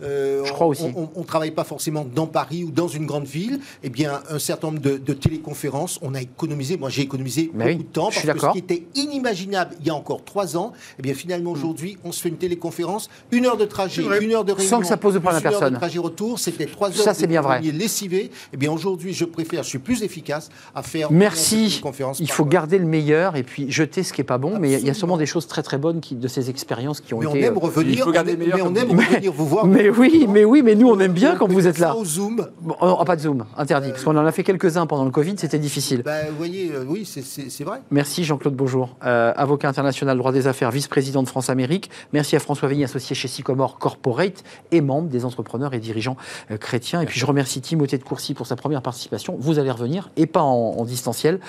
euh, 0.02 0.44
je 0.44 0.52
crois 0.52 0.68
aussi. 0.68 0.84
On, 0.94 1.20
ne 1.20 1.24
travaille 1.24 1.50
pas 1.50 1.64
forcément 1.64 2.04
dans 2.04 2.28
Paris 2.28 2.62
ou 2.62 2.70
dans 2.70 2.86
une 2.86 3.04
grande 3.04 3.26
ville. 3.26 3.58
Eh 3.82 3.90
bien, 3.90 4.22
un 4.30 4.38
certain 4.38 4.68
nombre 4.68 4.78
de, 4.78 5.12
téléconférences, 5.12 5.98
on 6.02 6.14
a 6.14 6.22
économisé. 6.22 6.76
Moi, 6.76 6.88
j'ai 6.88 7.02
économisé 7.02 7.50
beaucoup 7.52 7.82
de 7.82 7.82
temps 7.82 8.10
parce 8.10 8.24
que 8.24 8.38
ce 8.38 8.52
qui 8.52 8.58
était 8.58 8.86
inimaginable 8.94 9.74
il 9.80 9.86
y 9.86 9.90
a 9.90 9.94
encore 9.94 10.24
trois 10.24 10.56
ans, 10.56 10.72
eh 11.00 11.02
bien, 11.02 11.14
finalement, 11.14 11.50
hmm. 11.50 11.56
aujourd'hui, 11.56 11.98
on 12.04 12.12
se 12.12 12.20
fait 12.22 12.28
une 12.28 12.36
téléconférence, 12.36 13.10
une 13.32 13.46
heure 13.46 13.56
de 13.56 13.64
trajet, 13.64 14.02
une 14.20 14.32
heure 14.32 14.44
de 14.44 14.52
réunion, 14.52 14.70
sans 14.70 14.80
que 14.80 14.86
ça 14.86 14.96
pose 14.96 15.14
de 15.14 15.18
problème 15.18 15.38
à 15.38 15.42
personne. 15.42 15.58
Une 15.58 15.64
heure 15.64 15.70
de 15.72 15.76
trajet 15.78 15.98
retour, 15.98 16.38
c'était 16.38 16.66
trois 16.66 16.90
heures. 16.90 17.04
Ça, 17.04 17.14
c'est 17.14 17.26
bien 17.26 17.40
vrai. 17.40 17.60
Lessivé. 17.60 18.30
Eh 18.52 18.56
bien, 18.56 18.70
aujourd'hui, 18.70 19.12
je 19.12 19.24
préfère, 19.24 19.64
je 19.64 19.68
suis 19.70 19.78
plus 19.80 20.04
efficace 20.04 20.48
à 20.76 20.82
faire. 20.82 21.10
Merci. 21.10 21.82
Il 22.20 22.30
faut 22.30 22.44
garder 22.44 22.78
le 22.78 22.84
meilleur 22.84 23.34
et 23.36 23.42
puis 23.42 23.70
jeter 23.72 24.02
ce 24.02 24.12
qui 24.12 24.20
est 24.20 24.24
pas 24.24 24.36
bon. 24.36 24.58
Mais 24.60 24.74
il 24.74 24.86
y 24.86 24.90
a 24.90 24.94
sûrement 24.94 25.16
des 25.16 25.24
choses 25.24 25.46
très 25.46 25.62
très 25.62 25.78
bonnes 25.78 26.00
qui, 26.00 26.14
de 26.14 26.28
ces 26.28 26.50
expériences 26.50 27.00
qui 27.00 27.14
ont 27.14 27.20
mais 27.20 27.26
été. 27.26 27.38
On 27.38 27.42
aime 27.42 27.56
euh, 27.56 27.60
revenir. 27.60 27.92
Il 27.94 28.02
faut 28.02 28.12
garder 28.12 28.36
mais 28.36 28.60
on 28.60 28.74
aime 28.74 28.90
revenir 28.90 29.32
vous 29.32 29.46
voir. 29.46 29.66
Mais 29.66 29.88
oui, 29.88 30.26
mais 30.28 30.44
oui, 30.44 30.62
mais 30.62 30.74
nous 30.74 30.88
on 30.88 31.00
aime 31.00 31.14
bien 31.14 31.34
quand 31.36 31.48
vous 31.48 31.66
êtes 31.66 31.78
là. 31.78 31.96
Au 31.96 32.04
Zoom. 32.04 32.46
Bon, 32.60 32.76
oh, 32.82 33.04
pas 33.06 33.16
de 33.16 33.22
Zoom, 33.22 33.46
interdit, 33.56 33.90
parce 33.90 34.04
qu'on 34.04 34.16
en 34.16 34.26
a 34.26 34.32
fait 34.32 34.44
quelques-uns 34.44 34.86
pendant 34.86 35.06
le 35.06 35.10
Covid, 35.10 35.34
c'était 35.38 35.58
difficile. 35.58 36.02
Bah, 36.02 36.26
vous 36.28 36.36
voyez, 36.36 36.70
euh, 36.72 36.84
oui, 36.86 37.06
c'est 37.06 37.64
vrai. 37.64 37.80
Merci 37.90 38.24
Jean-Claude 38.24 38.54
Bonjour, 38.54 38.96
euh, 39.04 39.32
avocat 39.34 39.68
international 39.68 40.18
droit 40.18 40.32
des 40.32 40.46
affaires, 40.46 40.70
vice-président 40.70 41.22
de 41.22 41.28
France 41.28 41.48
Amérique. 41.48 41.90
Merci 42.12 42.36
à 42.36 42.40
François 42.40 42.68
Vigny, 42.68 42.84
associé 42.84 43.16
chez 43.16 43.28
Sycomore 43.28 43.78
Corporate 43.78 44.44
et 44.72 44.82
membre 44.82 45.08
des 45.08 45.24
entrepreneurs 45.24 45.72
et 45.72 45.78
dirigeants 45.78 46.16
chrétiens. 46.60 47.00
Et 47.00 47.06
puis 47.06 47.18
je 47.18 47.24
remercie 47.24 47.62
Timothée 47.62 47.96
de 47.96 48.04
Courcy 48.04 48.34
pour 48.34 48.46
sa 48.46 48.56
première 48.56 48.82
participation. 48.82 49.36
Vous 49.38 49.58
allez 49.58 49.70
revenir, 49.70 50.10
et 50.16 50.26
pas 50.26 50.42
en, 50.42 50.65
distanciel. 50.84 51.40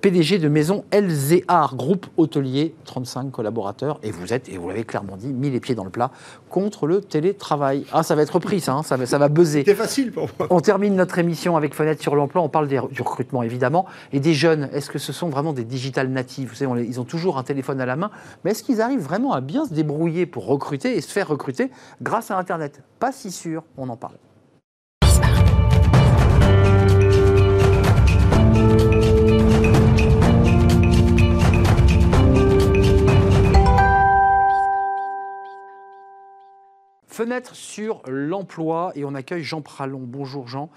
PDG 0.00 0.38
de 0.38 0.48
maison 0.48 0.84
LZR, 0.92 1.74
groupe 1.74 2.06
hôtelier, 2.16 2.74
35 2.84 3.30
collaborateurs. 3.30 3.98
Et 4.02 4.10
vous 4.10 4.32
êtes, 4.32 4.48
et 4.48 4.58
vous 4.58 4.68
l'avez 4.68 4.84
clairement 4.84 5.16
dit, 5.16 5.28
mis 5.28 5.50
les 5.50 5.60
pieds 5.60 5.74
dans 5.74 5.84
le 5.84 5.90
plat 5.90 6.10
contre 6.50 6.86
le 6.86 7.00
télétravail. 7.00 7.84
Ah, 7.92 8.02
ça 8.02 8.14
va 8.14 8.22
être 8.22 8.34
repris, 8.34 8.60
ça, 8.60 8.74
hein, 8.74 8.82
ça, 8.82 8.96
va, 8.96 9.06
ça 9.06 9.18
va 9.18 9.28
buzzer. 9.28 9.64
C'est 9.66 9.74
facile 9.74 10.12
pour 10.12 10.28
moi. 10.38 10.46
On 10.50 10.60
termine 10.60 10.94
notre 10.94 11.18
émission 11.18 11.56
avec 11.56 11.74
Fenêtre 11.74 12.00
sur 12.00 12.14
l'emploi. 12.14 12.42
On 12.42 12.48
parle 12.48 12.68
des, 12.68 12.80
du 12.90 13.02
recrutement, 13.02 13.42
évidemment. 13.42 13.86
Et 14.12 14.20
des 14.20 14.34
jeunes, 14.34 14.68
est-ce 14.72 14.90
que 14.90 14.98
ce 14.98 15.12
sont 15.12 15.28
vraiment 15.28 15.52
des 15.52 15.64
digital 15.64 16.08
natifs 16.08 16.48
Vous 16.50 16.54
savez, 16.54 16.86
ils 16.86 17.00
ont 17.00 17.04
toujours 17.04 17.38
un 17.38 17.42
téléphone 17.42 17.80
à 17.80 17.86
la 17.86 17.96
main. 17.96 18.10
Mais 18.44 18.52
est-ce 18.52 18.62
qu'ils 18.62 18.80
arrivent 18.80 19.02
vraiment 19.02 19.32
à 19.32 19.40
bien 19.40 19.64
se 19.64 19.74
débrouiller 19.74 20.26
pour 20.26 20.46
recruter 20.46 20.96
et 20.96 21.00
se 21.00 21.10
faire 21.10 21.28
recruter 21.28 21.70
grâce 22.02 22.30
à 22.30 22.38
Internet? 22.38 22.82
Pas 22.98 23.12
si 23.12 23.30
sûr, 23.30 23.64
on 23.76 23.88
en 23.88 23.96
parle. 23.96 24.14
Fenêtre 37.14 37.54
sur 37.54 38.02
l'emploi 38.08 38.90
et 38.96 39.04
on 39.04 39.14
accueille 39.14 39.44
Jean 39.44 39.60
Pralon. 39.60 40.00
Bonjour 40.02 40.48
Jean, 40.48 40.68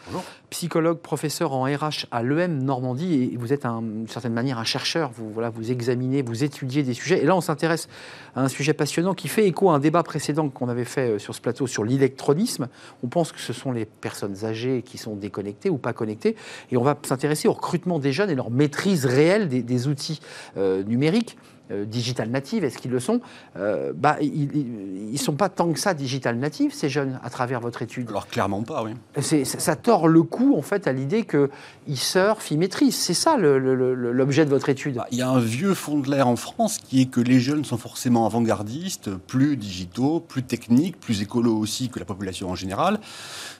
psychologue, 0.51 0.99
professeur 0.99 1.51
en 1.51 1.63
RH 1.63 2.05
à 2.11 2.21
l'EM 2.21 2.61
Normandie 2.61 3.31
et 3.33 3.37
vous 3.37 3.53
êtes 3.53 3.63
d'une 3.63 4.07
certaine 4.07 4.33
manière 4.33 4.59
un 4.59 4.63
chercheur. 4.63 5.09
Vous, 5.15 5.31
voilà, 5.31 5.49
vous 5.49 5.71
examinez, 5.71 6.21
vous 6.21 6.43
étudiez 6.43 6.83
des 6.83 6.93
sujets 6.93 7.23
et 7.23 7.25
là 7.25 7.35
on 7.35 7.41
s'intéresse 7.41 7.89
à 8.35 8.43
un 8.43 8.49
sujet 8.49 8.73
passionnant 8.73 9.15
qui 9.15 9.29
fait 9.29 9.47
écho 9.47 9.71
à 9.71 9.73
un 9.73 9.79
débat 9.79 10.03
précédent 10.03 10.49
qu'on 10.49 10.69
avait 10.69 10.85
fait 10.85 11.13
euh, 11.13 11.17
sur 11.17 11.33
ce 11.33 11.41
plateau 11.41 11.65
sur 11.65 11.83
l'électronisme. 11.83 12.67
On 13.03 13.07
pense 13.07 13.31
que 13.31 13.39
ce 13.39 13.51
sont 13.51 13.71
les 13.71 13.85
personnes 13.85 14.45
âgées 14.45 14.83
qui 14.83 14.99
sont 14.99 15.15
déconnectées 15.15 15.71
ou 15.71 15.79
pas 15.79 15.93
connectées 15.93 16.35
et 16.69 16.77
on 16.77 16.83
va 16.83 16.95
s'intéresser 17.01 17.47
au 17.47 17.53
recrutement 17.53 17.97
des 17.97 18.11
jeunes 18.11 18.29
et 18.29 18.35
leur 18.35 18.51
maîtrise 18.51 19.07
réelle 19.07 19.47
des, 19.47 19.87
outils 19.87 20.21
euh, 20.55 20.83
numériques. 20.83 21.35
Euh, 21.69 21.83
digital 21.83 22.29
native, 22.29 22.63
est-ce 22.63 22.77
qu'ils 22.77 22.91
le 22.91 22.99
sont 22.99 23.19
euh, 23.57 23.91
bah, 23.93 24.17
Ils 24.21 25.11
ne 25.11 25.17
sont 25.17 25.35
pas 25.35 25.49
tant 25.49 25.71
que 25.73 25.79
ça 25.79 25.93
digital 25.93 26.37
native, 26.37 26.73
ces 26.73 26.87
jeunes, 26.87 27.19
à 27.23 27.29
travers 27.29 27.59
votre 27.59 27.81
étude. 27.81 28.07
Alors 28.09 28.27
clairement 28.27 28.63
pas, 28.63 28.83
oui. 28.83 28.91
Ça, 29.21 29.43
ça 29.43 29.75
tord 29.75 30.07
le 30.07 30.23
coup, 30.23 30.55
en 30.55 30.61
fait, 30.61 30.87
à 30.87 30.93
l'idée 30.93 31.25
qu'ils 31.25 31.97
surfent, 31.97 32.51
ils 32.51 32.57
maîtrisent. 32.57 32.95
C'est 32.95 33.13
ça 33.13 33.37
l'objet 33.37 34.45
de 34.45 34.49
votre 34.49 34.69
étude. 34.69 34.95
Bah, 34.95 35.07
il 35.11 35.17
y 35.17 35.21
a 35.21 35.29
un 35.29 35.39
vieux 35.39 35.73
fond 35.73 35.99
de 35.99 36.09
l'air 36.09 36.27
en 36.27 36.37
France 36.37 36.77
qui 36.77 37.01
est 37.01 37.05
que 37.07 37.19
les 37.19 37.39
jeunes 37.39 37.65
sont 37.65 37.77
forcément 37.77 38.25
avant-gardistes, 38.25 39.09
plus 39.15 39.57
digitaux, 39.57 40.21
plus 40.21 40.43
techniques, 40.43 40.99
plus 40.99 41.21
écolos 41.21 41.57
aussi 41.57 41.89
que 41.89 41.99
la 41.99 42.05
population 42.05 42.49
en 42.49 42.55
général. 42.55 42.99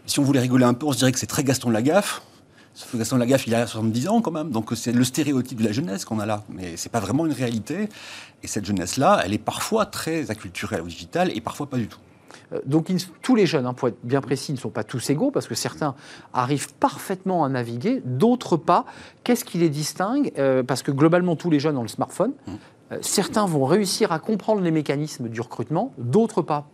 Si 0.06 0.20
on 0.20 0.24
voulait 0.24 0.40
rigoler 0.40 0.66
un 0.66 0.74
peu, 0.74 0.86
on 0.86 0.94
se 0.94 1.00
dirait 1.00 1.12
que 1.12 1.20
c'est 1.20 1.28
très 1.28 1.44
Gaston 1.44 1.70
Lagaffe. 1.72 2.22
Sauf 2.78 2.92
que 2.92 2.98
Gaston 2.98 3.18
Lagaffe, 3.18 3.48
il 3.48 3.56
a 3.56 3.66
70 3.66 4.08
ans 4.08 4.22
quand 4.22 4.30
même, 4.30 4.52
donc 4.52 4.70
c'est 4.76 4.92
le 4.92 5.04
stéréotype 5.04 5.58
de 5.58 5.66
la 5.66 5.72
jeunesse 5.72 6.06
qu'on 6.06 6.20
a 6.20 6.28
là. 6.28 6.44
Mais 6.48 6.78
c'est 6.78 6.92
pas 6.92 7.00
vraiment 7.00 7.26
une 7.26 7.32
réalité. 7.32 7.90
Et 8.44 8.48
cette 8.48 8.66
jeunesse-là, 8.66 9.24
elle 9.26 9.34
est 9.34 9.40
parfois 9.40 9.88
très 9.88 10.30
acculturée 10.30 10.80
au 10.80 10.86
digital 10.86 11.36
et 11.36 11.42
parfois 11.42 11.66
pas 11.66 11.78
du 11.78 11.88
tout. 11.88 11.98
Euh, 12.54 12.60
donc 12.68 12.92
tous 13.24 13.34
les 13.34 13.48
jeunes, 13.48 13.66
hein, 13.66 13.74
pour 13.74 13.88
être 13.88 13.98
bien 14.04 14.22
précis, 14.22 14.52
ne 14.52 14.60
sont 14.60 14.70
pas 14.70 14.84
tous 14.84 15.10
égaux 15.10 15.32
parce 15.32 15.48
que 15.48 15.56
certains 15.56 15.96
arrivent 16.36 16.72
parfaitement 16.76 17.44
à 17.44 17.50
naviguer, 17.50 18.04
d'autres 18.06 18.58
pas. 18.58 18.86
Qu'est-ce 19.24 19.44
qui 19.44 19.58
les 19.58 19.70
distingue? 19.70 20.32
Euh, 20.38 20.62
Parce 20.62 20.84
que 20.84 20.92
globalement, 20.92 21.36
tous 21.36 21.50
les 21.50 21.60
jeunes 21.60 21.78
ont 21.78 21.82
le 21.82 21.88
smartphone. 21.88 22.34
Mmh. 22.46 22.52
Euh, 22.92 22.98
certains 23.02 23.48
vont 23.48 23.66
réussir 23.66 24.12
à 24.12 24.20
comprendre 24.20 24.62
les 24.62 24.72
mécanismes 24.72 25.30
du 25.30 25.42
recrutement, 25.42 25.94
d'autres 25.98 26.44
pas. 26.44 26.70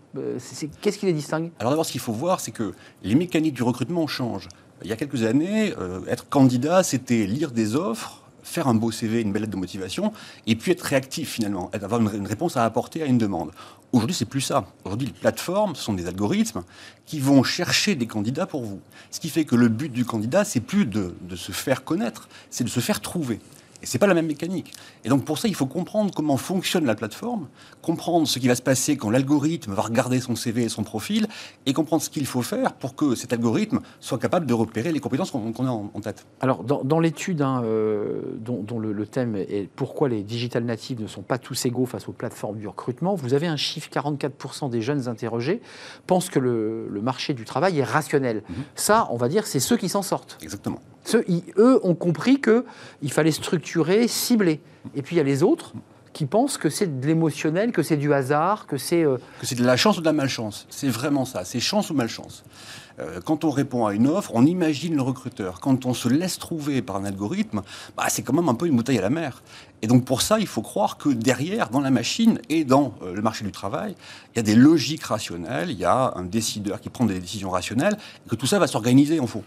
Qu'est-ce 0.81 0.97
qui 0.97 1.05
les 1.05 1.13
distingue? 1.13 1.51
Alors 1.59 1.71
d'abord, 1.71 1.85
ce 1.85 1.93
qu'il 1.93 2.01
faut 2.01 2.11
voir, 2.11 2.39
c'est 2.39 2.51
que 2.51 2.73
les 3.03 3.15
mécaniques 3.15 3.55
du 3.55 3.63
recrutement 3.63 4.05
changent. 4.05 4.49
Il 4.83 4.89
y 4.89 4.93
a 4.93 4.95
quelques 4.95 5.23
années, 5.23 5.73
euh, 5.79 6.01
être 6.07 6.27
candidat, 6.29 6.83
c'était 6.83 7.25
lire 7.25 7.51
des 7.51 7.75
offres, 7.75 8.21
faire 8.43 8.67
un 8.67 8.73
beau 8.73 8.91
CV, 8.91 9.21
une 9.21 9.31
belle 9.31 9.43
lettre 9.43 9.53
de 9.53 9.57
motivation, 9.57 10.11
et 10.45 10.55
puis 10.55 10.71
être 10.71 10.81
réactif 10.81 11.31
finalement, 11.31 11.71
avoir 11.73 12.01
une, 12.01 12.27
réponse 12.27 12.57
à 12.57 12.65
apporter 12.65 13.01
à 13.01 13.05
une 13.05 13.17
demande. 13.17 13.51
Aujourd'hui, 13.93 14.15
c'est 14.15 14.25
plus 14.25 14.41
ça. 14.41 14.65
Aujourd'hui, 14.83 15.07
les 15.07 15.13
plateformes 15.13 15.75
sont 15.75 15.93
des 15.93 16.07
algorithmes 16.07 16.63
qui 17.05 17.19
vont 17.19 17.43
chercher 17.43 17.95
des 17.95 18.07
candidats 18.07 18.45
pour 18.45 18.63
vous. 18.63 18.81
Ce 19.11 19.19
qui 19.19 19.29
fait 19.29 19.45
que 19.45 19.55
le 19.55 19.69
but 19.69 19.91
du 19.91 20.03
candidat, 20.03 20.43
c'est 20.43 20.59
plus 20.59 20.85
de 20.85 21.13
se 21.35 21.51
faire 21.51 21.83
connaître, 21.83 22.27
c'est 22.49 22.63
de 22.63 22.69
se 22.69 22.79
faire 22.79 22.99
trouver. 22.99 23.39
Et 23.83 23.85
c'est 23.85 23.99
pas 23.99 24.07
la 24.07 24.13
même 24.13 24.27
mécanique. 24.27 24.73
Et 25.03 25.09
donc 25.09 25.25
pour 25.25 25.37
ça, 25.37 25.49
il 25.49 25.55
faut 25.55 25.65
comprendre 25.65 26.13
comment 26.15 26.37
fonctionne 26.37 26.85
la 26.85 26.95
plateforme, 26.95 27.47
comprendre 27.81 28.27
ce 28.27 28.39
qui 28.39 28.47
va 28.47 28.55
se 28.55 28.61
passer 28.61 28.95
quand 28.95 29.09
l'algorithme 29.09 29.73
va 29.73 29.81
regarder 29.81 30.21
son 30.21 30.37
CV 30.37 30.63
et 30.63 30.69
son 30.69 30.83
profil, 30.83 31.27
et 31.65 31.73
comprendre 31.73 32.01
ce 32.01 32.09
qu'il 32.09 32.25
faut 32.25 32.41
faire 32.41 32.73
pour 32.73 32.95
que 32.95 33.13
cet 33.15 33.33
algorithme 33.33 33.81
soit 33.99 34.17
capable 34.17 34.45
de 34.45 34.53
repérer 34.53 34.93
les 34.93 35.01
compétences 35.01 35.31
qu'on 35.31 35.67
a 35.67 35.69
en, 35.69 36.01
tête. 36.01 36.25
Alors 36.39 36.63
dans, 36.63 36.99
l'étude 36.99 37.41
hein, 37.41 37.61
euh, 37.65 38.21
dont, 38.39 38.79
le, 38.79 39.05
thème 39.05 39.35
est 39.35 39.69
pourquoi 39.75 40.07
les 40.07 40.23
digital 40.23 40.63
natives 40.63 41.01
ne 41.01 41.07
sont 41.07 41.21
pas 41.21 41.37
tous 41.37 41.65
égaux 41.65 41.85
face 41.85 42.07
aux 42.07 42.13
plateformes 42.13 42.59
du 42.59 42.67
recrutement, 42.67 43.15
vous 43.15 43.33
avez 43.33 43.47
un 43.47 43.57
chiffre 43.57 43.89
44% 43.91 44.69
des 44.69 44.81
jeunes 44.81 45.09
interrogés 45.09 45.61
pensent 46.07 46.29
que 46.29 46.39
le, 46.39 47.01
marché 47.01 47.33
du 47.33 47.43
travail 47.43 47.79
est 47.79 47.83
rationnel. 47.83 48.43
Mhm. 48.47 48.55
Ça, 48.75 49.09
on 49.11 49.17
va 49.17 49.27
dire, 49.27 49.45
c'est 49.45 49.59
ceux 49.59 49.75
qui 49.75 49.89
s'en 49.89 50.01
sortent. 50.01 50.37
Exactement. 50.41 50.79
Ceux, 51.03 51.25
eux 51.57 51.79
ont 51.83 51.95
compris 51.95 52.39
qu'il 52.39 53.11
fallait 53.11 53.31
structurer, 53.31 53.72
cibler. 54.07 54.61
Et 54.95 55.01
puis 55.01 55.15
il 55.15 55.17
y 55.17 55.21
a 55.21 55.23
les 55.23 55.43
autres 55.43 55.73
qui 56.13 56.25
pensent 56.25 56.57
que 56.57 56.69
c'est 56.69 56.99
de 56.99 57.07
l'émotionnel, 57.07 57.71
que 57.71 57.83
c'est 57.83 57.97
du 57.97 58.13
hasard, 58.13 58.67
que 58.67 58.77
c'est... 58.77 59.03
Euh, 59.03 59.17
que 59.39 59.45
c'est 59.47 59.55
de 59.55 59.65
la 59.65 59.75
chance 59.75 59.97
ou 59.97 60.01
de 60.01 60.05
la 60.05 60.13
malchance. 60.13 60.67
C'est 60.69 60.87
vraiment 60.87 61.25
ça, 61.25 61.43
c'est 61.43 61.59
chance 61.59 61.89
ou 61.89 61.95
malchance. 61.95 62.43
Euh, 62.99 63.19
quand 63.25 63.43
on 63.43 63.49
répond 63.49 63.87
à 63.87 63.93
une 63.93 64.07
offre, 64.07 64.31
on 64.35 64.45
imagine 64.45 64.95
le 64.95 65.01
recruteur. 65.01 65.59
Quand 65.59 65.85
on 65.87 65.93
se 65.93 66.07
laisse 66.07 66.37
trouver 66.37 66.83
par 66.83 66.97
un 66.97 67.05
algorithme, 67.05 67.63
bah, 67.97 68.05
c'est 68.09 68.21
quand 68.21 68.33
même 68.33 68.49
un 68.49 68.53
peu 68.53 68.67
une 68.67 68.75
bouteille 68.75 68.99
à 68.99 69.01
la 69.01 69.09
mer. 69.09 69.41
Et 69.81 69.87
donc 69.87 70.05
pour 70.05 70.21
ça, 70.21 70.39
il 70.39 70.47
faut 70.47 70.61
croire 70.61 70.97
que 70.97 71.09
derrière, 71.09 71.69
dans 71.69 71.81
la 71.81 71.89
machine 71.89 72.39
et 72.49 72.63
dans 72.63 72.93
euh, 73.01 73.15
le 73.15 73.21
marché 73.21 73.43
du 73.43 73.51
travail, 73.51 73.95
il 74.33 74.37
y 74.37 74.39
a 74.39 74.43
des 74.43 74.55
logiques 74.55 75.03
rationnelles, 75.03 75.71
il 75.71 75.79
y 75.79 75.85
a 75.85 76.13
un 76.15 76.23
décideur 76.23 76.79
qui 76.79 76.89
prend 76.89 77.05
des 77.05 77.19
décisions 77.19 77.49
rationnelles, 77.49 77.97
que 78.29 78.35
tout 78.35 78.45
ça 78.45 78.59
va 78.59 78.67
s'organiser 78.67 79.19
en 79.19 79.27
faux. 79.27 79.43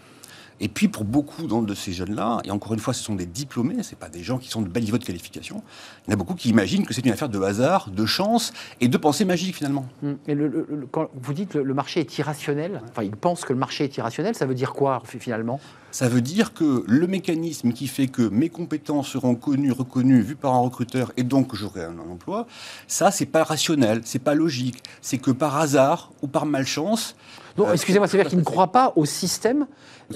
Et 0.59 0.67
puis 0.67 0.87
pour 0.87 1.03
beaucoup 1.03 1.43
de 1.43 1.73
ces 1.75 1.93
jeunes-là, 1.93 2.39
et 2.43 2.51
encore 2.51 2.73
une 2.73 2.79
fois, 2.79 2.93
ce 2.93 3.03
sont 3.03 3.15
des 3.15 3.25
diplômés, 3.25 3.83
ce 3.83 3.95
pas 3.95 4.09
des 4.09 4.23
gens 4.23 4.37
qui 4.37 4.49
sont 4.49 4.61
de 4.61 4.67
bel 4.67 4.83
niveau 4.83 4.97
de 4.97 5.05
qualification, 5.05 5.63
il 6.05 6.09
y 6.09 6.11
en 6.11 6.13
a 6.13 6.17
beaucoup 6.17 6.35
qui 6.35 6.49
imaginent 6.49 6.85
que 6.85 6.93
c'est 6.93 7.05
une 7.05 7.11
affaire 7.11 7.29
de 7.29 7.39
hasard, 7.39 7.89
de 7.89 8.05
chance 8.05 8.53
et 8.81 8.87
de 8.87 8.97
pensée 8.97 9.25
magique 9.25 9.55
finalement. 9.55 9.85
Hum, 10.03 10.17
et 10.27 10.35
le, 10.35 10.87
quand 10.91 11.09
vous 11.13 11.33
dites 11.33 11.53
le, 11.53 11.63
le 11.63 11.73
marché 11.73 11.99
est 11.99 12.17
irrationnel, 12.17 12.81
enfin 12.89 13.03
ils 13.03 13.15
pensent 13.15 13.45
que 13.45 13.53
le 13.53 13.59
marché 13.59 13.83
est 13.83 13.97
irrationnel, 13.97 14.35
ça 14.35 14.45
veut 14.45 14.55
dire 14.55 14.73
quoi 14.73 15.01
finalement? 15.05 15.59
Ça 15.97 16.07
veut 16.09 16.21
dire 16.21 16.53
que 16.53 16.83
le 16.85 17.07
mécanisme 17.07 17.73
qui 17.73 17.87
fait 17.87 18.05
que 18.05 18.21
mes 18.21 18.49
compétences 18.49 19.07
seront 19.07 19.33
connues, 19.33 19.71
reconnues, 19.71 20.21
vues 20.21 20.35
par 20.35 20.53
un 20.53 20.59
recruteur 20.59 21.11
et 21.17 21.23
donc 21.23 21.47
que 21.47 21.57
j'aurai 21.57 21.85
un, 21.85 21.97
emploi, 21.97 22.45
ça, 22.85 23.09
c'est 23.09 23.25
pas 23.25 23.43
rationnel, 23.43 24.01
c'est 24.05 24.19
pas 24.19 24.35
logique. 24.35 24.83
C'est 25.01 25.17
que 25.17 25.31
par 25.31 25.57
hasard 25.57 26.11
ou 26.21 26.27
par 26.27 26.45
malchance. 26.45 27.15
Non, 27.57 27.67
euh, 27.67 27.73
excusez-moi, 27.73 28.07
c'est-à-dire 28.07 28.29
qu'il 28.29 28.37
ne 28.37 28.43
croit 28.43 28.71
pas 28.71 28.93
au 28.95 29.05
système, 29.05 29.65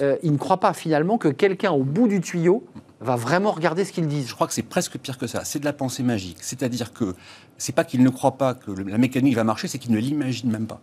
euh, 0.00 0.16
il 0.22 0.30
ne 0.30 0.36
croit 0.36 0.60
pas 0.60 0.72
finalement 0.72 1.18
que 1.18 1.26
quelqu'un 1.26 1.72
au 1.72 1.82
bout 1.82 2.06
du 2.06 2.20
tuyau 2.20 2.64
va 3.00 3.16
vraiment 3.16 3.50
regarder 3.50 3.84
ce 3.84 3.90
qu'ils 3.90 4.06
disent. 4.06 4.28
Je 4.28 4.36
crois 4.36 4.46
que 4.46 4.54
c'est 4.54 4.62
presque 4.62 4.98
pire 4.98 5.18
que 5.18 5.26
ça. 5.26 5.44
C'est 5.44 5.58
de 5.58 5.64
la 5.64 5.72
pensée 5.72 6.04
magique. 6.04 6.38
C'est-à-dire 6.42 6.92
que 6.92 7.16
c'est 7.58 7.74
pas 7.74 7.82
qu'ils 7.82 8.04
ne 8.04 8.10
croient 8.10 8.38
pas 8.38 8.54
que 8.54 8.70
la 8.70 8.98
mécanique 8.98 9.34
va 9.34 9.42
marcher, 9.42 9.66
c'est 9.66 9.78
qu'ils 9.78 9.90
ne 9.90 9.98
l'imaginent 9.98 10.52
même 10.52 10.68
pas. 10.68 10.80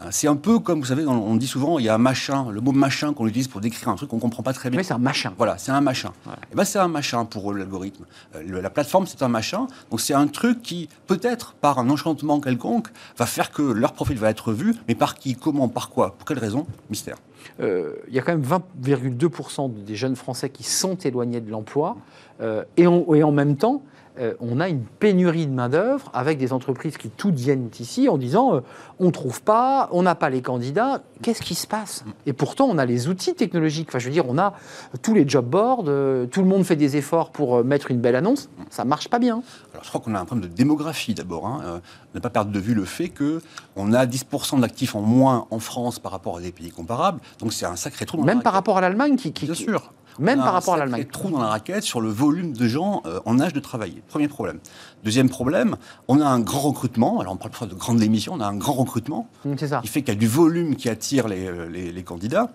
Hein, 0.00 0.08
c'est 0.10 0.28
un 0.28 0.36
peu 0.36 0.58
comme, 0.58 0.80
vous 0.80 0.86
savez, 0.86 1.06
on 1.06 1.36
dit 1.36 1.46
souvent, 1.46 1.78
il 1.78 1.84
y 1.84 1.88
a 1.88 1.94
un 1.94 1.98
machin, 1.98 2.50
le 2.50 2.60
mot 2.60 2.72
machin 2.72 3.12
qu'on 3.12 3.26
utilise 3.26 3.48
pour 3.48 3.60
décrire 3.60 3.88
un 3.88 3.96
truc 3.96 4.10
qu'on 4.10 4.16
ne 4.16 4.20
comprend 4.20 4.42
pas 4.42 4.52
très 4.52 4.70
bien. 4.70 4.78
Mais 4.78 4.84
c'est 4.84 4.94
un 4.94 4.98
machin. 4.98 5.32
Voilà, 5.36 5.58
c'est 5.58 5.72
un 5.72 5.80
machin. 5.80 6.12
Et 6.26 6.30
eh 6.52 6.56
ben 6.56 6.64
c'est 6.64 6.78
un 6.78 6.88
machin 6.88 7.24
pour 7.24 7.52
l'algorithme. 7.52 8.04
Euh, 8.34 8.60
la 8.60 8.70
plateforme, 8.70 9.06
c'est 9.06 9.22
un 9.22 9.28
machin. 9.28 9.66
Donc 9.90 10.00
c'est 10.00 10.14
un 10.14 10.26
truc 10.26 10.62
qui, 10.62 10.88
peut-être 11.06 11.54
par 11.54 11.78
un 11.78 11.88
enchantement 11.90 12.40
quelconque, 12.40 12.88
va 13.16 13.26
faire 13.26 13.50
que 13.50 13.62
leur 13.62 13.92
profil 13.92 14.18
va 14.18 14.30
être 14.30 14.52
vu, 14.52 14.74
mais 14.88 14.94
par 14.94 15.14
qui, 15.14 15.34
comment, 15.34 15.68
par 15.68 15.90
quoi, 15.90 16.14
pour 16.16 16.26
quelle 16.26 16.38
raison 16.38 16.66
Mystère. 16.90 17.16
Euh, 17.60 17.94
il 18.08 18.14
y 18.14 18.18
a 18.18 18.22
quand 18.22 18.32
même 18.32 18.46
20,2% 18.84 19.84
des 19.84 19.96
jeunes 19.96 20.16
Français 20.16 20.50
qui 20.50 20.62
sont 20.62 20.96
éloignés 20.96 21.40
de 21.40 21.50
l'emploi. 21.50 21.96
Euh, 22.40 22.64
et, 22.76 22.82
et, 22.82 23.22
en 23.22 23.32
même 23.32 23.56
temps, 23.56 23.82
euh, 24.18 24.34
on 24.40 24.60
a 24.60 24.68
une 24.68 24.82
pénurie 24.82 25.46
de 25.46 25.52
main-d'œuvre 25.52 26.10
avec 26.12 26.36
des 26.36 26.52
entreprises 26.52 26.98
qui 26.98 27.08
toutes 27.08 27.36
viennent 27.36 27.70
ici 27.80 28.10
en 28.10 28.18
disant 28.18 28.56
euh, 28.56 28.60
on 28.98 29.06
ne 29.06 29.10
trouve 29.10 29.42
pas, 29.42 29.88
on 29.90 30.02
n'a 30.02 30.14
pas 30.14 30.28
les 30.28 30.42
candidats, 30.42 31.02
qu'est-ce 31.22 31.40
qui 31.40 31.54
se 31.54 31.66
passe? 31.66 32.04
Et 32.26 32.34
pourtant, 32.34 32.66
on 32.66 32.76
a 32.76 32.84
les 32.84 33.08
outils 33.08 33.34
technologiques. 33.34 33.88
Enfin, 33.88 33.98
je 33.98 34.06
veux 34.06 34.12
dire, 34.12 34.26
on 34.28 34.36
a 34.36 34.52
tous 35.00 35.14
les 35.14 35.26
job 35.26 35.46
boards, 35.46 35.84
euh, 35.86 36.26
tout 36.26 36.42
le 36.42 36.46
monde 36.46 36.64
fait 36.64 36.76
des 36.76 36.98
efforts 36.98 37.30
pour 37.30 37.64
mettre 37.64 37.90
une 37.90 38.00
belle 38.00 38.16
annonce. 38.16 38.50
Ça 38.68 38.84
marche 38.84 39.08
pas 39.08 39.18
bien. 39.18 39.42
Alors, 39.72 39.82
je 39.82 39.88
crois 39.88 40.02
qu'on 40.02 40.14
a 40.14 40.20
un 40.20 40.26
problème 40.26 40.46
de 40.50 40.54
démographie 40.54 41.14
d'abord. 41.14 41.46
Hein. 41.46 41.80
ne 42.14 42.20
pas 42.20 42.30
perdre 42.30 42.52
de 42.52 42.60
vue 42.60 42.74
le 42.74 42.84
fait 42.84 43.08
qu'on 43.08 43.92
a 43.94 44.04
10% 44.04 44.60
d'actifs 44.60 44.94
en 44.94 45.00
moins 45.00 45.46
en 45.50 45.58
France 45.58 45.98
par 45.98 46.12
rapport 46.12 46.36
à 46.36 46.40
des 46.42 46.52
pays 46.52 46.70
comparables. 46.70 47.20
Donc, 47.38 47.54
c'est 47.54 47.64
un 47.64 47.76
sacré 47.76 48.04
trou. 48.04 48.22
Même 48.22 48.42
par 48.42 48.52
rapport 48.52 48.76
à 48.76 48.82
l'Allemagne 48.82 49.16
qui, 49.16 49.32
qui, 49.32 49.46
Bien 49.46 49.54
sûr. 49.54 49.90
Même 50.18 50.38
par 50.38 50.52
rapport 50.52 50.74
à 50.74 50.78
l'Allemagne. 50.78 51.06
trou 51.10 51.30
dans 51.30 51.40
la 51.40 51.48
raquette 51.48 51.84
sur 51.84 52.00
le 52.00 52.10
volume 52.10 52.52
de 52.52 52.68
gens 52.68 53.02
euh, 53.06 53.20
en 53.24 53.40
âge 53.40 53.52
de 53.52 53.60
travailler. 53.60 54.02
Premier 54.08 54.28
problème. 54.28 54.58
Deuxième 55.04 55.28
problème, 55.28 55.76
on 56.08 56.20
a 56.20 56.26
un 56.26 56.40
grand 56.40 56.60
recrutement. 56.60 57.20
Alors 57.20 57.34
on 57.34 57.36
parle 57.36 57.52
pas 57.52 57.66
de 57.66 57.74
grande 57.74 57.98
démission, 57.98 58.34
on 58.34 58.40
a 58.40 58.46
un 58.46 58.56
grand 58.56 58.74
recrutement. 58.74 59.28
Mm, 59.44 59.54
c'est 59.58 59.68
ça. 59.68 59.80
Qui 59.82 59.88
fait 59.88 60.02
qu'il 60.02 60.14
y 60.14 60.16
a 60.16 60.20
du 60.20 60.28
volume 60.28 60.76
qui 60.76 60.88
attire 60.88 61.28
les, 61.28 61.46
euh, 61.46 61.68
les, 61.68 62.02
candidats 62.02 62.50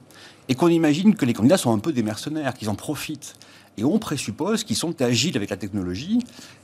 et 0.49 0.55
qu'on 0.55 0.67
imagine 0.67 1.15
que 1.15 1.25
les 1.25 1.33
candidats 1.33 1.57
sont 1.57 1.73
un 1.73 1.79
peu 1.79 1.93
des 1.93 2.03
mercenaires, 2.03 2.53
qu'ils 2.53 2.69
en 2.69 2.75
profitent. 2.75 3.35
Et 3.77 3.83
on 3.83 3.99
présuppose 3.99 4.63
qu'ils 4.63 4.75
sont 4.75 5.01
agiles 5.01 5.37
avec 5.37 5.51
la 5.51 5.57
technologie 5.57 6.19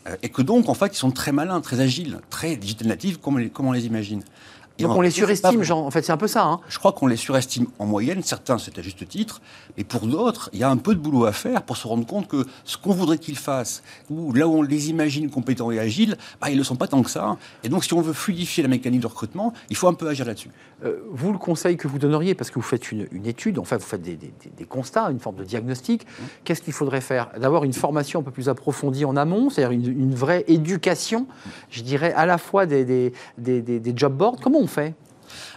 euh, 0.08 0.16
et 0.24 0.30
que 0.30 0.42
donc, 0.42 0.68
en 0.68 0.74
fait, 0.74 0.96
ils 0.96 1.00
sont 1.00 1.12
très 1.12 1.32
malins, 1.32 1.62
très 1.62 1.80
agiles, 1.80 2.20
très 2.30 2.56
digital 2.56 2.98
comme, 3.22 3.50
comme 3.50 3.68
on 3.68 3.72
les 3.72 3.86
imagine. 3.86 4.24
Donc 4.80 4.98
on 4.98 5.02
les 5.02 5.12
surestime, 5.12 5.62
en 5.72 5.92
fait, 5.92 6.02
c'est 6.02 6.12
un 6.12 6.18
peu 6.18 6.28
ça. 6.28 6.46
Hein. 6.46 6.60
Je 6.68 6.80
crois 6.80 6.94
qu'on 6.94 7.08
les 7.08 7.16
surestime 7.16 7.68
en 7.80 7.86
moyenne, 7.86 8.24
certains 8.24 8.58
c'est 8.58 8.78
à 8.78 8.82
juste 8.82 9.08
titre, 9.08 9.42
mais 9.78 9.84
pour 9.84 10.08
d'autres, 10.08 10.50
il 10.54 10.60
y 10.60 10.64
a 10.64 10.70
un 10.70 10.78
peu 10.78 10.96
de 10.96 11.00
boulot 11.00 11.26
à 11.26 11.32
faire 11.32 11.62
pour 11.62 11.78
se 11.78 11.88
rendre 11.88 12.06
compte 12.06 12.28
que 12.28 12.46
ce 12.66 12.78
qu'on 12.78 12.94
voudrait 12.94 13.20
qu'ils 13.20 13.38
fassent, 13.38 13.84
ou 14.10 14.34
là 14.34 14.48
où 14.48 14.58
on 14.58 14.62
les 14.62 14.90
imagine 14.90 15.30
compétents 15.30 15.72
et 15.72 15.80
agiles, 15.80 16.18
bah, 16.42 16.50
ils 16.50 16.54
ne 16.54 16.58
le 16.60 16.64
sont 16.64 16.76
pas 16.76 16.88
tant 16.88 17.04
que 17.04 17.10
ça. 17.10 17.38
Et 17.64 17.70
donc 17.70 17.86
si 17.86 17.94
on 17.94 18.02
veut 18.02 18.14
fluidifier 18.14 18.64
la 18.64 18.70
mécanique 18.70 19.02
de 19.02 19.08
recrutement, 19.08 19.54
il 19.70 19.76
faut 19.76 19.88
un 19.88 19.94
peu 19.94 20.08
agir 20.08 20.26
là-dessus. 20.26 20.50
Euh, 20.84 21.00
vous, 21.10 21.32
le 21.32 21.38
conseil 21.38 21.78
que 21.78 21.88
vous 21.88 22.00
donneriez, 22.00 22.36
parce 22.36 22.50
que 22.50 22.56
vous 22.56 22.62
faites 22.62 22.92
une, 22.92 23.08
étude, 23.26 23.60
enfin 23.60 23.78
vous 23.78 23.84
faites 23.84 24.02
des, 24.02 24.66
constats, 24.68 25.10
une 25.12 25.20
forme 25.20 25.38
de 25.38 25.44
diagnostic, 25.44 26.06
mmh. 26.06 26.24
qu'est-ce 26.44 26.62
qu'il 26.62 26.74
faudrait 26.74 27.02
faire? 27.02 27.32
D'avoir 27.40 27.64
une 27.64 27.74
formation 27.74 28.20
un 28.20 28.24
peu 28.24 28.32
plus 28.32 28.50
approfondie 28.50 29.06
en 29.06 29.16
amont, 29.16 29.50
c'est-à-dire 29.50 29.72
une, 29.72 30.16
vraie 30.16 30.44
éducation, 30.48 31.28
je 31.70 31.82
dirais, 31.82 32.14
à 32.14 32.26
la 32.26 32.38
fois 32.38 32.66
des, 32.66 32.86
des, 32.86 33.62
des 33.62 33.94
job 33.96 34.16
boards. 34.16 34.38
Comment 34.42 34.60
on 34.60 34.68
fait? 34.68 34.94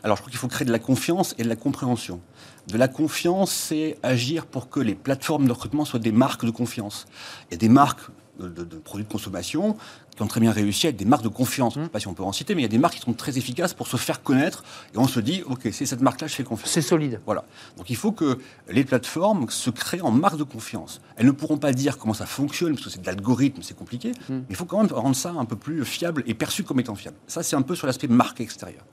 Alors 0.03 0.17
je 0.17 0.23
crois 0.23 0.31
qu'il 0.31 0.39
faut 0.39 0.49
créer 0.49 0.67
de 0.67 0.73
la 0.73 0.79
confiance 0.79 1.35
et 1.39 1.43
de 1.43 1.49
la 1.49 1.57
compréhension. 1.57 2.21
De 2.69 2.79
la 2.79 2.89
confiance, 2.89 3.53
c'est 3.53 3.99
agir 4.03 4.47
pour 4.47 4.69
que 4.69 4.81
les 4.81 4.95
plateformes 4.95 5.47
de 5.47 5.53
recrutement 5.53 5.85
soient 5.85 6.01
des 6.01 6.13
marques 6.13 6.45
de 6.45 6.51
confiance. 6.51 7.07
Il 7.51 7.55
y 7.55 7.57
a 7.57 7.59
des 7.59 7.69
marques 7.69 8.11
de, 8.41 8.65
produits 8.79 9.07
de 9.07 9.11
consommation 9.11 9.77
qui 10.17 10.23
ont 10.23 10.27
très 10.27 10.41
bien 10.41 10.51
réussi 10.51 10.87
à 10.87 10.91
être 10.91 10.97
des 10.97 11.05
marques 11.05 11.23
de 11.23 11.29
confiance. 11.29 11.75
Je 11.75 11.81
ne 11.81 11.85
sais 11.85 11.91
pas 11.91 12.01
si 12.01 12.09
on 12.09 12.15
peut 12.15 12.23
en 12.23 12.33
citer, 12.33 12.55
mais 12.55 12.63
il 12.63 12.65
y 12.65 12.67
a 12.67 12.71
des 12.71 12.79
marques 12.79 12.95
qui 12.95 13.01
sont 13.01 13.13
très 13.13 13.39
efficaces 13.39 13.75
pour 13.75 13.87
se 13.87 13.97
faire 13.97 14.23
connaître 14.23 14.65
et 14.95 14.99
on 14.99 15.07
se 15.07 15.21
dit, 15.21 15.43
OK, 15.47 15.69
c'est 15.73 15.87
cette 15.87 16.01
marque-là, 16.01 16.27
je 16.27 16.35
fais 16.35 16.45
confiance. 16.45 16.71
C'est 16.71 16.83
solide. 16.83 17.21
Voilà. 17.27 17.45
Donc 17.77 17.91
il 17.91 17.97
faut 17.97 18.13
que 18.13 18.39
les 18.69 18.85
plateformes 18.85 19.49
se 19.51 19.71
créent 19.71 20.01
en 20.01 20.11
marque 20.11 20.39
de 20.39 20.45
confiance. 20.45 21.01
Elles 21.17 21.27
ne 21.27 21.33
pourront 21.33 21.59
pas 21.59 21.73
dire 21.73 21.99
comment 21.99 22.15
ça 22.15 22.27
fonctionne, 22.27 22.75
parce 22.75 22.85
que 22.85 22.91
c'est 22.91 23.03
de 23.03 23.07
l'algorithme, 23.07 23.63
c'est 23.63 23.77
compliqué, 23.77 24.13
hmm. 24.29 24.35
mais 24.35 24.45
il 24.51 24.57
faut 24.57 24.65
quand 24.65 24.83
même 24.83 24.93
rendre 24.93 25.17
ça 25.17 25.31
un 25.31 25.45
peu 25.45 25.57
plus 25.57 25.85
fiable 25.85 26.23
et 26.27 26.35
perçu 26.35 26.65
comme 26.65 26.81
étant 26.81 26.95
fiable. 26.95 27.17
Ça, 27.27 27.43
c'est 27.43 27.57
un 27.57 27.63
peu 27.63 27.75
sur 27.75 27.87
l'aspect 27.87 28.09
marque 28.09 28.41
extérieure. 28.41 28.85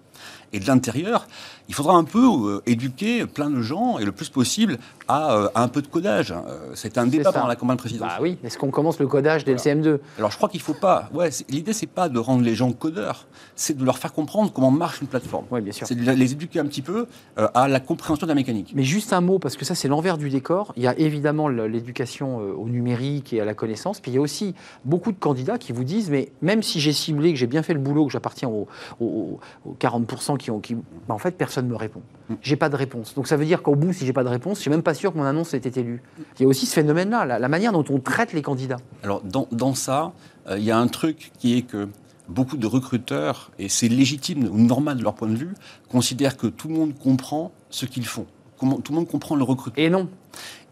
Et 0.54 0.60
de 0.60 0.68
l'intérieur, 0.68 1.28
il 1.70 1.74
faudra 1.74 1.96
un 1.96 2.04
peu 2.04 2.20
euh, 2.20 2.62
éduquer 2.66 3.26
plein 3.26 3.50
de 3.50 3.62
gens, 3.62 3.98
et 3.98 4.06
le 4.06 4.12
plus 4.12 4.30
possible, 4.30 4.78
à, 5.08 5.34
euh, 5.34 5.50
un 5.56 5.68
peu 5.68 5.82
de 5.82 5.88
codage. 5.88 6.32
Euh, 6.32 6.72
c'est 6.76 6.98
un 6.98 7.08
débat 7.08 7.32
pendant 7.32 7.48
la 7.48 7.56
campagne 7.56 7.78
présidentielle. 7.78 8.18
Bah 8.18 8.24
oui, 8.24 8.38
est-ce 8.44 8.58
qu'on 8.58 8.70
commence 8.70 9.00
le 9.00 9.08
codage 9.08 9.46
dès 9.46 9.54
le 9.54 9.58
CM2 9.58 10.00
Alors 10.18 10.32
je 10.32 10.38
crois 10.38 10.50
qu'il 10.50 10.60
ne 10.60 10.64
faut 10.64 10.74
pas. 10.74 11.10
Ouais, 11.14 11.30
L'idée, 11.50 11.74
c'est 11.74 11.88
pas 11.88 12.10
de 12.10 12.20
rendre 12.20 12.44
les 12.44 12.56
gens 12.56 12.72
codeurs, 12.72 13.28
c'est 13.56 13.78
de 13.78 13.84
leur 13.84 13.98
faire 13.98 14.14
comprendre 14.14 14.52
comment 14.54 14.72
marche 14.72 15.02
une 15.02 15.08
plateforme. 15.08 15.46
Oui, 15.52 15.62
bien 15.62 15.74
sûr. 15.74 15.88
C'est 15.88 15.96
de 15.96 16.12
les 16.12 16.32
éduquer 16.34 16.60
un 16.60 16.66
petit 16.66 16.82
peu 16.82 17.08
à 17.36 17.68
la 17.68 17.80
compréhension 17.80 18.28
de 18.28 18.32
la 18.32 18.36
mécanique. 18.36 18.74
Mais 18.76 18.84
juste 18.84 19.14
un 19.14 19.22
mot, 19.22 19.40
parce 19.40 19.58
que 19.58 19.66
ça, 19.66 19.76
c'est 19.76 19.88
l'envers 19.88 20.18
du 20.18 20.30
décor. 20.30 20.74
Il 20.78 20.84
y 20.84 20.88
a 20.88 20.98
évidemment 21.00 21.48
l'éducation 21.48 22.38
au 22.38 22.68
numérique 22.70 23.34
et 23.34 23.42
à 23.42 23.46
la 23.46 23.54
connaissance, 23.54 24.00
puis 24.00 24.12
il 24.12 24.16
y 24.16 24.18
a 24.18 24.22
aussi 24.22 24.54
beaucoup 24.86 25.12
de 25.12 25.20
candidats 25.20 25.58
qui 25.58 25.72
vous 25.72 25.84
disent, 25.84 26.10
mais 26.10 26.32
même 26.42 26.62
si 26.62 26.80
j'ai 26.80 26.94
ciblé, 26.94 27.34
que 27.34 27.40
j'ai 27.40 27.48
bien 27.48 27.64
fait 27.64 27.74
le 27.74 27.80
boulot, 27.80 28.06
que 28.06 28.12
j'appartiens 28.12 28.50
aux, 28.50 28.68
aux 29.00 29.40
40% 29.80 30.13
qui 30.40 30.52
ont, 30.52 30.60
qui, 30.60 30.76
bah, 30.76 31.16
en 31.16 31.18
fait, 31.18 31.32
personne 31.32 31.66
ne 31.66 31.72
me 31.72 31.76
répond. 31.76 32.02
J'ai 32.42 32.56
pas 32.56 32.70
de 32.70 32.76
réponse. 32.76 33.16
Donc 33.16 33.28
ça 33.28 33.38
veut 33.38 33.46
dire 33.46 33.62
qu'au 33.62 33.76
bout, 33.76 33.94
si 33.94 34.06
j'ai 34.06 34.14
pas 34.14 34.24
de 34.24 34.30
réponse, 34.30 34.58
je 34.58 34.62
suis 34.62 34.70
même 34.70 34.84
pas 34.84 34.94
sûr 34.94 35.12
que 35.12 35.18
mon 35.18 35.24
annonce 35.24 35.54
ait 35.54 35.58
été 35.58 35.80
élue. 35.80 36.02
Il 36.40 36.44
y 36.44 36.46
a 36.46 36.48
aussi 36.48 36.66
ce 36.66 36.74
phénomène-là, 36.74 37.26
la, 37.26 37.48
manière 37.48 37.72
dont 37.72 37.86
on 37.90 38.00
traite 38.00 38.34
les 38.34 38.42
candidats. 38.42 38.78
Alors 39.04 39.22
dans, 39.24 39.76
ça, 39.76 40.14
euh, 40.48 40.58
il 40.58 40.64
y 40.64 40.72
a 40.72 40.78
un 40.78 40.88
truc 40.88 41.32
qui 41.38 41.58
est 41.58 41.62
que 41.64 41.90
beaucoup 42.30 42.58
de 42.58 42.66
recruteurs, 42.66 43.52
et 43.60 43.70
c'est 43.70 43.90
légitime 43.90 44.48
ou 44.50 44.58
normal 44.58 44.98
de 44.98 45.04
leur 45.04 45.14
point 45.14 45.28
de 45.28 45.36
vue, 45.36 45.54
considèrent 45.90 46.38
que 46.38 46.48
tout 46.48 46.70
le 46.70 46.76
monde 46.76 46.94
comprend 46.98 47.52
ce 47.70 47.86
qu'ils 47.86 48.06
font. 48.06 48.26
Comment, 48.58 48.80
tout 48.80 48.94
le 48.94 49.00
monde 49.00 49.08
comprend 49.08 49.36
le 49.36 49.44
recrutement. 49.44 49.84
Et 49.84 49.90
non. 49.90 50.08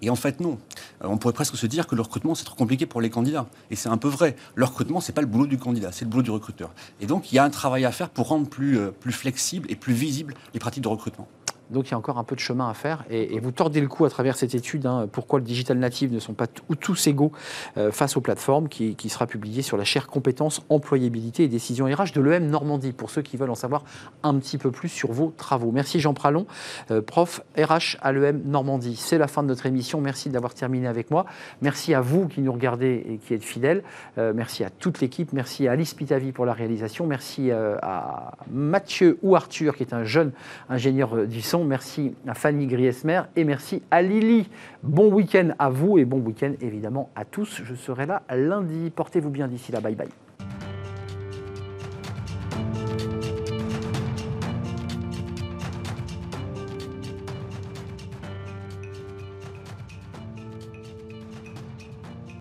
Et 0.01 0.09
en 0.09 0.15
fait, 0.15 0.39
non. 0.39 0.57
Euh, 1.03 1.07
on 1.07 1.17
pourrait 1.17 1.33
presque 1.33 1.55
se 1.55 1.65
dire 1.65 1.87
que 1.87 1.95
le 1.95 2.01
recrutement, 2.01 2.35
c'est 2.35 2.43
trop 2.43 2.55
compliqué 2.55 2.85
pour 2.85 3.01
les 3.01 3.09
candidats. 3.09 3.47
Et 3.69 3.75
c'est 3.75 3.89
un 3.89 3.97
peu 3.97 4.07
vrai. 4.07 4.35
Le 4.55 4.65
recrutement, 4.65 4.99
c'est 4.99 5.13
pas 5.13 5.21
le 5.21 5.27
boulot 5.27 5.47
du 5.47 5.57
candidat, 5.57 5.91
c'est 5.91 6.05
le 6.05 6.09
boulot 6.09 6.23
du 6.23 6.31
recruteur. 6.31 6.71
Et 6.99 7.05
donc, 7.05 7.31
il 7.31 7.35
y 7.35 7.39
a 7.39 7.43
un 7.43 7.49
travail 7.49 7.85
à 7.85 7.91
faire 7.91 8.09
pour 8.09 8.27
rendre 8.27 8.47
plus, 8.47 8.77
euh, 8.77 8.91
plus 8.91 9.13
flexible 9.13 9.67
et 9.69 9.75
plus 9.75 9.93
visible 9.93 10.33
les 10.53 10.59
pratiques 10.59 10.83
de 10.83 10.87
recrutement. 10.87 11.27
Donc 11.71 11.87
il 11.87 11.91
y 11.91 11.93
a 11.93 11.97
encore 11.97 12.17
un 12.17 12.23
peu 12.23 12.35
de 12.35 12.39
chemin 12.39 12.69
à 12.69 12.73
faire. 12.73 13.03
Et, 13.09 13.39
vous 13.39 13.51
tordez 13.51 13.81
le 13.81 13.87
coup 13.87 14.05
à 14.05 14.09
travers 14.09 14.35
cette 14.35 14.53
étude, 14.53 14.85
hein, 14.85 15.07
pourquoi 15.11 15.39
le 15.39 15.45
digital 15.45 15.77
native 15.77 16.13
ne 16.13 16.19
sont 16.19 16.33
pas 16.33 16.47
tous 16.47 17.07
égaux 17.07 17.31
euh, 17.77 17.91
face 17.91 18.17
aux 18.17 18.21
plateformes, 18.21 18.67
qui, 18.67 18.95
sera 19.09 19.27
publiée 19.27 19.61
sur 19.61 19.77
la 19.77 19.83
chaire 19.83 20.07
compétences, 20.07 20.61
employabilité 20.69 21.43
et 21.43 21.47
décision 21.47 21.85
RH 21.85 22.13
de 22.13 22.21
l'EM 22.21 22.47
Normandie, 22.47 22.93
pour 22.93 23.09
ceux 23.09 23.21
qui 23.21 23.35
veulent 23.35 23.49
en 23.49 23.55
savoir 23.55 23.83
un 24.23 24.35
petit 24.35 24.57
peu 24.57 24.71
plus 24.71 24.89
sur 24.89 25.11
vos 25.11 25.33
travaux. 25.35 25.71
Merci 25.71 25.99
Jean 25.99 26.13
Pralon, 26.13 26.45
euh, 26.91 27.01
prof 27.01 27.41
RH 27.57 27.97
à 28.01 28.11
l'EM 28.11 28.41
Normandie. 28.45 28.95
C'est 28.95 29.17
la 29.17 29.27
fin 29.27 29.43
de 29.43 29.47
notre 29.47 29.65
émission. 29.65 29.99
Merci 30.01 30.29
d'avoir 30.29 30.53
terminé 30.53 30.87
avec 30.87 31.11
moi. 31.11 31.25
Merci 31.61 31.93
à 31.93 32.01
vous 32.01 32.27
qui 32.27 32.41
nous 32.41 32.53
regardez 32.53 33.05
et 33.07 33.17
qui 33.17 33.33
êtes 33.33 33.43
fidèles. 33.43 33.83
Euh, 34.17 34.33
merci 34.35 34.63
à 34.63 34.69
toute 34.69 35.01
l'équipe. 35.01 35.33
Merci 35.33 35.67
à 35.67 35.71
Alice 35.71 35.93
Pitavi 35.93 36.31
pour 36.31 36.45
la 36.45 36.53
réalisation. 36.53 37.05
Merci 37.05 37.51
à 37.51 38.33
Mathieu 38.49 39.17
ou 39.21 39.35
Arthur, 39.35 39.75
qui 39.75 39.83
est 39.83 39.93
un 39.93 40.03
jeune 40.03 40.31
ingénieur 40.69 41.27
du 41.27 41.41
son 41.41 41.60
Merci 41.63 42.15
à 42.27 42.33
Fanny 42.33 42.67
Griesmer 42.67 43.21
et 43.35 43.43
merci 43.43 43.81
à 43.91 44.01
Lily. 44.01 44.49
Bon 44.83 45.11
week-end 45.11 45.49
à 45.59 45.69
vous 45.69 45.97
et 45.97 46.05
bon 46.05 46.19
week-end 46.19 46.53
évidemment 46.61 47.09
à 47.15 47.25
tous. 47.25 47.61
Je 47.63 47.75
serai 47.75 48.05
là 48.05 48.23
lundi. 48.29 48.91
Portez-vous 48.95 49.29
bien 49.29 49.47
d'ici 49.47 49.71
là. 49.71 49.81
Bye 49.81 49.95
bye. 49.95 50.09